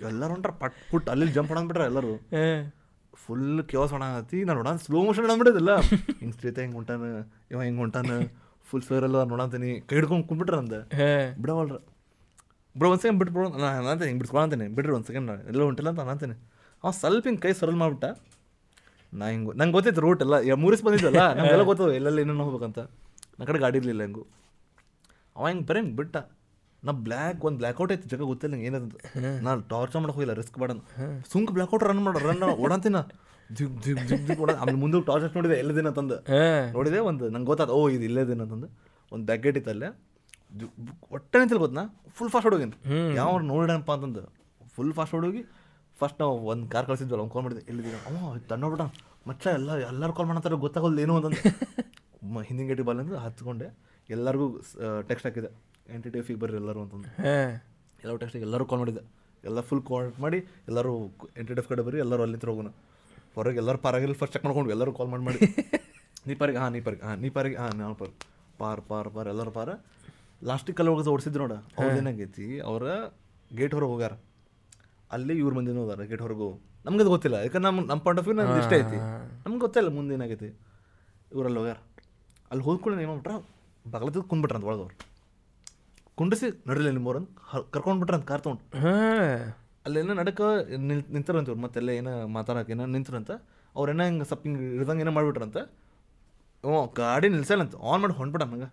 ಎಲ್ಲರೂ 0.08 0.32
ಹೊಂಟ್ರ 0.34 0.52
ಪಟ್ 0.62 0.78
ಪುಟ್ 0.92 1.08
ಅಲ್ಲಿ 1.14 1.26
ಜಂಪ್ 1.36 1.52
ಹೊಡಂದ್ಬಿಟ್ರೆ 1.52 1.86
ಎಲ್ಲರೂ. 1.92 2.14
ಫುಲ್ 3.24 3.62
ಕೇವಸ್ 3.72 3.92
ಹೊಡಂಗತಿ. 3.96 4.38
ನಾನು 4.48 4.58
ನೋಡ 4.60 4.72
ಸ್ಲೋ 4.86 4.98
ಮೋಷನ್ 5.08 5.24
ಹೊಡಂಬಿಟ್ಟಿದಿಲ್ಲ 5.26 5.72
ಹಿಂಗೆ 6.22 6.38
ಚೇತ 6.42 6.58
ಹಿಂಗೆ 6.64 6.78
ಹೊಂಟಾನ 6.80 7.08
ಇವ 7.52 7.60
ಹಿಂಗೆ 7.68 7.82
ಹೊಂಟಾನ. 7.84 8.10
ಫುಲ್ 8.70 8.84
ಫೇರ್ 8.90 9.04
ಎಲ್ಲ 9.08 9.18
ನೋಡಂತೀನಿ 9.32 9.72
ಕೈ 9.90 9.96
ಹಿಡ್ಕೊಂಡು 9.98 10.26
ಕುಂಬಿಟ್ರ 10.30 10.56
ಅಂದೆ. 10.64 10.80
ಹಾಂ. 11.00 11.26
ಬಿಡವಲ್ರ. 11.42 11.78
ಬ್ರೋ 12.76 12.88
ಒಂದು 12.92 13.02
ಸೆಕೆಂಡ್ 13.04 13.20
ಬಿಟ್ಬಿಡು 13.22 13.50
ನಾನು 13.64 13.90
ಅಂತೀನಿ 13.92 14.10
ಹಿಂಗೆ 14.12 14.22
ಬಿಟ್ಕೊಳಂತೀನಿ 14.22 14.66
ಬಿಡ್ರಿ 14.78 14.94
ಒಂದು 14.98 15.08
ಸೆಕೆಂಡ್ 15.10 15.30
ಎಲ್ಲ 15.52 15.62
ಹೊಂಟಿಲ್ಲ 15.68 15.90
ಅಂತ 15.94 16.08
ಅಂತೀನಿ. 16.14 16.36
ಅವ 16.84 16.92
ಸ್ವಲ್ಪ 17.02 17.24
ಹಿಂಗೆ 17.30 17.42
ಕೈ 17.46 17.52
ಸರಲ್ 17.60 17.78
ಮಾಡ್ಬಿಟ್ಟ. 17.82 18.06
ನಾ 19.20 19.26
ಹಿಂಗೆ 19.34 19.54
ನಂಗೆ 19.60 19.76
ಗೊತ್ತಿತ್ತು 19.78 20.02
ರೂಟ್ 20.06 20.22
ಎಲ್ಲ 20.26 20.56
ಮೂರಿಸ್ 20.64 20.84
ಬಂದಿದ್ದಲ್ಲ 20.88 21.22
ನಮಗೆಲ್ಲ 21.40 21.66
ಗೊತ್ತು 21.72 21.86
ಎಲ್ಲೆಲ್ಲ 22.00 22.20
ಏನೇನು 22.24 22.46
ಹೋಗ್ಬೇಕಂತ. 22.48 22.80
ನನ್ನ 23.36 23.48
ಕಡೆ 23.50 23.60
ಗಾಡಿ 23.66 23.78
ಇರಲಿಲ್ಲ 23.82 24.02
ಹೆಂಗು. 24.08 24.24
ಅವ 25.36 25.46
ಹಿಂಗೆ 25.52 25.66
ಬರೀ 25.70 25.80
ಹಿಂಗೆ 25.82 25.96
ಬಿಟ್ಟ. 26.00 26.18
ನಾ 26.84 26.92
ಬ್ಲ್ಯಾಕ್ 27.06 27.40
ಒಂದು 27.48 27.58
ಬ್ಲ್ಯಾಕ್ಔಟ್ 27.62 27.92
ಐತಿ 27.94 28.08
ಜಗ 28.12 28.24
ಗೊತ್ತಿಲ್ಲ 28.32 28.54
ನಂಗೆ 28.56 28.68
ಏನಂತ 28.70 28.96
ನಾನು 29.46 29.60
ಟಾರ್ಚರ್ 29.72 30.00
ಮಾಡೋಕೆ 30.02 30.18
ಹೋಗಿಲ್ಲ 30.18 30.34
ರಿಸ್ಕ್ 30.40 30.58
ಮಾಡೋಣ 30.64 30.80
ಸುಂಕ್ 31.32 31.52
ಬ್ಲ್ಯಾಕ್ಔಟ್ 31.56 31.84
ರನ್ 31.90 32.02
ಮಾಡೋ 32.08 32.20
ರನ್ 32.30 32.44
ಓಡಂತೀನ 32.66 33.00
ಜಿಗ್ 33.54 33.82
ಜಿಗ್ 33.82 34.00
ಜಿಗ್ 34.08 34.28
ಜಿಗ್ 34.28 34.50
ಆಮೇಲೆ 34.52 34.78
ಮುಂದೆ 34.78 35.02
ಟಾರ್ಚ್ 35.02 35.36
ನೋಡಿದೆ 35.36 35.54
ಎಲ್ಲದಿನ 35.54 35.90
ತಂದು. 35.90 36.16
ನೋಡಿದೆ 36.74 37.00
ಒಂದು 37.00 37.30
ನಂಗೆ 37.30 37.46
ಗೊತ್ತಾದ 37.46 37.70
ಓ 37.70 37.90
ಇದು 37.90 38.04
ಇಲ್ಲದಿನ 38.04 38.44
ತಂದು. 38.44 38.68
ಒಂದು 39.12 39.26
ಬ್ಯಾಗೆಟ್ 39.26 39.58
ಇತ್ತಲ್ಲೇ 39.58 40.02
ಜು- 40.58 40.70
ಒಟ್ಟೆ 41.12 41.40
ನಿಂತಿಲ್ಲ 41.40 41.60
ಗೊತ್ತಾ? 41.60 42.04
ಫುಲ್ 42.10 42.30
ಫಾಸ್ಟ್ 42.30 42.46
ಹೊಡೋಗಿನಿ 42.46 43.16
ಯಾವ 43.16 43.40
ನೋಡೋಣಪ್ಪ 43.40 43.92
ಅಂತಂದು. 43.92 44.22
ಫುಲ್ 44.76 44.94
ಫಾಸ್ಟ್ 44.94 45.16
ಹೋಗಿ 45.16 45.44
ಫಸ್ಟ್ 46.00 46.22
ನಾವು 46.22 46.38
ಒಂದು 46.38 46.70
ಕಾರ್ 46.70 46.88
ಕಳಿಸಿದ್ವಲ್ಲ 46.88 47.22
ಒಂದು 47.22 47.34
ಕಾಲ್ 47.34 47.44
ಮಾಡಿದೆ 47.44 47.62
ಎಲ್ಲಿದ್ದೀರ 47.68 47.96
ಅವ 47.96 48.38
ತಣ್ಣೋಬಿಟ್ಟ 48.38 48.82
ಮಚ್ಚ 49.28 49.48
ಎಲ್ಲ 49.48 49.76
ಎಲ್ಲರೂ 49.76 50.14
ಕಾಲ್ 50.14 50.28
ಮಾಡಂತಾರೆ 50.28 50.56
ಗೊತ್ತಾಗೋದು 50.56 51.02
ಏನು 51.02 51.16
ಅಂತಂದು. 51.16 51.42
ಹಿಂದಿನ 52.44 52.68
ಗೇಟಿಗೆ 52.68 52.88
ಬಾಲ 52.88 53.00
ಅಂದ್ರೆ 53.00 53.18
ಹತ್ಕೊಂಡೆ. 53.18 53.78
ಎಲ್ಲರಿಗೂ 54.10 54.58
ಟೆಕ್ಸ್ಟ್ 55.08 55.26
ಹಾಕಿದೆ. 55.26 55.48
ಎಂಟಿ 55.94 56.10
ಟಿಫಿಗೆ 56.10 56.40
ಬರ್ರಿ 56.40 56.58
ಎಲ್ಲರೂ 56.58 56.82
ಅಂತಂದು. 56.82 57.10
ಎಲ್ಲರೂ 58.04 58.18
ಟೆಕ್ಸ್ಟ್ 58.18 58.36
ಎಲ್ಲರೂ 58.38 58.66
ಕಾಲ್ 58.66 58.80
ಮಾಡಿದ್ದೆ 58.80 59.02
ಎಲ್ಲ 59.44 59.62
ಫುಲ್ 59.62 59.82
ಕಾಲ್ 59.82 60.12
ಮಾಡಿ 60.20 60.38
ಎಲ್ಲರೂ 60.38 60.94
ಎಂಟಿ 61.38 61.54
ಎಫ್ 61.54 61.68
ಕಡೆ 61.68 61.82
ಬರ್ರಿ 61.82 62.00
ಎಲ್ಲರೂ 62.00 62.22
ಅಲ್ಲಿಂದ 62.22 62.50
ಹೋಗೋಣ. 62.50 62.68
ಹೊರಗೆ 63.36 63.60
ಎಲ್ಲರೂ 63.64 63.80
ಪಾರಾಗಿಲ್ಲ 63.86 64.16
ಫಸ್ಟ್ 64.22 64.34
ಚೆಕ್ 64.36 64.46
ಮಾಡ್ಕೊಂಡು 64.48 64.72
ಎಲ್ಲರೂ 64.76 64.92
ಕಾಲ್ 65.00 65.10
ಮಾಡಿ 65.14 65.24
ಮಾಡಿ. 65.28 65.40
ನೀ 66.28 66.34
ಪಾರಿಗೆ 66.42 66.60
ಹಾಂ 66.62 66.72
ನೀ 66.76 66.80
ಪಾರಿಗೆ 66.86 67.04
ಹಾಂ 67.08 67.18
ನೀ 67.24 67.30
ಪಾರಿಗೆ 67.36 67.58
ಹಾಂ 67.62 67.74
ನಾವು 67.82 67.96
ಪಾರ್ 68.02 68.14
ಪಾರ್ 68.60 68.82
ಪಾರ್ 68.90 69.10
ಪಾರ್ 69.16 69.28
ಎಲ್ಲರೂ 69.34 69.52
ಪಾರ. 69.58 69.70
ಲಾಸ್ಟಿಗೆ 70.42 70.78
ಕಲ್ಲು 70.78 70.92
ಹೋಗೋದು 70.92 71.12
ಓಡಿಸಿದ್ರು 71.16 71.42
ನೋಡ 71.44 71.56
ಅವ್ರು 71.80 71.96
ಏನಾಗೈತಿ 72.02 72.48
ಅವರ 72.70 72.84
ಗೇಟ್ 73.52 73.74
ಹೊರಗೆ 73.78 73.92
ಹೋಗ್ಯಾರ. 73.94 74.14
ಅಲ್ಲಿ 75.12 75.34
ಇವ್ರ 75.42 75.54
ಮಂದಿನೂ 75.58 75.82
ಹೋದಾರ 75.84 76.04
ಗೇಟ್ 76.12 76.24
ಹೊರಗೂ 76.26 76.48
ನಮ್ಗೆ 76.86 77.02
ಅದು 77.04 77.12
ಗೊತ್ತಿಲ್ಲ 77.16 77.38
ಯಾಕಂದ್ರೆ 77.46 77.66
ನಮ್ಮ 77.68 77.80
ನಮ್ಮ 77.92 78.02
ಪಾಯಿಂಟ್ 78.06 78.20
ಆಫ್ 78.22 78.28
ವ್ಯೂ 78.28 78.36
ನಮ್ಗೆ 78.40 78.60
ಇಷ್ಟ 78.64 78.74
ಐತಿ. 78.82 78.98
ನಮ್ಗೆ 79.46 79.62
ಗೊತ್ತಿಲ್ಲ 79.66 79.90
ಮುಂದೆ 79.98 80.14
ಏನಾಗೈತಿ. 80.18 80.50
ಇವರಲ್ಲಿ 81.36 81.60
ಹೋಗ್ಯಾರ. 81.62 81.80
ಅಲ್ಲಿ 82.52 82.64
ಹೋದ್ಕೊಂಡು 82.64 83.02
ಏನು 83.04 83.12
ಮಾಡ್ಬಿಟ್ರ 83.12 83.36
ಬಗಲದ 83.86 84.22
ಕುಂದ್ಬಿಟ್ರ 84.32 84.56
ಅಂತ 84.60 84.68
ಒಳಗವ್ರು 84.72 84.96
ಕುಂಡಿಸಿ 86.18 86.48
ನಡೀಲಿ 86.70 86.92
ನಿಮ್ಮವ್ರಂಗೆ 86.92 87.32
ಕರ್ಕೊಂಡು 87.74 88.00
ಬಿಟ್ರಂತ 88.02 88.26
ಕಾರ್ 88.32 88.44
ತೊಗೊಂಡು. 88.46 88.64
ಅಲ್ಲೇನೋ 89.86 90.14
ನಡಕ 90.20 90.42
ನಿಲ್ 90.90 91.02
ನಿಂತಾರಂತ 91.16 91.48
ಇವ್ರು. 91.50 91.62
ಮತ್ತೆಲ್ಲ 91.66 91.90
ಏನೋ 92.00 92.12
ಮಾತಾಡಕ್ಕೆ 92.38 92.72
ಏನೋ 92.76 92.86
ನಿಂತ್ರಂತ 92.96 93.32
ಅವ್ರೇನೋ 93.76 94.04
ಹಿಂಗೆ 94.10 94.26
ಸ್ವಲ್ಪ 94.30 94.44
ಹಿಂಗೆ 94.48 94.64
ಇಳ್ದಂಗೆ 94.78 95.04
ಏನೋ 95.06 95.14
ಮಾಡಿಬಿಟ್ರಂತ. 95.18 95.58
ಅವ 96.64 96.78
ಗಾಡಿ 97.00 97.28
ನಿಲ್ಸಲ್ಲಂತ 97.36 97.76
ಆನ್ 97.92 98.02
ಮಾಡಿ 98.04 98.14
ಹೊಂಟ್ಬಿಡ 98.20 98.44
ನಂಗೆ 98.52 98.70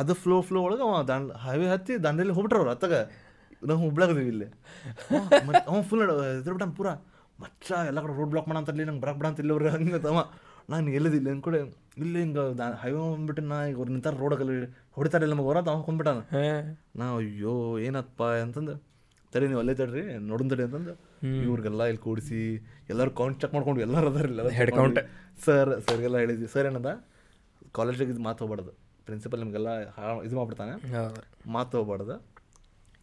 ಅದು 0.00 0.12
ಫ್ಲೋ 0.22 0.36
ಫ್ಲೋ 0.48 0.58
ಒಳಗೆ 0.66 0.82
ಅವ 0.86 0.98
ದಾಂಡ್ 1.10 1.30
ಹೈವೇ 1.44 1.66
ಹತ್ತಿ 1.72 1.94
ದಾಂಡೇಲಿ 2.04 2.34
ಹೋಗ್ಬಿಟ್ರ 2.36 2.58
ಅವ್ರು 2.60 2.72
ಅತ್ತಾಗ. 2.74 2.96
ನಾವು 3.68 3.80
ಹುಬ್ಳಾಗದೀವಿ 3.84 4.30
ಇಲ್ಲಿ. 4.34 4.48
ಅವ 5.70 5.80
ಫುಲ್ 5.90 6.02
ಎದ್ರಬಿಟ್ಟ 6.38 6.68
ಪೂರ. 6.78 6.88
ಮಚ್ಚ 7.42 7.68
ಎಲ್ಲ 7.90 7.98
ಕಡೆ 8.04 8.14
ರೋಡ್ 8.18 8.30
ಬ್ಲಾಕ್ 8.32 8.48
ಮಾಡಂತಲ್ಲಿ 8.50 8.84
ನಂಗೆ 8.88 9.02
ಬರಕ್ 9.04 9.18
ಬಿಡ 9.20 9.26
ಅಂತ 9.30 9.40
ಇಲ್ಲಿ 9.42 9.52
ಅವ್ರು. 9.56 9.68
ಹಂಗೆ 9.76 10.00
ಅವ 10.12 10.20
ನಾನು 10.72 10.90
ಎಲ್ಲದಿಲ್ಲ 10.98 11.28
ಅಂದ್ಕೊಡೆ 11.34 11.60
ಇಲ್ಲಿ 12.04 12.18
ಹಿಂಗೆ 12.24 12.42
ಹೈವೇ 12.82 13.00
ಬಂದ್ಬಿಟ್ಟು 13.14 13.42
ನಾ 13.52 13.56
ಈಗ 13.70 13.76
ಅವ್ರು 13.80 13.92
ನಿಂತಾರ 13.96 14.14
ರೋಡಲ್ಲಿ 14.22 14.56
ಹೊಡಿತಾರೆ 14.96 15.26
ನಮಗೆ 15.32 15.48
ಹೊರ 15.50 15.58
ಅವ 15.72 15.78
ಕೊಂಡ್ಬಿಟ್ಟಾನ 15.88 16.20
ಹಾಂ. 16.34 16.66
ನಾ 17.00 17.06
ಅಯ್ಯೋ 17.20 17.54
ಏನಪ್ಪ 17.86 18.22
ಅಂತಂದು. 18.46 18.74
ತಡಿ 19.32 19.46
ನೀವು 19.50 19.60
ಅಲ್ಲೇ 19.62 19.74
ತಡ್ರಿ 19.80 20.02
ತಡಿ 20.52 20.62
ಅಂತಂದು. 20.66 20.94
ಇವ್ರಿಗೆಲ್ಲ 21.46 21.82
ಇಲ್ಲಿ 21.90 22.02
ಕೂಡಿಸಿ 22.06 22.40
ಎಲ್ಲರೂ 22.92 23.10
ಕೌಂಟ್ 23.20 23.38
ಚೆಕ್ 23.42 23.54
ಮಾಡ್ಕೊಂಡು 23.54 23.80
ಎಲ್ಲರೂ 23.86 24.08
ಅದಾರ 24.12 24.48
ಹೆಡ್ 24.58 24.72
ಕೌಂಟ್ 24.78 25.00
ಸರ್ 25.44 25.70
ಸರ್ಗೆಲ್ಲ 25.88 26.16
ಹೇಳಿದ್ವಿ. 26.22 26.48
ಸರ್ 26.54 26.66
ಏನದ? 26.70 26.92
ಕಾಲೇಜಿಗೆ 27.78 28.10
ಇದು 28.14 28.22
ಮಾತು 28.28 28.40
ಹೋಗ್ಬಾರ್ದು. 28.44 28.72
ಪ್ರಿನ್ಸಿಪಲ್ 29.06 29.40
ನಿಮಗೆಲ್ಲ 29.42 29.70
ಇದು 30.26 30.34
ಮಾಡ್ಬಿಡ್ತಾನೆ. 30.38 30.74
ಮಾತು 31.56 31.78
ಹೋಗ್ಬಾರ್ದು. 31.78 32.16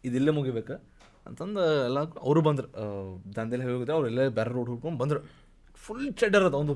ಇದಿಲ್ಲೇ 0.08 0.32
ಮುಗಿಬೇಕು. 0.38 0.76
ಅಂತಂದು 1.26 1.64
ಎಲ್ಲ 1.86 2.00
ಅವರು 2.26 2.40
ಬಂದ್ರು. 2.46 2.68
ದಂಧೆಲ್ಲ 3.36 3.64
ಹೋಗಿದ್ರೆ 3.70 3.94
ಅವ್ರು 3.96 4.06
ಎಲ್ಲೇ 4.10 4.24
ಬೇರೆ 4.38 4.50
ರೋಡ್ 4.56 4.70
ಹುಡ್ಕೊಂಡು 4.72 4.98
ಬಂದರು. 5.02 5.20
ಫುಲ್ 5.84 6.06
ಚೆಡ್ಡರ್ 6.20 6.44
ಅದು 6.48 6.58
ಒಂದು 6.62 6.74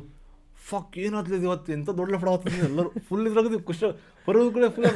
ಫಕ್ 0.68 0.94
ಏನಾಗ್ತದೆ 1.04 1.38
ಇವತ್ತು? 1.46 1.70
ಎಂತ 1.76 1.88
ದೊಡ್ಡ 1.98 2.10
ಲಫಡ 2.14 2.28
ಆಗ್ತದೆ 2.34 2.58
ಎಲ್ಲರೂ 2.68 2.90
ಫುಲ್ 3.08 3.24
ಇದ್ರಾಗದು 3.30 3.58
ಖುಷಿ 3.68 3.88
ಬರೋದು 4.28 4.50
ಕೂಡ 4.56 4.66
ಫುಲ್ 4.76 4.86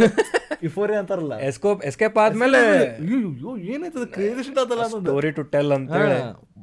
ಇಫೋರಿ 0.69 0.95
ಅಂತಾರಲ್ಲ. 1.01 1.35
ಎಸ್ಕೋಪ್ 1.49 1.81
ಎಸ್ಕೇಪ್ 1.89 2.17
ಆದ್ಮೇಲೆ 2.23 2.61
ಅಯ್ಯೋ 3.07 3.51
ಏನಾಯ್ತದ? 3.73 4.05
ಕ್ರೇಜಿ 4.15 4.43
ಶಿಟ್ 4.47 4.61
ಆತಲ್ಲ 4.63 4.85
ಸ್ಟೋರಿ 4.93 5.31
ಟು 5.39 5.43
ಟೆಲ್ 5.55 5.73
ಅಂತೇಳಿ 5.77 6.17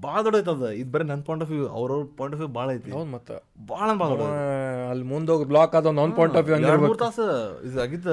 ಭಾಳ 0.06 0.18
ದೊಡ್ಡ 0.26 0.38
ಐತದ 0.41 0.70
ಇದು 0.80 0.89
ಬರೀ 0.93 1.06
ನನ್ನ 1.12 1.22
ಪಾಯಿಂಟ್ 1.28 1.43
ಆಫ್ 1.45 1.51
ವ್ಯೂ 1.53 1.66
ಅವ್ರವ್ರ 1.78 2.01
ಪಾಯಿಂಟ್ 2.18 2.34
ಆಫ್ 2.36 2.41
ವ್ಯೂ 2.41 2.49
ಭಾಳ 2.58 2.68
ಐತಿ. 2.78 2.89
ಹೌದು 2.95 3.10
ಮತ್ತೆ. 3.16 3.36
ಭಾಳ 3.72 3.88
ಭಾಳ 4.01 4.18
ಅಲ್ಲಿ 4.93 5.06
ಮುಂದೋಗಿ 5.12 5.45
ಬ್ಲಾಕ್ 5.51 5.76
ಆದ 5.80 5.86
ಒಂದು 6.06 6.16
ಪಾಯಿಂಟ್ 6.20 6.38
ಆಫ್ 6.39 6.47
ವ್ಯೂ 6.49 6.56
ಅಂದ್ರೆ 6.58 6.76
ಮೂರು 6.86 6.99
ತಾಸು 7.03 7.28
ಇದು 7.68 7.80
ಆಗಿದ್ದ 7.86 8.08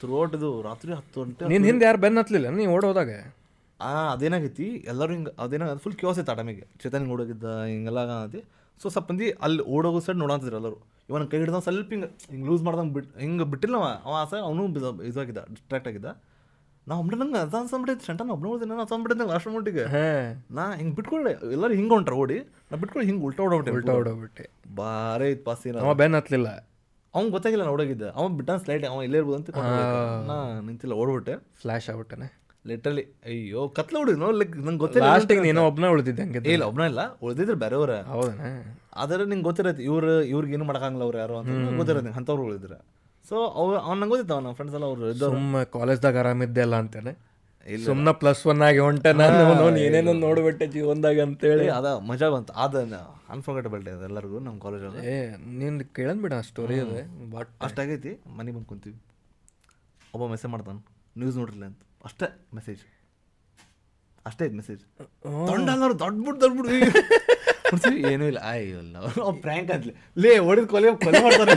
ಥ್ರೂ 0.00 0.12
ಔಟ್ 0.22 0.34
ಇದು 0.40 0.50
ರಾತ್ರಿ 0.68 0.92
ಹತ್ತು 0.98 1.18
ಗಂಟೆ 1.22 1.50
ನಿನ್ 1.52 1.66
ಹಿಂದೆ 1.70 1.86
ಯಾರು 1.88 2.00
ಬೆನ್ನ 2.04 2.22
ಹತ್ತಲಿಲ್ಲ 2.22 2.50
ನೀ 2.58 2.66
ಓಡೋದಾಗ 2.76 3.12
ಆ 3.80 3.92
ಅದೇನಾಗೈತಿ? 4.14 4.66
ಎಲ್ಲರೂ 4.90 5.12
ಹಿಂಗೆ 5.16 5.30
ಅದೇನಾಗ 5.44 5.72
ಫುಲ್ 5.84 5.96
ಕ್ಯೂಸ್ 6.00 6.18
ಐತೆ 6.22 6.32
ಅಡಮಿಗೆ 6.34 6.64
ಚೇತನ್ 6.82 7.00
ಹಿಂಗೆ 7.02 7.14
ಓಡೋಗಿದ್ದ 7.16 7.46
ಹಿಂಗೆಲ್ಲ 7.70 8.02
ಆಗತಿ. 8.18 8.40
ಸೊ 8.82 8.88
ಸ್ವಲ್ಪ 8.94 9.08
ಮಂದಿ 9.12 9.30
ಅಲ್ಲಿ 9.30 9.62
ಓಡೋಗೋ 9.76 10.00
ಸೈಡ್ 10.06 10.18
ನೋಡಂತಿದ್ರು 10.18 10.56
ಎಲ್ಲರೂ. 10.60 10.78
ಇವನ್ 11.08 11.24
ಕೈ 11.30 11.38
ಹಿಡ್ದ 11.42 11.58
ಸ್ವಲ್ಪ 11.68 11.90
ಹಿಂಗೆ 11.94 12.08
ಹಿಂಗೆ 12.32 12.46
ಲೂಸ್ 12.48 12.62
ಮಾಡ್ದಂಗೆ 12.66 12.94
ಬಿಟ್ಟು 12.96 13.20
ಹಿಂಗೆ 13.20 13.44
ಬಿಟ್ಟಿಲ್ಲ 13.52 13.76
ಅವ. 13.80 14.14
ಆ 14.18 14.24
ಸೈಡ್ 14.30 14.42
ಅವನು 14.48 14.62
ಇದಾಗಿದ್ದ 15.10 15.42
ಡಿಸ್ಟ್ರಾಕ್ಟ್ 15.54 15.88
ಆಗಿದ್ದ. 15.88 16.10
ನಾ 16.88 16.94
ಒಬ್ಬ 17.00 17.16
ನಂಗೆ 17.18 17.38
ಅದ 17.38 17.54
ಅನ್ಸಂಬಿಟ್ಟೈತೆ 17.58 18.06
ಶಂಟ 18.06 18.22
ನಾ 18.28 18.32
ಒಬ್ಬನೇ 18.32 18.66
ನಾನು 18.70 18.80
ಅನ್ಸಂಬಿಟ್ಟಿದ್ದೆ 18.80 19.26
ಲಾಸ್ಟ್ 19.32 19.48
ಮೂಟಿಗೆ 19.48 19.84
ನಾ 20.58 20.64
ಹಿಂಗೆ 20.80 20.94
ಬಿಟ್ಕೊಳ್ಳೆ 20.94 21.32
ಎಲ್ಲರೂ 21.52 21.74
ಹಿಂಗೆ 21.74 21.94
ಹೊಂಟ್ರೆ 21.94 22.16
ಓಡಿ. 22.16 22.38
ನಾ 22.70 22.76
ಬಿಟ್ಕೊಳ್ಳಿ 22.76 23.08
ಹಿಂಗೆ 23.10 23.24
ಉಲ್ಟಾ 23.24 23.42
ಓಡೋಗ್ಬಿಟ್ಟೆ 23.42 23.78
ಉಲ್ಟಾ 23.78 23.92
ಓಡೋಗ್ಬಿಟ್ಟೆ. 23.92 24.50
ಬಾರೇ 24.74 25.30
ಇತ್ತು 25.30 25.44
ಪಾಸ್ 25.44 25.66
ಏನು 25.66 25.78
ಅವ 25.78 25.94
ಬೆನ್ 25.94 26.14
ಹತ್ಲಿಲ್ಲ. 26.14 26.48
ಅವ್ನು 27.14 27.30
ಗೊತ್ತಾಗಿಲ್ಲ 27.30 27.62
ನಾನು 27.62 27.74
ಓಡೋಗಿದ್ದೆ. 27.74 28.08
ಅವ 28.08 28.28
ಬಿಟ್ಟ 28.28 28.50
ಸ್ಲೈಡ್ 28.50 28.84
ಅವ 28.84 29.02
ಇಲ್ಲೇ 29.02 29.18
ಇರ್ಬೋದು 29.18 29.38
ಅಂತ. 29.38 29.50
ನಾ 30.30 30.60
ನಿಂತಿಲ್ಲ 30.60 30.94
ಓಡ್ಬಿಟ್ಟೆ. 30.94 31.34
ಫ್ಲಾಶ್ 31.62 31.90
ಆಗ್ಬಿಟ್ಟನೆ. 31.90 32.41
ಲಿಟ್ರಲಿ 32.64 33.02
ಅಯ್ಯೋ 33.28 33.62
ಕತ್ಲ 33.78 33.94
ಉಡಿ 34.02 34.12
ನೋ 34.20 34.28
ಲೈಕ್ 34.40 34.52
ನಂಗೆ 34.66 34.80
ಗೊತ್ತಿಲ್ಲ 34.82 35.06
ಲಾಸ್ಟಿಗೆ 35.08 35.48
ಏನೋ 35.52 35.62
ಒಬ್ಬನೇ 35.68 35.88
ಉಳಿದಿದ್ದೆ 35.94 36.22
ಹಂಗೆ 36.24 36.40
ಏ 36.42 36.54
ಇಲ್ಲ 36.56 36.64
ಒಬ್ಬನೇ 36.70 36.86
ಇಲ್ಲ 36.92 37.02
ಉಳಿದಿದ್ರೆ 37.24 37.56
ಬೇರೆಯವ್ರ. 37.62 37.94
ಹೌದಾ 38.12 38.34
ಆದರೆ 39.02 39.22
ನಿಂಗೆ 39.30 39.46
ಗೊತ್ತಿರತ್ತೆ 39.48 39.82
ಇವ್ರು 39.88 40.12
ಇವ್ರಿಗೆ 40.32 40.54
ಏನು 40.56 40.66
ಮಾಡೋಕ್ಕಾಗಲ್ಲ 40.68 41.04
ಅವ್ರು 41.08 41.18
ಯಾರು 41.18 41.36
ಅಂತ 41.40 41.50
ಗೊತ್ತಿರತ್ತೆ 41.78 42.12
ಅಂಥವ್ರು 42.20 42.44
ಉಳಿದ್ರೆ 42.48 42.78
ಸೊ 43.24 43.36
ಅವ್ರು 43.60 43.76
ಅವ್ನು 43.80 43.98
ನಂಗೆ 44.00 44.12
ಗೊತ್ತಿತ್ತು 44.12 44.34
ಅವ್ನ 44.38 44.52
ಫ್ರೆಂಡ್ಸ್ 44.58 44.76
ಎಲ್ಲ 44.78 44.86
ಅವ್ರು 44.90 45.10
ಇದ್ದ 45.12 45.26
ಸುಮ್ಮ 45.28 45.62
ಕಾಲೇಜ್ದಾಗ 45.76 46.16
ಆರಾಮಿದ್ದೆ 46.22 46.62
ಅಲ್ಲ 46.66 46.76
ಅಂತೇನೆ 46.82 47.12
ಸುಮ್ಮನೆ 47.82 48.12
ಪ್ಲಸ್ 48.20 48.40
ಒನ್ 48.52 48.62
ಆಗಿ 48.68 48.80
ಹೊಂಟೆ 48.84 49.10
ನಾನು 49.18 49.66
ಏನೇನೋ 49.82 50.12
ನೋಡ್ಬಿಟ್ಟೆ 50.22 50.66
ಜೀವನದಾಗ 50.74 51.18
ಅಂತೇಳಿ. 51.26 51.66
ಅದ 51.76 51.86
ಮಜಾ 52.08 52.28
ಬಂತು. 52.34 52.52
ಅದ 52.64 52.74
ಅನ್ಫರ್ಗೆಟಬಲ್ 53.34 53.82
ಡೇ 53.86 53.92
ಅದು 53.96 54.04
ಎಲ್ಲರಿಗೂ 54.08 54.38
ನಮ್ಮ 54.46 54.56
ಕಾಲೇಜಲ್ಲಿ 54.64 55.02
ಏ 55.10 55.14
ನಿಂದು 55.60 55.84
ಕೇಳನ್ 55.98 56.20
ಬಿಡ 56.24 56.34
ಸ್ಟೋರಿ 56.48 56.78
ಅದೇ 56.84 57.02
ಬಟ್ 57.34 57.52
ಅಷ್ಟಾಗೈತಿ 57.66 58.12
ಮನೆಗೆ 58.38 58.54
ಬಂದು 58.56 58.68
ಕುಂತೀವಿ. 58.72 58.98
ಒಬ್ಬ 60.14 60.24
ಮೆಸೇಜ್ 60.32 60.50
ಮಾಡ್ತಾನೆ 60.54 60.80
ನ್ಯೂಸ್ 61.16 61.36
ನೋಡ್ರಿಲ್ಲ 61.40 61.64
ಅಂತ. 61.70 61.80
ಅಷ್ಟೇ 62.08 62.26
ಮೆಸೇಜ್ 62.58 62.82
ಅಷ್ಟೇ 64.28 64.42
ಐತೆ 64.46 64.56
ಮೆಸೇಜ್ 64.60 64.82
ದೊಡ್ಡ 65.50 65.68
ದೊಡ್ಡ 65.82 66.16
ಬಿಟ್ಟು 66.26 66.40
ದೊಡ್ಡ 66.44 66.54
ಬಿಟ್ಟು 66.58 67.90
ಏನೂ 68.12 68.24
ಇಲ್ಲ. 68.30 68.40
ಅಯ್ಯೋ 68.50 68.78
ಅವ್ನು 68.78 69.38
ಪ್ರ್ಯಾಂಕ್ 69.44 69.70
ಅಂತಲೇ 69.74 69.94
ಲೇ 70.22 70.32
ಹೊಡೆದು 70.46 70.68
ಕೊಲೆ 70.74 70.88
ಕೊಲೆ 71.06 71.20
ಮಾಡ್ತಾರೆ. 71.26 71.54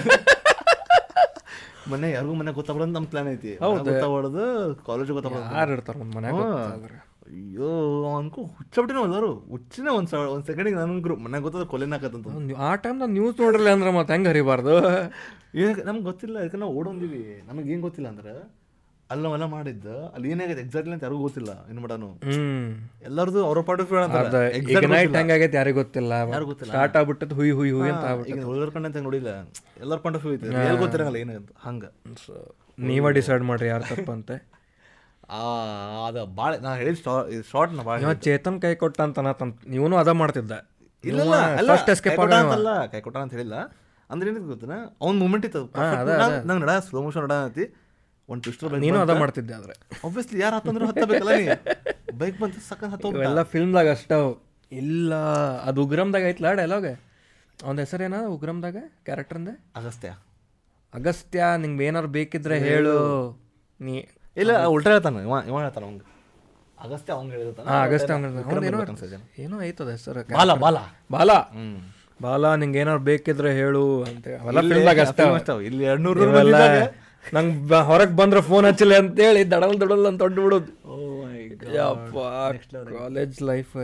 ಮನೆ 1.91 2.07
ಯಾರಿಗೂ 2.15 2.35
ಮನೆ 2.41 2.51
ಗೊತ್ತಾಗ್ಬಿಡೋದು 2.57 2.93
ನಮ್ಮ 2.97 3.07
ಪ್ಲಾನ್ 3.13 3.29
ಐತಿ. 3.33 3.51
ಗೊತ್ತಾಗ್ಬಿಡೋದು 3.89 4.45
ಕಾಲೇಜ್ 4.87 5.11
ಗೊತ್ತಾಗ್ಬಿಡೋದು. 5.17 5.51
ಯಾರು 5.57 5.71
ಇರ್ತಾರೆ 5.77 5.99
ಒಂದು 6.03 6.15
ಮನೆ 6.17 6.29
ಅಯ್ಯೋ 7.35 7.69
ಅನ್ಕೋ 8.17 8.41
ಹುಚ್ಚಬಿಟ್ಟಿನ 8.57 8.99
ಎಲ್ಲರೂ. 9.09 9.29
ಹುಚ್ಚಿನ 9.53 9.87
ಒಂದು 9.99 10.09
ಸಾವಿರ 10.11 10.27
ಒಂದು 10.33 10.45
ಸೆಕೆಂಡಿಗೆ 10.49 10.77
ನನ್ನ 10.81 10.97
ಗ್ರೂಪ್ 11.05 11.21
ಮನೆ 11.27 11.37
ಗೊತ್ತಾದ 11.45 11.63
ಕೊಲೆ 11.71 11.85
ಹಾಕತ್ತಂತ 11.93 12.27
ಆ 12.67 12.69
ಟೈಮ್ 12.75 12.83
ಟೈಮ್ದಾಗ 12.83 13.11
ನ್ಯೂಸ್ 13.17 13.35
ನೋಡ್ರಲ್ಲ 13.43 13.69
ಅಂದ್ರೆ 13.77 13.91
ಮತ್ತೆ 13.97 14.13
ಹೆಂಗೆ 14.15 14.29
ಹರಿಬಾರ್ದು? 14.31 14.75
ಏನಕ್ಕೆ 15.61 15.83
ನಮ್ಗೆ 15.89 16.05
ಗೊತ್ತಿಲ್ಲ. 16.09 16.35
ಯಾಕಂದ್ರೆ 16.43 16.63
ನಾವು 16.65 16.75
ಓಡೊಂದಿವಿ 16.79 17.23
ನಮಗೆ 17.49 17.67
ಏನು 17.75 17.83
ಗೊತ್ತಿಲ್ಲ 17.87 18.09
ಅಂದ್ರೆ 18.13 18.33
ಅಲ್ಲಿ 19.11 19.23
ನಾವೆಲ್ಲ 19.25 19.45
ಮಾಡಿದ್ದ 19.53 19.87
ಅಲ್ಲಿ 20.15 20.27
ಏನಾಗೈತೆ? 20.33 20.61
ಎಕ್ಸಾಕ್ಟ್ಲಿ 20.65 20.93
ಅಂತ 20.95 21.03
ಯಾರಿಗೂ 21.07 21.21
ಗೊತ್ತಿಲ್ಲ 21.25 21.51
ಏನು 21.71 21.79
ಮಾಡೋನು. 21.83 22.09
ಎಲ್ಲರದು 23.07 23.39
ಅವ್ರ 23.49 23.61
ಪಾಡು 23.67 23.83
ಅಂತ 24.03 24.15
ನೈಟ್ 24.93 25.15
ಹೆಂಗಾಗೈತೆ 25.19 25.57
ಯಾರಿಗೂ 25.59 25.77
ಗೊತ್ತಿಲ್ಲ. 25.81 26.13
ಯಾರಿಗೂ 26.35 26.49
ಗೊತ್ತಿಲ್ಲ. 26.51 26.71
ಸ್ಟಾರ್ಟ್ 26.73 26.95
ಆಗ್ಬಿಟ್ಟದ 26.99 27.33
ಹುಯಿ 27.39 27.51
ಹುಯ್ 27.59 27.73
ಹುಯ್ 27.77 27.91
ಅಂತ 27.93 28.05
ಈಗ 28.31 28.39
ಅಂತ 28.89 29.03
ನೋಡಿಲ್ಲ. 29.07 29.29
ಎಲ್ಲರ 29.83 29.97
ಆಫ್ 30.19 30.25
ವ್ಯೂ 30.25 30.33
ಐತೆ. 30.37 30.47
ಎಲ್ಲಿ 30.67 30.81
ಗೊತ್ತಿರಂಗಲ್ಲ 30.83 31.19
ಏನಂತ 31.23 31.51
ಹಂಗೆ. 31.67 31.89
ನೀವ 32.77 32.87
ನೀವೇ 32.89 33.11
ಡಿಸೈಡ್ 33.19 33.45
ಮಾಡ್ರಿ 33.51 33.69
ಯಾರು 33.73 33.85
ತಪ್ಪಂತೆ. 33.91 34.37
ಆ 35.35 35.41
ಅದ 36.07 36.17
ಬಾಳೆ 36.39 36.57
ನಾ 36.65 36.71
ಹೇಳಿದ 36.81 36.97
ಶಾರ್ಟ್ 37.51 37.71
ನಾ 37.77 37.83
ಭಾಳ 37.87 37.95
ಇವ 38.05 38.11
ಚೇತನ್ 38.27 38.57
ಕೈ 38.65 38.73
ಕೊಟ್ಟ 38.83 38.99
ಅಂತ 39.07 39.17
ಅನ್ನತಂತ 39.21 39.55
ನೀವನು 39.75 39.95
ಅದ 40.01 40.09
ಮಾಡ್ತಿದ್ದ. 40.21 40.53
ಇಲ್ಲ 41.03 41.35
ಅಲ್ಲ 41.61 41.69
ಫಸ್ಟ್ 41.75 41.89
ಎಸ್ಕೇಪ್ 41.93 42.15
ಕೈ 42.15 42.21
ಕೊಟ್ಟ 42.21 42.35
ಅಂತಲ್ಲ 42.43 42.73
ಕೈ 42.91 42.99
ಕೊಟ್ಟ 43.05 43.17
ಅಂತ 43.23 43.33
ಹೇಳಿಲ್ಲ. 43.37 43.55
ಅಂದ್ರೆ 44.09 44.25
ಏನಕ್ಕೆ 44.31 44.49
ಗೊತ್ತಿನ? 44.53 44.75
ಅವ್ನ 45.03 45.13
ಮೂಮೆಂಟ್ 45.23 45.45
ಇತ್ತು. 45.47 45.63
ನಂಗೆ 46.47 46.61
ನಡ 46.65 46.73
ಸ್ಲೋ 46.89 47.01
ಮೋಷನ್ 47.07 47.23
ನಡ 47.27 47.35
ಒಂದು 48.29 48.41
ಟ್ವಿಸ್ಟರ್ 48.43 48.69
ಬೈಕ್ 48.69 48.81
ನೀನು 48.81 48.97
ಅದ 49.01 49.13
ಮಾಡ್ತಿದ್ದೆ 49.19 49.53
ಆದ್ರೆ. 49.53 49.73
ಆಬ್ವಿಯಸ್ಲಿ 50.05 50.39
ಯಾರು 50.39 50.55
ಹತ್ತಂದ್ರೆ 50.55 50.85
ಹತ್ತಬೇಕಲ್ಲ 50.85 51.33
ನೀ? 51.39 51.47
ಬೈಕ್ 52.17 52.37
ಬಂತು 52.41 52.61
ಸಕ್ಕತ್ 52.69 52.91
ಹತ್ತ 52.93 53.23
ಎಲ್ಲ 53.27 53.41
ಫಿಲ್ಮ್ದಾಗ 53.53 53.89
ಅಷ್ಟವು 53.89 54.29
ಇಲ್ಲ 54.71 55.11
ಅದು 55.67 55.79
ಉಗ್ರಮ್ದಾಗ 55.83 56.25
ಐತ್ಲಾ 56.25 56.51
ಡೈಲಾಗ್ 56.53 56.89
ಅವನ 57.59 57.77
ಹೆಸರೇನ 57.79 58.15
ಉಗ್ರಮ್ದಾಗ 58.35 58.77
ಕ್ಯಾರೆಕ್ಟರ್ಂದೆ 59.05 59.53
ಅಗಸ್ತ್ಯ. 59.75 60.09
ಅಗಸ್ತ್ಯ 60.93 61.43
ನಿಂಗೆ 61.57 61.85
ಏನಾರು 61.85 62.09
ಬೇಕಿದ್ರೆ 62.09 62.57
ಹೇಳು. 62.59 62.95
ನೀ 63.81 63.93
ಇಲ್ಲ 64.37 64.51
ಉಲ್ಟಾ 64.67 64.89
ಹೇಳ್ತಾನೆ 64.91 65.21
ಇವ 65.21 65.35
ಇವ 65.49 65.57
ಹೇಳ್ತಾನೆ 65.59 65.85
ಅವ್ನಿಗೆ. 65.85 66.05
ಅಗಸ್ತ್ಯ 66.77 67.11
ಅವ್ನು 67.13 67.31
ಹೇಳಿರ್ತಾನೆ 67.31 67.67
ಹಾ 67.69 67.77
ಅಗಸ್ತ್ಯ 67.83 68.13
ಅವ್ನು 68.13 69.21
ಏನೋ 69.43 69.57
ಐತದ 69.61 69.89
ಹೆಸರು 69.89 70.23
ಬಾಲ 70.33 70.53
ಬಾಲ. 70.63 70.77
ಬಾಲ. 71.11 71.31
ಬಾಲ 72.19 72.53
ನಿಂಗೆ 72.55 72.79
ಏನಾರು 72.79 73.01
ಬೇಕಿದ್ರೆ 73.01 73.49
ಹೇಳು 73.53 73.83
ಅಂತ. 74.03 74.25
ಅವೆಲ್ಲ 74.41 74.59
ಫಿಲ್ಮ್ದಾಗ 74.63 74.99
ಅಷ್ಟೇ. 75.05 75.23
ಅಷ್ಟೇ. 75.31 75.53
ಇಲ್ಲಿ 75.69 75.83
ಎರಡು 75.83 76.03
ನೂರು 76.03 76.21
ಇವೆಲ್ಲ 76.27 76.57
ನಂಗೆ 77.33 77.79
ಹೊರಗೆ 77.89 78.15
ಬಂದ್ರೆ 78.19 78.41
ಫೋನ್ 78.49 78.65
ಹಚ್ಚಿಲ್ಲ 78.65 78.95
ಅಂತೇಳಿ 79.01 79.41
ದಡಲ್ 79.53 79.75
ದಡಲ್ 79.81 80.05
ಅಂತ 80.09 80.19
ದೊಡ್ಡ 80.23 80.37
ಬಿಡೋದು. 80.45 80.71
ಕಾಲೇಜ್ 82.97 83.37
ಲೈಫ್ 83.51 83.75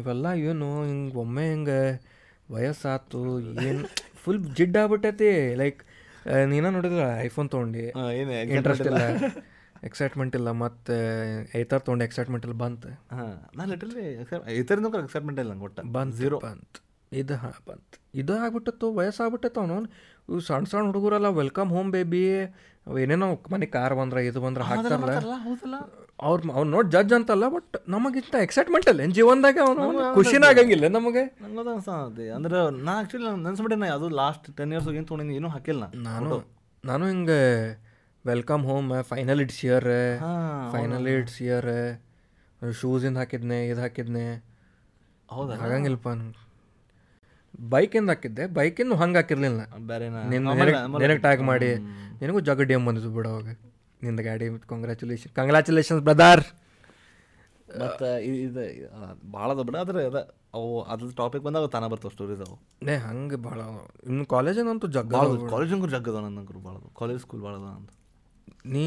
ಇವೆಲ್ಲ 0.00 0.26
ಏನು 0.50 0.68
ಹಿಂಗೆ 0.84 1.16
ಒಮ್ಮೆ 1.24 1.44
ಹಿಂಗೆ 1.50 1.80
ವಯಸ್ಸಾತು 2.54 3.20
ಏನು 3.68 3.82
ಫುಲ್ 4.22 4.40
ಜಿಡ್ 4.56 4.76
ಆಗ್ಬಿಟ್ಟೈತಿ. 4.82 5.30
ಲೈಕ್ 5.62 5.80
ನೀನ 6.52 6.66
ನೋಡಿದ್ರ 6.76 7.06
ಐಫೋನ್ 7.26 7.48
ತೊಗೊಂಡು? 7.54 7.84
ಇಂಟ್ರೆಸ್ಟ್ 8.56 8.88
ಇಲ್ಲ? 8.90 9.02
ಎಕ್ಸೈಟ್ಮೆಂಟ್ 9.88 10.34
ಇಲ್ಲ 10.36 10.50
ಮತ್ತೆ 10.64 10.96
ಐತರ್ 11.60 11.82
ತೊಗೊಂಡು 11.86 12.04
ಎಕ್ಸೈಟ್ಮೆಂಟ್ 12.04 12.44
ಇಲ್ಲ 12.46 12.56
ಬಂತ. 12.62 12.86
ನಾನು 13.58 13.68
ಲಿಟರ್ಲಿ 13.72 14.04
ಎಕ್ಸೈಟ್ಮೆಂಟ್ 14.22 15.40
ಇಲ್ಲ 15.42 15.50
ನಂಗೆ 15.52 15.66
ಒಟ್ಟು. 15.68 15.82
ಬಂತ್ 15.96 16.14
ಝೀರೋ 16.20 16.38
ಬಂತ್. 16.46 16.78
ಇದು 17.12 17.34
ಹಾಂ 17.42 17.52
ಬಂತ್. 17.68 17.96
ಇದು 18.20 18.32
ಆಗ್ಬಿಟ್ಟಿತ್ತು 18.44 18.86
ವಯಸ್ಸಾಗ್ಬಿಟ್ಟಿತ್ತು 18.98 19.60
ಅವನು. 19.60 19.76
ಇವು 20.28 20.38
ಸಣ್ಣ 20.46 20.64
ಸಣ್ಣ 20.68 20.84
ಹುಡುಗರೆಲ್ಲ 20.90 21.28
ವೆಲ್ಕಮ್ 21.38 21.70
ಹೋಮ್ 21.72 21.90
ಬೇಬಿ 21.94 22.22
ಏನೇನೋ 23.00 23.26
ಮನೆ 23.52 23.66
ಕಾರ್ 23.74 23.94
ಬಂದ್ರೆ 23.98 24.20
ಇದು 24.26 24.40
ಬಂದ್ರೆ 24.42 24.64
ಹಾಕ್ತಾರಲ್ಲ. 24.68 25.12
ಅವ್ರ 25.44 25.76
ಅವ್ರು 26.20 26.50
ಅವ್ನು 26.54 26.68
ನೋಡಿ 26.74 26.88
ಜಡ್ಜ್ 26.94 27.12
ಅಂತಲ್ಲ 27.16 27.44
ಬಟ್ 27.54 27.76
ನಮಗಿಂತ 27.88 28.34
ಎಕ್ಸೈಟ್ಮೆಂಟ್ 28.44 28.88
ಅಲ್ಲ 28.90 29.06
ಜೀವನದಾಗ 29.16 29.58
ಅವನು 29.64 29.84
ಖುಷಿನ 30.16 30.44
ಆಗಂಗಿಲ್ಲ 30.50 30.88
ನಮಗೆ. 30.96 31.22
ಅಂದ್ರೆ 32.36 32.58
ನಾ 32.80 32.92
ಆ್ಯಕ್ಚುಲಿ 32.94 33.24
ನಾನು 33.26 33.42
ನೆನ್ಸ್ಬಿಟ್ಟೆ 33.46 33.78
ನಾ 33.82 33.88
ಅದು 33.96 34.08
ಲಾಸ್ಟ್ 34.20 34.46
ಟೆನ್ 34.58 34.72
ಇಯರ್ಸ್ 34.74 34.88
ಏನು 34.92 35.06
ತೊಗೊಂಡಿನಿ 35.08 35.36
ಏನೂ 35.36 35.50
ಹಾಕಿಲ್ಲ 35.54 35.84
ನಾನು 36.06 36.30
ನಾನು 36.84 37.04
ಹಿಂಗೆ 37.06 37.40
welcome 38.24 38.62
home 38.64 38.88
final 39.10 39.40
it's 39.44 39.60
year 39.64 39.88
ಹಾ, 40.22 40.32
ಫೈನಲ್ 40.72 41.08
ಇಟ್ಸ್ 41.14 41.40
ಇಯರ್ 41.42 41.70
ಶೂಸಿಂದ 42.62 43.18
ಹಾಕಿದ್ನೆ 43.20 43.58
ಇದು 43.66 43.80
ಹಾಕಿದ್ನೆ. 43.80 44.26
ಹೌದಾ 45.28 45.54
ಆಗಂಗಿಲ್ಲಪ್ಪ 45.64 46.08
ಬೈಕಿಂದ 47.72 48.10
ಹಾಕಿದ್ದೆ. 48.12 48.44
ಬೈಕಿಂದು 48.58 48.94
ಹಂಗೆ 49.02 49.18
ಹಾಕಿರ್ಲಿಲ್ಲ 49.20 49.60
ನಿನಗೆ 50.32 51.20
ಟ್ಯಾಗ್ 51.26 51.42
ಮಾಡಿ. 51.50 51.70
ನಿನಗೂ 52.20 52.40
ಜಗ 52.48 52.62
ಡಿ 52.68 52.74
ಎಂ 52.76 52.84
ಬಂದಿದ್ದು 52.88 53.10
ಬಿಡು 53.16 53.30
ಅವಾಗ. 53.34 53.48
ನಿಂದ 54.04 54.20
ಗಾಡಿ 54.28 54.46
ಕಂಗ್ರ್ಯಾಚುಲೇಷನ್ 54.72 55.32
ಕಂಗ್ರ್ಯಾಚುಲೇಷನ್ಸ್ 55.38 56.02
ಬ್ರದರ್ 56.08 56.44
ಮತ್ತು 57.82 58.08
ಇದು 58.30 58.64
ಭಾಳ 59.34 59.48
ಬಿಡ 59.58 59.76
ಆದ್ರೆ 59.82 60.02
ಅದ 60.10 60.18
ಅವು 60.56 60.68
ಅದ್ರ 60.92 61.06
ಟಾಪಿಕ್ 61.20 61.44
ಬಂದಾಗ 61.46 61.68
ತಾನ 61.74 61.84
ಬರ್ತಾವ 61.92 62.10
ಸ್ಟೋರೀಸ್ 62.16 62.42
ಅವು. 62.46 62.56
ನೇ 62.86 62.94
ಹಂಗೆ 63.06 63.38
ಭಾಳ 63.46 63.60
ಇನ್ನು 64.08 64.24
ಕಾಲೇಜಿನಂತೂ 64.34 64.88
ಜಗ 64.96 65.12
ಭಾಳ 65.16 65.48
ಕಾಲೇಜಂಗೂ 65.54 65.88
ಜಗ್ 65.94 66.08
ಅದ 66.12 66.20
ನಂಗೆ 66.26 66.62
ಭಾಳ 66.66 66.76
ಕಾಲೇಜ್ 67.00 67.20
ಸ್ಕೂಲ್ 67.24 67.42
ಭಾಳ 67.46 67.54
ಅದ 67.60 67.70
ಅಂತ 67.78 67.90
ನೀ 68.74 68.84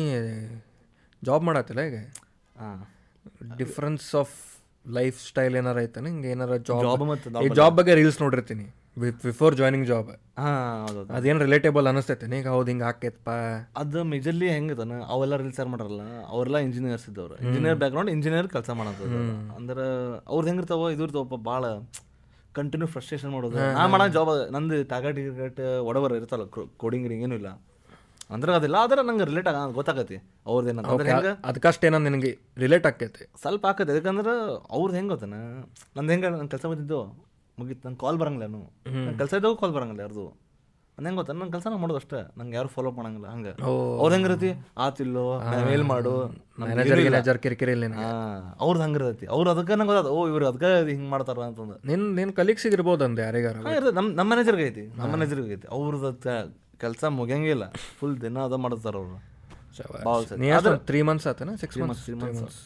ಜಾಬ್ 1.21 1.43
ಮಾಡತ್ತಿಲ್ಲ 1.47 1.81
ಈಗ? 1.89 1.97
ಹಾಂ 2.61 2.79
ಡಿಫ್ರೆನ್ಸ್ 3.61 4.07
ಆಫ್ 4.21 4.35
ಲೈಫ್ 4.95 5.17
ಸ್ಟೈಲ್ 5.27 5.55
ಏನಾರ 5.59 5.77
ಐತೆ 5.85 6.01
ಹಿಂಗೆ 6.09 6.29
ಏನಾರ 6.33 6.55
ಜಾಬ್ 6.69 7.03
ಈ 7.45 7.49
ಜಾಬ್ 7.59 7.75
ಬಗ್ಗೆ 7.77 7.93
ರೀಲ್ಸ್ 7.99 8.19
ನೋಡಿರ್ತೀನಿ. 8.23 8.65
ಬಿಫೋರ್ 9.25 9.53
ಜಾಯ್ನಿಂಗ್ 9.59 9.85
ಜಾಬ್ 9.89 10.09
ಅದೇನು 11.17 11.39
ರಿಲೇಟೇಬಲ್ 11.45 11.87
ಅನಿಸ್ತೈತೆ? 11.91 12.27
ಈಗ 12.39 12.47
ಹೌದು 12.53 12.69
ಹಿಂಗೆ 12.71 12.85
ಹಾಕೈತಪ್ಪ. 12.87 13.29
ಅದು 13.81 14.03
ಮೇಜರ್ಲಿ 14.11 14.47
ಹೆಂಗದನ 14.55 14.99
ಅವೆಲ್ಲ 15.13 15.35
ರೀಲ್ಸ್ 15.41 15.59
ಯಾರು 15.61 15.71
ಮಾಡಲ್ಲ 15.73 16.01
ಅವರೆಲ್ಲ 16.33 16.59
ಇಂಜಿನಿಯರ್ಸ್ 16.67 17.05
ಇದ್ದವ್ರು. 17.09 17.35
ಇಂಜಿನಿಯರ್ 17.45 17.77
ಬ್ಯಾಕ್ಗ್ರೌಂಡ್ 17.83 18.11
ಇಂಜಿನಿಯರ್ 18.15 18.49
ಕೆಲಸ 18.55 18.69
ಮಾಡೋದು 18.81 19.05
ಅಂದ್ರೆ 19.57 19.85
ಅವ್ರದ್ದು 20.31 20.49
ಹೆಂಗಿರ್ತಾವ 20.51 20.89
ಇದು 20.95 21.05
ಇರ್ತಾವಪ್ಪ 21.07 21.39
ಭಾಳ 21.51 21.65
ಕಂಟಿನ್ಯೂ 22.59 22.87
ಫ್ರಸ್ಟ್ರೇಷನ್ 22.93 23.31
ಮಾಡೋದು. 23.37 23.57
ನಾನು 23.77 23.89
ಮಾಡೋ 23.93 24.07
ಜಾಬ್ 24.17 24.31
ನಂದು 24.55 24.77
ಟಾರ್ಗೆಟ್ 24.93 25.19
ಗಿರ್ಗೆಟ್ 25.23 25.59
ಒಡವರ್ 25.89 26.15
ಇರ್ತಲ್ಲ 26.19 26.45
ಕೋಡಿಂಗ್ 26.83 27.07
ಏನೂ 27.25 27.35
ಇಲ್ಲ. 27.41 27.49
ಅಂದ್ರೆ 28.29 28.51
ಅದಿಲ್ಲ 28.55 28.75
ಆದ್ರೆ 28.75 29.01
ನಂಗೆ 29.01 29.25
ರಿಲೇಟ್ 29.25 29.47
ಆಗ 29.47 29.59
ಗೊತ್ತಾಗತ್ತೆ. 29.71 30.17
ಅವ್ರದ್ದು 30.45 30.69
ಏನಂತ. 30.71 30.87
ಅಂದ್ರೆ 30.93 31.09
ಹೆಂಗೆ? 31.11 31.31
ಅದಕ್ಕಷ್ಟು 31.49 31.87
ಏನೋ 31.87 31.99
ನಿನಗೆ 31.99 32.31
ರಿಲೇಟ್ 32.57 32.85
ಆಕೈತಿ 32.85 33.25
ಸ್ವಲ್ಪ 33.41 33.65
ಆಕತ್ತೆ 33.65 33.93
ಯಾಕಂದ್ರೆ 33.93 34.33
ಅವ್ರದ್ದು 34.75 34.97
ಹೆಂಗೆ 34.97 35.09
ಗೊತ್ತಾನ? 35.09 35.37
ನಂದು 35.97 36.11
ಹೆಂಗೆ 36.13 36.29
ನನ್ನ 36.33 36.47
ಕೆಲಸ 36.47 36.65
ಬಂದಿದ್ದು 36.65 36.99
ಮುಗೀತು 37.57 37.81
ನಂಗೆ 37.87 37.99
ಕಾಲ್ 37.99 38.17
ಬರಂಗಿಲ್ಲ 38.17 38.47
ನಾನು 38.47 38.65
ಕೆಲಸ 39.17 39.33
ಇದ್ದಾಗ 39.33 39.55
ಕಾಲ್ 39.61 39.73
ಬರಂಗಿಲ್ಲ 39.77 40.01
ಯಾರ್ದು. 40.01 40.25
ನಂಗೆ 40.97 41.07
ಹೆಂಗೆ 41.07 41.19
ಗೊತ್ತ 41.19 41.31
ನನ್ನ 41.31 41.49
ಕೆಲಸ 41.51 41.65
ನಾನು 41.67 41.81
ಮಾಡೋದು 41.81 41.97
ಅಷ್ಟೇ. 41.97 42.19
ನಂಗೆ 42.37 42.55
ಯಾರು 42.55 42.69
ಫಾಲೋ 42.75 42.91
ಮಾಡಂಗಿಲ್ಲ 42.91 43.27
ಹಂಗೆ. 43.27 43.51
ಅವ್ರು 44.01 44.11
ಹೆಂಗಿರತಿ 44.15 44.49
ಆತಿಲ್ಲೋ 44.77 45.25
ಮೇಲ್ 45.67 45.83
ಮಾಡು. 45.83 46.13
ಮ್ಯಾನೇಜರ್ 46.61 47.39
ಕಿರಿಕಿರಿ 47.39 47.73
ಇಲ್ಲ. 47.77 47.87
ಅವ್ರದ್ದು 48.59 48.83
ಹಂಗಿರತಿ 48.85 49.25
ಅವ್ರು 49.35 49.49
ಅದಕ್ಕೆ 49.49 49.75
ನಂಗೆ 49.75 49.93
ಗೊತ್ತಾದ 49.93 50.13
ಓ 50.15 50.27
ಇವ್ರು 50.27 50.47
ಅದಕ್ಕೆ 50.47 50.69
ಹಿಂಗೆ 50.91 51.09
ಮಾಡ್ತಾರ 51.09 51.39
ಅಂತಂದು. 51.49 51.75
ನಿನ್ನ 51.87 52.07
ನಿನ್ನ 52.15 52.31
ಕಲೀಗ್ಸಿಗೆ 52.31 52.77
ಇರ್ಬೋದು 52.79 53.05
ಅಂದೆ 53.05 53.21
ಯಾರಿಗಾರ? 53.21 53.55
ನಮ್ಮ 53.91 54.07
ನಮ್ಮ 54.11 54.27
ಮ್ಯಾನೇಜರ್ಗೆ 54.31 54.65
ಐತಿ 54.67 54.85
ನಮ್ಮ 54.97 55.09
ಮ್ಯಾನೇಜರ್ಗೆ 55.13 55.53
ಐತಿ 55.53 55.69
ಅವ್ರದ್ದು 55.71 56.11
ಕೆಲಸ 56.81 57.03
ಮುಗಿಯಂಗಿಲ್ಲ. 57.19 57.65
ಫುಲ್ 57.99 58.15
ದಿನ 58.23 58.39
ಅದ 58.47 58.55
ಮಾಡ್ತಾರ 58.63 58.95
ಅವರು. 59.01 59.17
ತ್ರೀ 60.89 60.99
ಮಂತ್ಸ್ 61.07 61.27
ಆತನ? 61.31 61.55
Six 61.61 61.77
months 61.81 62.03
three 62.05 62.15
months 62.21 62.59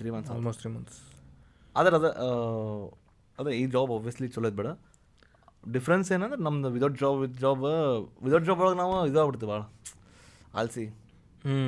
three 0.00 0.10
months 0.14 0.30
almost 0.34 0.60
three 0.62 0.70
months 0.74 0.98
ಆದ್ರೆ 1.76 1.94
ಅದ 1.98 2.06
ಅದೇ 3.38 3.50
ಈ 3.60 3.62
ಜಾಬ್ 3.74 3.90
ಒಬ್ವಿಯಸ್ಲಿ 3.96 4.28
ಚಲೋ 4.34 4.50
ಬೇಡ. 4.60 4.68
ಡಿಫ್ರೆನ್ಸ್ 5.72 6.08
ಏನಂದ್ರೆ 6.14 6.40
ನಮ್ದು 6.46 6.68
without 6.76 6.96
job 7.00 7.16
with 7.22 7.36
job 7.44 7.64
without 8.26 8.44
job 8.48 8.60
ಒಳಗೆ 8.64 8.78
ನಾವು 8.82 8.94
ಇದಾಗ್ಬಿಡ್ತೀವಿ 9.10 9.50
ಭಾಳ. 9.52 9.62
ಆಲ್ಸಿ. 10.60 10.84
ಹ್ಞೂ 11.46 11.58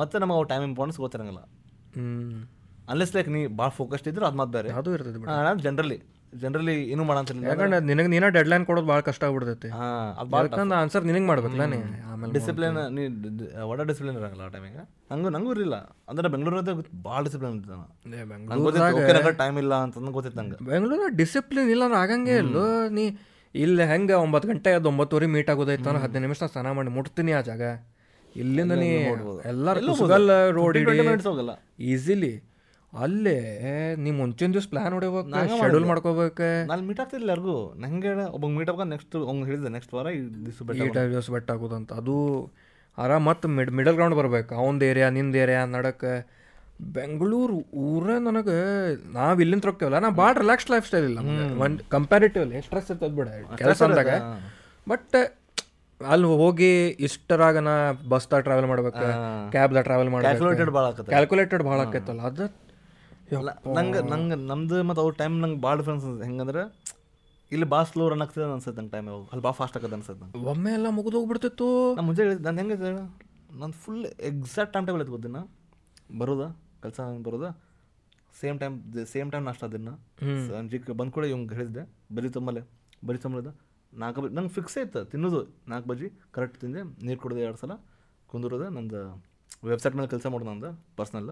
ಮತ್ತೆ 0.00 0.16
ನಮಗೆ 0.22 0.36
ಅವು 0.38 0.46
ಟೈಮ್ 0.52 0.64
ಇಂಪಾರ್ಟೆನ್ಸ್ 0.70 0.98
ಗೊತ್ತಿರಂಗಿಲ್ಲ. 1.04 1.42
ಹ್ಞೂ 1.96 2.40
ಅನ್ಲೆಸ್ 2.92 3.12
ಲೈಕ್ 3.16 3.28
ನೀ 3.36 3.40
ಭಾಳ 3.60 3.70
ಫೋಕಸ್ಡ್ 3.78 4.08
ಇದ್ರೆ 4.12 4.26
ಅದು 4.28 4.38
ಮತ್ತೆ 4.40 4.54
ಬೇರೆ. 4.56 4.70
ಅದು 4.80 4.90
ಇರ್ತದೆ 4.94 5.62
ಜನರಲಿ 5.66 5.98
ಜನರಲಿ 6.42 6.74
ಏನು 6.92 7.02
ಮಾಡಂತಿಲ್ಲ 7.08 7.42
ಯಾಕಂದ್ರೆ 7.50 7.78
ನಿನಗೆ 7.88 8.08
ನೀನ 8.14 8.28
ಡೆಡ್ 8.36 8.48
ಲೈನ್ 8.52 8.64
ಕೊಡೋದು 8.68 8.88
ಭಾಳ 8.90 9.00
ಕಷ್ಟ 9.08 9.22
ಆಗ್ಬಿಡ್ತೈತಿ. 9.26 9.68
ಹಾಂ 9.78 10.72
ಆನ್ಸರ್ 10.80 11.04
ನಿನಗೆ 11.10 11.26
ಮಾಡ್ಬೇಕಲ್ಲ 11.30 11.66
ನೀ 11.72 11.78
ಆಮೇಲೆ 12.12 12.32
ಡಿಸಿಪ್ಲಿನ್ 12.36 12.78
ನೀ 12.96 13.02
ಒಡ 13.72 13.80
ಡಿಸಿಪ್ಲಿನ್ 13.90 14.16
ಇರಂಗಿಲ್ಲ 14.20 14.44
ಆ 14.48 14.50
ಟೈಮಿಗೆ 14.56 14.82
ನಂಗೂ 15.12 15.30
ನಂಗೂ 15.36 15.52
ಇರಲಿಲ್ಲ. 15.54 15.76
ಅಂದ್ರೆ 16.10 16.28
ಬೆಂಗಳೂರದ 16.34 16.74
ಭಾಳ 17.06 17.20
ಡಿಸಿಪ್ಲಿನ್ 17.28 17.60
ಗೊತ್ತಿತ್ತು 18.66 19.34
ಟೈಮ್ 19.42 19.58
ಇಲ್ಲ 19.64 19.74
ಅಂತ 19.86 20.10
ಗೊತ್ತಿತ್ತು 20.18 20.40
ನಂಗೆ. 20.42 20.58
ಬೆಂಗಳೂರು 20.70 21.08
ಡಿಸಿಪ್ಲಿನ್ 21.22 21.70
ಇಲ್ಲ 21.74 21.84
ಅಂದ್ರೆ 21.88 22.00
ಆಗಂಗೆ 22.04 22.36
ಇಲ್ಲ. 22.44 22.56
ನೀ 22.98 23.04
ಇಲ್ಲಿ 23.54 23.84
ಹೆಂಗೆ 23.92 24.14
ಒಂಬತ್ತು 24.24 24.46
ಗಂಟೆ 24.50 24.70
ಅದು 24.78 24.88
ಒಂಬತ್ತುವರೆ 24.92 25.26
ಮೀಟ್ 25.34 25.50
ಆಗೋದೈತೆ 25.52 25.88
ಅಂದ್ರೆ 25.90 26.00
ಹದಿನೈದು 26.04 26.24
ನಿಮಿಷ 26.26 26.50
ಸ್ನಾನ 26.52 26.70
ಮಾಡಿ 26.78 26.92
ಮುಟ್ತೀನಿ 26.96 27.32
ಆ 27.38 27.42
ಜಾಗ. 27.50 27.62
ಇಲ್ಲಿಂದ 28.42 28.74
ನೀ 28.80 28.88
ಎಲ್ಲರೂ 29.50 29.92
ರೋಡ್ 30.58 30.78
ಈಸಿಲಿ 31.90 32.32
ಅಲ್ಲೇ 33.02 33.36
ನೀವು 34.02 34.16
ಮುಂಚಿನ 34.20 34.52
ದಿವ್ಸ 34.54 34.68
ಪ್ಲಾನ್ 34.72 34.94
ಹೊಡಿಬೇಕು 34.96 35.56
ಶೆಡ್ಯೂಲ್ 35.62 35.86
ಮಾಡ್ಕೋಬೇಕು. 35.90 36.48
ನಾನು 36.70 36.82
ಮೀಟ್ 36.88 37.00
ಆಗ್ತಿಲ್ಲ 37.02 37.24
ಎಲ್ಲರಿಗೂ 37.26 37.56
ನಂಗೆ 37.84 38.12
ಒಬ್ಬ 38.36 38.44
ಮೀಟ್ 38.56 38.70
ಆಗ 38.72 38.86
ನೆಕ್ಸ್ಟ್ 38.94 39.16
ಅವ್ನು 39.30 39.44
ಹೇಳಿದೆ 39.50 39.70
ನೆಕ್ಸ್ಟ್ 39.76 39.92
ವಾರ 39.96 40.06
ದಿವಸ 40.46 40.62
ಬೆಟ್ಟ 40.70 40.96
ದಿವಸ 41.14 41.50
ಆಗೋದಂತ 41.56 41.92
ಅದು 42.00 42.16
ಆರಾಮ್ 42.98 43.24
ಮತ್ತು 43.30 43.46
ಮಿಡ್ 43.56 43.72
ಮಿಡಲ್ 43.78 43.96
ಗ್ರೌಂಡ್ 43.98 44.16
ಬರ್ಬೇಕು. 44.20 44.50
ಅವನದು 44.62 44.84
ಏರಿಯಾ 44.90 45.06
ನಿಂದ 45.18 45.36
ಏರಿಯಾ 45.44 45.62
ನಡಕ್ಕೆ 45.76 46.12
ಬೆಂಗಳೂರು 46.98 47.56
ಊರ 47.86 48.06
ನನಗೆ 48.26 48.56
ನಾವು 49.16 49.42
ಇಲ್ಲಿಂದ 49.44 49.66
ಹೋಗ್ತೇವಲ್ಲ 49.68 49.98
ನಾ 50.04 50.10
ಭಾಳ 50.20 50.32
ರಿಲ್ಯಾಕ್ಸ್ 50.42 50.68
ಲೈಫ್ 50.72 50.86
ಸ್ಟೈಲ್ 50.88 51.06
ಇಲ್ಲ 51.10 51.20
ಒಂದು 51.64 51.82
ಕಂಪ್ಯಾರಿಟಿವ್ಲಿ 51.94 52.60
ಸ್ಟ್ರೆಸ್ 52.66 52.88
ಇರ್ತದೆ 52.92 53.14
ಬಿಡ 53.18 53.28
ಕೆಲಸ 53.62 53.82
ಅಂದಾಗ. 53.86 54.14
ಬಟ್ 54.92 55.16
ಅಲ್ಲಿ 56.00 56.28
ಹೋಗಿ 56.42 56.70
ಇಷ್ಟರಾಗನ 57.06 57.68
ಬಸ್ದಾಗ 58.12 58.40
ಟ್ರಾವೆಲ್ 58.46 58.68
ಮಾಡ್ಬೇಕು 58.70 59.04
ಕ್ಯಾಬ್ದಾಗ 59.54 59.82
ಟ್ರಾವೆಲ್ 59.88 60.10
ಮಾಡ್ಬೇಕು. 60.14 60.40
ಕ್ಯಾಲ್ಕುಲೇಟೆಡ್ 61.14 61.64
ಭಾಳ 61.68 61.80
ಆಕೈತಲ್ಲ 61.86 62.22
ಅದು 62.30 62.46
ನಂಗೆ 63.76 64.00
ನಂಗೆ 64.12 64.36
ನಮ್ದು 64.50 64.76
ಮತ್ತು 64.88 65.02
ಅವ್ರ 65.02 65.12
ಟೈಮ್ 65.20 65.34
ನಂಗೆ 65.42 65.60
ಭಾಳ 65.60 65.74
ಡಿಫ್ರೆನ್ಸ್ 65.80 66.06
ಹೆಂಗಂದ್ರೆ 66.22 66.62
ಇಲ್ಲಿ 67.52 67.66
ಭಾಳ 67.72 67.82
ಸ್ಲೋ 67.90 68.04
ರನ್ 68.08 68.22
ಆಗ್ತದೆ 68.22 68.44
ಅನ್ಸುತ್ತೆ 68.52 68.78
ನಂಗೆ 68.80 68.92
ಟೈಮ್ 68.92 69.08
ಅಲ್ಲಿ 69.32 69.42
ಭಾಳ 69.46 69.52
ಫಾಸ್ಟ್ 69.60 69.76
ಆಗತ್ತೆ 69.76 69.96
ಅನ್ಸುತ್ತೆ 69.96 70.24
ನಂಗೆ. 70.24 70.40
ಒಮ್ಮೆ 70.52 70.72
ಎಲ್ಲ 70.72 70.88
ಮುಗಿದು 70.96 71.16
ಹೋಗ್ಬಿಡ್ತಿತ್ತು. 71.18 71.66
ನಾನು 71.96 72.06
ಮುಂಚೆ 72.08 72.22
ಹೇಳಿದ್ದು 72.22 72.44
ನಾನು 72.44 72.58
ಹೆಂಗೆ 72.60 72.76
ನಾನು 73.60 73.72
ಫುಲ್ 73.82 74.04
ಎಕ್ಸಾಕ್ಟ್ 74.30 74.72
ಟೈಮ್ 74.74 74.86
ಟೇಬಲ್ 74.86 75.02
ಎತ್ಕೋತೀನಿ 75.02 75.28
ದಿನ 75.28 75.40
ಬರೋದಾ? 76.20 76.48
ಕೆಲಸ 76.82 77.00
ಬರೋದಾ? 77.28 77.50
ಸೇಮ್ 78.40 78.56
ಟೈಮ್ 78.60 78.76
ಸೇಮ್ 79.12 79.28
ಟೈಮ್ 79.32 79.44
ನಾಷ್ಟ 79.44 79.64
ದಿನ 79.74 79.90
ಸಂಜೆಗೆ 80.48 80.96
ಬಂದ್ 81.00 81.12
ಕೂಡ 81.16 81.24
ಇವಂಗೆ 81.32 81.54
ಹೇಳಿದ್ದೆ. 81.54 81.82
ಬರಿ 82.14 82.30
ತುಂಬಲೆ 82.36 82.62
ಬರಿ 83.08 83.18
ತುಂಬಲಿದ್ದ 83.18 83.50
ನಾಲ್ಕು 83.92 84.20
ಬಜಿ 84.22 84.34
ನಂಗೆ 84.34 84.52
ಫಿಕ್ಸ್ 84.58 84.76
ಆಯ್ತು 84.78 85.00
ತಿನ್ನೋದು. 85.12 85.40
ನಾಲ್ಕು 85.68 85.88
ಬಜಿ 85.88 86.08
ಕರೆಕ್ಟ್ 86.36 86.58
ತಿಂದೆ. 86.62 86.82
ನೀರು 87.06 87.20
ಕುಡಿದೆ 87.24 87.42
ಎರಡು 87.48 87.56
ಸಲ. 87.56 87.72
ಕುಂದಿರೋದೆ 88.30 88.68
ನಂದು 88.76 89.00
ವೆಬ್ಸೈಟ್ 89.70 89.96
ಮೇಲೆ 89.96 90.08
ಕೆಲಸ 90.14 90.26
ಮಾಡೋದು 90.26 90.50
ನಂದು 90.50 90.70
ಪರ್ಸ್ನಲ್ 90.96 91.30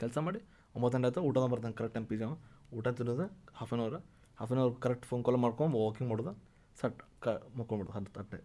ಕೆಲಸ 0.00 0.18
ಮಾಡಿ 0.26 0.40
ಒಂಬತ್ತು 0.76 0.94
ಗಂಟೆ 0.96 1.08
ಆಯ್ತು 1.08 1.22
ಊಟ 1.28 1.36
ಬರ್ತಾನೆ 1.52 1.74
ಕರೆಕ್ಟ್ 1.80 1.96
ಟೈಮ್ 1.96 2.06
ಪಿಜಾಮ 2.12 2.32
ಊಟ 2.78 2.88
ತಿನ್ನೋದು 2.98 3.26
half 3.58 3.72
an 3.74 3.82
hour 3.84 3.98
half 4.40 4.52
an 4.52 4.60
hour 4.64 4.74
correct 4.84 5.06
phone 5.10 5.22
call 5.26 5.38
ಮಾಡ್ಕೊಂಡು 5.44 5.78
ವಾಕಿಂಗ್ 5.84 6.08
ಮಾಡೋದು 6.12 6.32
ಸಟ್ 6.80 7.00
ಕ 7.24 7.34
ಮಕ್ಕೊಂಬಿಡೋದು 7.58 7.94
ಹತ್ತು 7.96 8.10
ತಟ್ಟೆ 8.16 8.38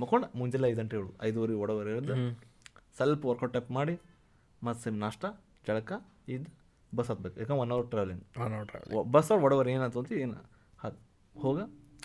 ಮಕ್ಕೊಂಡು 0.00 0.26
ಮುಂಜಾನೆ 0.38 0.68
ಐದು 0.70 0.78
ಗಂಟೆ 0.80 0.96
ಹೇಳು 0.98 1.10
ಐದುವರೆ 1.26 1.54
ಒಡವರೆ 1.62 1.90
ಇರೋದು. 1.94 2.14
ಸ್ವಲ್ಪ 2.98 3.22
ವರ್ಕೌಟ್ 3.30 3.52
ಟೈಪ್ 3.56 3.70
ಮಾಡಿ 3.78 3.94
ಮತ್ತು 4.66 4.80
ಸೇಮ್ 4.84 4.98
ನಾಷ್ಟ 5.04 5.24
ಜಳಕ 5.66 5.92
ಇದು 6.34 6.48
ಬಸ್ 6.92 7.08
ಹತ್ಬೇಕು. 7.12 7.36
ಯಾಕಂದ್ರೆ 7.40 7.60
one 7.64 7.72
hour 7.76 7.86
travelling 7.92 8.22
one 8.44 8.54
hour 8.56 8.66
travel 8.70 9.10
bus 9.16 9.28
ಅವ್ರು 9.32 9.44
ಒಡವರ್ 9.48 9.68
ಏನಾಯ್ತು 9.74 10.00
ಅಂತ 10.02 10.12
ಏನು 10.24 10.38
ಹತ್ 10.82 10.98
ಹೋಗ 11.44 11.58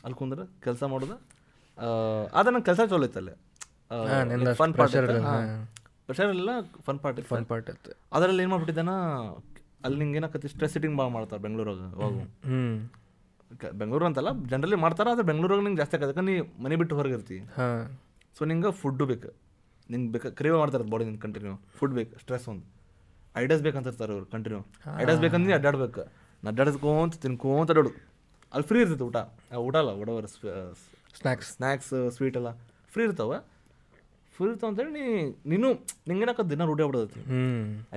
ಅಲ್ಲಿ 0.06 0.18
ಕುಂದ್ರೆ 0.22 0.46
ಕೆಲಸ 0.66 0.84
ಮಾಡೋದು. 0.94 1.18
ಆದ 2.38 2.46
ನಂಗೆ 2.54 2.68
ಕೆಲಸ 2.70 2.82
ಚಲೋ 2.92 3.06
ಇತ್ತು 3.10 3.20
ಅಲ್ಲಿ. 3.22 3.36
ಫನ್ 4.62 4.74
ಪಾರ್ಟ್ 4.80 4.96
ಪ್ರೆಷರ್ 6.08 6.32
ಇಲ್ಲ 6.36 6.52
ಫನ್ 6.88 7.00
ಪಾರ್ಟ್ 7.04 7.20
ಫನ್ 7.32 7.46
ಪಾರ್ಟ್ 7.52 7.70
ಇತ್ತು. 7.74 7.92
ಅದರಲ್ಲಿ 8.16 8.42
ಏನು 8.44 8.52
ಮಾಡ್ಬಿಟ್ಟಿದ್ದಾನ 8.54 8.94
ಅಲ್ಲಿ 9.86 9.98
ನಿಂಗೆ 10.02 10.18
ಏನಾಗತ್ತೆ 10.20 10.50
ಸ್ಟ್ರೆಸ್ 10.54 10.74
ಸಿಟಿಂಗ್ 10.76 10.96
ಭಾಳ 11.00 11.10
ಮಾಡ್ತಾರೆ 11.18 11.42
ಬೆಂಗಳೂರಾಗ 11.46 11.82
ಅವಾಗ. 11.98 12.18
ಬೆಂಗಳೂರು 13.82 14.06
ಅಂತಲ್ಲ 14.10 14.32
ಜನರಲಿ 14.52 14.78
ಮಾಡ್ತಾರೆ 14.86 15.10
ಆದರೆ 15.14 15.26
ಬೆಂಗಳೂರಾಗ 15.30 15.62
ನಿಂಗೆ 15.68 15.80
ಜಾಸ್ತಿ 15.82 15.96
ಆಗತ್ತೆ 15.98 16.24
ನೀ 16.30 16.36
ಮನೆ 16.66 16.76
ಬಿಟ್ಟು 16.82 16.96
ಹೊರಗೆ 17.00 17.16
ಇರ್ತಿ 17.20 17.38
ಹಾಂ. 17.58 17.82
ಸೊ 18.38 18.42
ನಿಂಗೆ 18.52 18.72
ಫುಡ್ಡು 18.82 19.06
ಬೇಕು. 19.12 19.32
ನಿಂಗೆ 19.90 20.10
ಬೇಕು 20.14 20.30
ಕ್ರೇವ್ 20.40 20.58
ಮಾಡ್ತಾರೆ 20.62 20.86
ಬಾಡಿ 20.94 21.06
ನಿಂಗೆ 21.10 21.22
ಕಂಟಿನ್ಯೂ 21.26 21.56
ಫುಡ್ 21.80 21.94
ಬೇಕು 22.00 22.14
ಸ್ಟ್ರೆಸ್ 22.24 22.46
ಒಂದು. 22.54 22.66
ಐಡಿಯಾಸ್ 23.42 23.64
ಬೇಕಂತ 23.68 23.86
ಇರ್ತಾರೆ 23.92 24.12
ಅವ್ರು 24.16 24.28
ಕಂಟಿನ್ಯೂ 24.36 24.62
ಐಡಿಯಾಸ್ 25.02 25.22
ಬೇಕಂದ್ರೆ 25.26 25.54
ಅಡ್ಡಾಡ್ಬೇಕು 25.60 26.04
ಅಡ್ಡಾಡ್ಕೊಂತ 26.44 27.16
ತಿನ್ಕೋತ 27.24 27.70
ಅಡ್ಡಾಡು 27.74 27.92
ಅಲ್ಲಿ 28.54 28.66
ಫ್ರೀ 28.70 28.80
ಇರ್ತೈತೆ 28.84 29.06
ಊಟ. 29.10 29.18
ಊಟ 29.68 29.76
ಅಲ್ಲ 29.82 29.92
ಒಡವರ್ 30.02 30.28
ಸ್ನ್ಯಾಕ್ಸ್ 31.18 31.50
ಸ್ನ್ಯಾಕ್ಸ್ 31.56 31.94
ಸ್ವೀಟ್ 32.16 32.38
ಎಲ್ಲ. 32.40 32.50
ಫ್ರೀ 32.94 33.04
ಇರ್ತಾವೆ. 33.08 33.38
ಫ್ರೀ 34.36 34.46
ಇರ್ತಾವ 34.50 34.70
ಅಂತೇಳಿ 34.72 34.92
ನೀ 34.98 35.04
ನೀನು 35.52 35.68
ನಿಂಗೇನಕ್ಕ 36.10 36.42
ದಿನ 36.52 36.66
ರೂಢಿ 36.70 36.84
ಬಿಡೋದೈತಿ 36.90 37.22
ಹ್ಞೂ 37.32 37.42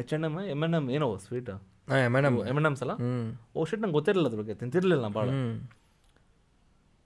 H 0.00 0.12
N 0.16 0.24
M 0.28 0.34
M 0.54 0.62
N 0.66 0.74
M 0.78 0.86
ಏನೋ 0.96 1.06
ಸ್ವೀಟ್ 1.26 1.50
ಹಾಂ 1.88 2.12
ಮೇಡಮ್ 2.12 2.36
ಎಂ 2.50 2.56
ಎನ್ 2.56 2.66
ಎಮ್ಸ್ 2.66 2.82
ಅಲ್ಲ 2.82 2.94
ಓ 3.56 3.64
ಶಿಟ್ 3.64 3.80
ನಂಗೆ 3.82 3.92
ಗೊತ್ತಿರಲಿಲ್ಲ 3.92 4.28
ಅದ್ರ 4.28 4.38
ಬಗ್ಗೆ. 4.38 4.54
ತಿಂತಿರ್ಲಿಲ್ಲ 4.54 5.02
ನಾ 5.02 5.08
ಭಾಳ 5.08 5.28
ಹ್ಞೂ 5.28 5.54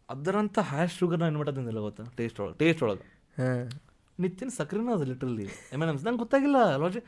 ಅದರಂಥ 0.08 0.58
ಹ್ಯಾಶ್ 0.70 0.94
ಶುಗರ್ 0.98 1.20
ನಾನು 1.20 1.38
ಏನು 1.40 1.52
ತಿಂದಿಲ್ಲ 1.52 1.78
ಗೊತ್ತಾ? 1.78 2.04
ಟೇಸ್ಟ್ 2.16 2.38
ಒಳಗೆ 2.40 2.56
ಟೇಸ್ಟ್ 2.58 2.82
ಒಳಗೆ. 2.82 3.06
ಹಾಂ. 3.36 3.64
ನಿತ್ತಿನ 4.18 4.48
ಸಕ್ರೆನ 4.48 4.90
ಅದು 4.94 5.04
ಲಿಟ್ರಲಿ 5.04 5.46
ಎಂ 5.72 5.82
ಎನ್ 5.82 5.90
ಎಮ್ಸ್ 5.90 6.04
ನಂಗೆ 6.04 6.18
ಗೊತ್ತಾಗಿಲ್ಲ. 6.18 6.58
ಲಾಜಿ 6.82 7.00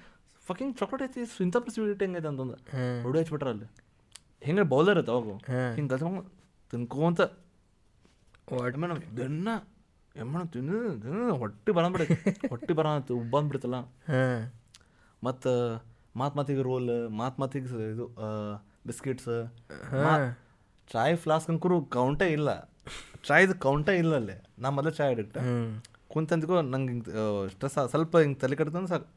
ಫಕಿಂಗ್ 0.46 0.74
ಚಾಕ್ಲೇಟ್ 0.76 1.02
ಐತಿ 1.06 1.20
ಇಂಥ 1.42 1.56
ಸ್ವೀಟ್ 1.68 2.02
ಹೆಂಗೈತೆ 2.02 2.28
ಅಂತಂದು. 2.28 2.56
ರೂಢಿ 3.04 3.18
ಹಚ್ಬಿಟ್ರ 3.18 3.48
ಅಲ್ಲಿ. 3.48 3.66
ಹೆಂಗೆ 4.42 4.62
ಬೌಲರ್ 4.62 4.92
ಇರುತ್ತೆ 4.94 5.12
ಅವಾಗ 5.12 5.32
ಹಿಂಗೆ 5.74 5.90
ಕಲ್ಸ್ಕೊಂಡ್ 5.90 6.28
ತಿನ್ಕೋಂತ. 6.72 7.20
ಮೇಡಮ್ 8.76 9.00
ದಿನ 9.16 9.48
ಎಂ 10.14 10.30
ತಿನ್ನು 10.54 10.78
ತಿನ್ನ 11.02 11.30
ಹೊಟ್ಟೆ 11.32 11.72
ಬರಂಬಿಡ 11.72 12.02
ಹೊಟ್ಟೆ 12.52 12.72
ಬರ 12.74 12.86
ಉಬ್ಬಂದ್ಬಿಡ್ತಲ್ಲ 13.14 13.78
ಹಾಂ. 14.08 14.40
ಮತ್ತು 15.22 15.52
ಮಾತ್ 16.20 16.34
ಮಾತಿಗೆ 16.38 16.62
ರೋಲ್ 16.68 16.90
ಮಾತ್ 17.20 17.38
ಮಾತಿಗೆ 17.42 17.68
ಇದು 17.94 18.06
ಬಿಸ್ಕಿಟ್ಸ್ 18.88 19.30
ಚಾಯ್ 20.92 21.16
ಫ್ಲಾಸ್ಕ್ 21.24 21.50
ಅಂಕರು 21.52 21.76
ಕೌಂಟೇ 21.96 22.28
ಇಲ್ಲ. 22.36 22.50
ಚಾಯ್ದು 23.26 23.54
ಕೌಂಟೇ 23.64 23.94
ಇಲ್ಲ 24.02 24.12
ಅಲ್ಲಿ. 24.20 24.36
ನಾ 24.62 24.70
ಮೊದಲು 24.76 24.92
ಚಾಯ್ 24.98 25.12
ಅಡಿಕ್ಟ್ 25.14 25.38
ಕುಂತಂದಿಗೂ 26.12 26.54
ನಂಗೆ 26.72 26.90
ಹಿಂಗೆ 26.92 27.12
ಸ್ಟ್ರೆಸ್ 27.52 27.76
ಸ್ವಲ್ಪ 27.92 28.12
ಹಿಂಗೆ 28.24 28.38
ತಲೆ 28.44 28.56
ಕಟ್ತಂದ್ರೆ 28.61 28.90
ಸಾಕು. 28.94 29.08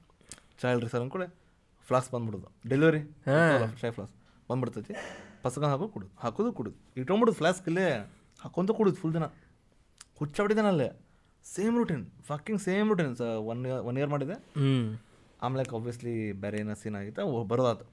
ಚಾಯ್ 0.62 0.74
ಅಲ್ರಿ 0.76 0.90
ಸರ್ 0.94 1.02
ಅಂದ್ಕೂಡೆ 1.04 1.28
ಫ್ಲಾಸ್ಕ್ 1.88 2.12
ಬಂದ್ಬಿಡೋದು. 2.16 2.50
ಡೆಲಿವರಿ 2.72 3.02
ಚಾಯ್ 3.82 3.94
ಫ್ಲಾಸ್ಕ್ 3.98 4.18
ಬಂದ್ಬಿಡ್ತೈತಿ. 4.50 4.94
ಪಸಕ 5.46 5.64
ಹಾಕೋ 5.72 5.88
ಕುಡುದು. 5.94 6.12
ಹಾಕೋದು 6.24 6.52
ಕುಡುದು. 6.60 6.78
ಇಟ್ಕೊಂಬಿಡೋದು 7.00 7.38
ಫ್ಲಾಸ್ಕ್ 7.40 7.66
ಇಲ್ಲೇ. 7.72 7.88
ಹಾಕೊಂತ 8.44 8.72
ಕುಡುದು 8.80 8.98
ಫುಲ್ 9.02 9.16
ದಿನ. 9.18 9.26
ಹುಚ್ಚಾಬಿಟ್ಟಿದ್ದಾನೆ 10.20 10.70
ಅಲ್ಲೇ. 10.74 10.90
Same 11.46 11.76
routine 11.80 12.04
fucking 12.30 12.62
same 12.68 12.88
routine 12.92 13.16
ಸ 13.22 13.24
ಒನ್ 13.52 13.62
ಇಯರ್ 13.70 13.82
ಒನ್ 13.90 13.98
ಇಯರ್ 14.00 14.12
ಮಾಡಿದೆ. 14.14 14.36
ಹ್ಞೂ 15.44 15.50
ಒಬ್ವಿಯಸ್ಲಿ 15.50 15.76
ಆಬ್ವಿಯಸ್ಲಿ 15.78 16.14
ಬೇರೆ 16.44 16.58
ಏನೋ 16.60 16.74
ಸೀನ್ 16.82 16.96
ಆಗಿತ್ತು? 16.96 17.44
ಬರೋದಾತು. 17.44 17.86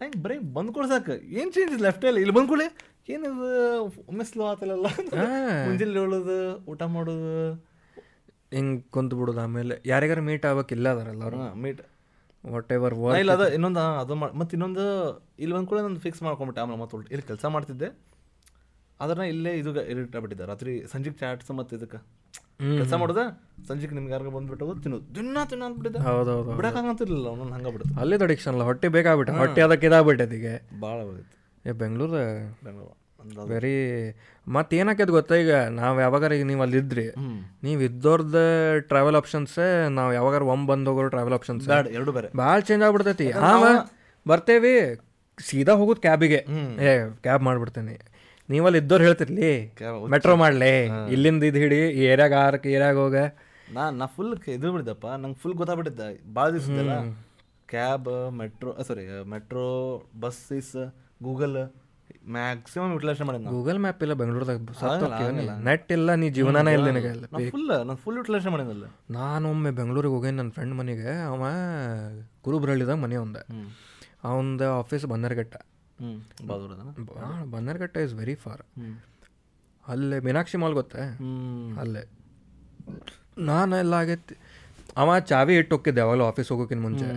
ನಂಗೆ 0.00 0.18
ಬರೀ 0.22 0.38
ಬಂದ್ಕೊಳ್ 0.56 0.88
ಸಾಕು. 0.88 1.14
ಏನು 1.38 1.50
ಚೇಂಜ್ 1.50 1.82
ಲೆಫ್ಟ್ 1.82 2.04
ಇಲ್ಲಿ 2.04 2.34
ಬಂದ್ಕೊಳ್ಳಿ 2.38 2.66
ಏನಿದು? 3.12 3.84
ಒಮ್ಮೆ 4.08 4.24
ಸ್ಲೋ 4.30 4.44
ಆತಲ್ಲ. 4.46 4.86
ಮುಂಜಾನೆ 5.66 5.92
ಹೇಳೋದು 5.98 6.36
ಊಟ 6.72 6.82
ಮಾಡೋದು. 6.96 7.52
ಹಿಂಗೆ 8.56 8.82
ಕುಂತು 8.82 9.16
ಬಿಡೋದು 9.16 9.40
ಆಮೇಲೆ. 9.40 9.74
ಯಾರಿಗಾರು 9.86 10.22
ಮೀಟ್ 10.28 10.46
ಆಗ್ಬೇಕಿಲ್ಲ 10.46 10.88
ಅದಾರ 10.94 11.08
ಎಲ್ಲರೂ 11.14 11.40
ಮೀಟ್ 11.64 11.82
ವಾಟ್ 12.50 12.72
ಎವರ್ 12.72 12.94
ಇಲ್ಲ 13.18 13.32
ಅದು 13.32 13.46
ಇನ್ನೊಂದು 13.54 13.80
ಅದು 14.02 14.14
ಮಾಡಿ 14.14 14.36
ಮತ್ತು 14.38 14.54
ಇನ್ನೊಂದು 14.56 14.84
ಇಲ್ಲಿ 15.38 15.56
ಬಂದ್ಕೊಳ್ಳಿ 15.56 15.82
ನಾನು 15.86 16.00
ಫಿಕ್ಸ್ 16.06 16.22
ಮಾಡ್ಕೊಂಬಿಟ್ಟೆ. 16.22 16.62
ಆಮೇಲೆ 16.62 16.80
ಮತ್ತೆ 16.82 16.98
ಇಲ್ಲಿ 17.10 17.26
ಕೆಲಸ 17.26 17.44
ಮಾಡ್ತಿದ್ದೆ. 17.56 17.90
ಅದನ್ನ 19.00 19.22
ಇಲ್ಲೇ 19.34 19.52
ಇದು 19.58 19.70
ಇರಿಟ್ 19.92 20.16
ಆಗ್ಬಿಟ್ಟಿದ್ದೆ 20.16 20.46
ರಾತ್ರಿ 20.46 20.72
ಸಂಜೆಗೆ 20.92 21.18
ಚಾಟ್ಸ್ 21.18 21.50
ಮತ್ತು 21.50 21.76
ಇದಕ್ಕೆ. 21.76 22.00
ಕೆಲಸ 22.78 22.94
ಮಾಡುದ 23.02 23.22
ಸಂಜೆಗೆ 23.68 23.94
ನಿಮ್ಗೆ 23.96 24.12
ಯಾರಿಗ 24.14 24.30
ಬಂದ್ಬಿಟ್ಟು 24.36 24.66
ತಿನ್ನೋದು. 24.84 25.04
ದಿನ 25.16 25.38
ತಿನ್ನ 25.50 25.62
ಅಂದ್ಬಿಟ್ಟಿದ್ದೆ. 25.68 26.00
ಹೌದೌದು 26.06 26.54
ಬಿಡಕ್ಕಾಗಂತಿರ್ಲಿಲ್ಲ 26.60 27.26
ಅವನು 27.32 27.52
ಹಂಗೆ 27.56 27.70
ಬಿಡುತ್ತೆ 27.74 27.94
ಅಲ್ಲಿ 28.02 28.16
ಅಡಿಕ್ಷನ್ 28.26 28.52
ಅಲ್ಲ 28.54 28.64
ಹೊಟ್ಟೆ 28.70 28.88
ಬೇಕಾಗ್ಬಿಟ್ಟು 28.96 29.36
ಹೊಟ್ಟೆ 29.42 29.62
ಅದಕ್ಕೆ 29.66 29.86
ಇದಾಗ್ಬಿಟ್ಟೆ 29.90 30.36
ಈಗ 30.40 30.48
ಭಾಳ 30.84 30.96
ಹೋಗಿತ್ತು 31.08 31.36
ಏ 31.64 31.72
ಬೆಂಗಳೂರು? 31.82 32.22
ವೆರಿ 33.50 33.74
ಮತ್ತೆ 34.46 34.74
ಏನಾಕೈತೆ 34.82 35.12
ಗೊತ್ತಾ 35.16 35.34
ಈಗ 35.42 35.54
ನಾವು 35.78 35.96
ಯಾವಾಗಾರ 36.04 36.36
ಈಗ 36.38 36.44
ನೀವು 36.50 36.62
ಅಲ್ಲಿದ್ರಿ 36.66 37.04
ನೀವು 37.66 37.80
ಇದ್ದೋರ್ದ 37.88 38.36
ಟ್ರಾವೆಲ್ 38.90 39.18
ಆಪ್ಷನ್ಸ್ 39.20 39.56
ನಾವು 39.98 40.10
ಯಾವಾಗಾರ 40.18 40.42
ಒಮ್ಮೆ 40.54 40.66
ಬಂದು 40.72 40.90
ಹೋಗೋರು 40.90 41.10
ಟ್ರಾವೆಲ್ 41.14 41.36
ಆಪ್ಷನ್ಸ್ 41.38 41.66
ಎರಡು 41.98 42.12
ಬೇರೆ. 42.18 42.28
ಭಾಳ 42.42 42.56
ಚೇಂಜ್ 42.68 42.84
ಆಗ್ಬಿಡ್ತೈತಿ. 42.86 43.26
ಹಾಂ 43.44 43.64
ಬರ್ತೇವಿ 44.26 44.72
ಸೀದಾ 45.38 45.74
ಹೋಗೋದು 45.80 46.00
ಕ್ಯಾಬಿಗೆ 46.06 46.40
ಏ 46.88 46.94
ಕ್ಯಾಬ್ 47.26 47.44
ಮಾಡ್ಬಿಡ್ತೇನೆ. 47.48 47.94
ನೀವಲ್ಲಿ 48.50 48.78
ಇದ್ದವ್ರು 48.82 49.04
ಹೇಳ್ತಿರ್ಲಿ. 49.06 49.50
ಮೆಟ್ರೋ 50.12 50.34
ಮಾಡ್ಲಿ. 50.42 50.72
ಇಲ್ಲಿಂದ 51.14 51.42
ಇದು 51.50 51.58
ಹಿಡಿ 51.64 51.80
ಈ 51.98 52.04
ಏರಿಯಾಗ 52.12 52.34
ಆರಕ್ಕೆ 52.46 52.70
ಏರಿಯಾಗ 52.76 52.96
ಹೋಗ. 53.04 53.16
ನಾ 53.76 53.82
ನಾ 53.98 54.06
ಫುಲ್ 54.14 54.32
ಇದು 54.56 54.68
ಬಿಡಿದಪ್ಪ 54.74 55.06
ನಂಗೆ 55.22 55.38
ಫುಲ್ 55.42 55.54
ಗೊತ್ತಾಗ್ಬಿಟ್ಟಿದ್ದೆ. 55.60 56.08
ಭಾಳ 56.36 56.48
ದಿವಸ 56.56 56.70
cab 57.72 58.08
metro 58.38 58.70
sorry 58.88 59.04
metro 59.32 59.66
buses 60.20 60.74
Google 61.22 61.56
maximum 62.36 62.92
utilisation 62.92 63.26
ಮಾಡಿದ್ದೆ 63.28 63.50
ಗೂಗಲ್ 63.56 63.78
ಮ್ಯಾಪ್ 63.78 64.00
ಇಲ್ಲ 64.04 64.14
ಬೆಂಗಳೂರದಾಗ 64.20 64.58
ನೆಟ್ 65.68 65.90
ಇಲ್ಲ 65.96 66.14
ನೀ 66.14 66.26
ಜೀವನಾನೇ 66.30 66.72
ಇಲ್ಲ 66.78 66.88
ನಿನಗೆ 66.90 67.12
ಫುಲ್ 67.50 67.68
ನಾನು 67.70 67.96
ಫುಲ್ 67.96 68.16
ಯುಟಿಲೈಸೇಷನ್ 68.16 68.82
ನಾನು 69.10 69.44
ಒಮ್ಮೆ 69.50 69.70
ಬೆಂಗಳೂರಿಗೆ 69.70 70.14
ಹೋಗೇನಿ 70.14 70.36
ನನ್ನ 70.36 70.50
ಫ್ರೆಂಡ್ 70.50 70.74
ಮನೆಗೆ 70.74 71.08
ಅವ 71.28 71.42
ಕುರುಬ್ರಳ್ಳಿದಾಗ 72.44 72.98
ಮನೆ 73.04 73.16
ಒಂದ. 73.16 73.36
ಅವಂದ 74.30 74.62
office 74.80 75.06
Bannerghatta 75.06 75.54
Bannerghatta 77.54 77.96
is 77.96 78.14
very 78.14 78.34
far 78.34 78.62
ಅಲ್ಲೇ 79.84 80.20
ಮೀನಾಕ್ಷಿ 80.20 80.58
ಮಾಲ್ 80.62 80.74
ಗೊತ್ತೇ? 80.74 81.04
ಅಲ್ಲೇ. 81.80 82.02
ನಾನು 83.50 83.76
ಎಲ್ಲ 83.76 83.94
ಆಗೈತಿ 83.94 84.34
ಅವ 84.96 85.18
ಚಾವಿ 85.30 85.54
ಇಟ್ಟು 85.56 85.76
ಹೋಗಿದ್ದೆ 85.76 86.00
ಅವಾಗಲೂ 86.00 86.24
ಆಫೀಸ್ 86.24 86.48
ಹೋಗೋಕ್ಕಿಂತ 86.52 86.82
ಮುಂಚೆ. 86.82 87.08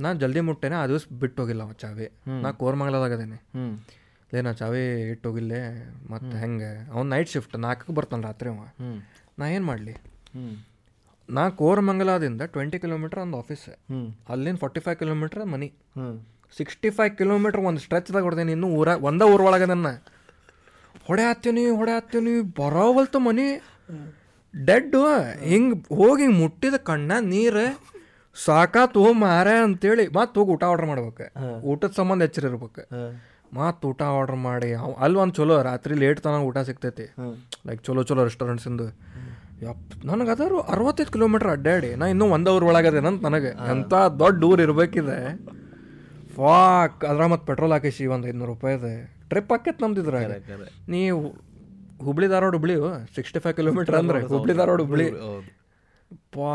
ನಾನು 0.00 0.18
ಜಲ್ದಿ 0.18 0.40
ಮುಟ್ಟೇನೆ 0.40 0.76
ಆ 0.76 0.86
ದಿವಸ 0.86 1.04
ಬಿಟ್ಟು 1.20 1.42
ಹೋಗಿಲ್ಲ 1.42 1.62
ಅವ 1.62 1.72
ಚಾವಿ. 1.72 2.06
ನಾ 2.42 2.50
ಕೋರ್ಮಂಗಲದಾಗದೇನೆ 2.62 3.38
ಲೇ 4.32 4.40
ನಾ 4.40 4.52
ಚಾವಿ 4.52 4.82
ಇಟ್ಟು 5.10 5.28
ಹೋಗಿಲ್ಲೇ 5.28 5.60
ಮತ್ತು 6.10 6.32
ಹೆಂಗೆ? 6.36 6.70
ಅವ್ನು 6.92 7.08
ನೈಟ್ 7.10 7.28
ಶಿಫ್ಟ್ 7.28 7.56
ನಾಲ್ಕಕ್ಕೆ 7.56 7.92
ಬರ್ತಾನೆ 7.92 8.22
ರಾತ್ರಿ 8.22 8.50
ಅವ. 8.50 8.64
ನಾ 9.38 9.46
ಏನು 9.48 9.64
ಮಾಡಲಿ? 9.64 9.94
ನಾ 11.28 11.48
ಕೋರಮಂಗಲದಿಂದ 11.60 12.42
ಟ್ವೆಂಟಿ 12.42 12.78
ಕಿಲೋಮೀಟ್ರ್ 12.78 13.20
ಒಂದು 13.20 13.36
ಆಫೀಸ್ 13.36 13.64
ಅಲ್ಲಿಂದ 14.28 14.58
ಫಾರ್ಟಿ 14.58 14.80
ಫೈವ್ 14.80 14.96
ಕಿಲೋಮೀಟ್ರ್ 14.96 15.44
ಮನಿ. 15.54 15.68
ಸಿಕ್ಸ್ಟಿ 16.56 16.90
ಫೈವ್ 16.96 17.12
ಕಿಲೋಮೀಟ್ರ್ 17.20 17.62
ಒಂದು 17.70 17.80
ಸ್ಟ್ರೆಚ್ದಾಗ 17.84 18.22
ಹೊಡ್ದೇನೆ 18.28 18.52
ಇನ್ನೂ 18.56 18.68
ಊರ 18.78 18.88
ಒಂದ 19.08 19.22
ಊರೊಳಗೆ 19.32 19.66
ನನ್ನ. 19.72 19.88
ಹೊಡೆ 21.08 21.24
ಹತ್ತೀನಿ 21.30 21.62
ಹೊಡೆ 21.80 21.92
ಹತ್ತೀನಿ 21.98 22.32
ಬರೋವಲ್ತು 22.60 23.18
ಮನಿ. 23.26 23.46
ಡೆಡ್ಡು 24.54 25.00
ಹಿಂಗೆ 25.50 25.76
ಹೋಗಿ 25.98 26.22
ಹಿಂಗೆ 26.24 26.38
ಮುಟ್ಟಿದ 26.42 26.76
ಕಣ್ಣ 26.88 27.12
ನೀರು 27.32 27.66
ಸಾಕಾತು 28.36 29.02
ಮಾರ 29.24 29.48
ಅಂತೇಳಿ 29.66 30.04
ಮತ್ತೆ 30.16 30.36
ಹೋಗಿ 30.40 30.50
ಊಟ 30.54 30.64
ಆರ್ಡ್ರ್ 30.70 30.88
ಮಾಡ್ಬೇಕು. 30.90 31.26
ಊಟದ 31.70 31.92
ಸಂಬಂಧ 32.00 32.28
ಎಚ್ಚರಿರ್ಬೇಕು 32.28 32.82
ಮತ್ತೆ 33.58 33.86
ಊಟ 33.90 34.00
ಆರ್ಡ್ರ್ 34.16 34.38
ಮಾಡಿ 34.48 34.70
ಅಲ್ಲಿ 35.04 35.18
ಒಂದು 35.22 35.34
ಚಲೋ 35.38 35.54
ರಾತ್ರಿ 35.68 35.94
ಲೇಟ್ 36.02 36.20
ತನಕ 36.24 36.42
ಊಟ 36.48 36.58
ಸಿಗ್ತೈತಿ. 36.68 37.06
ಲೈಕ್ 37.68 37.80
ಚಲೋ 37.88 38.02
ಚಲೋ 38.10 38.24
ರೆಸ್ಟೋರೆಂಟ್ಸಿಂದು 38.30 38.86
ಯಪ್ 39.66 39.94
ನನಗೆ 40.10 40.30
ಅದಾರು 40.34 40.58
ಅರವತ್ತೈದು 40.72 41.12
ಕಿಲೋಮೀಟ್ರ್ 41.14 41.50
ಅಡ್ಡಾಡಿ. 41.54 41.90
ನಾ 42.00 42.06
ಇನ್ನೂ 42.14 42.26
ಒಂದು 42.36 42.50
ಒಳಗದೇನಂತ 42.72 43.22
ನನಗೆ. 43.28 43.52
ಎಂಥ 43.72 43.94
ದೊಡ್ಡ 44.22 44.40
ಊರು 44.50 44.62
ಇರ್ಬೇಕಿದೆ. 44.66 45.18
ಫಾಕ್ 46.38 47.04
ಅದ್ರ 47.10 47.26
ಮತ್ತೆ 47.32 47.46
ಪೆಟ್ರೋಲ್ 47.46 47.72
ಹಾಕಿಸಿ 47.72 48.04
ಒಂದು 48.14 48.26
ಐದುನೂರು 48.28 48.50
ರೂಪಾಯಿದೆ 48.54 48.92
ಟ್ರಿಪ್ 49.30 49.50
ಹಾಕೈತೆ 49.52 49.82
ನಮ್ದಿದ್ರಾಗ 49.84 50.32
ನೀವು 50.94 51.20
Hubli 52.06 52.26
Dharwad 52.28 52.54
Hubli 52.58 52.74
sixty 53.16 53.40
five 53.44 53.54
kilometre 53.54 53.96
ಅಂದ್ರೆ 54.00 54.20
ಹುಬ್ಳಿ 54.34 54.54
ಧಾರವಾಡ 54.54 54.80
ಹುಬ್ಳಿ. 54.80 55.06
ಪಾ. 56.34 56.52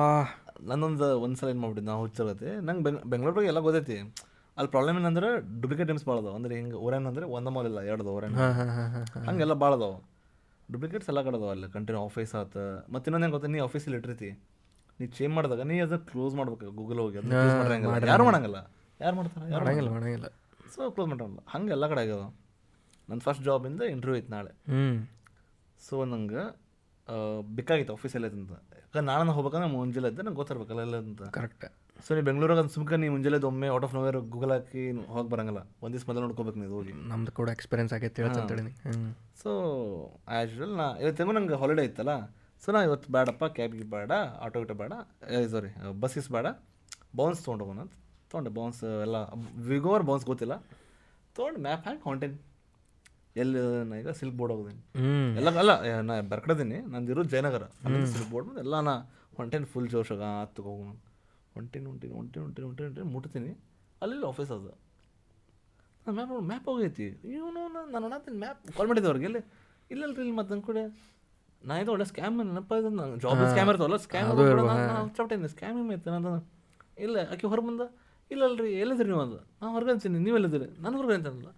ನಾನೊಂದು 0.70 1.08
ಒಂದು 1.22 1.38
ಸಲ 1.40 1.48
ಏನು 1.54 1.62
ಮಾಡ್ಬಿಡಿ 1.62 1.86
ನಾವು 1.86 2.02
ಹುಚ್ಚಿರತ್ತೆ 2.04 2.52
ನಂಗೆ 2.68 2.84
ಬೆಂಗ್ 2.84 3.00
ಬೆಂಗಳೂರಿಗೆ 3.12 3.50
ಎಲ್ಲ 3.52 3.62
ಗೊತ್ತೈತಿ. 3.66 3.98
ಅಲ್ಲಿ 4.58 4.70
ಪ್ರಾಬ್ಲಮ್ 4.74 4.98
ಏನಂದ್ರೆ 5.00 5.30
ಡುಪ್ಲಿಕೇಟ್ 5.62 5.88
ಟೈಮ್ಸ್ 5.90 6.06
ಭಾಳ 6.10 6.18
ಅದಾವ. 6.24 6.34
ಅಂದ್ರೆ 6.40 6.54
ಹಿಂಗೆ 6.60 6.78
ಊರೇನ್ 6.86 7.08
ಅಂದ್ರೆ 7.12 7.26
ಒಂದ 7.38 7.48
ಮಾಲ್ 7.48 7.68
ಇಲ್ಲ 7.68 7.80
ಎರಡು 7.92 8.12
ಓರೇನ 8.16 8.38
ಹಂಗೆಲ್ಲ 9.28 9.54
ಭಾಳ 9.64 9.74
ಅದಾವ. 9.80 9.94
ಡುಪ್ಲಿಕೇಟ್ಸ್ 10.72 11.10
ಎಲ್ಲ 11.10 11.22
ಕಡೆ 11.28 11.38
ಅದಾವ 11.40 11.50
ಅಲ್ಲಿ. 11.50 11.70
ಕಂಟಿನ್ಯೂ 11.72 12.04
ಆಫೀಸ್ 12.06 12.36
ಆತ. 12.42 12.56
ಮತ್ತೆ 12.94 13.08
ಇನ್ನೊಂದು 13.10 13.26
ಹೆಂಗೆ 13.26 13.38
ಗೊತ್ತಾ 13.38 13.52
ನೀ 13.56 13.60
ಆಫೀಸಲ್ಲಿ 13.60 13.98
ಇಟ್ಟಿರ್ತಿ. 14.00 14.30
ನೀ 15.00 15.08
ಚೇಂಜ್ 15.18 15.34
ಮಾಡಿದಾಗ 15.36 15.62
ನೀ 15.72 15.80
ಅದನ್ನ 15.80 16.02
ಕ್ಲೋಸ್ 16.12 16.36
ಮಾಡ್ಬೇಕು 16.36 16.72
ಗೂಗಲ್ 16.80 17.00
ಹೋಗಿ. 17.00 17.18
ಅದನ್ನ. 17.18 18.08
ಯಾರು 18.14 18.26
ಮಾಡಂಗಿಲ್ಲ? 18.30 18.62
ಯಾರು 19.02 19.16
ಮಾಡ್ತಾರೆ? 19.20 19.46
ಯಾರು 19.54 19.64
ಮಾಡಂಗಿಲ್ಲ 19.66 19.92
ಮಾಡಂಗಿಲ್ಲ. 19.98 20.28
ಸೊ 20.74 20.90
ಕ್ಲೋಸ್ 20.96 21.10
ಮಾಡಲ್ಲ 21.12 21.42
ಹಂಗೆ 21.54 21.72
ಎಲ್ಲ 21.76 21.86
ಕಡೆ 21.92 22.02
ಆಗ್ಯದ. 22.04 22.26
ನನ್ನ 23.10 23.20
ಫಸ್ಟ್ 23.28 23.44
ಜಾಬಿಂದ 23.48 23.82
ಇಂಟರ್ವ್ಯೂ 23.94 24.18
ಐತೆ 24.20 24.32
ನಾಳೆ. 24.36 24.52
ಹ್ಞೂ 24.72 24.84
ಸೊ 25.88 25.96
ನಂಗೆ 26.12 26.44
ಬೇಕಾಗಿತ್ತು 27.56 27.94
ಆಫೀಸಲ್ಲಿ 27.98 28.28
ಅಂತ 28.42 28.54
ಯಾಕಂದ್ರೆ 28.76 29.06
ನಾನು 29.14 29.32
ಹೋಗ್ಬೇಕಂದ್ರೆ 29.38 29.70
ಮುಂಜಾನೆ 29.72 30.10
ಇದ್ದೆ 30.12 30.24
ನಂಗೆ 30.26 30.40
ಗೊತ್ತಿರ್ಬೇಕಲ್ಲ 30.42 30.82
ಎಲ್ಲ 30.88 30.98
ಅಂತ. 31.06 31.24
ಕರೆಕ್ಟ್ 31.38 31.66
ಸೊ 32.06 32.10
ನೀವು 32.16 32.26
ಬೆಂಗಳೂರಿಗೆ 32.28 32.62
ಅಂತ 32.62 32.72
ಸುಮ್ಕೆ 32.76 32.96
ನೀವು 33.02 33.14
ಮುಂಜಾನೆ 33.16 33.38
ಒಮ್ಮೆ 33.50 33.68
ಔಟ್ 33.76 33.86
ಆಫ್ 33.88 33.94
ನೋವೇರ್ 33.98 34.18
ಗೂಗಲ್ 34.34 34.52
ಹಾಕಿ 34.56 34.84
ಹೋಗಿ 35.14 35.28
ಬರಂಗಿಲ್ಲ. 35.34 35.62
ಒಂದು 35.84 35.94
ದಿವಸ 35.96 36.06
ಮೊದಲು 36.10 36.24
ನೋಡ್ಕೋಬೇಕು 36.26 36.60
ನೀವು 36.62 36.74
ಹೋಗಿ. 36.78 36.94
ನಮ್ದು 37.12 37.32
ಕೂಡ 37.40 37.50
ಎಕ್ಸ್ಪೀರಿಯನ್ಸ್ 37.58 37.94
ಆಗೈತೆ 37.98 38.24
ಹ್ಞೂ 38.24 39.12
ಸೊ 39.42 39.52
ಆ್ಯಸ್ 40.36 40.52
ಯೂಶಲ್ 40.54 40.76
ನಾ 40.82 40.88
ಇವತ್ತು 41.04 41.34
ನಂಗೆ 41.40 41.58
ಹಾಲಿಡೇ 41.64 41.86
ಇತ್ತಲ್ಲ. 41.90 42.16
ಸೊ 42.64 42.72
ನಾ 42.76 42.82
ಇವತ್ತು 42.90 43.08
ಬೇಡಪ್ಪ 43.18 43.44
ಕ್ಯಾಬ್ಗೆ 43.58 43.86
ಬೇಡ 43.96 44.12
ಆಟೋ 44.46 44.60
ಗಿಟ 44.64 44.76
ಬೇಡ 44.84 44.94
ಸಾರಿ 45.54 45.72
ಬಸ್ಸಿಸ್ 46.04 46.30
ಬೇಡ 46.38 46.48
ಬೌನ್ಸ್ 47.20 47.42
ತೊಗೊಂಡೋಗೋಣ 47.46 47.80
ಅಂತ. 47.86 47.96
ತೊಗೊಂಡೆ 48.34 48.52
ಬೌನ್ಸ್ 48.58 48.82
ಎಲ್ಲ 49.06 49.18
ವಿಗೋರ್ 49.72 50.04
ಬೌನ್ಸ್ 50.10 50.26
ಗೊತ್ತಿಲ್ಲ. 50.30 50.56
ತೊಗೊಂಡು 51.38 51.60
ಮ್ಯಾಪ್ 51.66 51.84
ಹಾಕಿ 51.88 52.02
ಹೊಂಟೇನಿ 52.10 52.38
ಎಲ್ಲಿ 53.42 53.60
ನಾ 53.90 53.96
ಈಗ 54.02 54.12
ಸಿಲ್ಕ್ 54.20 54.36
ಬೋರ್ಡ್ 54.40 54.54
ಹೋಗಿದ್ದೀನಿ 54.54 54.82
ಎಲ್ಲ 55.40 55.50
ಅಲ್ಲ 55.62 55.74
ನಾನು 55.94 56.06
ನಾ 56.10 56.16
ನಂದು 56.94 57.12
ಇರೋದು 57.14 57.30
ಜಯನಗರ. 57.34 57.66
ಸಿಲ್ಕ್ 58.14 58.30
ಬೋರ್ಡ್ 58.34 58.48
ಬಂದು 58.50 58.62
ಎಲ್ಲ 58.66 58.76
ನಾ 58.88 58.94
ಹೊಂಟೇನಿ 59.40 59.68
ಫುಲ್ 59.74 59.90
ಜೋಶಾಗ 59.94 60.24
ಹತ್ತು 60.42 60.64
ಹೋಗೋಣ 60.68 60.92
ಹೊಂಟೀನಿ 61.56 61.86
ಹೊಂಟೀನಿ 61.92 62.14
ಹೊಂಟೀನಿ 62.20 62.44
ಹೊಂಟೀನಿ 62.46 62.66
ಹೊಂಟೀನಿ 62.68 62.88
ಹೊಂಟೀನಿ 62.90 63.08
ಮುಟ್ತೀನಿ. 63.16 63.52
ಅಲ್ಲಿ 64.04 64.26
ಆಫೀಸ್ 64.32 64.52
ಅದು. 64.58 64.72
ನಾನು 66.06 66.16
ಮ್ಯಾಪ್ 66.18 66.32
ಮ್ಯಾಪ್ 66.52 66.68
ಹೋಗೈತಿ. 66.72 67.08
ಇವನು 67.36 67.62
ನಾನು 67.76 68.04
ನೋಡತ್ತೀನಿ 68.06 68.38
ಮ್ಯಾಪ್ 68.44 68.62
ಕಾಲ್ 68.78 68.88
ಮಾಡಿದ್ದೆ 68.92 69.10
ಅವ್ರಿಗೆ 69.12 69.28
ಇಲ್ಲ 69.32 69.40
ಇಲ್ಲಲ್ರಿ 69.94 70.22
ಇಲ್ಲಿ 70.26 70.36
ಮತ್ತೆ 70.40 70.52
ನನ್ನ 70.54 70.66
ಕೂಡ. 70.70 70.80
ನಾ 71.62 71.74
ಇದು 71.82 71.92
ಒಳ್ಳೆ 71.96 72.06
ಸ್ಕ್ಯಾಮ್ 72.12 72.38
ನೆನಪ 72.50 72.74
ಜಾಬ್ 73.24 73.44
ಸ್ಕ್ಯಾಮ್ 73.52 73.70
ಇರ್ತಾವಲ್ಲ 73.74 74.00
ಸ್ಕ್ಯಾಮ್ 74.06 75.50
ಸ್ಕ್ಯಾಮ್ 75.56 75.78
ಐತೆ 75.98 76.10
ನಾನು 76.16 76.32
ಇಲ್ಲ 77.06 77.18
ಆಕೆ 77.34 77.46
ಹೊರ 77.52 77.60
ಬಂದ? 77.68 77.84
ಇಲ್ಲಲ್ರಿ 78.32 78.70
ಎಲ್ಲಿದ್ರಿ 78.82 79.08
ನೀವು 79.10 79.22
ಅದು? 79.24 79.38
ನಾನು 79.62 79.72
ಹೊರಗೆ 79.74 79.92
ಅಂತೀನಿ 79.94 80.20
ನೀವು 80.20 80.36
ಎಲ್ಲಿದ್ದೀರಿ? 80.40 80.68
ನಾನು 80.84 80.96
ಹೊರಗೆ 81.00 81.16
ಅಂತಲ್ಲ 81.18 81.50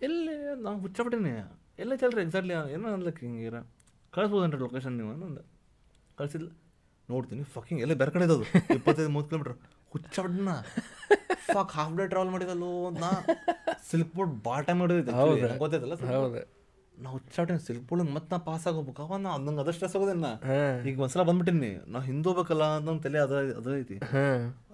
ಎಲ್ಲಿ 0.00 0.34
ನಾವು 0.64 0.76
ಹುಚ್ಚಬಿಟ್ಟಿನಿ 0.80 1.32
ಎಲ್ಲ 1.78 1.92
ಚಲ್ರಿ 1.94 2.20
ಎಕ್ಸಾಕ್ಟ್ಲಿ 2.24 2.54
ಏನೋ 2.74 2.88
ಅನ್ಲಕ್ಕೆ 2.92 3.22
ಹಿಂಗಿರ. 3.26 3.58
ಕಳಿಸ್ಬೋದನ್ರಿ 4.12 4.60
ಲೊಕೇಶನ್ 4.64 4.96
ನೀವು 4.98 5.10
ಅಂದ 5.20 5.40
ಕಳಿಸಿಲ್ಲ 6.18 6.48
ನೋಡ್ತೀನಿ 7.08 7.42
ಫಕಿಂಗ್ 7.54 7.80
ಎಲ್ಲ 7.84 7.94
ಬೇರೆ 8.00 8.10
ಕಡೆ 8.14 8.24
ಇದ್ದದು 8.26 8.44
ಇಪ್ಪತ್ತೈದು 8.76 9.10
ಮೂವತ್ತು 9.10 9.30
ಕಿಲೋಮೀಟ್ರ್ 9.30 9.54
ಹುಚ್ಚಬಿಡ್ನ 9.92 10.50
ಫಕ್ 11.48 11.72
ಹಾಫ್ 11.76 11.94
ಡೇ 11.98 12.04
ಟ್ರಾವೆಲ್ 12.06 12.32
ಮಾಡಿದಲ್ಲೋ 12.34 12.70
ಅಂತ 12.88 13.00
ನಾ. 13.02 13.10
ಸಿಲ್ಕ್ 13.88 14.12
ಬೋರ್ಡ್ 14.16 14.34
ಭಾಳ 14.46 14.60
ಟೈಮ್ 14.68 14.80
ಮಾಡಿದೈತೆ 14.82 15.12
ಗೊತ್ತೈತಲ್ಲ 15.62 15.96
ಹೌದು. 16.12 16.42
ನಾ 17.02 17.10
ಹುಚ್ಚಾಟಿನ 17.14 17.58
ಸಿಲ್ಕ್ 17.66 17.92
ಮತ್ತೆ 18.16 18.28
ನಾ 18.32 18.38
ಪಾಸ್ 18.48 18.64
ಆಗೋಬೇಕು. 18.70 19.00
ಅವ 19.04 19.16
ನಾ 19.24 19.30
ನಂಗೆ 19.44 19.60
ಅದಷ್ಟು 19.62 19.76
ಸ್ಟ್ರೆಸ್ 19.76 19.96
ಆಗೋದೇನ 19.98 20.28
ಈಗ 20.88 21.00
ಒಂದ್ಸಲ 21.04 21.22
ಬಂದ್ಬಿಟ್ಟಿನಿ. 21.28 21.70
ನಾ 21.92 22.00
ಹಿಂದೆ 22.08 22.28
ಹೋಗ್ಬೇಕಲ್ಲ 22.28 22.64
ಅಂತ 22.78 22.98
ತಲೆ 23.06 23.18
ಅದ 23.26 23.34
ಅದ 23.60 23.74
ಐತಿ 23.82 23.96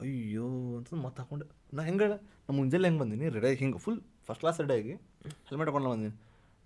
ಅಯ್ಯೋ 0.03 0.49
ಅಂತ 0.79 1.01
ಮತ್ತೆ 1.05 1.21
ಹಾಕೊಂಡೆ. 1.23 1.47
ನಾ 1.77 1.83
ಹೆಂಗೆ 1.89 2.09
ನಮ್ಮ 2.09 2.57
ಮುಂಜಾನೆ 2.59 2.87
ಹೆಂಗೆ 2.89 3.01
ಬಂದೀನಿ? 3.03 3.29
ರೆಡಿ 3.37 3.55
ಹಿಂಗೆ 3.63 3.81
ಫುಲ್ 3.85 4.01
ಫಸ್ಟ್ 4.27 4.43
ಕ್ಲಾಸ್ 4.45 4.61
ರೆಡಿ 4.63 4.75
ಆಗಿ 4.81 4.95
ಹೆಲ್ಮೆಟ್ 5.49 5.69
ಹಾಕೊಂಡು 5.71 5.91
ಬಂದೀನಿ. 5.95 6.15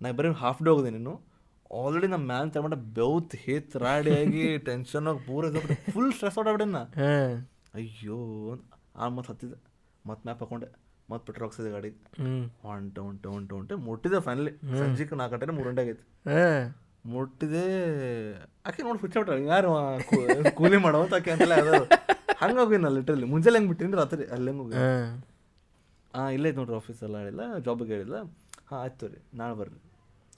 ನಾ 0.01 0.11
ಬರೀ 0.19 0.31
ಹಾಫ್ 0.43 0.61
ಡೇ 0.65 0.71
ಹೋಗಿದೆ 0.73 0.91
ನೀನು 0.97 1.15
ಆಲ್ರೆಡಿ 1.81 2.07
ನಮ್ಮ 2.13 2.25
ಮ್ಯಾನ್ 2.31 2.49
ತಗೊಂಡ 2.55 2.75
ಬೆವ್ತ್ 2.99 3.33
ಹೇತ್ 3.45 3.73
ರಾಡಿ 3.85 4.11
ಆಗಿ 4.21 4.43
ಟೆನ್ಷನ್ 4.69 5.07
ಆಗಿ 5.11 5.21
ಪೂರ 5.27 5.43
ಫುಲ್ 5.93 6.11
ಸ್ಟ್ರೆಸ್ 6.15 6.37
ಔಟ್ 6.39 6.49
ಆಗ್ಬಿಟ್ಟೆ 6.51 6.71
ನಾ. 6.77 6.83
ಅಯ್ಯೋ 7.79 8.17
ಆ 8.95 9.07
ಮತ್ತೆ 9.15 9.29
ಹತ್ತಿದೆ. 9.33 9.57
ಮತ್ತೆ 10.05 10.23
ಮ್ಯಾಪ್ 10.27 10.41
ಹಾಕೊಂಡೆ. 10.43 10.67
ಮತ್ತೆ 11.13 11.25
ಪೆಟ್ರೋಲ್ 11.27 11.45
ಹಾಕ್ಸಿದೆ 11.45 11.69
ಗಾಡಿ. 11.71 11.89
ಹೊಂಟೆ 12.63 12.99
ಹೊಂಟೆ 13.01 13.27
ಹೊಂಟೆ 13.29 13.53
ಹೊಂಟೆ. 13.55 13.75
ಮುಟ್ಟಿದೆ 13.85 14.19
ಫೈನಲಿ 14.21 14.51
ಸಂಜೆಗೆ 14.79 15.15
ನಾಲ್ಕು 15.15 15.33
ಗಂಟೆ 15.35 15.55
ಮೂರು 15.55 15.67
ಗಂಟೆ 15.69 15.83
ಆಗೈತಿ 15.83 16.03
ಮುಟ್ಟಿದೆ 17.05 17.63
ಆಕೆ 18.65 18.81
ನೋಡಿ 18.83 18.99
ಹುಚ್ಚಾಬಿಟ್ಟ 18.99 19.31
ಯಾರು 19.47 19.69
ಆ 19.77 19.81
ಕೂ- 20.09 20.27
ಕೂಲಿ 20.57 20.77
ಮಾಡೋ 20.83 20.99
ಅಂತ 21.01 21.13
ಆಕೆ 21.13 21.31
ಅಂತೆಲ್ಲ 21.31 21.55
ಯಾವ್ದು 21.61 21.81
ಹಂಗೆ 22.41 22.59
ಹೋಗಿನ 22.61 22.89
ಲಿಟ್ರಲ್ಲಿ 22.95 23.27
ಮುಂಜಾನೆ 23.27 23.57
ಹೆಂಗೆ 23.57 23.69
ಬಿಟ್ಟಿನಿ 23.71 23.97
ರಾತ್ರಿ 23.99 24.25
ಅಲ್ಲಿ 24.33 24.47
ಹೆಂಗೆ 24.51 24.63
ಹೋಗಿ 24.63 24.77
ಹಾಂ. 26.13 26.29
ಇಲ್ಲೇ 26.33 26.47
ಐತೆ 26.49 26.57
ನೋಡ್ರಿ 26.59 26.75
ಆಫೀಸ್ 26.75 27.01
ಎಲ್ಲ 27.03 27.17
ಹೇಳಿಲ್ಲ 27.21 27.43
ಜಾಬಿಗೆ 27.59 27.91
ಹೇಳಿಲ್ಲ 27.95 28.17
ಹಾಂ 28.67 28.79
ಆಯ್ತು 28.79 29.07
ರೀ 29.07 29.19
ನಾಳೆ 29.33 29.55
ಬರ್ರಿ. 29.55 29.77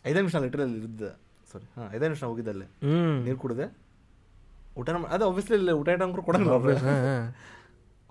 ಐದೇ 0.05 0.19
ನಿಮಿಷ 0.21 0.35
ಲಿಟ್ರಲ್ಲಿ 0.43 0.77
ಇದ್ದ. 0.81 1.03
ಸಾರಿ 1.51 1.67
ಹಾಂ 1.75 1.87
ಐದೇ 1.93 2.05
ನಿಮಿಷ 2.07 2.23
ಹೋಗಿದ್ದೆ 2.23 2.51
ಅಲ್ಲೇ. 2.51 2.67
ಹ್ಞೂ 2.83 2.97
ನೀರು 3.23 3.37
ಕುಡಿದೆ. 3.37 3.67
ಊಟ 4.77 4.87
ಅದೇ 5.09 5.23
ಆಬ್ವಿಯಸ್ಲಿ 5.25 5.57
ಇಲ್ಲ 5.57 5.73
ಊಟ 5.79 5.87
ಐಟಮ್ 5.89 6.11
ಕೊಡಂಗಿಲ್ಲ 6.19 6.55
ಕೊಡೋಣ 6.57 6.95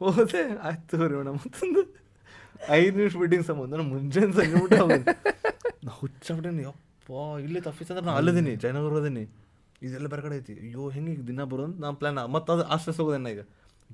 ಹೋದೆ 0.01 0.41
ಆಯ್ತು 0.63 0.97
ರೀ 1.03 1.15
ಮೇಡಮ್ 1.17 1.37
ಮತ್ತೊಂದು 1.37 1.83
ಐದು 2.81 2.95
ನಿಮಿಷ 3.01 3.15
ಬಿಟ್ಟಿಂಗ್ 3.23 3.47
ಸಂಬಂಧ 3.51 3.73
ನಾನು 3.79 3.89
ಮುಂಜಾನೆ 3.93 4.33
ಸಂಜೆ 4.39 4.57
ಊಟ 4.65 4.73
ನಾ 5.87 5.93
ಹುಚ್ಚಾಬಿಟ್ಟೇನಿ 6.01 6.65
ಅಪ್ಪ 6.73 7.11
ಇಲ್ಲಿ 7.47 7.61
ತಫೀಸ್ 7.67 7.91
ಅಂದ್ರೆ 7.93 8.07
ನಾ 8.09 8.15
ಅಲ್ಲದೀನಿ 8.21 8.53
ಜಯನಗರ 8.63 9.01
ಅದೀನಿ 9.03 9.25
ಇದೆಲ್ಲ 9.87 10.09
ಬೇರೆ 10.13 10.23
ಕಡೆ 10.27 10.35
ಐತಿ. 10.41 10.55
ಅಯ್ಯೋ 10.65 10.83
ಹೆಂಗೆ 10.95 11.11
ಈಗ 11.15 11.23
ದಿನ 11.31 11.45
ಬರೋದು? 11.53 11.75
ನಾನು 11.83 11.95
ಪ್ಲ್ಯಾನ್ 12.01 12.21
ಮತ್ತೆ 12.35 12.51
ಅದು 12.55 12.65
ಆ 12.73 12.77
ಸ್ಟ್ರೆಸ್ 12.81 12.99
ಹೋಗೋದೇನ 13.01 13.31
ಈಗ? 13.35 13.43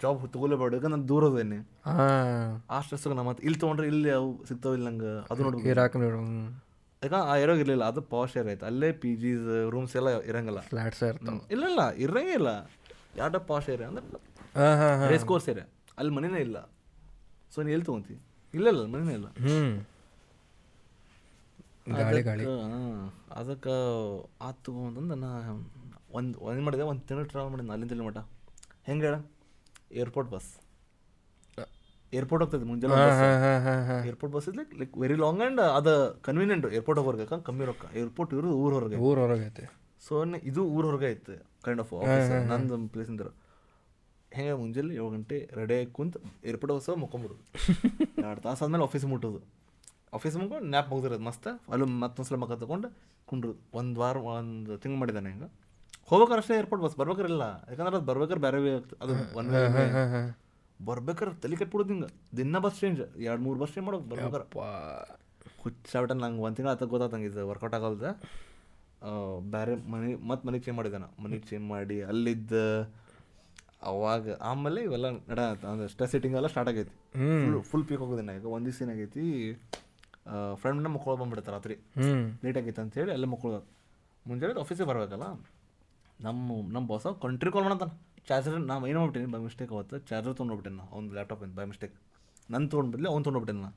ಜಾಬ್ 0.03 0.21
ತಗೊಲೇಬೇಡ 0.35 0.83
ನಾನು 0.95 1.07
ದೂರ 1.11 1.23
ಹೋದೇನೆ. 1.31 1.59
ಆ 2.75 2.77
ಸ್ಟ್ರೆಸ್ 2.85 3.07
ನಾ 3.21 3.25
ಮತ್ತೆ 3.29 3.43
ಇಲ್ಲಿ 3.47 3.59
ತೊಗೊಂಡ್ರೆ 3.63 3.87
ಇಲ್ಲಿ 3.93 4.11
ಅವು 4.19 4.29
ಸಿಗ್ತಾವ 4.49 4.73
ಇಲ್ಲ 4.79 4.87
ನಂಗೆ 4.91 5.13
ಅದು 5.33 5.41
ನೋಡ್ಬೇಕು. 5.47 5.67
ಯಾಕ 7.03 7.15
ಆ 7.33 7.35
ಇರೋಗ 7.43 7.59
ಇರಲಿಲ್ಲ 7.65 7.85
ಅದು 7.93 8.01
ಪಾಶ್ 8.13 8.35
ಏರ್ 8.41 8.49
ಆಯ್ತು. 8.53 8.65
ಅಲ್ಲೇ 8.71 8.89
ಪಿ 9.03 9.11
ಜಿಸ್ 9.23 9.47
ರೂಮ್ಸ್ 9.75 9.95
ಎಲ್ಲ 10.01 10.11
ಇರಂಗಿಲ್ಲ. 10.31 10.61
ಫ್ಲಾಟ್ಸ್ 10.73 11.03
ಇಲ್ಲ 11.55 11.65
ಇಲ್ಲ 11.73 11.83
ಇರಂಗೇ 12.07 12.35
ಇಲ್ಲ. 12.41 12.51
ಯಾರ್ಡ 13.21 13.37
ಪಾಶ್ 13.51 13.69
ಏರಿಯಾ 13.75 13.89
ಅಂದ್ರೆ 13.93 15.09
ರೇಸ್ 15.13 15.25
ಕೋರ್ಸ್ 15.31 15.49
ಏರಿಯಾ 15.53 15.67
ಅಲ್ಲಿ 15.99 16.13
ಮನೆನೇ 16.19 16.41
ಇಲ್ಲ. 16.49 16.59
ಸೊ 17.55 17.59
ನೀನು 17.63 17.75
ಎಲ್ಲಿ 17.77 17.87
ತೊಗೊಂತಿ? 17.91 18.17
ಇಲ್ಲ 18.55 18.67
ಇಲ್ಲ 18.73 18.83
ಮನೆ 18.93 19.15
ಇಲ್ಲ. 19.15 19.29
ಹ್ಮ್. 19.45 19.75
ಗಾಳಿ 21.99 22.23
ಗಾಳಿ. 22.23 22.45
ಅದಕ್ಕೆ 23.37 23.75
ಆತು 24.43 24.73
ಅಂತಂದು 24.81 25.17
ನಾ 25.17 25.31
ಒಂದು 26.13 26.37
ಒಂದು 26.45 26.63
ಮಾಡಿದೆ 26.63 26.85
ಒಂದು 26.91 27.03
ತಿಂಗಳು 27.09 27.29
ಟ್ರಾವೆಲ್ 27.33 27.53
ಮಾಡಿದ್ದೆ 27.53 27.73
ಅಲ್ಲಿಂದ 27.75 27.95
ಇಲ್ಲಿ 27.97 28.07
ಮಟ 28.07 28.19
ಹೆಂಗೆ 28.89 29.07
ಹೇಳ? 29.07 29.17
ಏರ್ಪೋರ್ಟ್ 30.01 30.31
ಬಸ್ 30.33 30.51
ಏರ್ಪೋರ್ಟ್ 32.13 32.43
ಹೋಗ್ತದೆ 32.45 32.65
ಮುಂಜಾನೆ 32.69 32.95
airport 34.09 34.33
bus 34.37 34.47
like 34.53 34.73
like 34.81 34.95
very 35.03 35.17
long 35.19 35.43
and 35.43 35.61
ಅದು 35.77 35.93
ಕನ್ವೀನಿಯಂಟ್ 36.23 36.67
ಏರ್ಪೋರ್ಟ್ 36.79 37.01
ಯಾಕಂದ್ರೆ 37.21 37.45
ಕಮ್ಮಿ 37.49 37.65
ರೊಕ್ಕ. 37.71 37.85
ಏರ್ಪೋರ್ಟ್ 37.97 38.33
ಇರೋದು 38.35 38.57
ಊರ 38.63 38.73
ಹೊರಗೆ 38.77 38.97
ಊರ 39.01 39.17
ಹೊರಗೆ 39.17 39.45
ಹೊರಗೈತೆ 39.45 39.67
ಸೊ 40.03 40.15
ಇದು 40.51 40.63
ಊರ 40.75 40.85
ಹೊರಗೆ 40.87 41.09
ಐತೆ 41.11 41.37
ಕೈಂಡ್ 41.65 41.83
ಆಫ್ 41.85 41.93
ನಂದು 42.51 42.77
ಪ್ಲೇಸಿಂದ 42.89 43.27
ಹೆಂಗೆ 44.37 44.53
ಮುಂಜಾನೆ 44.61 44.93
ಏಳು 44.99 45.09
ಗಂಟೆ 45.15 45.37
ರೆಡಿ 45.59 45.75
ಆಗಿ 45.79 45.89
ಕುಂತು 45.99 46.19
ಏರ್ಪೋರ್ಟ್ 46.51 46.73
ಹೊಸ 46.79 46.91
ಮುಕೊಂಬಿಡೋದು 47.05 47.43
ಎರಡು 48.27 48.41
ತಾಸು 48.45 48.63
ಆದಮೇಲೆ 48.65 48.85
ಆಫೀಸ್ 48.89 49.07
ಮುಟ್ಟೋದು. 49.13 49.41
ಆಫೀಸ್ 50.17 50.37
ಮುಗ್ಕೊಂಡು 50.41 50.69
ನ್ಯಾಪ್ 50.75 50.89
ಮುಗ್ದಿರೋದು 50.93 51.25
ಮಸ್ತ್. 51.29 51.49
ಅಲ್ಲಿ 51.73 51.87
ಮತ್ತೊಂದು 52.03 52.29
ಸಲ 52.29 52.37
ಮಕ್ಕ 52.43 52.55
ತಗೊಂಡು 52.63 52.89
ಕುಂಡ್ರು 53.31 53.53
ಒಂದು 53.81 53.97
ವಾರ 54.03 54.17
ಒಂದು 54.35 54.77
ತಿಂಗ್ 54.83 54.97
ಮಾಡಿದ್ದಾನೆ 55.01 55.29
ಹಿಂಗೆ. 55.33 55.49
ಹೋಗ್ಬೇಕಾರೆ 56.11 56.41
ಅಷ್ಟೇ 56.43 56.55
ಏರ್ಪೋರ್ಟ್ 56.61 56.83
ಬಸ್ 56.85 56.97
ಬರ್ಬೇಕಾರಿಲ್ಲ. 57.01 57.45
ಯಾಕಂದ್ರೆ 57.71 57.97
ಅದು 57.99 58.07
ಬರ್ಬೇಕಾರೆ 58.11 58.41
ಬೇರೆ 58.47 58.61
ವೇ 58.65 58.71
ಆಗ್ತದೆ 58.79 58.99
ಅದು 59.05 59.15
ಒನ್ 59.41 59.49
ವೇ 59.55 59.85
ಬರ್ಬೇಕಾರೆ 60.81 61.33
ತಲೆ 61.43 61.57
ಕಟ್ಬಿಡೋದು 61.61 61.93
ಹಿಂಗೆ. 61.95 62.11
ದಿನ 62.39 62.59
ಬಸ್ 62.67 62.79
ಚೇಂಜ್ 62.83 63.01
ಎರಡು 63.29 63.43
ಮೂರು 63.47 63.59
ಬಸ್ 63.63 63.73
ಚೇಂಜ್ 63.75 63.87
ಮಾಡೋದು 63.89 64.07
ಬರ್ಬೇಕಾರೆ. 64.13 64.47
ಹುಚ್ಚಾಬಿಟ್ಟ 65.63 66.13
ನಂಗೆ 66.25 66.43
ಒಂದು 66.47 66.57
ತಿಂಗಳು 66.59 66.73
ಆತ 66.75 66.85
ಗೊತ್ತಾತಂಗೆ 66.95 67.29
ಇದು 67.31 67.43
ವರ್ಕೌಟ್ 67.51 67.75
ಆಗಲ್ದ. 67.79 68.05
ಬೇರೆ 69.55 69.75
ಮನೆ 69.93 70.09
ಮತ್ತೆ 70.31 70.45
ಮನೆಗೆ 70.49 70.65
ಚೇಂಜ್ 70.65 70.79
ಮಾಡಿದ್ದಾನೆ. 70.79 71.09
ಮನೆಗೆ 71.25 71.45
ಚೇಂಜ್ 71.51 71.67
ಮಾಡಿ 71.75 71.99
ಅಲ್ಲಿದ್ದ 72.13 72.53
ಅವಾಗ 73.83 74.35
ಆಮೇಲೆ 74.51 74.81
ಇವೆಲ್ಲ 74.87 75.07
ನಡ 75.31 75.41
ಅಂದ್ರೆ 75.71 75.87
ಸ್ಟ್ರೆಸ್ 75.93 76.13
ಸೆಟ್ಟಿಂಗ್ 76.15 76.35
ಎಲ್ಲ 76.39 76.49
ಸ್ಟಾರ್ಟ್ 76.53 76.71
ಆಗೈತಿ. 76.73 76.93
ಫುಲ್ 77.43 77.57
ಫುಲ್ 77.71 77.85
ಪೀಕ್ 77.89 78.01
ಹೋಗೋದಿನ 78.03 78.33
ಈಗ 78.39 78.47
ಒಂದು 78.57 78.67
ದಿವಸ 78.69 78.83
ಏನಾಗೈತಿ 78.87 79.25
ಫ್ರೆಂಡ್ನ 80.63 80.89
ಮಕ್ಕಳು 80.97 81.17
ಬಂದ್ಬಿಡ್ತಾರೆ 81.23 81.55
ರಾತ್ರಿ. 81.57 81.77
ಲೇಟ್ 82.45 82.59
ಆಗೈತೆ 82.61 82.81
ಅಂತೇಳಿ 82.85 83.13
ಅಲ್ಲೇ 83.17 83.29
ಮಕ್ಕಳು 83.35 83.59
ಮುಂಜಾನೆ 84.27 84.61
ಆಫೀಸಿಗೆ 84.65 84.89
ಬರಬೇಕಲ್ಲ? 84.91 85.27
ನಮ್ಮ 86.21 86.49
ನಮ್ಮ 86.75 86.85
ಬಾಸ 86.93 87.07
ಕಂಟ್ರಿ 87.25 87.51
ಕಾಲ್ 87.55 87.65
ಮಾಡತ್ತಾನ. 87.69 87.93
ಚಾರ್ಜರ್ 88.29 88.57
ನಾವು 88.71 88.83
ಏನು 88.91 88.99
ಮಾಡ್ಬಿಟ್ಟಿನಿ 89.01 89.33
ಬೈ 89.35 89.41
ಮಿಸ್ಟೇಕ್ 89.47 89.71
ಅವತ್ತು 89.77 89.97
ಚಾರ್ಜರ್ 90.09 90.35
ತೊಗೊಂಡೋಗ್ಬಿಟ್ಟೆ 90.39 90.73
ನಾ 90.79 90.85
ಅವ್ನು 90.95 91.15
ಲ್ಯಾಪ್ಟಾಪ್ 91.19 91.45
ಬೈ 91.59 91.65
ಮಿಸ್ಟೇಕ್ 91.71 91.95
ನನ್ನ 92.49 92.65
ತೊಗೊಂಡು 92.73 92.91
ಬದಲಿ 92.95 93.09
ಅವ್ನು 93.13 93.25
ತೊಗೊಂಡೋಗ್ಬಿಟ್ಟೆ 93.27 93.63
ನಾ 93.65 93.71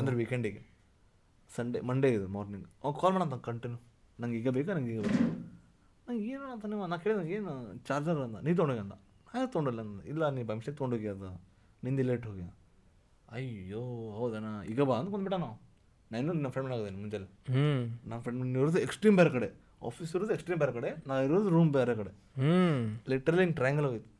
ಅಂದ್ರೆ 0.00 0.14
ವೀಕೆಂಡಿಗೆ 0.20 0.62
ಸಂಡೇ 1.50 1.80
ಮಂಡೇ 1.90 2.08
ಇದು 2.16 2.26
ಮಾರ್ನಿಂಗ್ 2.36 2.66
ಅವ್ನು 2.84 2.96
ಕಾಲ್ 3.00 3.14
ಮಾಡಂತ 3.16 3.38
ಕಂಟಿನ್ಯೂ 3.48 3.78
ನಂಗೆ 4.18 4.36
ಈಗ 4.40 4.48
ಬೇಕಾ 4.56 4.72
ನಂಗೆ 4.78 4.92
ಈಗ 4.94 5.00
ಬೇಕು? 5.06 5.24
ನಂಗೆ 6.08 6.24
ಏನೋ 6.26 6.46
ಅಂತ 6.52 6.66
ನೀವು 6.66 6.86
ನಾ 6.86 6.96
ಕೇಳಿದಂಗೆ 6.96 7.34
ಏನು 7.34 7.78
ಚಾರ್ಜರ್ 7.86 8.18
ಅಂದ? 8.18 8.36
ನೀ 8.36 8.54
ತೊಗೊಂಡೋಗಿ 8.54 8.80
ಅಂದ 8.80 8.92
ಹಾಗೆ 9.32 9.46
ತೊಗೊಂಡಿಲ್ಲ 9.46 9.80
ಅಂದ? 9.80 10.00
ಇಲ್ಲ 10.02 10.28
ನೀ 10.28 10.42
ಬಂಶೆಗೆ 10.42 10.76
ತೊಗೊಂಡೋಗಿ 10.76 11.08
ಅದು. 11.08 11.42
ನಿಂದು 11.84 12.02
ಲೇಟ್ 12.02 12.26
ಹೋಗಿ. 12.26 12.54
ಅಯ್ಯೋ 13.32 14.10
ಹೌದಣ್ಣ 14.10 14.64
ಈಗ 14.64 14.82
ಬಾ 14.82 14.98
ಅಂತ 14.98 15.08
ಬಂದ್ಬಿಟ್ಟ 15.08 15.38
ನಾವು. 15.38 15.56
ನಾನು 16.12 16.32
ನನ್ನ 16.32 16.48
ಫ್ರೆಂಡ್ 16.48 16.72
ಆಗೋದೇನೆ 16.72 16.96
ಮುಂಜಾನೆ. 16.96 17.24
ಹ್ಞೂ 17.24 18.08
ನಮ್ಮ 18.08 18.20
ಫ್ರೆಂಡ್ 18.22 18.58
ಇರೋದು 18.58 18.78
ಎಕ್ಸ್ಟ್ರೀಮ್ 18.78 19.16
ಬೇರೆ 19.16 19.30
ಕಡೆ. 19.30 19.48
ಆಫೀಸ್ 19.82 20.16
ಇರೋದು 20.16 20.32
ಎಕ್ಸ್ಟ್ರೀಮ್ 20.32 20.60
ಬೇರೆ 20.60 20.72
ಕಡೆ. 20.72 20.90
ನಾ 21.06 21.14
ಇರೋದು 21.20 21.48
ರೂಮ್ 21.48 21.72
ಬೇರೆ 21.72 21.94
ಕಡೆ. 21.94 22.10
ಹ್ಞೂ 22.10 23.10
ಲಿಟ್ರಲಿ 23.10 23.40
ಹಿಂಗೆ 23.40 23.54
ಟ್ರಯಾಂಗಲ್ 23.54 23.86
ಹೋಗಿತ್ತು. 23.86 24.12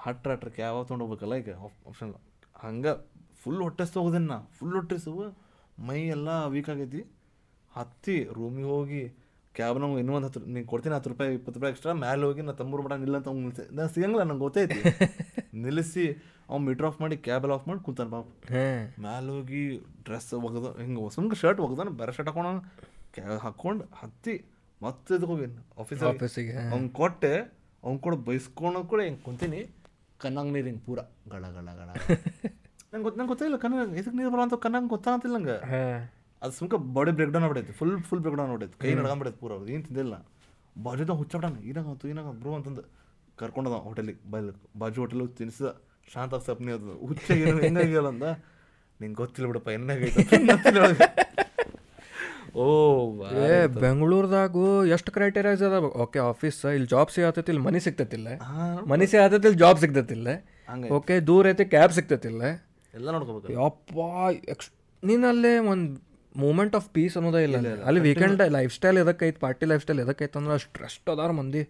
ಹಟ್ರ 0.00 0.30
ಹಟ್ರಕ್ಕೆ 0.30 0.62
ಕ್ಯಾಬ್ 0.62 0.88
ತೊಗೊಂಡು 0.88 1.04
ಹೋಗ್ಬೇಕಲ್ಲ 1.04 1.34
ಈಗ? 1.34 1.50
ಆಪ್ಷನ್ 1.88 2.14
ಹಂಗೆ 2.56 3.10
ಫುಲ್ 3.42 3.62
ಹೊಟ್ಟೆ 3.62 3.84
ಹೋಗೋದೇನು 3.84 4.26
ನಾ. 4.26 4.38
ಫುಲ್ 4.40 4.72
ಹೊಟ್ಟೆ 4.72 4.98
ಸುವ 4.98 5.34
ಮೈ 5.78 6.00
ಎಲ್ಲ 6.00 6.46
ವೀಕ್ 6.46 6.68
ಆಗೈತಿ. 6.68 7.02
ಹತ್ತಿ 7.70 8.24
ರೂಮಿಗೆ 8.24 8.68
ಹೋಗಿ 8.68 9.21
ಕ್ಯಾಬ್ 9.54 9.76
ಇನ್ನೊಂದು 9.76 9.98
ಇನ್ನೂ 9.98 10.12
ಒಂದು 10.16 10.28
ಹತ್ತು 10.28 10.40
ನೀನು 10.52 10.66
ಕೊಡ್ತೀನಿ 10.66 10.94
ಹತ್ತು 10.94 11.10
ರೂಪಾಯಿ 11.10 11.30
ಇಪ್ಪತ್ತು 11.34 11.58
ರೂಪಾಯಿ 11.58 11.72
ಎಕ್ಸ್ಟ್ರಾ 11.72 11.94
ಮ್ಯಾಲೆ 12.02 12.24
ಹೋಗಿ 12.24 12.42
ನಾ 12.42 12.52
ತಮ್ಮೂರು 12.60 12.82
ಮಟ 12.82 12.94
ನಿಲ್ಲಂತ 13.02 13.28
ಅವ್ನು 13.28 13.42
ನಿಲ್ಸಿ 13.44 13.64
ನಾನು 13.72 13.90
ಸಿಗಂಗಿಲ್ಲ 13.94 14.24
ನಂಗೆ 14.24 14.44
ಗೊತ್ತೈತಿ 14.44 14.78
ನಿಲ್ಲಿಸಿ 15.64 16.04
ಅವ್ನು 16.48 16.62
ಮೀಟ್ರ್ 16.66 16.86
ಆಫ್ 16.88 16.98
ಮಾಡಿ 17.02 17.16
ಕ್ಯಾಬೆಲ್ಲ 17.26 17.54
ಆಫ್ 17.54 17.66
ಮಾಡಿ 17.68 17.80
ಕುಂತಾನ 17.80 18.08
ಪಾಪ. 18.08 18.26
ಮ್ಯಾಲೆ 19.00 19.30
ಹೋಗಿ 19.32 19.60
ಡ್ರೆಸ್ 20.06 20.28
ಒಗ್ದು 20.38 20.70
ಹಿಂಗೆ 20.80 21.02
ಸುಮ್ಗೆ 21.10 21.36
ಶರ್ಟ್ 21.42 21.60
ಒಗ್ದಾನ 21.60 21.90
ಬೇರೆ 22.00 22.12
ಶರ್ಟ್ 22.12 22.30
ಹಾಕೋಣ 22.30 22.48
ಕ್ಯಾ 23.14 23.36
ಹಾಕ್ಕೊಂಡು 23.38 23.84
ಹತ್ತಿ 24.00 24.34
ಮತ್ತೆ 24.80 25.12
ಇದಕ್ಕೆ 25.14 25.32
ಹೋಗಿ 25.32 25.46
ಆಫೀಸ್ 25.78 26.02
ಆಫೀಸಿಗೆ 26.10 26.54
ಅವ್ನು 26.66 26.88
ಕೊಟ್ಟೆ 27.00 27.32
ಅವ್ನು 27.82 27.98
ಕೂಡ 27.98 28.16
ಬೈಸ್ಕೊಂಡು 28.26 28.82
ಕೂಡ 28.84 29.00
ಹಿಂಗೆ 29.02 29.22
ಕುಂತೀನಿ 29.22 29.60
ಕಣ್ಣಂಗೆ 30.20 30.52
ನೀರು 30.52 30.66
ಹಿಂಗೆ 30.66 30.84
ಪೂರ 30.88 31.00
ಗಳ 31.32 31.44
ಗಳ 31.56 31.68
ಗಳ 31.78 31.88
ನಂಗೆ 32.90 33.04
ಗೊತ್ತ 33.04 33.16
ನಂಗೆ 33.18 33.30
ಗೊತ್ತಿಲ್ಲ 33.30 33.58
ಕಣ್ಣು 33.58 33.76
ಇದಕ್ಕೆ 33.94 34.16
ನೀರು 34.16 34.30
ಬರೋ 34.30 34.42
ಅಂತ 34.42 34.56
ಕಣ್ಣಂಗೆ 34.64 34.90
ಗೊತ್ತಾಗ್ತಿಲ್ಲ 34.90 35.36
ನಂಗೆ. 35.38 35.56
ಅದು 36.42 36.52
ಸುಮ್ಕ 36.58 36.74
ಬಾಡಿ 36.96 37.10
ಬ್ರೇಕ್ 37.16 37.32
ಡೌನ್ 37.34 37.44
ಆಗ್ಬಿಡೈತೆ. 37.46 37.72
ಫುಲ್ 37.80 37.92
ಫುಲ್ 38.08 38.22
ಬ್ರೇಕ್ 38.24 38.36
ಡೌನ್ 38.38 38.50
ಆಗ್ಬಿಡೈತೆ. 38.52 38.76
ಕೈ 38.82 38.90
ನಡ್ಕೊಂಬಿಡೈತಿ 38.98 39.38
ಪೂರ 39.42 39.52
ಅವ್ರು. 39.56 39.66
ಏನು 39.74 39.82
ತಿಂದಿಲ್ಲ. 39.88 40.14
ಬಾಜುದ 40.84 41.12
ಏನಾಗ 41.22 41.56
ಏನಾಗಂತು 41.70 42.08
ಏನಾಗ 42.12 42.28
ಬ್ರೋ 42.42 42.52
ಅಂತಂದು 42.58 42.82
ಕರ್ಕೊಂಡದ 43.40 43.76
ಹೋಟೆಲಿಗೆ 43.86 44.20
ಬೈಲ್ 44.32 44.50
ಬಾಜು 44.80 45.00
ಹೋಟೆಲ್ 45.02 45.22
ತಿನ್ಸಿದ. 45.40 45.70
ಶಾಂತ 46.12 46.34
ಸಪ್ನಿ 46.48 46.70
ಅದು. 46.76 46.92
ಹುಚ್ಚ 47.08 47.26
ಏನು 47.46 47.58
ಹೆಂಗಾಗಿಲ್ಲ 47.66 48.08
ಅಂದ 48.14 48.28
ನಿಂಗೆ 49.00 49.16
ಗೊತ್ತಿಲ್ಲ 49.22 49.46
ಬಿಡಪ್ಪ 49.50 49.68
ಹೆಂಗಾಗೈತೆ 49.76 51.08
ಓ 52.62 52.64
ಏ 53.44 53.52
ಬೆಂಗಳೂರದಾಗು 53.82 54.64
ಎಷ್ಟು 54.94 55.10
ಕ್ರೈಟೇರಿಯಾಸ್ 55.14 55.62
ಅದಾವ? 55.68 55.86
ಓಕೆ 56.04 56.18
ಆಫೀಸ್ 56.30 56.58
ಇಲ್ಲಿ 56.76 56.88
ಜಾಬ್ 56.92 57.10
ಸಿಗತ್ತೈತಿ 57.14 57.50
ಇಲ್ಲಿ 57.52 57.62
ಮನಿ 57.66 57.80
ಸಿಗ್ತತಿಲ್ಲ. 57.86 58.28
ಮನಿ 58.92 59.06
ಸಿಗತ್ತೈತಿ 59.12 59.46
ಇಲ್ಲಿ 59.48 59.60
ಜಾಬ್ 59.64 59.78
ಸಿಗ್ತತಿಲ್ಲ. 59.84 60.28
ಹಂಗೆ. 60.70 60.88
ಓಕೆ 60.96 61.14
ದೂರ 61.28 61.52
ಐತಿ 61.52 61.64
ಕ್ಯಾಬ್ 61.74 61.92
ಸಿಗ್ತತಿಲ್ಲ. 61.98 62.42
ಎಲ್ಲ 62.98 63.06
ನೋಡ್ಕೋಬೇಕು. 63.14 63.52
ಯಪ್ಪ 63.60 63.96
ಎಕ್ಸ್ 64.54 64.70
ನೀನಲ್ಲೇ 65.02 65.54
ಒಂದು 65.72 65.94
ಮೂಮೆಂಟ್ 66.36 66.74
ಆಫ್ 66.76 66.88
ಪೀಸ್ 66.90 67.16
ಅನ್ನೋದೇ 67.16 67.42
ಇಲ್ಲ. 67.42 67.56
ಅಲ್ಲಿ. 67.84 68.00
ವೀಕೆಂಡ್ 68.00 68.42
ಲೈಫ್ 68.48 68.74
ಸ್ಟೈಲ್ 68.74 68.98
ಎದಕ್ಕೈತಿ 68.98 69.38
ಪಾರ್ಟಿ 69.38 69.66
ಲೈಫ್ 69.66 69.82
ಸ್ಟೈಲ್ 69.82 70.00
ಎದಕ್ಕೈತೆ 70.00 70.38
ಅಂದ್ರೆ 70.38 70.54
ಅಷ್ಟು 70.54 70.82
ರೆಸ್ಟ್ 70.82 71.10
ಅದಾರ 71.10 71.30
ಮಂದಿ. 71.30 71.62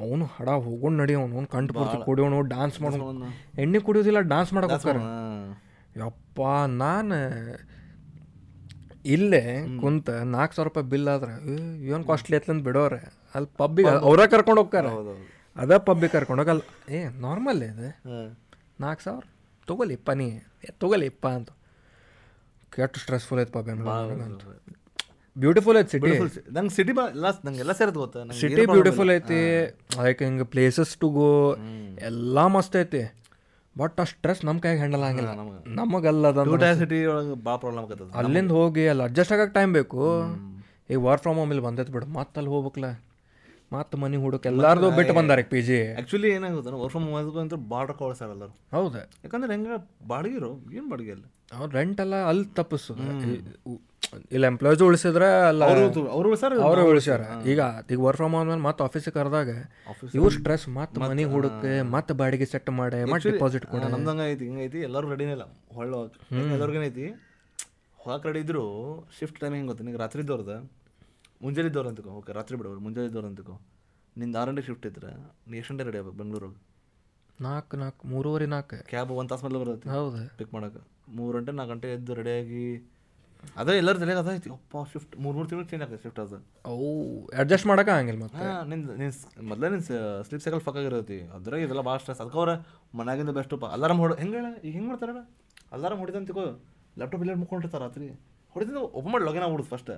ಅವನು 0.00 0.24
ಹಡ 0.24 0.48
ಹೋಗೋಣ 0.48 1.00
ನಡಿ 1.00 1.14
ಅವ್ನು 1.14 1.46
ಕಂಡು 1.46 1.72
ಬರ್ತು 1.72 2.04
ಕುಡಿಯೋಣ 2.04 2.40
ಡಾನ್ಸ್ 2.48 2.80
ಮಾಡೋಣ 2.80 3.24
ಎಣ್ಣೆ 3.58 3.78
ಕುಡಿಯೋದಿಲ್ಲ 3.78 4.20
ಡಾನ್ಸ್ 4.20 4.52
ಮಾಡಕ್ಕೆ 4.52 4.74
ಹೋಗ್ತಾರೆ. 4.74 5.02
ಯಪ್ಪ 6.00 6.40
ನಾನು 6.66 7.18
ಇಲ್ಲೇ 9.04 9.66
ಕುಂತ 9.80 10.10
ನಾಲ್ಕು 10.10 10.54
ಸಾವಿರ 10.54 10.68
ರೂಪಾಯಿ 10.68 10.86
ಬಿಲ್ 10.86 11.08
ಆದ್ರೆ 11.08 11.32
ಏನು 11.86 12.04
ಕಾಸ್ಟ್ಲಿ 12.04 12.36
ಐತ್ಲಂತ 12.36 12.64
ಬಿಡೋರೆ. 12.64 13.12
ಅಲ್ಲಿ 13.34 13.56
ಪಬ್ಬಿಗೆ 13.56 13.88
ಅವರೇ 13.88 14.30
ಕರ್ಕೊಂಡು 14.30 14.60
ಹೋಗ್ತಾರೆ. 14.60 14.88
ಅದ 15.56 15.76
ಪಬ್ಬಿಗೆ 15.76 16.12
ಕರ್ಕೊಂಡು 16.12 16.42
ಹೋಗಲ್ಲ. 16.42 16.92
ಏ 16.94 17.04
ನಾರ್ಮಲ್ 17.08 17.62
ಇದೆ. 17.62 18.00
ನಾಲ್ಕು 18.80 19.02
ಸಾವಿರ? 19.02 19.24
ತಗೊಲಿಪ್ಪ 19.68 20.10
ನೀ. 20.10 20.30
ತೊಗೊಲಿಪ್ಪ 20.78 21.26
ಅಂತ. 21.28 21.50
ಕೆಟ್ಟು 22.76 22.98
ಸ್ಟ್ರೆಸ್ಫುಲ್ 23.04 23.40
ಐತೆ 23.42 23.52
ಪಾಪ 23.56 23.66
ಬ್ಯೂಟಿಫುಲ್ 25.36 25.76
ಐತಿ 25.80 25.90
ಸಿಟಿ 25.94 26.10
ನಂಗೆ 26.56 26.72
ಸಿಟಿ 26.76 26.92
ಬಾ 26.98 27.04
ಎಲ್ಲ 27.14 27.26
ನಂಗೆ 27.46 27.60
ಎಲ್ಲ 27.64 27.72
ಸೇರೋದು 27.78 28.00
ಗೊತ್ತಾ? 28.02 28.22
ಸಿಟಿ 28.40 28.64
ಬ್ಯೂಟಿಫುಲ್ 28.72 29.10
ಐತಿ. 29.16 29.38
ಲೈಕ್ 30.00 30.20
ಹಿಂಗೆ 30.26 30.46
ಪ್ಲೇಸಸ್ 30.54 30.92
ಟು 31.02 31.08
ಗೋ 31.18 31.28
ಎಲ್ಲ 32.08 32.46
ಮಸ್ತ್ 32.56 32.76
ಐತಿ. 32.80 33.02
ಬಟ್ 33.76 34.00
ಆ 34.02 34.04
ಸ್ಟ್ರೆಸ್ 34.10 34.40
ನಮ್ಮ 34.48 34.58
ಕೈಗೆ 34.64 34.80
ಹ್ಯಾಂಡಲ್ 34.82 35.04
ಆಗಿಲ್ಲ 35.08 35.30
ನಮಗಲ್ಲ 35.78 36.32
ಊಟ 36.56 36.64
ಸಿಟಿ 36.80 36.98
ಒಳಗೆ 37.12 37.36
ಭಾಳ 37.46 37.56
ಪ್ರಾಬ್ಲಮ್ 37.62 37.80
ಆಗತ್ತದ 37.84 38.08
ಅಲ್ಲಿಂದ 38.22 38.52
ಹೋಗಿ 38.58 38.84
ಅಲ್ಲಿ 38.92 39.04
ಅಡ್ಜಸ್ಟ್ 39.08 39.32
ಆಗಕ್ಕೆ 39.36 39.54
ಟೈಮ್ 39.58 39.72
ಬೇಕು. 39.78 40.02
ಈಗ 40.90 40.98
ವರ್ಕ್ 41.08 41.22
ಫ್ರಮ್ 41.26 41.38
ಹೋಮ್ 41.40 41.52
ಇಲ್ಲಿ 41.54 41.64
ಬಂದೈತೆ 41.68 41.92
ಬಿಡು. 41.96 42.08
ಮತ್ತೆ 42.18 42.36
ಅಲ್ಲಿ 42.40 42.52
ಹೋಗ್ಬೇಕಲ್ಲ 42.54 42.90
ಮತ್ತೆ 43.74 43.96
ಮನೆ 44.02 44.16
ಹುಡುಕ 44.24 44.46
ಎಲ್ಲಾರ್ದು 44.50 44.90
ಬಿಟ್ಟು 44.98 45.14
ಬಂದಾರೆ 45.18 45.42
ಪಿ 45.52 45.60
ಜಿ 45.68 45.78
ಆ್ಯಕ್ಚುಲಿ 45.92 46.28
ಏನಾಗುತ್ತೆ 46.36 46.74
ವರ್ಕ್ 46.82 46.92
ಫ್ರಮ್ 46.94 47.06
ಹೋಮ್ 47.12 47.38
ಅಂತ 47.44 47.54
ಭಾಳ 47.72 47.84
ರೊಕ್ಕ 47.90 48.22
ಎಲ್ಲರು. 48.26 48.52
ಹೌದಾ. 48.76 49.02
ಯಾಕಂದ್ರೆ 49.24 49.52
ಹೆಂಗೆ 49.54 49.78
ಬಾಡಿಗೆರು 50.12 50.50
ಏನು 50.78 50.86
ಬಾಡಿಗೆ 50.92 51.12
ಅಲ್ಲ? 51.16 51.24
ಅವ್ರು 51.58 51.70
ರೆಂಟ್ 51.78 51.98
ಎಲ್ಲ 52.04 52.16
ಅಲ್ಲಿ 52.32 52.46
ತಪ್ಪಿಸು 52.58 52.94
ಇಲ್ಲಿ 54.34 54.46
ಎಂಪ್ಲಾಯ್ಸ್ 54.48 54.82
ಉಳಿಸಿದ್ರೆ 54.86 55.28
ಅಲ್ಲ 55.50 55.62
ಅವರು 55.68 55.82
ಅವರು 56.14 56.26
ಉಳಿಸ್ಯಾರ 56.30 56.58
ಅವರು 56.68 56.82
ಉಳಿಸ್ಯಾರ. 56.92 57.22
ಈಗ 57.52 57.60
ಈಗ 57.92 57.98
ವರ್ಕ್ 58.06 58.18
ಫ್ರಮ್ 58.20 58.34
ಹೋಮ್ 58.36 58.48
ಮೇಲೆ 58.50 58.62
ಮತ್ತೆ 58.68 58.82
ಆಫೀಸಿಗೆ 58.86 59.14
ಕರೆದಾಗ 59.18 59.50
ಇವ್ರು 60.18 60.32
ಸ್ಟ್ರೆಸ್ 60.36 60.66
ಮತ್ತೆ 60.78 61.00
ಮನೆ 61.04 61.24
ಹುಡುಕೆ 61.34 61.72
ಮತ್ತೆ 61.94 62.14
ಬಾಡಿಗೆ 62.20 62.48
ಸೆಟ್ 62.52 62.70
ಮಾಡಿ 62.80 62.98
ಮತ್ತೆ 63.12 63.30
ಡಿಪಾಸಿಟ್ 63.36 63.66
ಕೊಡ. 63.72 63.82
ನಮ್ದಂಗೆ 63.94 64.26
ಐತಿ 64.32 64.44
ಹಿಂಗೈತಿ 64.48 64.80
ಎಲ್ಲರೂ 64.88 65.08
ರೆಡಿನೇ 65.14 65.34
ಇಲ್ಲ. 65.38 65.46
ಹೊಳ್ಳ 65.78 65.94
ಎಲ್ಲರಿಗೂ 66.56 66.82
ಐತಿ? 66.90 67.06
ಹೋಗಕ್ಕೆ 67.98 68.28
ರೆಡಿ 68.28 68.40
ಇದ್ರು 68.46 68.64
ಶಿಫ್ಟ್ 69.18 69.38
ಟೈಮ್ 69.42 69.54
ಹೆಂಗೆ 69.56 69.70
ಗೊತ್ತಾ 69.72 69.84
ನಿಂಗೆ? 69.88 70.00
ರಾತ್ರಿ 70.04 70.22
ಮುಂಜಾನೆ 71.42 71.68
ಇದ್ದವ್ರು 71.70 71.90
ಅಂತಕೋ 71.90 72.10
ಓಕೆ 72.18 72.32
ರಾತ್ರಿ 72.32 72.56
ಬಿಡೋರು 72.58 72.80
ಮುಂಜಾನೆ 72.84 73.08
ಇದ್ದವ್ರು 73.10 73.28
ಅಂತಕೋ 73.30 73.54
ನಿಂದು 74.16 74.38
ಆರು 74.38 74.50
ಗಂಟೆ 74.50 74.62
ಶಿಫ್ಟ್ 74.66 74.86
ಇದ್ರೆ 74.88 75.10
ನೀ 75.46 75.56
ಎಷ್ಟು 75.58 75.72
ಗಂಟೆ 75.72 75.84
ರೆಡಿ 75.88 75.98
ಆಗ್ಬೇಕು 76.00 76.18
ಬೆಂಗಳೂರಿಗೆ 76.20 76.60
ನಾಲ್ಕು 77.38 77.74
ನಾಲ್ಕು 77.76 78.02
ಮೂರುವರೆ 78.08 78.46
ನಾಲ್ಕು. 78.52 78.76
ಕ್ಯಾಬ್ 78.90 79.10
ಒಂದು 79.14 79.30
ತಾಸು 79.30 79.42
ಮೇಲೆ 79.46 79.58
ಬರುತ್ತೆ. 79.62 79.88
ಹೌದು. 79.92 80.18
ಪಿಕ್ 80.38 80.50
ಮಾಡೋಕೆ 80.54 80.80
ಮೂರು 81.16 81.32
ಗಂಟೆ 81.36 81.52
ನಾಲ್ಕು 81.52 81.72
ಗಂಟೆ 81.72 81.88
ಎದ್ದು 81.94 82.12
ರೆಡಿಯಾಗಿ 82.18 82.64
ಅದೇ 83.56 83.72
ಎಲ್ಲರ 83.78 83.96
ತಲೆಗೆ 84.00 84.20
ಅದೈತಿ 84.20 84.48
ಅಪ್ಪ 84.56 84.82
ಶಿಫ್ಟ್ 84.90 85.14
ಮೂರು 85.22 85.34
ಮೂರು 85.36 85.48
ತಿಂಗಳು 85.50 85.66
ಚೇಂಜ್ 85.70 85.82
ಆಗ್ತದೆ 85.84 86.00
ಶಿಫ್ಟ್ 86.04 86.20
ಅದು 86.24 86.36
ಅವು 86.64 86.88
ಅಡ್ಜಸ್ಟ್ 87.40 87.66
ಮಾಡೋಕೆ 87.70 87.92
ಆಗಂಗಿಲ್ಲ 87.94 88.20
ಮತ್ತೆ? 88.22 88.42
ನಿನ್ನ 88.42 88.68
ನಿಂದು 88.72 88.92
ನಿನ್ 89.00 89.12
ಮೊದಲೇ 89.50 89.68
ನಿನ್ನ 89.72 89.84
ಸ್ಲೀಪ್ 90.26 90.42
ಸೈಕಲ್ 90.44 90.62
ಫಕ್ 90.66 90.78
ಆಗಿರತಿ 90.80 91.18
ಅದ್ರಾಗ 91.36 91.60
ಇದೆಲ್ಲ 91.66 91.82
ಭಾಳ 91.88 91.98
ಸ್ಟ್ರೆಸ್ 92.02 92.20
ಅದಕ್ಕೆ 92.22 92.38
ಅವ್ರ 92.38 92.52
ಮನ್ಯಾಗಿಂದ 92.94 93.32
ಬೆಸ್ಟಪ್ಪ 93.38 93.66
ಅಲಾರಾಮ್ 93.76 94.00
ಹೊಡೆ 94.04 94.16
ಹೆಂಗೆ 94.22 94.38
ಈಗ 94.62 94.74
ಹೆಂಗೆ 94.76 94.88
ಮಾಡ್ತಾರೆ 94.90 95.14
ಅಲಾರಾಮ್ 95.72 96.00
ಹೊಡಿದಂತಿಕೋ 96.04 96.44
ಲ್ಯಾಪ್ಟಾಪ್ 96.96 97.22
ಇಲ್ಲ 97.24 97.34
ಮುಕ್ಕೊಂಡಿರ್ತಾರೆ 97.42 97.84
ರಾತ್ರಿ. 97.84 98.08
ಹೊಡಿದಿಂದ 98.56 98.78
ಓಪನ್ 98.94 99.12
ಮಾಡಿ 99.14 99.24
ಲಾಗಿನ್ 99.26 99.44
ಆಗ್ಬಿಡುದು 99.44 99.70
ಫಸ್ಟ್ 99.70 99.92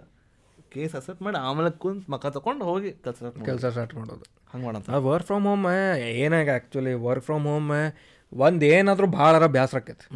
ಕೇಸ್ 0.75 0.95
ಅಸೆಪ್ಟ್ 1.01 1.23
ಮಾಡಿ 1.27 1.39
ಆಮೇಲೆ 1.49 1.71
ಕುಂತು 1.83 2.13
ಮಕ್ಕ 2.13 2.33
ತಗೊಂಡು 2.37 2.65
ಹೋಗಿ 2.71 2.91
ಕೆಲಸ 3.05 3.33
ಕೆಲಸ 3.49 3.65
ಸ್ಟಾರ್ಟ್ 3.75 3.95
ಮಾಡೋದು. 3.99 4.25
ಹಂಗೆ 4.53 4.65
ಮಾಡಂತ. 4.67 4.89
ಆ 4.97 4.99
ವರ್ಕ್ 5.11 5.27
ಫ್ರಮ್ 5.31 5.47
ಹೋಮ್ 5.51 5.67
ಏನಾಗ 6.25 6.49
ಆ್ಯಕ್ಚುಲಿ 6.57 6.95
ವರ್ಕ್ 7.07 7.25
ಫ್ರಮ್ 7.29 7.47
ಹೋಮ್ 7.53 7.71
ಒಂದು 8.33 8.65
ಏನಾದರೂ 8.77 9.07
ಭಾಳ 9.19 9.47
ಬೇಸರ 9.57 9.79
ಆಕೈತಿ 9.83 10.07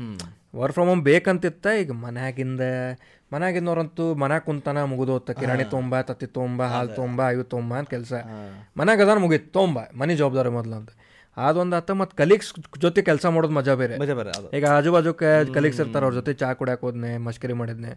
ವರ್ಕ್ 0.59 0.75
ಫ್ರಮ್ 0.77 0.89
ಹೋಮ್ 0.91 1.03
ಬೇಕಂತಿತ್ತ 1.09 1.67
ಈಗ 1.83 1.93
ಮನ್ಯಾಗಿಂದ 2.05 2.63
ಮನ್ಯಾಗಿಂದವ್ರಂತೂ 3.33 4.05
ಮನ್ಯಾಗ 4.23 4.43
ಕುಂತಾನ 4.47 4.83
ಮುಗಿದೋತ್ತ 4.93 5.31
ಕಿರಾಣಿ 5.41 5.65
ತೊಂಬ 5.75 6.01
ತತ್ತಿ 6.09 6.27
ತೊಂಬ 6.39 6.63
ಹಾಲು 6.73 6.91
ತೊಂಬ 7.01 7.21
ಇವು 7.35 7.45
ತೊಂಬ 7.55 7.73
ಅಂತ 7.81 7.91
ಕೆಲಸ. 7.97 8.13
ಮನ್ಯಾಗ 8.81 9.03
ಅದಾನ 9.07 9.21
ಮುಗೀತು 9.25 9.49
ತೊಂಬ 9.59 9.79
ಮನೆ 10.03 10.15
ಜವಾಬ್ದಾರಿ 10.21 10.53
ಮೊದಲು 10.59 10.77
ಅಂತ. 10.81 10.91
ಅದೊಂದು 11.37 11.77
ಆತ 11.79 11.91
ಮತ್ತು 12.01 12.15
ಕಲೀಗ್ಸ್ 12.21 12.51
ಜೊತೆ 12.85 13.01
ಕೆಲಸ 13.09 13.27
ಮಾಡೋದು 13.35 13.55
ಮಜಾ 13.59 13.75
ಬೇರೆ. 13.83 13.97
ಮಜಾ 14.03 14.15
ಬೇರೆ 14.21 14.33
ಈಗ 14.59 14.65
ಆಜು 14.77 14.93
ಬಾಜು 14.95 15.13
ಕಲೀಗ್ಸ್ 15.57 15.81
ಇರ್ತಾರೆ 15.85 16.05
ಅವ್ರ 16.07 16.15
ಜೊತೆ 16.21 16.33
ಚಾ 16.43 16.49
ಕುಡಿಯಕ್ಕೆ 16.61 16.87
ಹೋದ್ನೆ 16.87 17.11
ಮಸ್ಕರಿ 17.27 17.57
ಮಾಡಿದ್ನೆ. 17.63 17.93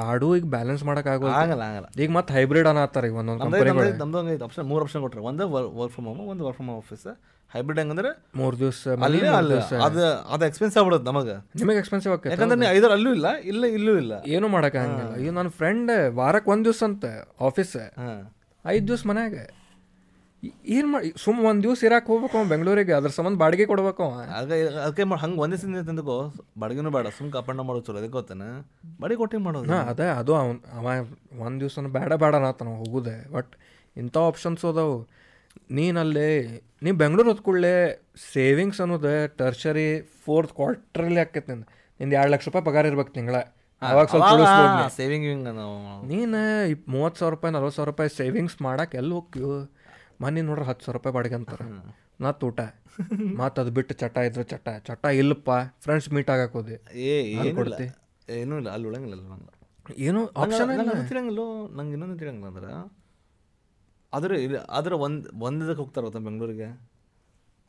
ಎರಡೂ 0.00 0.26
ಈಗ 0.38 0.46
ಬ್ಯಾಲೆನ್ಸ್ 0.54 0.82
ಮಾಡಕ್ 0.88 1.08
ಆಗಲ್ಲ 1.12 1.32
ಆಗಲ್ಲ. 1.42 1.86
ಈಗ 2.02 2.08
ಮತ್ತೆ 2.16 2.32
ಹೈಬ್ರಿಡ್ 2.36 2.68
ಅನ್ನತ್ತಾರ 2.70 3.04
ಈಗ 3.10 3.16
ಒಂದೊಂದು 3.22 3.42
ಕಂಪನಿಗಳು 3.44 3.92
ನಮ್ದು 4.02 4.18
ಹಂಗೆ 4.20 4.34
ಆಪ್ಷನ್ 4.46 4.66
ಮೂರು 4.72 4.82
ಆಪ್ಷನ್ 4.86 5.02
ಕೊಟ್ಟರೆ 5.04 5.22
ಒಂದು 5.30 5.46
ವರ್ಕ್ 5.80 5.92
ಫ್ರಮ್ 5.96 6.08
ಹೋಮ್ 6.10 6.20
ಒಂದು 6.34 6.44
ವರ್ಕ್ 6.46 6.58
ಫ್ರಮ್ 6.60 6.70
ಆಫೀಸ್ 6.76 7.06
ಹೈಬ್ರಿಡ್ 7.50 7.78
ಹೆಂಗಂದ್ರೆ 7.82 8.10
ಮೂರು 8.40 8.56
ದಿವಸ 8.62 8.82
ಅಲ್ಲಿ 9.06 9.18
ಅಲ್ಲಿ. 9.40 9.56
ಅದು 9.86 10.02
ಅದು 10.34 10.42
ಎಕ್ಸ್ಪೆನ್ಸ್ 10.48 10.76
ಆಗ್ಬಿಡುತ್ತೆ 10.80 11.08
ನಮಗೆ. 11.10 11.34
ನಿಮಗೆ 11.62 11.78
ಎಕ್ಸ್ಪೆನ್ಸಿವ್ 11.82 12.12
ಆಗ್ತದೆ 12.14 12.32
ಯಾಕಂದ್ರೆ 12.34 12.68
ಐದರ 12.76 12.90
ಅಲ್ಲೂ 12.98 13.10
ಇಲ್ಲ 13.18 13.30
ಇಲ್ಲ 13.52 13.64
ಇಲ್ಲೂ 13.78 13.94
ಇಲ್ಲ. 14.02 14.12
ಏನು 14.36 14.48
ಮಾಡೋಕ್ಕಾಗಂಗಿಲ್ಲ 14.54 15.16
ಈಗ 15.24 15.32
ನನ್ನ 15.38 15.52
ಫ್ರೆಂಡ್ 15.60 15.92
ವಾರಕ್ಕೆ 16.20 16.50
ಒಂದು 16.54 16.66
ದಿವಸ 16.68 16.82
ಅಂತ 16.90 17.04
ಆಫೀಸ್ 17.48 17.74
ಐದು 18.64 18.84
ದಿವ್ಸ 18.90 19.04
ಮನ್ಯಾಗ. 19.10 19.36
ಏನು 20.76 20.88
ಮಾಡಿ 20.92 21.08
ಸುಮ್ 21.24 21.40
ಒಂದು 21.48 21.62
ದಿವ್ಸ 21.64 21.82
ಇರಕ್ಕೆ 21.88 22.08
ಹೋಗ್ಬೇಕು 22.12 22.34
ಅವ್ನು 22.38 22.50
ಬೆಂಗಳೂರಿಗೆ 22.52 22.92
ಅದ್ರ 22.98 23.10
ಸಂಬಂಧ 23.16 23.36
ಬಾಡಿಗೆ 23.42 23.64
ಕೊಡ್ಬೇಕು 23.72 24.04
ಆಗ 24.38 24.48
ಅದಕ್ಕೆ 24.84 25.04
ಹಂಗೆ 25.22 25.38
ಒಂದೇ 25.44 25.56
ಸಿಂದ 25.62 25.82
ತಿಂದಕೋ 25.88 26.16
ಬಾಡಿಗೆನೂ 26.62 26.90
ಬೇಡ 26.96 27.10
ಸುಮ್ಮ 27.18 27.28
ಕಪ್ಪಣ್ಣ 27.36 27.60
ಮಾಡೋ 27.60 27.66
ಮಾಡೋದು 27.68 27.86
ಚಲೋ 27.86 27.98
ಅದಕ್ಕೆ 28.00 28.16
ಗೊತ್ತಾನ? 28.18 28.42
ಬಾಡಿಗೆ 29.00 29.18
ಕೊಟ್ಟಿಂಗ್ 29.22 29.44
ಮಾಡೋದು? 29.46 29.70
ಹಾಂ 29.72 29.84
ಅದೇ 29.92 30.06
ಅದು 30.20 30.32
ಅವ್ನು 30.40 30.60
ಅವ 30.78 30.86
ಒಂದು 31.46 31.60
ದಿವ್ಸ 31.62 31.84
ಬೇಡ 31.98 32.12
ಬೇಡ 32.22 32.32
ಅನ್ನತ್ತಾನ 32.40 32.72
ಹೋಗುದೆ. 32.82 33.16
ಬಟ್ 33.34 33.52
ಇಂಥ 33.96 34.16
ಆಪ್ಷನ್ಸ್ 34.30 34.64
ಅದಾವು 34.70 34.96
ನೀನಲ್ಲಿ 35.78 36.28
ನೀ 36.84 36.90
ಬೆಂಗಳೂರು 37.02 37.30
ಹೊತ್ಕೊಳ್ಳೆ 37.32 37.74
ಸೇವಿಂಗ್ಸ್ 38.32 38.80
ಅನ್ನೋದು 38.84 39.12
ಟರ್ಷರಿ 39.40 39.88
ಫೋರ್ತ್ 40.24 40.54
ಕ್ವಾರ್ಟರ್ಲಿ 40.58 41.20
ಹಾಕೈತೆ 41.22 41.48
ನಿಂದು. 41.52 41.66
ನಿಂದು 42.00 42.16
ಎರಡು 42.20 42.32
ಲಕ್ಷ 42.34 42.46
ರೂಪಾಯಿ 42.48 42.64
ಪಗಾರ 42.70 42.84
ಇರ್ಬೇಕು 42.92 43.12
ತಿಂಗಳ. 43.18 43.36
ಅವಾಗ 43.82 44.06
ಸ್ವಲ್ಪ 44.06 44.88
ಸೇವಿಂಗ್ 44.98 45.44
ನಾವು 45.60 45.76
ನೀನು 46.10 46.40
ಇಪ್ಪ 46.74 46.84
ಮೂವತ್ತು 46.94 47.20
ಸಾವಿರ 47.20 47.32
ರೂಪಾಯಿ 47.34 47.52
ನಲ್ವತ್ತು 47.56 47.76
ಸಾವಿರ 47.78 47.90
ರೂಪಾಯಿ 47.92 48.10
ಸೇವಿಂಗ್ಸ್ 48.18 48.58
ಮಾಡಕ್ಕೆ 48.66 48.96
ಎಲ್ಲಿ 49.00 49.14
ಹೋಗ್ತೀವಿ 49.18 49.56
ಮನೆ 50.22 50.40
ನೋಡ್ರಿ 50.42 50.64
ಹತ್ತು 50.64 50.84
ಸಾವಿರ 50.84 50.96
ರೂಪಾಯಿ 50.98 51.14
ಬಾಡಿಗೆ 51.16 51.36
ಅಂತಾರೆ. 51.38 51.64
ನಾ 52.20 52.30
ಊಟ 52.48 52.60
ಮತ್ತು 53.40 53.58
ಅದು 53.62 53.70
ಬಿಟ್ಟು 53.70 53.94
ಚಟ 53.94 54.16
ಇದ್ರೆ 54.28 54.44
ಚಟ. 54.44 54.68
ಚಟ 54.88 55.04
ಇಲ್ಲಪ್ಪ 55.20 55.50
ಫ್ರೆಂಡ್ಸ್ 55.84 56.08
ಮೀಟ್ 56.12 56.30
ಆಗಕ್ಕೆ 56.30 56.56
ಹೋದೆ. 56.58 56.76
ಏನಿಲ್ಲ. 57.10 57.76
ಏನೂ 58.28 58.56
ಇಲ್ಲ 58.58 58.68
ಅಲ್ಲಿ 58.70 58.88
ಉಳಂಗಿಲ್ಲ 58.88 59.14
ಅಲ್ಲಿ 59.16 59.28
ನಂಗೆ. 59.32 59.50
ಏನೋ 60.06 60.20
ಆಪ್ಷನ್ 60.42 60.68
ನಂಗೆ 60.72 60.96
ತಿಳಂಗಿಲ್ಲ 61.08 61.40
ನಂಗೆ 61.78 61.94
ಇನ್ನೊಂದು 61.96 62.18
ತಿಳಂಗಿಲ್ಲ 62.18 62.48
ಅಂದ್ರೆ 62.52 62.70
ಆದ್ರೆ 64.12 64.36
ಇಲ್ಲ 64.44 64.56
ಆದ್ರೆ 64.70 64.94
ಒಂದು 64.96 65.28
ಒಂದಕ್ಕೆ 65.42 65.80
ಹೋಗ್ತಾರೆ 65.82 66.04
ಗೊತ್ತಾ 66.06 66.20
ಬೆಂಗಳೂರಿಗೆ? 66.26 66.68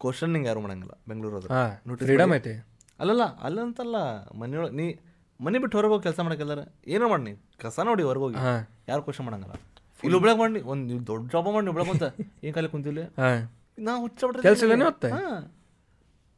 ಕ್ವಶನ್ನಿಂಗ್ 0.01 0.47
ಯಾರು 0.47 0.59
ಮಾಡಂಗಿಲ್ಲ 0.59 0.93
ಬೆಂಗಳೂರು 1.07 1.37
ಅದ್ರ 1.37 1.57
ನೋಡಿ 1.87 1.99
ಫ್ರೀಡಮ್ 2.05 2.33
ಐತಿ. 2.33 2.53
ಅಲ್ಲಲ್ಲ 2.99 3.25
ಅಲ್ಲಂತಲ್ಲ 3.39 3.97
ಮನೆಯೊಳಗೆ 4.39 4.75
ನೀ 4.75 4.85
ಮನೆ 5.39 5.59
ಬಿಟ್ಟು 5.59 5.77
ಹೊರಗೆ 5.77 5.93
ಹೋಗಿ 5.93 6.03
ಕೆಲಸ 6.03 6.19
ಮಾಡಕ್ಕೆಲ್ಲಾರ 6.19 6.61
ಏನೋ 6.87 7.05
ಮಾಡಿ 7.09 7.23
ನೀ 7.23 7.31
ಕಸ 7.57 7.79
ನೋಡಿ 7.89 8.03
ಹೊರಗೆ 8.03 8.23
ಹೋಗಿ. 8.25 8.37
ಯಾರು 8.87 9.01
ಕ್ವಶನ್ 9.03 9.25
ಮಾಡಂಗಿಲ್ಲ. 9.25 9.55
ಇಲ್ಲಿ 10.05 10.17
ಒಬ್ಳಾಗ 10.19 10.37
ಮಾಡಿ 10.43 10.61
ಒಂದು 10.73 10.85
ನೀವು 10.89 11.01
ದೊಡ್ಡ 11.09 11.23
ಜಾಬ್ 11.33 11.49
ಮಾಡಿ 11.55 11.69
ಒಬ್ಳಾಗ 11.73 11.89
ಅಂತ 11.95 12.07
ಏನು 12.45 12.53
ಕಾಲಕ್ಕೆ 12.57 12.73
ಕುಂತಿಲ್ಲ 12.75 13.03
ನಾ 13.77 13.93
ಹುಚ್ಚ 14.03 14.23
ಕೆಲ್ಸ 14.47 14.63
ಇಲ್ಲನೇ 14.65 14.85
ಹೊತ್ತೆ? 14.89 15.09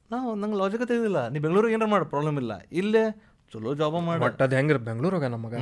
ನಾವು 0.10 0.28
ನಂಗೆ 0.42 0.58
ಲಾಜಿಕ್ 0.62 0.84
ತೆಗೆದಿಲ್ಲ 0.92 1.20
ನೀ 1.34 1.38
ಬೆಂಗಳೂರಿಗೆ 1.46 1.76
ಏನಾರು 1.78 1.92
ಮಾಡಿ 1.94 2.06
ಪ್ರಾಬ್ಲಮ್ 2.14 2.38
ಇಲ್ಲ. 2.42 2.54
ಇಲ್ಲೇ 2.82 3.04
ಚಲೋ 3.54 3.72
ಜಾಬ 3.82 3.96
ಮಾಡಿ. 4.08 4.20
ಬಟ್ 4.26 4.40
ಅದು 4.46 4.56
ಹೆಂಗಿರ? 4.58 4.78
ಬೆಂಗಳೂರಾಗ 4.90 5.26
ನಮಗೆ 5.36 5.60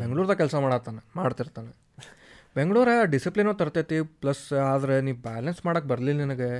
ಬೆಂಗ್ಳೂರ್ದಾಗ 0.00 0.36
ಕೆಲಸ 0.42 0.54
ಮಾಡತ್ತಾನೆ 0.64 1.00
ಮಾಡ್ತಿರ್ತಾನೆ. 1.20 1.72
ಬೆಂಗಳೂರ 2.58 2.88
ಡಿಸಿಪ್ಲಿನು 3.12 3.52
ತರ್ತೈತಿ 3.60 3.96
ಪ್ಲಸ್ 4.22 4.42
ಆದ್ರೆ 4.72 4.96
ನೀ 5.06 5.12
ಬ್ಯಾಲೆನ್ಸ್ 5.28 5.60
ಮಾಡಕ್ಕೆ 5.66 5.88
ಬರಲಿಲ್ಲ 5.92 6.20
ನಿನಗೆ. 6.24 6.50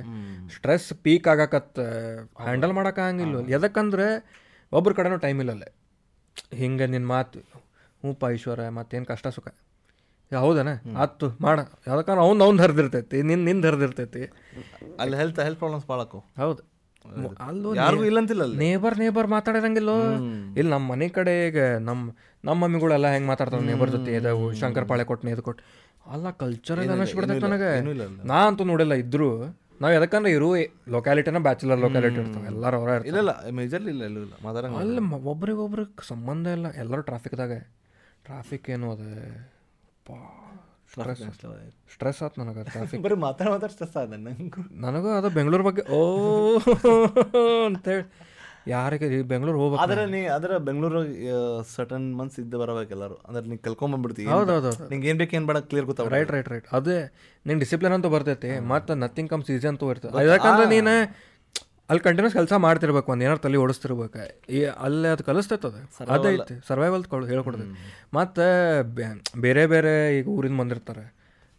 ಸ್ಟ್ರೆಸ್ 0.55 0.87
ಪೀಕ್ 1.05 1.27
ಆಗಕತ್ತ 1.33 1.85
ಹ್ಯಾಂಡಲ್ 2.45 2.73
ಮಾಡೋಕ್ಕಾಗಿಲ್ಲ 2.79 3.43
ಎದಕ್ಕಂದ್ರೆ 3.57 4.07
ಒಬ್ರ 4.71 4.93
ಕಡೆನೂ 4.99 5.19
ಟೈಮ್ 5.25 5.39
ಇಲ್ಲಲ್ಲೇ. 5.43 5.69
ಹಿಂಗೆ 6.61 6.87
ನಿನ್ನ 6.93 7.07
ಮಾತು 7.13 7.41
ಹೂಪ 8.03 8.23
ಈಶ್ವರ 8.37 8.61
ಮತ್ತೇನು 8.79 9.07
ಕಷ್ಟ 9.11 9.27
ಸುಖ? 9.37 9.47
ಹೌದನ? 10.31 10.69
ಆತು 10.97 11.27
ಮಾಡ. 11.39 11.57
ಯಾವ್ದಕ್ಕ 11.87 12.09
ಅವ್ನ 12.23 12.43
ಅವ್ನ 12.43 12.61
ಹರಿದಿರ್ತೈತಿ 12.61 13.17
ನಿನ್ 13.21 13.43
ನಿನ್ 13.43 13.59
ಹರಿದಿರ್ತೈತಿ. 13.63 14.21
ಅಲ್ಲಿ 14.99 15.17
ಹೆಲ್ತ್ 15.17 15.39
ಹೆಲ್ತ್ 15.39 15.59
ಪ್ರಾಬ್ಲಮ್ಸ್ 15.59 15.87
ಭಾಳಕ್ಕು 15.87 16.19
ಹೌದು. 16.37 16.61
ಅಲ್ಲೂ 17.47 17.69
ಯಾರಿಗೂ 17.75 18.03
ಇಲ್ಲ 18.03 18.17
ಅಂತಿಲ್ಲ 18.17 18.43
ಅಲ್ಲಿ. 18.43 18.57
ನೇಬರ್ 18.57 18.95
ನೇಬರ್ 18.99 19.27
ಮಾತಾಡಿದಂಗಿಲ್ಲ 19.27 19.91
ಇಲ್ಲಿ 20.59 20.71
ನಮ್ಮ 20.71 20.85
ಮನೆ 20.93 21.07
ಕಡೆ 21.09 21.47
ಈಗ 21.47 21.59
ನಮ್ಮ 21.81 22.03
ನಮ್ಮ 22.43 22.57
ಮಮ್ಮಿಗಳೆಲ್ಲ 22.63 23.07
ಹೆಂಗೆ 23.13 23.27
ಮಾತಾಡ್ತಾರೆ 23.27 23.65
ನೇಬರ್ 23.65 23.91
ಜೊತೆ 23.91 24.11
ಇದಾವು 24.15 24.45
ಶಂಕರ್ 24.53 24.87
ಪಾಳೆ 24.87 25.03
ಕೊಟ್ಟು 25.03 25.29
ಇದು 25.29 25.43
ಕೊಟ್ಟು 25.43 25.63
ಅಲ್ಲ 26.05 26.31
ಕಲ್ಚರ್ 26.41 26.79
ಎಲ್ಲ 26.81 26.95
ಅನಿಸ್ಬಿಡ್ತೈತೆ 26.95 27.45
ನನಗೆ. 27.47 27.69
ಅಲ್ಲಿ. 27.83 28.07
ನಾ 28.23 28.39
ಅಂತೂ 28.47 28.63
ನೋಡಿಲ್ಲ 28.63 28.93
ಇದ್ರು 29.03 29.29
ನಾವು 29.81 29.93
ಯಾಕಂದ್ರೆ 29.93 30.31
ಇರು 30.31 30.49
ಲೊಕ್ಯಾಲಿಟಿನ 30.87 31.37
ಬ್ಯಾಚುಲರ್ 31.37 31.79
ಲೊಕ್ಯಾಲಿಟಿ 31.79 32.19
ಇರ್ತಾವೆ 32.21 32.47
ಎಲ್ಲರೂ 32.47 32.77
ಅವರ 32.77 32.91
ಇಲ್ಲ 33.09 33.17
ಇಲ್ಲ 33.19 33.31
ಮೇಜರ್ಲಿ 33.51 33.91
ಇಲ್ಲ 33.91 34.03
ಇಲ್ಲ 34.09 34.35
ಮಾತಾಡಂಗ 34.43 34.77
ಅಲ್ಲಿ 34.77 35.01
ಒಬ್ರಿಗೊಬ್ರಿಗೆ 35.25 36.05
ಸಂಬಂಧ 36.07 36.47
ಇಲ್ಲ 36.57 36.67
ಎಲ್ಲರೂ 36.75 37.01
ಟ್ರಾಫಿಕ್ದಾಗ 37.01 37.55
ಟ್ರಾಫಿಕ್ 38.25 38.67
ಏನು 38.69 38.87
ಅದು? 38.91 39.07
ಸ್ಟ್ರೆಸ್ 40.91 41.21
ಸ್ಟ್ರೆಸ್ 41.93 42.19
ಆಯ್ತು 42.23 42.37
ನನಗೆ 42.41 42.63
ಟ್ರಾಫಿಕ್ 42.67 43.01
ಬರೀ 43.05 43.15
ಮಾತಾಡ 43.23 43.47
ಮಾತಾಡ 43.53 43.69
ಸ್ಟ್ರೆಸ್ 43.73 43.95
ಆದ 44.01 44.17
ನಂಗೆ. 44.19 44.61
ನನಗೂ 44.85 45.09
ಅದು 45.17 45.29
ಬೆಂಗಳೂರು 45.37 45.65
ಬಗ್ಗೆ 45.69 45.83
ಓ 45.91 45.99
ಅಂತೇಳಿ 47.67 48.05
ಯಾರಿಗೆ 48.71 49.07
ಬೆಂಗಳೂರು 49.31 49.57
ಹೋಗ್ಬೇಕು 49.61 49.81
ಆದ್ರೆ 49.83 50.03
ನೀ 50.13 50.21
ಆದ್ರೆ 50.35 50.53
ಬೆಂಗಳೂರು 50.67 50.99
ಸರ್ಟನ್ 51.73 52.07
ಮಂತ್ಸ್ 52.19 52.37
ಇದ್ದು 52.43 52.57
ಬರಬೇಕು 52.61 52.91
ಎಲ್ಲರೂ. 52.97 53.17
ಅಂದ್ರೆ 53.27 53.43
ನೀ 53.51 53.57
ಕಲ್ಕೊಂಬಂದ್ಬಿಡ್ತೀವಿ 53.67 54.29
ಹೌದು 54.31 54.71
ನಿಂಗೆ 54.91 55.09
ಏನು 55.11 55.19
ಬೇಕು 55.21 55.35
ಏನು 55.39 55.47
ಬೇಡ 55.49 55.59
ಕ್ಲಿಯರ್ 55.69 55.87
ಗೊತ್ತಾಗ 55.89 56.09
ರೈಟ್ 56.15 56.31
ರೈಟ್ 56.35 56.49
ರೈಟ್ 56.53 56.67
ಅದೇ 56.77 56.97
ನಿನ್ನ 57.45 57.57
ಡಿಸಿಪ್ಲಿನ್ 57.63 57.95
ಅಂತೂ 57.97 58.11
ಬರ್ತೈತಿ. 58.15 58.51
ಮತ್ತು 58.73 58.95
ನಥಿಂಗ್ 59.03 59.31
ಕಮ್ಸ್ 59.33 59.51
ಈಸಿ 59.55 59.69
ಅಂತೂ 59.71 59.91
ಇರ್ತದೆ 59.93 60.25
ಯಾಕಂದ್ರೆ 60.31 60.67
ನೀನು 60.75 60.95
ಅಲ್ಲಿ 61.89 62.01
ಕಂಟಿನ್ಯೂಸ್ 62.05 62.35
ಕೆಲಸ 62.37 62.53
ಮಾಡ್ತಿರ್ಬೇಕು 62.65 63.09
ಒಂದು 63.13 63.23
ಏನಾರು 63.25 63.41
ತಲೆ 63.45 63.57
ಓಡಿಸ್ತಿರ್ಬೇಕು. 63.63 64.21
ಈ 64.57 64.59
ಅಲ್ಲಿ 64.85 65.07
ಅದು 65.13 65.23
ಕಲಿಸ್ತೈತೆ 65.29 65.67
ಅದು 65.67 65.81
ಅದೇ 66.15 66.29
ಐತಿ 66.37 66.55
ಸರ್ವೈವಲ್ 66.69 67.03
ಕೊಡು 67.11 67.27
ಹೇಳ್ಕೊಡ್ತೈತಿ 67.33 67.75
ಮತ್ತು 68.17 68.45
ಬೇರೆ 69.45 69.65
ಬೇರೆ 69.73 69.93
ಈಗ 70.19 70.27
ಊರಿಂದ 70.37 70.57
ಬಂದಿರ್ತಾರೆ. 70.61 71.05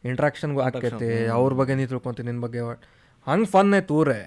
ಇಂಟ್ರಾಕ್ಷನ್ಗೂ 0.04 0.60
ಆಕೈತಿ 0.68 1.10
ಅವ್ರ 1.36 1.52
ಬಗ್ಗೆ 1.60 1.76
ನೀ 1.80 1.86
ತಿಳ್ಕೊಂತೀನಿ 1.92 2.28
ನಿನ್ನ 2.30 2.42
ಬಗ್ಗೆ 2.46 2.60
ಹಂಗೆ 3.26 3.48
ಫನ್ 3.54 3.70
ಐತೆ 3.78 3.94
ಊರೇ. 4.00 4.20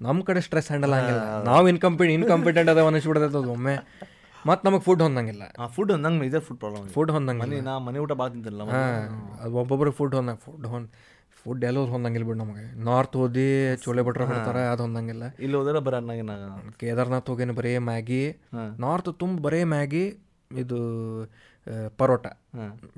ನಮ್ಮ 0.00 0.18
ಕಡೆ 0.28 0.40
ಸ್ಟ್ರೆಸ್ 0.46 0.68
ಹ್ಯಾಂಡಲ್ 0.70 0.94
ಆಗಿಲ್ಲ 0.96 1.20
ನಾವು 1.50 1.64
ಇನ್ಕಂಪಿ 1.72 2.06
ಇನ್ಕಂಪಿಟೆಂಟ್ 2.16 2.70
ಅದ 2.72 2.80
ಅನಿಸ್ಬಿಡ್ತೈತೆ 2.90 3.38
ಅದು 3.42 3.52
ಒಮ್ಮೆ. 3.56 3.76
ಮತ್ತು 4.48 4.62
ನಮಗೆ 4.66 4.82
ಫುಡ್ 4.86 5.02
ಹೊಂದಂಗಿಲ್ಲ. 5.04 5.42
ಫುಡ್ 5.74 5.90
ಹೊಂದಂಗೆ 5.94 6.26
ಇದೇ 6.30 6.40
ಫುಡ್ 6.46 6.58
ಪ್ರಾಬ್ಲಮ್ 6.62 6.86
ಫುಡ್ 6.94 7.10
ಹೊಂದಂಗೆ 7.16 7.42
ಮನೆ 7.42 7.58
ನಾ 7.68 7.74
ಮನೆ 7.88 7.98
ಊಟ 8.04 8.12
ಭಾಳ 8.20 8.28
ತಿಂತಿಲ್ಲ 8.34 8.62
ಅದು 9.42 9.52
ಒಬ್ಬೊಬ್ರಿಗೆ 9.62 9.96
ಫುಡ್ 9.98 10.14
ಹೊಂದಂಗೆ 10.18 10.42
ಫುಡ್ 10.46 10.66
ಹೊಂದ್ 10.72 10.88
ಫುಡ್ 11.44 11.64
ಎಲ್ಲ 11.64 11.78
ಹೊಂದಂಗಿಲ್ಲ 11.92 12.26
ಬಿಡು 12.26 12.38
ನಮಗೆ. 12.38 12.64
ನಾರ್ತ್ 12.84 13.16
ಹೋದಿ 13.16 13.76
ಚೋಳೆ 13.76 14.02
ಭಟ್ರ 14.02 14.24
ಕೊಡ್ತಾರೆ 14.24 14.62
ಅದು 14.72 14.82
ಹೊಂದಂಗಿಲ್ಲ. 14.82 15.24
ಇಲ್ಲಿ 15.40 15.56
ಹೋದ್ರೆ 15.56 15.80
ಬರ 15.86 15.94
ಕೇದಾರ್ನಾಥ್ 16.80 17.30
ಹೋಗೇನು 17.30 17.54
ಬರೀ 17.54 17.72
ಮ್ಯಾಗಿ. 17.78 18.22
ನಾರ್ತ್ 18.78 19.10
ತುಂಬ 19.18 19.40
ಬರೀ 19.40 19.64
ಮ್ಯಾಗಿ 19.74 20.04
ಇದು 20.62 20.78
ಪರೋಟ. 21.96 22.26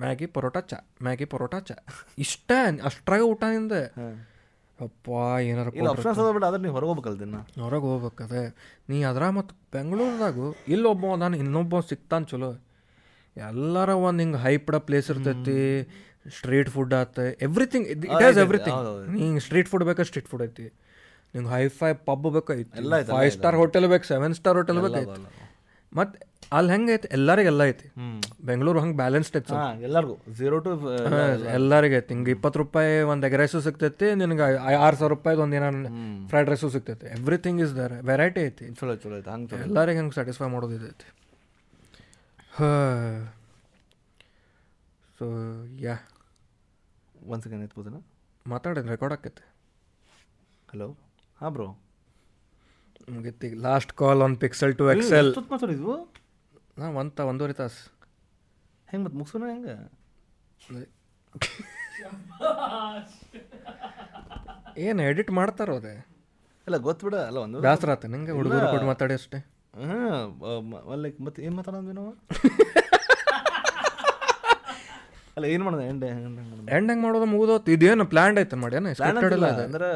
ಮ್ಯಾಗಿ 0.01 0.27
ಪರೋಟ 0.27 0.59
ಚಾ. 0.59 0.79
ಮ್ಯಾಗಿ 1.03 1.25
ಪರೋಟ 1.25 1.55
ಚಾ. 1.69 1.77
ಇಷ್ಟ 2.19 2.53
ಅಷ್ಟ್ರಾಗ 2.85 3.21
ಊಟ 3.33 3.45
ನಿಂದ. 3.45 3.73
ಅಪ್ಪ 4.81 5.09
ಏನಾರ 5.41 5.69
ಹೊರಗೆ 5.69 6.87
ಹೋಗ್ಬೇಕಲ್ಲ 6.87 7.19
ದಿನ. 7.21 7.41
ಹೊರಗೆ 7.65 7.87
ಹೋಗ್ಬೇಕದೆ 7.91 8.43
ನೀ 8.89 9.03
ಅದ್ರ 9.03 9.25
ಮತ್ತು 9.29 9.55
ಬೆಂಗಳೂರದಾಗು 9.73 10.47
ಇಲ್ಲೊಬ್ಬ 10.69 11.15
ನಾನು 11.15 11.37
ಇನ್ನೊಬ್ಬ 11.37 11.81
ಸಿಗ್ತಾನೆ 11.81 12.25
ಚಲೋ. 12.25 12.51
ಎಲ್ಲರ 13.37 13.91
ಒಂದು 14.07 14.21
ಹಿಂಗೆ 14.23 14.39
ಹೈಪ್ಡ 14.39 14.77
ಪ್ಲೇಸ್ 14.77 15.11
ಇರ್ತೈತಿ. 15.11 15.61
ಸ್ಟ್ರೀಟ್ 16.39 16.71
ಫುಡ್ 16.75 16.95
ಆತ 17.01 17.19
ಎವ್ರಿಥಿಂಗ್ 17.49 17.87
ಇಟ್ 17.95 18.05
ಹ್ಯಾಸ್ 18.25 18.39
ಎವ್ರಿಥಿಂಗ್ 18.45 18.79
ನಿಂಗೆ 19.17 19.43
ಸ್ಟ್ರೀಟ್ 19.47 19.71
ಫುಡ್ 19.73 19.87
ಬೇಕಾ 19.91 20.05
ಸ್ಟ್ರೀಟ್ 20.11 20.29
ಫುಡ್ 20.33 20.45
ಐತಿ. 20.49 20.67
ನಿಂಗೆ 21.35 21.51
ಹೈ 21.55 21.63
ಫೈ 21.81 21.91
ಪಬ್ 22.11 22.29
ಬೇಕಾಯ್ತು 22.37 22.83
ಫೈವ್ 23.17 23.33
ಸ್ಟಾರ್ 23.39 23.57
ಹೋಟೆಲ್ 23.63 23.89
ಬೇಕು 23.95 24.07
ಸೆವೆನ್ 24.13 24.35
ಸ್ಟಾರ್ 24.41 24.57
ಹೋಟೆಲ್ 24.61 24.81
ಬೇಕಾಯ್ತು 24.87 25.21
ಮತ್ತು 25.93 26.17
ಅಲ್ಲಿ 26.57 26.71
ಹೆಂಗೆ 26.75 26.93
ಐತಿ? 26.95 27.09
ಎಲ್ಲರಿಗೆ 27.17 27.49
ಎಲ್ಲ 27.53 27.63
ಐತಿ 27.71 27.87
ಬೆಂಗಳೂರು 28.49 28.79
ಹಂಗೆ 28.83 28.97
ಬ್ಯಾಲೆನ್ಸ್ಡ್ 29.01 29.37
ಐತಿ 29.41 29.55
ಎಲ್ಲರಿಗೂ. 29.89 30.15
ಝೀರೋ 30.39 30.57
ಟು 30.65 30.71
ಎಲ್ಲರಿಗೆ 31.57 31.97
ಐತಿ. 32.01 32.11
ಹಿಂಗೆ 32.15 32.33
ಇಪ್ಪತ್ತು 32.37 32.59
ರೂಪಾಯಿ 32.63 32.95
ಒಂದು 33.13 33.27
ಎಗ್ 33.29 33.37
ರೈಸು 33.41 33.61
ಸಿಗ್ತೈತಿ 33.67 34.09
ನಿನಗೆ 34.21 34.43
ಆರು 34.85 34.97
ಸಾವಿರ 35.01 35.11
ರೂಪಾಯಿದು 35.15 35.43
ಒಂದು 35.45 35.57
ಏನೋ 35.59 35.71
ಫ್ರೈಡ್ 36.33 36.49
ರೈಸು 36.53 36.71
ಸಿಗ್ತೈತಿ. 36.77 37.07
ಎವ್ರಿಥಿಂಗ್ 37.19 37.61
ಇಸ್ 37.67 37.73
ದರ್ 37.81 37.95
ವೆರೈಟಿ 38.11 38.43
ಐತಿ. 38.49 38.67
ಚಲೋ 38.81 38.97
ಚಲೋ 39.05 39.15
ಐತೆ 39.21 39.33
ಹಂಗೆ 39.35 39.61
ಎಲ್ಲರಿಗೆ 39.67 40.01
ಹಂಗೆ 40.03 40.17
ಸ್ಯಾಟಿಸ್ಫೈ 40.19 40.49
ಮಾಡೋದು 40.55 40.75
ಇದೈತಿ 40.81 41.09
ಸೊ 45.19 45.27
ಯಾ 45.87 45.97
ಒಂದು 47.25 47.45
ಸೆಕೆಂಡ್ 47.45 47.65
ಎತ್ಬೋದನ 47.65 47.97
ಮಾತಾಡೋದು 48.47 48.89
ರೆಕಾರ್ಡ್ 48.89 49.17
ಆಕೈತೆ 49.17 49.45
ಹಲೋ 50.69 50.97
ಹಾಂ 51.39 51.55
bro 51.55 51.77
ಮುಗಿತೀಗ 53.09 53.63
last 53.63 53.93
call 53.93 54.23
on 54.23 54.43
pixel 54.43 54.77
to 54.77 54.91
excel 54.91 55.35
ಮಾತಾಡಿದ್ವು? 55.51 56.09
ನಾ 56.79 57.01
ಒಂದು 57.01 57.29
ಒಂದೂವರೆ 57.29 57.53
ತಾಸು. 57.53 57.91
ಹೆಂಗೆ 58.89 59.05
ಮತ್ತೆ 59.05 59.19
ಮುಗಿಸೋಣ 59.19 59.53
ಹೆಂಗೆ? 59.53 59.77
ಏನು 64.85 65.03
ಎಡಿಟ್ 65.03 65.31
ಮಾಡ್ತಾರೋ 65.31 65.77
ಅದೇ? 65.77 66.05
ಇಲ್ಲ 66.67 66.87
ಗೊತ್ತುಬಿಡ 66.87 67.29
ಅಲ್ಲ 67.29 67.39
ಒಂದು 67.39 67.61
ಬೇಸರ 67.61 67.91
ಆತ 67.91 68.07
ನಿಂಗೆ 68.07 68.33
ಹುಡುಗರು 68.33 68.73
ಕೊಟ್ಟು 68.73 68.87
ಮಾತಾಡಿ 68.87 69.15
ಅಷ್ಟೇ. 69.15 69.39
ಹಾಂ 69.83 71.05
ಲೈಕ್ 71.05 71.21
ಮತ್ತೆ 71.21 71.47
ಏನು 71.47 71.57
ಮಾತಾಡೋದು 71.57 71.93
ನಾವು 71.93 72.31
ಅಲ್ಲ 75.37 75.47
ಏನು 75.47 75.65
ಮಾಡೋದು? 75.65 75.83
ಎಂಡ್ 75.83 76.05
ಎಂಡ್ 76.05 76.91
ಹೆಂಗೆ 76.91 77.03
ಮಾಡೋದು? 77.03 77.25
ಮುಗಿದೋತು. 77.25 77.71
ಇದೇನು 77.71 78.05
ಪ್ಲ್ಯಾಂಡ್ 78.07 78.41
ಐತೆ 78.41 78.57
ಮಾಡಿ 78.57 78.77
ಸ್ಕ್ರಿಪ್ಟೆಡ್ 78.95 79.33
ಇಲ್ಲ 79.33 79.47
ಅದು. 79.47 79.63
ಅಂದ್ರೆ 79.63 79.89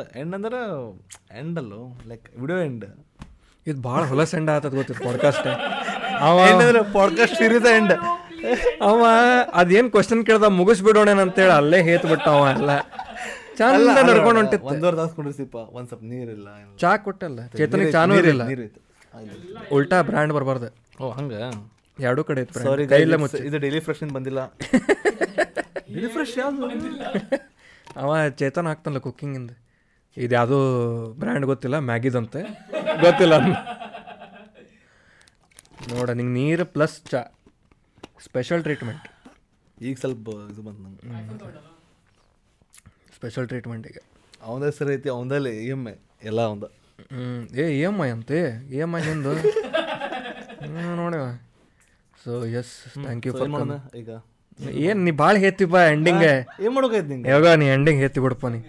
ಎಂಡ್ 1.38 1.58
ಅಲ್ಲೋ? 1.58 1.82
ಲೈಕ್ 2.06 2.26
ವಿಡಿಯೋ 2.40 2.58
ಎಂಡ್ 2.58 2.84
ಇದು 3.66 3.80
ಭಾಳ 3.82 4.02
ಹೊಲಸ್ 4.04 4.34
ಎಂಡ್ 4.34 4.50
ಆತದ 4.50 4.74
ಗೊತ್ತಿತ್ತು 4.74 5.04
ಪಾಡ್ಕಾಸ್ಟ್ 5.04 5.48
ಅವ 6.20 6.38
ಏನಂದ್ರೆ 6.48 6.82
ಪಾಡ್ಕಾಸ್ಟ್ 6.92 7.36
ಸೀರೀಸ್ 7.36 7.66
ಎಂಡ್ 7.66 7.92
ಅವ 8.82 9.06
ಅದೇನು 9.54 9.90
ಕ್ವಶನ್ 9.90 10.26
ಕೇಳ್ದ 10.26 10.44
ಮುಗಿಸ್ಬಿಡೋಣ 10.44 11.10
ಅಂತೇಳಿ 11.20 11.52
ಅಲ್ಲೇ 11.52 11.82
ಹೇತ್ 11.82 12.06
ಬಿಟ್ಟ 12.06 12.28
ಅವ 12.28 12.46
ಎಲ್ಲ. 12.58 12.78
ಚಂದ 13.58 14.08
ನಡ್ಕೊಂಡು 14.08 14.40
ಹೊಂಟಿತ್ತು. 14.40 14.68
ಒಂದೂವರೆ 14.68 14.96
ತಾಸು 14.96 15.14
ಕುಡಿಸಿಪ್ಪ 15.14 15.54
ಒಂದು 15.54 15.88
ಸ್ವಲ್ಪ 15.88 16.04
ನೀರಿಲ್ಲ. 16.04 16.48
ಚಾ 16.78 16.96
ಕೊಟ್ಟಲ್ಲ 16.96 17.46
ಚೇತನಿಗೆ 17.56 17.92
ಚಾನೂ 17.92 18.14
ಇರಲಿಲ್ಲ. 18.14 18.42
ಉಲ್ಟಾ 19.72 20.02
ಬ್ರ್ಯಾಂಡ್ 20.02 20.32
ಬರಬಾರ್ದು. 20.34 20.68
ಓ 21.04 21.10
ಹಂಗೆ? 21.10 21.40
ಎರಡೂ 21.98 22.24
ಕಡೆ 22.24 22.40
ಇತ್ತು 22.40 22.60
ಸಾರಿ 22.60 22.82
ಇಲ್ಲ 22.82 22.92
ಕೈಲೇ 22.94 23.16
ಮುಚ್ಚಿ. 23.16 23.40
ಇದು 23.48 23.58
ಡೈಲಿ 23.58 23.80
ಫ್ರೆಶ್ 23.80 24.02
ಬಂದಿಲ್ಲ. 24.16 24.40
ಡೈಲಿ 25.88 26.08
ಫ್ರೆಶ್ 26.08 26.34
ಯಾವುದು? 26.38 26.68
ಅವ 27.96 28.28
ಚೇತನ್ 28.40 28.66
ಹಾಕ್ತಾನಲ್ಲ 28.66 28.98
ಕುಕ್ಕಿಂಗಿಂದ 28.98 29.52
ಇದು. 30.16 30.34
ಯಾವುದೋ 30.34 30.58
ಬ್ರ್ಯಾಂಡ್ 31.12 31.46
ಗೊತ್ತಿಲ್ಲ 31.46 31.78
ಮ್ಯಾಗಿದಂತೆ 31.78 32.40
ಗೊತ್ತಿಲ್ಲ 33.02 33.34
ನೋಡ 35.92 36.10
ನಿಂಗೆ 36.10 36.34
ನೀರು 36.40 36.64
ಪ್ಲಸ್ 36.64 36.96
ಚಾ 37.10 37.20
ಸ್ಪೆಷಲ್ 38.24 38.62
ಟ್ರೀಟ್ಮೆಂಟ್ 38.62 39.06
ಈಗ 39.82 39.96
ಸ್ವಲ್ಪ 39.98 40.28
ಇದು 40.52 40.62
ಬಂತು 40.62 40.82
ನಂಗೆ. 40.82 41.58
ಸ್ಪೆಷಲ್ 43.16 43.48
ಈಗ. 43.92 43.98
ಅವನ 44.42 44.64
ಹೆಸರು 44.64 44.90
ಐತಿ 44.92 45.08
ಅವನದಲ್ಲಿ 45.08 45.52
ಇ 45.64 45.68
ಎಂ 45.68 45.82
ಐ 45.88 45.94
ಎಲ್ಲ 46.22 46.40
ಅವಂದ. 46.40 46.64
ಹ್ಞೂ 47.12 47.26
ಏ 47.62 47.66
ಇ 47.78 47.80
ಎಂ 47.80 47.96
ಐ 48.06 48.08
ಅಂತೆ? 48.10 48.38
ಇ 48.74 48.78
ಎಂ 48.86 48.92
ಐ 48.96 49.02
ನಿಂದು? 49.06 49.32
ನೋಡಿವ 51.00 51.24
so 52.28 52.32
yes 52.60 52.72
thank 52.94 53.26
you 53.26 53.32
for 53.38 53.50
ಮಾಡೋಣ 53.52 53.74
ಈಗ? 54.00 54.10
ಏನು 54.86 55.00
ನೀ 55.06 55.10
ಭಾಳ 55.20 55.34
ಹೇತಿಪ್ಪ 55.44 55.76
ಎಂಡಿಂಗ್ 55.94 56.24
ಏನು 56.64 56.72
ಮಾಡೋಕೈತಿ 56.76 57.08
ನಿಂಗೆ? 57.12 57.28
ಯಾವಾಗ 57.32 57.52
ನೀ 57.60 57.66
ಎಂಡಿಂಗ್ 57.76 58.00
ಹೇತಿ 58.04 58.20
ಬಿಡಪ್ಪ 58.24 58.46
ನೀ? 58.54 58.60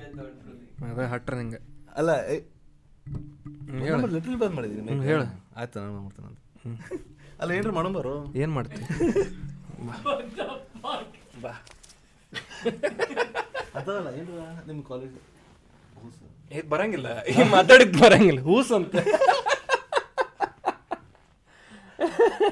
ಅದ 0.90 1.07
ಹಟ್ರ 1.14 1.34
ನಿಂಗೆ. 1.40 1.60
ಅಲ್ಲ 1.99 2.11
ಹೇಳು. 3.86 4.07
ಲಿಟಲ್ 4.15 4.38
ಬಂದ್ 4.44 4.56
ಮಾಡಿದೀನಿ 4.57 4.99
ಹೇಳು. 5.10 5.26
ಆಯ್ತು 5.60 5.80
ನಾನು 5.80 6.02
ಮಾಡ್ತೇನೆ 6.06 6.27
ಅಂತ. 6.31 6.40
ಅಲ್ಲ 7.41 7.52
ಏನ್ರಿ 7.57 7.72
ಮಾಡೋಣ 7.72 7.91
ಬರೋ. 7.98 8.14
ಏನು 8.36 8.52
ಮಾಡ್ತಿ? 8.53 8.80
ಅದಲ್ಲ 13.76 14.07
ಏನ್ರ 14.19 14.40
ನಿಮ್ಮ 14.69 14.81
ಕಾಲೇಜ್ 14.91 15.18
ಬರಂಗಿಲ್ಲ. 16.73 17.07
ಮಾತಾಡಿದ್ 17.56 17.95
ಬರಂಗಿಲ್ಲ. 18.03 18.41
ಹೂಸ್ 18.41 18.72
ಅಂತ. 18.72 18.95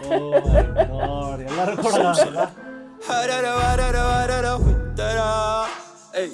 Oh, 0.09 0.41
gloria, 0.41 1.51
la 1.51 1.65
recordaba. 1.65 2.49
Ey. 6.13 6.33